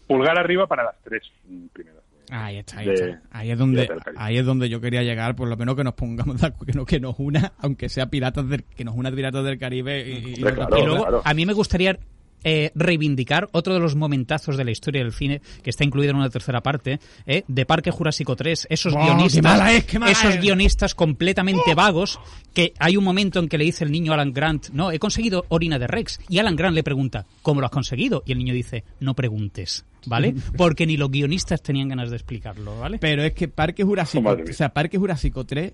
Pulgar 0.06 0.38
arriba 0.38 0.66
para 0.66 0.84
las 0.84 0.96
tres 1.02 1.22
mm, 1.48 1.66
primeras. 1.72 1.95
Ahí 2.30 2.56
está, 2.58 2.78
ahí 2.78 2.86
de- 2.86 2.94
está. 2.94 3.22
Ahí 3.30 3.50
es 3.50 3.58
donde, 3.58 3.88
ahí 4.16 4.36
es 4.38 4.44
donde 4.46 4.68
yo 4.68 4.80
quería 4.80 5.02
llegar, 5.02 5.36
por 5.36 5.48
lo 5.48 5.56
menos 5.56 5.76
que 5.76 5.84
nos 5.84 5.94
pongamos 5.94 6.36
que, 6.66 6.72
no- 6.72 6.84
que 6.84 7.00
nos 7.00 7.14
una, 7.18 7.52
aunque 7.58 7.88
sea 7.88 8.06
piratas 8.06 8.48
del, 8.48 8.64
que 8.64 8.84
nos 8.84 8.94
una 8.96 9.10
Piratas 9.12 9.44
del 9.44 9.58
Caribe 9.58 10.08
y, 10.08 10.32
y 10.32 10.34
claro, 10.42 10.68
luego, 10.84 11.02
claro. 11.02 11.22
a 11.24 11.34
mí 11.34 11.46
me 11.46 11.52
gustaría 11.52 11.98
eh, 12.44 12.70
reivindicar 12.74 13.48
otro 13.52 13.74
de 13.74 13.80
los 13.80 13.96
momentazos 13.96 14.56
de 14.56 14.64
la 14.64 14.70
historia 14.70 15.02
del 15.02 15.12
cine 15.12 15.40
que 15.62 15.70
está 15.70 15.84
incluido 15.84 16.10
en 16.10 16.16
una 16.18 16.30
tercera 16.30 16.62
parte, 16.62 17.00
eh, 17.26 17.44
de 17.48 17.66
Parque 17.66 17.90
Jurásico 17.90 18.36
3. 18.36 18.68
Esos 18.70 18.92
¡Wow, 18.92 19.04
guionistas, 19.04 19.34
qué 19.34 19.42
mala 19.42 19.72
es, 19.72 19.84
qué 19.84 19.98
mala 19.98 20.12
esos 20.12 20.34
es! 20.34 20.40
guionistas 20.40 20.94
completamente 20.94 21.74
vagos, 21.74 22.20
que 22.54 22.72
hay 22.78 22.96
un 22.96 23.04
momento 23.04 23.38
en 23.40 23.48
que 23.48 23.58
le 23.58 23.64
dice 23.64 23.84
el 23.84 23.92
niño 23.92 24.12
a 24.12 24.14
Alan 24.14 24.32
Grant, 24.32 24.68
no, 24.70 24.90
he 24.92 24.98
conseguido 24.98 25.44
orina 25.48 25.78
de 25.78 25.86
Rex. 25.86 26.20
Y 26.28 26.38
Alan 26.38 26.56
Grant 26.56 26.74
le 26.74 26.82
pregunta, 26.82 27.26
¿cómo 27.42 27.60
lo 27.60 27.66
has 27.66 27.72
conseguido? 27.72 28.22
Y 28.26 28.32
el 28.32 28.38
niño 28.38 28.54
dice, 28.54 28.84
no 29.00 29.14
preguntes, 29.14 29.84
¿vale? 30.06 30.34
Porque 30.56 30.86
ni 30.86 30.96
los 30.96 31.10
guionistas 31.10 31.62
tenían 31.62 31.88
ganas 31.88 32.10
de 32.10 32.16
explicarlo, 32.16 32.78
¿vale? 32.78 32.98
Pero 32.98 33.22
es 33.22 33.32
que 33.32 33.48
Parque 33.48 33.84
Jurásico, 33.84 34.28
Oh, 34.28 34.50
o 34.50 34.52
sea, 34.52 34.70
Parque 34.70 34.98
Jurásico 34.98 35.44
3, 35.44 35.72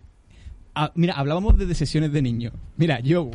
ah, 0.75 0.93
mira, 0.95 1.15
hablábamos 1.15 1.57
de, 1.59 1.67
de 1.67 1.75
sesiones 1.75 2.13
de 2.13 2.23
niños. 2.23 2.53
Mira, 2.77 3.01
yo, 3.01 3.25
o 3.25 3.33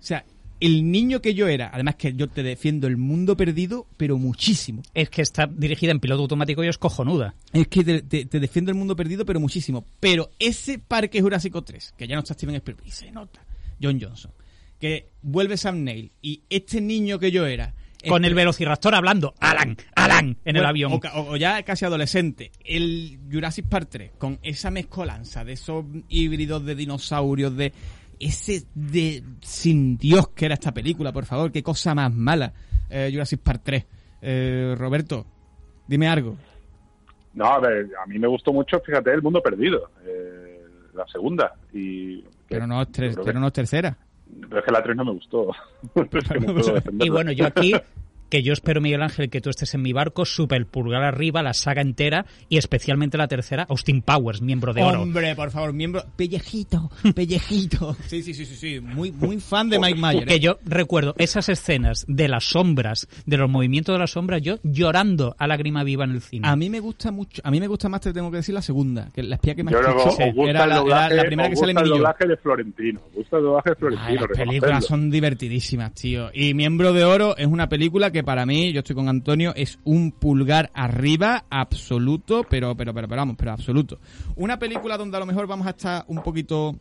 sea, 0.00 0.24
el 0.66 0.90
niño 0.90 1.20
que 1.20 1.34
yo 1.34 1.46
era, 1.48 1.70
además 1.72 1.96
que 1.96 2.14
yo 2.14 2.28
te 2.28 2.42
defiendo 2.42 2.86
el 2.86 2.96
mundo 2.96 3.36
perdido, 3.36 3.86
pero 3.96 4.16
muchísimo. 4.18 4.82
Es 4.94 5.10
que 5.10 5.22
está 5.22 5.46
dirigida 5.46 5.90
en 5.92 6.00
piloto 6.00 6.22
automático 6.22 6.62
y 6.64 6.68
es 6.68 6.78
cojonuda. 6.78 7.34
Es 7.52 7.68
que 7.68 7.84
te, 7.84 8.02
te- 8.02 8.24
te 8.26 8.40
defiendo 8.40 8.70
el 8.70 8.76
mundo 8.76 8.96
perdido, 8.96 9.24
pero 9.26 9.40
muchísimo. 9.40 9.84
Pero 10.00 10.30
ese 10.38 10.78
Parque 10.78 11.20
Jurásico 11.20 11.62
3, 11.62 11.94
que 11.98 12.06
ya 12.06 12.14
no 12.14 12.20
está 12.20 12.34
Steven 12.34 12.54
Spielberg, 12.56 12.86
y 12.86 12.90
se 12.90 13.10
nota, 13.10 13.44
John 13.82 14.00
Johnson, 14.00 14.32
que 14.80 15.10
vuelve 15.22 15.56
Sam 15.56 15.84
Neill, 15.84 16.12
y 16.22 16.42
este 16.50 16.80
niño 16.80 17.18
que 17.18 17.30
yo 17.30 17.46
era... 17.46 17.74
Con 18.06 18.22
este- 18.22 18.28
el 18.28 18.34
velociraptor 18.34 18.94
hablando, 18.94 19.32
Alan, 19.40 19.78
Alan, 19.94 20.36
en 20.44 20.56
el 20.56 20.64
avión. 20.66 20.92
O- 20.92 21.00
o 21.30 21.36
ya 21.38 21.62
casi 21.62 21.86
adolescente. 21.86 22.52
El 22.62 23.18
Jurassic 23.32 23.66
Park 23.66 23.88
3, 23.90 24.10
con 24.18 24.38
esa 24.42 24.70
mezcolanza 24.70 25.42
de 25.42 25.54
esos 25.54 25.86
híbridos 26.10 26.66
de 26.66 26.74
dinosaurios, 26.74 27.56
de 27.56 27.72
ese 28.20 28.64
de 28.74 29.22
sin 29.40 29.96
Dios 29.96 30.28
que 30.28 30.46
era 30.46 30.54
esta 30.54 30.72
película, 30.72 31.12
por 31.12 31.24
favor, 31.24 31.50
qué 31.52 31.62
cosa 31.62 31.94
más 31.94 32.12
mala. 32.12 32.52
Eh, 32.90 33.08
Jurassic 33.12 33.40
Park 33.40 33.60
3. 33.64 33.86
Eh, 34.22 34.74
Roberto, 34.78 35.26
dime 35.86 36.08
algo. 36.08 36.36
No, 37.34 37.46
a 37.46 37.58
ver, 37.60 37.88
a 38.02 38.06
mí 38.06 38.18
me 38.18 38.28
gustó 38.28 38.52
mucho, 38.52 38.78
fíjate, 38.80 39.12
El 39.12 39.22
Mundo 39.22 39.42
Perdido, 39.42 39.90
eh, 40.06 40.62
la 40.94 41.04
segunda. 41.08 41.52
Y, 41.72 42.22
Pero 42.48 42.66
no 42.66 42.80
es, 42.82 42.92
tres- 42.92 43.16
pero 43.24 43.40
no 43.40 43.48
es 43.48 43.52
tercera. 43.52 43.96
pero 44.48 44.58
es 44.60 44.64
que 44.64 44.70
la 44.72 44.82
3 44.82 44.96
no 44.96 45.04
me 45.04 45.12
gustó. 45.12 45.50
Es 45.94 46.28
que 46.28 46.38
no 46.40 46.46
puedo 46.54 46.74
defenderla. 46.74 47.06
Y 47.06 47.08
bueno, 47.10 47.32
yo 47.32 47.46
aquí, 47.46 47.72
que 48.34 48.42
yo 48.42 48.52
espero, 48.52 48.80
Miguel 48.80 49.00
Ángel, 49.00 49.30
que 49.30 49.40
tú 49.40 49.48
estés 49.48 49.74
en 49.74 49.82
mi 49.82 49.92
barco, 49.92 50.24
super 50.24 50.66
pulgar 50.66 51.04
arriba, 51.04 51.40
la 51.40 51.54
saga 51.54 51.82
entera 51.82 52.26
y 52.48 52.56
especialmente 52.56 53.16
la 53.16 53.28
tercera, 53.28 53.64
Austin 53.68 54.02
Powers, 54.02 54.42
miembro 54.42 54.74
de 54.74 54.82
oro. 54.82 55.02
Hombre, 55.02 55.36
por 55.36 55.52
favor, 55.52 55.72
miembro. 55.72 56.02
Pellejito, 56.16 56.90
pellejito. 57.14 57.96
Sí, 58.08 58.24
sí, 58.24 58.34
sí, 58.34 58.44
sí, 58.44 58.56
sí. 58.56 58.80
Muy, 58.80 59.12
muy 59.12 59.38
fan 59.38 59.70
de 59.70 59.78
Mike 59.78 60.00
Myers. 60.00 60.26
Que 60.26 60.34
¿eh? 60.34 60.40
yo 60.40 60.58
recuerdo 60.64 61.14
esas 61.16 61.48
escenas 61.48 62.04
de 62.08 62.26
las 62.26 62.42
sombras, 62.42 63.06
de 63.24 63.36
los 63.36 63.48
movimientos 63.48 63.94
de 63.94 64.00
las 64.00 64.10
sombras, 64.10 64.42
yo 64.42 64.56
llorando 64.64 65.36
a 65.38 65.46
lágrima 65.46 65.84
viva 65.84 66.04
en 66.04 66.10
el 66.10 66.20
cine. 66.20 66.48
A 66.48 66.56
mí 66.56 66.68
me 66.68 66.80
gusta 66.80 67.12
mucho, 67.12 67.40
a 67.44 67.52
mí 67.52 67.60
me 67.60 67.68
gusta 67.68 67.88
más, 67.88 68.00
te 68.00 68.12
tengo 68.12 68.32
que 68.32 68.38
decir, 68.38 68.52
la 68.52 68.62
segunda, 68.62 69.10
que 69.14 69.22
la 69.22 69.36
espía 69.36 69.54
que 69.54 69.62
me 69.62 69.70
Yo 69.70 69.78
escuchó 69.78 70.16
era 70.48 70.66
la, 70.66 70.74
era 70.74 70.76
doblaje, 70.78 71.14
la 71.14 71.22
primera 71.22 71.48
que 71.50 71.54
gusta 71.54 71.70
el 71.70 71.76
Emilio. 71.76 71.94
doblaje 71.98 72.26
de 72.26 72.36
Florentino. 72.38 73.00
gusta 73.14 73.36
el 73.36 73.42
doblaje 73.44 73.70
de 73.70 73.76
Ay, 73.76 73.78
Florentino. 73.78 74.26
las 74.26 74.38
películas 74.38 74.84
son 74.86 75.08
divertidísimas, 75.08 75.94
tío. 75.94 76.30
Y 76.34 76.52
Miembro 76.54 76.92
de 76.92 77.04
Oro 77.04 77.36
es 77.36 77.46
una 77.46 77.68
película 77.68 78.10
que 78.10 78.23
para 78.24 78.46
mí, 78.46 78.72
yo 78.72 78.80
estoy 78.80 78.96
con 78.96 79.08
Antonio, 79.08 79.52
es 79.54 79.78
un 79.84 80.12
pulgar 80.12 80.70
arriba 80.74 81.44
absoluto, 81.50 82.44
pero, 82.48 82.76
pero, 82.76 82.94
pero, 82.94 83.08
pero 83.08 83.20
vamos, 83.20 83.36
pero 83.38 83.52
absoluto. 83.52 83.98
Una 84.36 84.58
película 84.58 84.96
donde 84.96 85.16
a 85.16 85.20
lo 85.20 85.26
mejor 85.26 85.46
vamos 85.46 85.66
a 85.66 85.70
estar 85.70 86.04
un 86.08 86.22
poquito... 86.22 86.76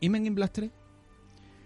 ¿Y 0.00 0.08
Men 0.08 0.26
in 0.26 0.34
Black 0.34 0.52
3? 0.52 0.70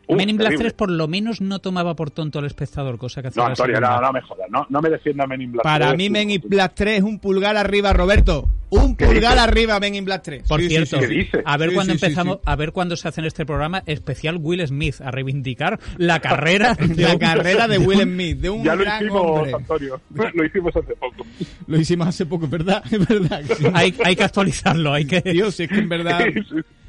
Men 0.08 0.28
in 0.30 0.36
Black 0.36 0.50
terrible. 0.50 0.70
3 0.70 0.72
por 0.74 0.90
lo 0.90 1.08
menos 1.08 1.40
no 1.40 1.58
tomaba 1.60 1.94
por 1.96 2.10
tonto 2.10 2.38
al 2.38 2.44
espectador, 2.46 2.98
cosa 2.98 3.22
que 3.22 3.28
hacía 3.28 3.42
No, 3.42 3.48
Antonio, 3.48 3.80
no, 3.80 4.00
no 4.00 4.12
me 4.12 4.20
jodas. 4.22 4.46
No, 4.50 4.66
no 4.68 4.82
me 4.82 4.90
defienda 4.90 5.26
Men 5.26 5.40
in 5.42 5.52
Black. 5.52 5.62
Para 5.64 5.86
3, 5.88 5.98
mí 5.98 6.06
tú, 6.08 6.12
Men 6.12 6.30
in. 6.30 6.42
Black 6.46 6.72
3 6.74 6.98
es 6.98 7.02
un 7.04 7.18
pulgar 7.18 7.56
arriba, 7.56 7.92
Roberto. 7.92 8.48
Un 8.70 8.96
¿Qué 8.96 9.06
pulgar 9.06 9.38
arriba 9.38 9.78
Men 9.78 9.94
in 9.94 10.04
Black 10.04 10.22
3. 10.24 10.48
Por 10.48 10.60
Sí, 10.60 10.68
cierto, 10.68 10.96
a 11.44 11.56
ver 11.56 11.68
Sí, 11.70 11.74
cuándo 11.74 11.92
sí, 11.92 11.98
sí, 11.98 12.04
empezamos, 12.06 12.36
sí. 12.36 12.42
a 12.44 12.56
ver 12.56 12.72
cuándo 12.72 12.96
se 12.96 13.06
hace 13.08 13.20
en 13.20 13.26
este 13.26 13.46
programa 13.46 13.82
especial 13.86 14.38
Will 14.40 14.66
Smith 14.66 15.00
a 15.00 15.10
reivindicar 15.12 15.78
la 15.96 16.18
carrera 16.20 16.74
de 16.80 17.02
La 17.02 17.12
un- 17.12 17.18
carrera 17.18 17.68
de 17.68 17.78
Will 17.78 18.00
Smith, 18.02 18.38
de 18.38 18.50
un 18.50 18.64
Ya 18.64 18.74
lo 18.74 18.82
hicimos, 18.84 19.22
hombre. 19.24 19.52
Antonio. 19.54 20.00
Lo 20.34 20.44
hicimos 20.44 20.74
hace 20.76 20.96
poco. 20.96 21.26
Lo 21.68 21.78
hicimos 21.80 22.08
hace 22.08 22.26
poco, 22.26 22.48
¿verdad? 22.48 22.82
Es 22.90 23.08
verdad. 23.08 23.42
hay, 23.74 23.94
hay 24.04 24.16
que 24.16 24.24
actualizarlo, 24.24 24.92
hay 24.92 25.04
que 25.06 25.22
si 25.52 25.62
es 25.64 25.68
que 25.68 25.78
en 25.78 25.88
verdad... 25.88 26.20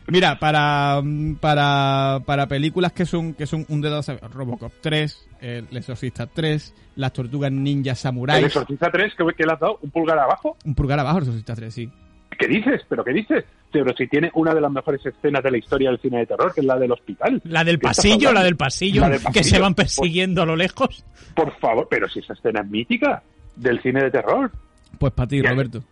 Mira, 0.07 0.37
para, 0.37 1.01
para, 1.39 2.19
para 2.25 2.47
películas 2.47 2.91
que 2.91 3.05
son, 3.05 3.33
que 3.33 3.47
son 3.47 3.65
un 3.69 3.81
dedo. 3.81 4.01
Robocop 4.31 4.71
3, 4.81 5.29
El 5.41 5.77
Exorcista 5.77 6.27
3, 6.27 6.73
Las 6.95 7.13
Tortugas 7.13 7.51
Ninja 7.51 7.91
El 7.91 7.97
Samurai. 7.97 8.43
Exorcista 8.43 8.91
3, 8.91 9.13
que, 9.15 9.25
que 9.35 9.45
le 9.45 9.53
has 9.53 9.59
dado 9.59 9.79
un 9.81 9.89
pulgar 9.89 10.19
abajo. 10.19 10.57
Un 10.63 10.75
pulgar 10.75 10.99
abajo, 10.99 11.17
El 11.17 11.23
Exorcista 11.23 11.55
3, 11.55 11.73
sí. 11.73 11.89
¿Qué 12.37 12.47
dices? 12.47 12.81
¿Pero 12.87 13.03
qué 13.03 13.13
dices? 13.13 13.45
Pero 13.71 13.95
si 13.95 14.07
tiene 14.07 14.29
una 14.33 14.53
de 14.53 14.61
las 14.61 14.71
mejores 14.71 15.03
escenas 15.05 15.43
de 15.43 15.51
la 15.51 15.57
historia 15.57 15.89
del 15.89 15.99
cine 15.99 16.19
de 16.19 16.25
terror, 16.27 16.53
que 16.53 16.61
es 16.61 16.67
la 16.67 16.77
del 16.77 16.91
hospital. 16.91 17.41
la 17.45 17.63
del 17.63 17.79
¿Qué 17.79 17.87
estás 17.87 18.05
pasillo, 18.05 18.31
la 18.31 18.43
del 18.43 18.57
pasillo, 18.57 19.01
La 19.01 19.09
del 19.09 19.21
que 19.33 19.43
se 19.43 19.59
van 19.59 19.73
persiguiendo 19.73 20.41
a 20.41 20.45
lo 20.45 20.55
lejos. 20.55 21.03
Por 21.33 21.57
favor, 21.59 21.87
pero 21.89 22.07
si 22.09 22.19
esa 22.19 22.33
escena 22.33 22.61
es 22.61 22.67
mítica 22.67 23.23
del 23.55 23.81
cine 23.81 24.03
de 24.03 24.11
terror. 24.11 24.51
Pues 24.99 25.13
para 25.13 25.27
ti. 25.27 25.41
Roberto. 25.41 25.83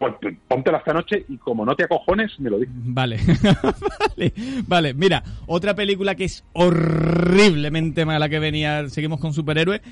Pues 0.00 0.14
póntela 0.48 0.78
esta 0.78 0.94
noche 0.94 1.26
y 1.28 1.36
como 1.36 1.64
no 1.66 1.76
te 1.76 1.84
acojones, 1.84 2.32
me 2.40 2.48
lo 2.48 2.58
dices. 2.58 2.74
Vale. 2.74 3.18
vale. 4.16 4.32
Vale, 4.66 4.94
mira, 4.94 5.22
otra 5.46 5.74
película 5.74 6.14
que 6.14 6.24
es 6.24 6.42
horriblemente 6.54 8.04
mala 8.06 8.28
que 8.30 8.38
venía, 8.38 8.88
seguimos 8.88 9.20
con 9.20 9.34
superhéroes, 9.34 9.82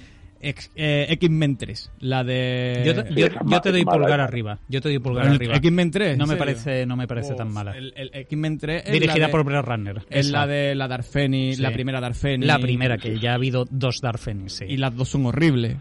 eh, 0.41 1.07
X-Men 1.11 1.57
3, 1.59 1.93
la 2.01 2.25
de... 2.25 2.83
Yo, 2.87 2.95
te- 2.95 3.09
Sí, 3.09 3.21
yo- 3.21 3.27
esa 3.27 3.41
yo 3.45 3.61
te 3.61 3.71
doy 3.73 3.85
pulgar 3.85 4.09
mala. 4.11 4.25
arriba. 4.25 4.59
Yo 4.69 4.81
te 4.81 4.89
doy 4.89 4.99
pulgar 4.99 5.25
Bueno, 5.25 5.35
arriba. 5.37 5.57
X-Men 5.57 5.91
3, 5.91 6.17
No 6.17 6.25
¿en 6.25 6.31
me 6.31 6.37
parece, 6.37 6.87
no 6.87 6.97
me 6.97 7.07
parece 7.07 7.35
tan 7.35 7.53
mala. 7.53 7.77
El, 7.77 7.93
el 7.97 8.11
X-Men 8.15 8.57
3 8.59 8.83
es 8.87 8.93
Dirigida 8.93 9.19
la 9.19 9.27
de- 9.27 9.33
por 9.33 9.45
Brett 9.45 9.65
Runner. 9.67 9.97
Es 10.09 10.27
esa. 10.29 10.39
la 10.39 10.47
de 10.47 10.75
la 10.75 10.89
Darfeni, 10.89 11.55
Sí. 11.55 11.61
la 11.61 11.71
primera 11.73 12.01
Darfeni. 12.01 12.47
La 12.47 12.59
primera, 12.59 12.97
que 12.99 13.19
ya 13.19 13.33
ha 13.33 13.35
habido 13.35 13.67
dos 13.71 14.01
Dark 14.01 14.19
Phoenix, 14.21 14.53
sí. 14.55 14.65
Y 14.69 14.77
las 14.79 14.97
dos 14.97 15.09
son 15.11 15.27
horribles. 15.27 15.77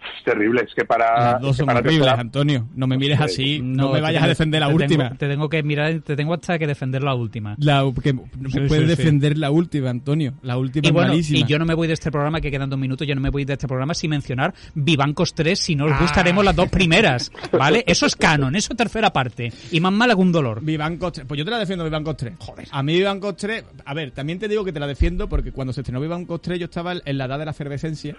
Es 0.00 0.24
terrible, 0.24 0.62
es 0.66 0.74
que 0.74 0.84
para... 0.84 1.32
las 1.32 1.40
dos 1.40 1.50
es 1.50 1.56
que 1.56 1.58
son 1.58 1.66
para 1.66 1.78
horribles, 1.80 1.98
tercera- 2.06 2.20
Antonio. 2.20 2.68
No 2.76 2.86
me 2.86 2.96
mires 2.96 3.20
así. 3.20 3.60
No, 3.62 3.92
me 3.92 4.00
vayas 4.00 4.20
tengo- 4.20 4.24
a 4.24 4.28
defender 4.28 4.60
la 4.60 4.68
te 4.68 4.74
última. 4.74 5.04
Tengo, 5.04 5.16
te 5.18 5.28
tengo 5.28 5.48
que 5.48 5.62
mirar, 5.62 6.00
te 6.00 6.16
tengo 6.16 6.34
hasta 6.34 6.58
que 6.58 6.66
defender 6.66 7.02
la 7.02 7.14
última. 7.14 7.56
La, 7.58 7.84
que 8.02 8.12
no 8.12 8.22
Sí, 8.48 8.60
puedes 8.68 8.70
sí, 8.70 8.78
sí. 8.80 8.96
defender 8.96 9.36
la 9.38 9.50
última, 9.50 9.90
Antonio. 9.90 10.34
La 10.42 10.56
última 10.56 10.84
Y 10.84 10.88
es 10.88 10.92
bueno, 10.92 11.08
malísima. 11.10 11.38
y 11.40 11.44
yo 11.44 11.58
no 11.58 11.64
me 11.66 11.74
voy 11.74 11.88
de 11.88 11.94
este 11.94 12.10
programa, 12.12 12.40
que 12.40 12.50
quedan 12.50 12.70
dos 12.70 12.78
minutos, 12.78 13.06
yo 13.08 13.14
no 13.14 13.20
me 13.20 13.30
voy 13.30 13.44
de 13.44 13.54
este 13.54 13.66
programa 13.66 13.92
sin 13.94 14.10
mencionar 14.10 14.54
Vivancos 14.74 15.34
3, 15.34 15.58
si 15.58 15.74
no 15.74 15.86
os 15.86 15.92
Ah. 15.92 15.98
gustaremos 16.00 16.44
las 16.44 16.54
dos 16.54 16.68
primeras, 16.68 17.32
¿vale? 17.52 17.82
Eso 17.86 18.06
es 18.06 18.14
canon, 18.16 18.54
eso 18.54 18.72
es 18.72 18.76
tercera 18.76 19.12
parte. 19.12 19.52
Y 19.72 19.80
más 19.80 19.92
mala 19.92 20.14
que 20.14 20.20
un 20.20 20.30
dolor. 20.32 20.60
Vivancos 20.62 21.12
3. 21.12 21.26
Pues 21.26 21.38
yo 21.38 21.44
te 21.44 21.50
la 21.50 21.58
defiendo 21.58 21.84
Vivancos 21.84 22.16
3. 22.16 22.34
Joder. 22.38 22.68
A 22.70 22.82
mí 22.82 22.94
Vivancos 22.94 23.36
3... 23.36 23.64
A 23.84 23.94
ver, 23.94 24.12
también 24.12 24.38
te 24.38 24.46
digo 24.48 24.64
que 24.64 24.72
te 24.72 24.78
la 24.80 24.86
defiendo 24.86 25.28
porque 25.28 25.50
cuando 25.52 25.72
se 25.72 25.80
estrenó 25.80 26.00
Vivancos 26.00 26.40
3 26.40 26.58
yo 26.60 26.64
estaba 26.66 26.94
en 27.04 27.18
la 27.18 27.24
edad 27.24 27.38
de 27.38 27.44
la 27.46 27.50
efervescencia 27.50 28.16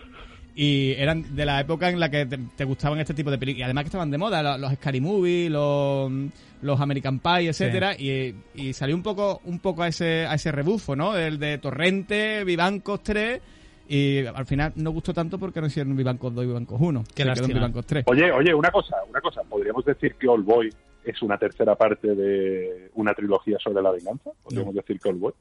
y 0.56 0.94
eran 0.98 1.36
de 1.36 1.46
la 1.46 1.60
época 1.60 1.90
en 1.90 2.00
la 2.00 2.10
que 2.10 2.26
te, 2.26 2.38
te 2.38 2.66
gustaban 2.66 3.00
este 3.00 3.14
tipo 3.14 3.32
de 3.32 3.38
películas. 3.38 3.62
Y 3.62 3.64
además 3.64 3.84
que 3.84 3.88
estaban 3.88 4.12
de 4.12 4.18
moda, 4.18 4.44
los, 4.44 4.60
los 4.60 4.74
Scary 4.74 5.02
Movie, 5.02 5.50
los, 5.50 6.12
los 6.62 6.82
American 6.82 7.20
Pie, 7.20 7.50
etcétera 7.50 7.96
y, 7.96 8.36
y 8.56 8.74
salió 8.74 8.96
un 8.96 9.04
poco 9.04 9.42
un 9.46 9.60
poco 9.60 9.84
a 9.84 9.88
ese, 9.88 10.26
a 10.26 10.34
ese 10.34 10.52
rebufo, 10.52 10.96
¿no? 10.96 11.16
El 11.18 11.40
de 11.40 11.58
Torrente, 11.58 12.44
Vivancos 12.44 13.04
3... 13.04 13.42
Y 13.92 14.24
al 14.24 14.46
final 14.46 14.72
no 14.76 14.92
gustó 14.92 15.16
tanto 15.16 15.40
porque 15.40 15.60
no 15.60 15.66
hicieron 15.66 15.96
Vivancos 15.96 16.36
2 16.36 16.44
y 16.44 16.48
Vivancos 16.48 16.80
1. 16.80 17.04
Qué 17.16 17.24
se 17.24 17.34
quedó 17.34 17.46
en. 17.46 17.54
Vivancos 17.54 17.86
3. 17.88 18.04
Oye, 18.06 18.32
oye, 18.32 18.54
una 18.54 18.70
cosa, 18.70 18.98
una 19.10 19.20
cosa. 19.20 19.42
¿Podríamos 19.42 19.84
decir 19.84 20.14
que 20.14 20.28
All 20.28 20.44
Boy 20.44 20.70
es 21.04 21.20
una 21.24 21.40
tercera 21.40 21.74
parte 21.74 22.14
de 22.14 22.92
una 22.94 23.16
trilogía 23.16 23.58
sobre 23.58 23.82
la 23.82 23.90
venganza? 23.90 24.30
¿Podríamos 24.44 24.76
decir 24.76 25.00
que 25.00 25.10
All 25.10 25.16
Boy? 25.16 25.34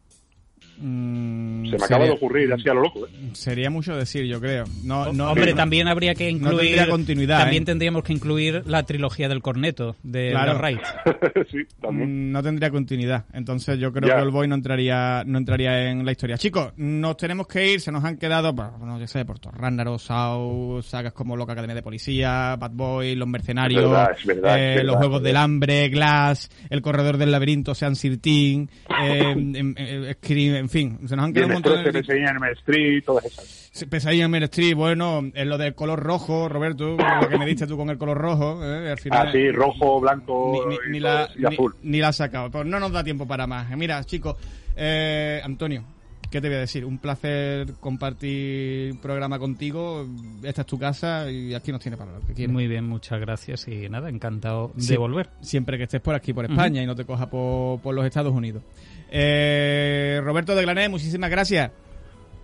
Mm, 0.81 1.65
Se 1.67 1.73
me 1.73 1.79
sería- 1.79 1.85
acaba 1.87 2.05
de 2.05 2.11
ocurrir 2.13 2.53
así 2.53 2.69
a 2.69 2.75
lo 2.75 2.83
loco. 2.83 3.07
¿eh? 3.07 3.11
Sería 3.33 3.71
mucho 3.71 3.97
decir, 3.97 4.25
yo 4.27 4.41
creo. 4.41 4.65
No, 4.85 5.13
no, 5.13 5.31
Hombre, 5.31 5.51
no- 5.51 5.57
también 5.57 5.89
habría 5.89 6.15
que 6.15 6.25
no 6.33 6.39
incluir. 6.39 6.59
tendría 6.77 6.89
continuidad, 6.89 7.39
también 7.41 7.63
¿eh? 7.63 7.67
tendríamos 7.67 8.03
que 8.05 8.13
incluir 8.13 8.63
la 8.67 8.85
trilogía 8.85 9.29
del 9.29 9.43
corneto 9.43 9.97
de 10.03 10.31
Claro. 10.31 10.55
la 10.55 10.59
Wright. 10.59 10.81
sí, 11.51 11.59
también. 11.81 12.29
Mm, 12.29 12.33
no 12.33 12.43
tendría 12.43 12.71
continuidad. 12.71 13.25
Entonces 13.33 13.79
yo 13.79 13.93
creo 13.93 14.09
Ya. 14.09 14.17
que 14.17 14.23
el 14.23 14.31
boy 14.31 14.49
no 14.49 14.55
entraría, 14.55 15.23
no 15.27 15.39
entraría 15.39 15.91
en 15.91 16.05
la 16.05 16.13
historia. 16.13 16.39
Chicos, 16.39 16.73
nos 16.77 17.17
tenemos 17.17 17.47
que 17.47 17.73
ir, 17.73 17.81
se 17.81 17.91
nos 17.93 18.05
han 18.05 18.17
quedado, 18.17 18.55
pues, 18.55 18.69
no 18.81 19.07
sé, 19.07 19.25
por 19.25 19.39
Ragnarok, 19.53 19.99
Saw, 19.99 20.83
sagas 20.83 21.13
como 21.13 21.37
Loca 21.37 21.53
Academia 21.53 21.75
de 21.75 21.83
Policía, 21.83 22.57
Bad 22.57 22.73
Boy, 22.73 23.15
Los 23.15 23.29
Mercenarios, 23.29 23.85
Es 23.85 23.91
verdad, 23.91 24.11
es 24.19 24.27
verdad, 24.27 24.59
eh, 24.59 24.75
es 24.77 24.85
Los 24.85 24.97
Juegos 24.97 25.23
del. 25.23 25.37
Hambre, 25.39 25.89
Glass, 25.89 26.51
El 26.69 26.83
Corredor 26.83 27.17
del 27.17 27.31
Laberinto, 27.31 27.75
Sean 27.75 27.95
Sirtin, 27.97 28.69
eh, 29.03 29.33
em, 29.37 29.75
eh, 29.77 30.15
Scream, 30.23 30.68
en 30.69 30.71
fin, 30.71 31.09
se 31.09 31.17
nos 31.17 31.25
han 31.25 31.33
quedado 31.33 31.51
el 31.53 31.57
un 31.57 31.63
montón 31.63 31.83
de... 31.93 31.99
enseñan 31.99 32.37
en 32.37 32.45
el 32.45 32.53
Street, 32.59 33.03
todas 33.05 33.25
esas. 33.25 33.71
Sí, 33.73 33.87
Pesadilla 33.87 34.25
en 34.27 34.31
Main 34.31 34.43
Street, 34.45 34.75
bueno, 34.75 35.21
en 35.33 35.49
lo 35.49 35.57
del 35.57 35.75
color 35.75 35.99
rojo, 36.01 36.49
Roberto, 36.49 36.97
lo 36.97 37.29
que 37.29 37.39
me 37.39 37.47
diste 37.47 37.67
tú 37.67 37.77
con 37.77 37.89
el 37.91 37.97
color 37.99 38.19
rojo, 38.19 38.63
eh, 38.65 38.91
al 38.91 38.99
final... 38.99 39.29
Así, 39.29 39.51
rojo, 39.51 40.01
blanco 40.01 40.65
ni, 40.69 40.75
y, 40.75 40.79
ni- 40.79 40.93
ni 40.93 41.01
todo 41.01 41.15
la, 41.15 41.29
y 41.37 41.45
azul. 41.55 41.75
ni 41.83 41.99
la 42.01 42.09
has 42.09 42.17
sacado. 42.17 42.51
Pues 42.51 42.67
no 42.67 42.79
nos 42.81 42.93
da 42.93 43.03
tiempo 43.03 43.27
para 43.27 43.47
más. 43.47 43.71
Mira, 43.77 44.03
chicos, 44.05 44.37
eh, 44.77 45.41
Antonio, 45.45 45.85
¿qué 46.31 46.41
te 46.41 46.49
voy 46.49 46.57
a 46.57 46.61
decir? 46.61 46.85
Un 46.85 46.99
placer 46.99 47.69
compartir 47.81 48.99
programa 49.01 49.39
contigo. 49.39 50.07
Esta 50.43 50.63
es 50.63 50.67
tu 50.67 50.79
casa 50.79 51.31
y 51.31 51.55
aquí 51.55 51.71
nos 51.71 51.81
tiene 51.81 51.97
para 51.97 52.13
lo 52.13 52.21
que 52.21 52.35
quieras. 52.35 52.53
Muy 52.53 52.67
bien, 52.67 52.85
muchas 52.87 53.21
gracias 53.21 53.67
y 53.69 53.89
nada, 53.89 54.09
encantado 54.09 54.73
Sí. 54.79 54.93
de 54.93 54.99
volver. 54.99 55.31
Siempre 55.41 55.79
que 55.79 55.85
estés 55.85 56.01
por 56.01 56.15
aquí, 56.15 56.33
por 56.33 56.45
España 56.45 56.83
y 56.83 56.87
no 56.87 56.95
te 56.97 57.05
coja 57.05 57.29
por, 57.31 57.81
por 57.81 57.95
los 57.95 58.05
Estados 58.05 58.33
Unidos. 58.33 58.63
Eh, 59.11 60.21
Roberto 60.23 60.55
de 60.55 60.63
Glané, 60.63 60.89
muchísimas 60.89 61.31
gracias. 61.31 61.71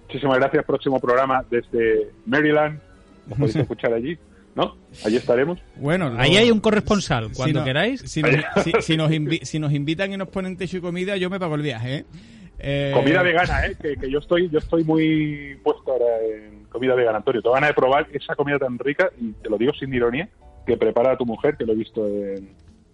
Muchísimas 0.06 0.38
gracias. 0.38 0.64
Próximo 0.64 0.98
programa 1.00 1.44
desde 1.50 2.10
Maryland. 2.26 2.80
Nos 3.26 3.38
podéis 3.38 3.56
escuchar 3.56 3.92
allí, 3.94 4.18
¿no? 4.54 4.76
Allí 5.04 5.16
estaremos. 5.16 5.58
Bueno, 5.76 6.14
Ahí 6.18 6.36
hay 6.36 6.50
un 6.50 6.60
corresponsal, 6.60 7.28
si 7.30 7.36
cuando 7.36 7.60
no- 7.60 7.64
queráis. 7.64 8.00
Si 8.02 8.20
nos, 8.22 8.32
si- 8.64 8.72
si 8.80 8.96
nos 8.96 9.10
invi- 9.10 9.42
si 9.44 9.58
nos 9.58 9.72
invitan 9.72 10.12
y 10.12 10.16
nos 10.16 10.28
ponen 10.28 10.56
techo 10.56 10.76
y 10.76 10.80
comida, 10.80 11.16
yo 11.16 11.30
me 11.30 11.38
pago 11.40 11.54
el 11.54 11.62
viaje, 11.62 11.94
¿eh? 11.96 12.04
Eh, 12.58 12.90
Comida 12.94 13.22
vegana, 13.22 13.66
¿eh? 13.66 13.76
Que, 13.80 13.96
que 13.96 14.10
yo 14.10 14.20
estoy 14.20 14.48
yo 14.48 14.58
estoy 14.58 14.84
muy 14.84 15.58
puesto 15.62 15.90
ahora 15.92 16.04
en 16.24 16.64
comida 16.66 16.94
vegana, 16.94 17.18
Antonio. 17.18 17.42
Te 17.42 17.48
van 17.48 17.64
a 17.64 17.72
probar 17.72 18.06
esa 18.12 18.34
comida 18.36 18.58
tan 18.58 18.78
rica, 18.78 19.10
y 19.20 19.32
te 19.32 19.48
lo 19.50 19.58
digo 19.58 19.72
sin 19.74 19.92
ironía, 19.92 20.28
que 20.66 20.76
prepara 20.76 21.16
tu 21.16 21.26
mujer, 21.26 21.56
que 21.56 21.64
lo 21.64 21.72
he 21.72 21.76
visto 21.76 22.06
en- 22.06 22.50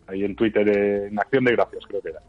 ahí 0.07 0.25
en 0.25 0.35
Twitter, 0.35 0.67
en 0.69 1.19
Acción 1.19 1.45
de 1.45 1.53
Gracias, 1.53 1.85
creo 1.87 2.01
que 2.01 2.09
era. 2.09 2.21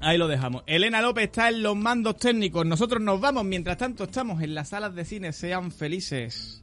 Ahí 0.00 0.16
lo 0.16 0.28
dejamos. 0.28 0.62
Elena 0.66 1.02
López 1.02 1.24
está 1.24 1.48
en 1.48 1.62
los 1.62 1.76
mandos 1.76 2.16
técnicos. 2.16 2.64
Nosotros 2.64 3.02
nos 3.02 3.20
vamos. 3.20 3.44
Mientras 3.44 3.78
tanto, 3.78 4.04
estamos 4.04 4.42
en 4.42 4.54
las 4.54 4.68
salas 4.68 4.94
de 4.94 5.04
cine. 5.04 5.32
Sean 5.32 5.72
felices. 5.72 6.62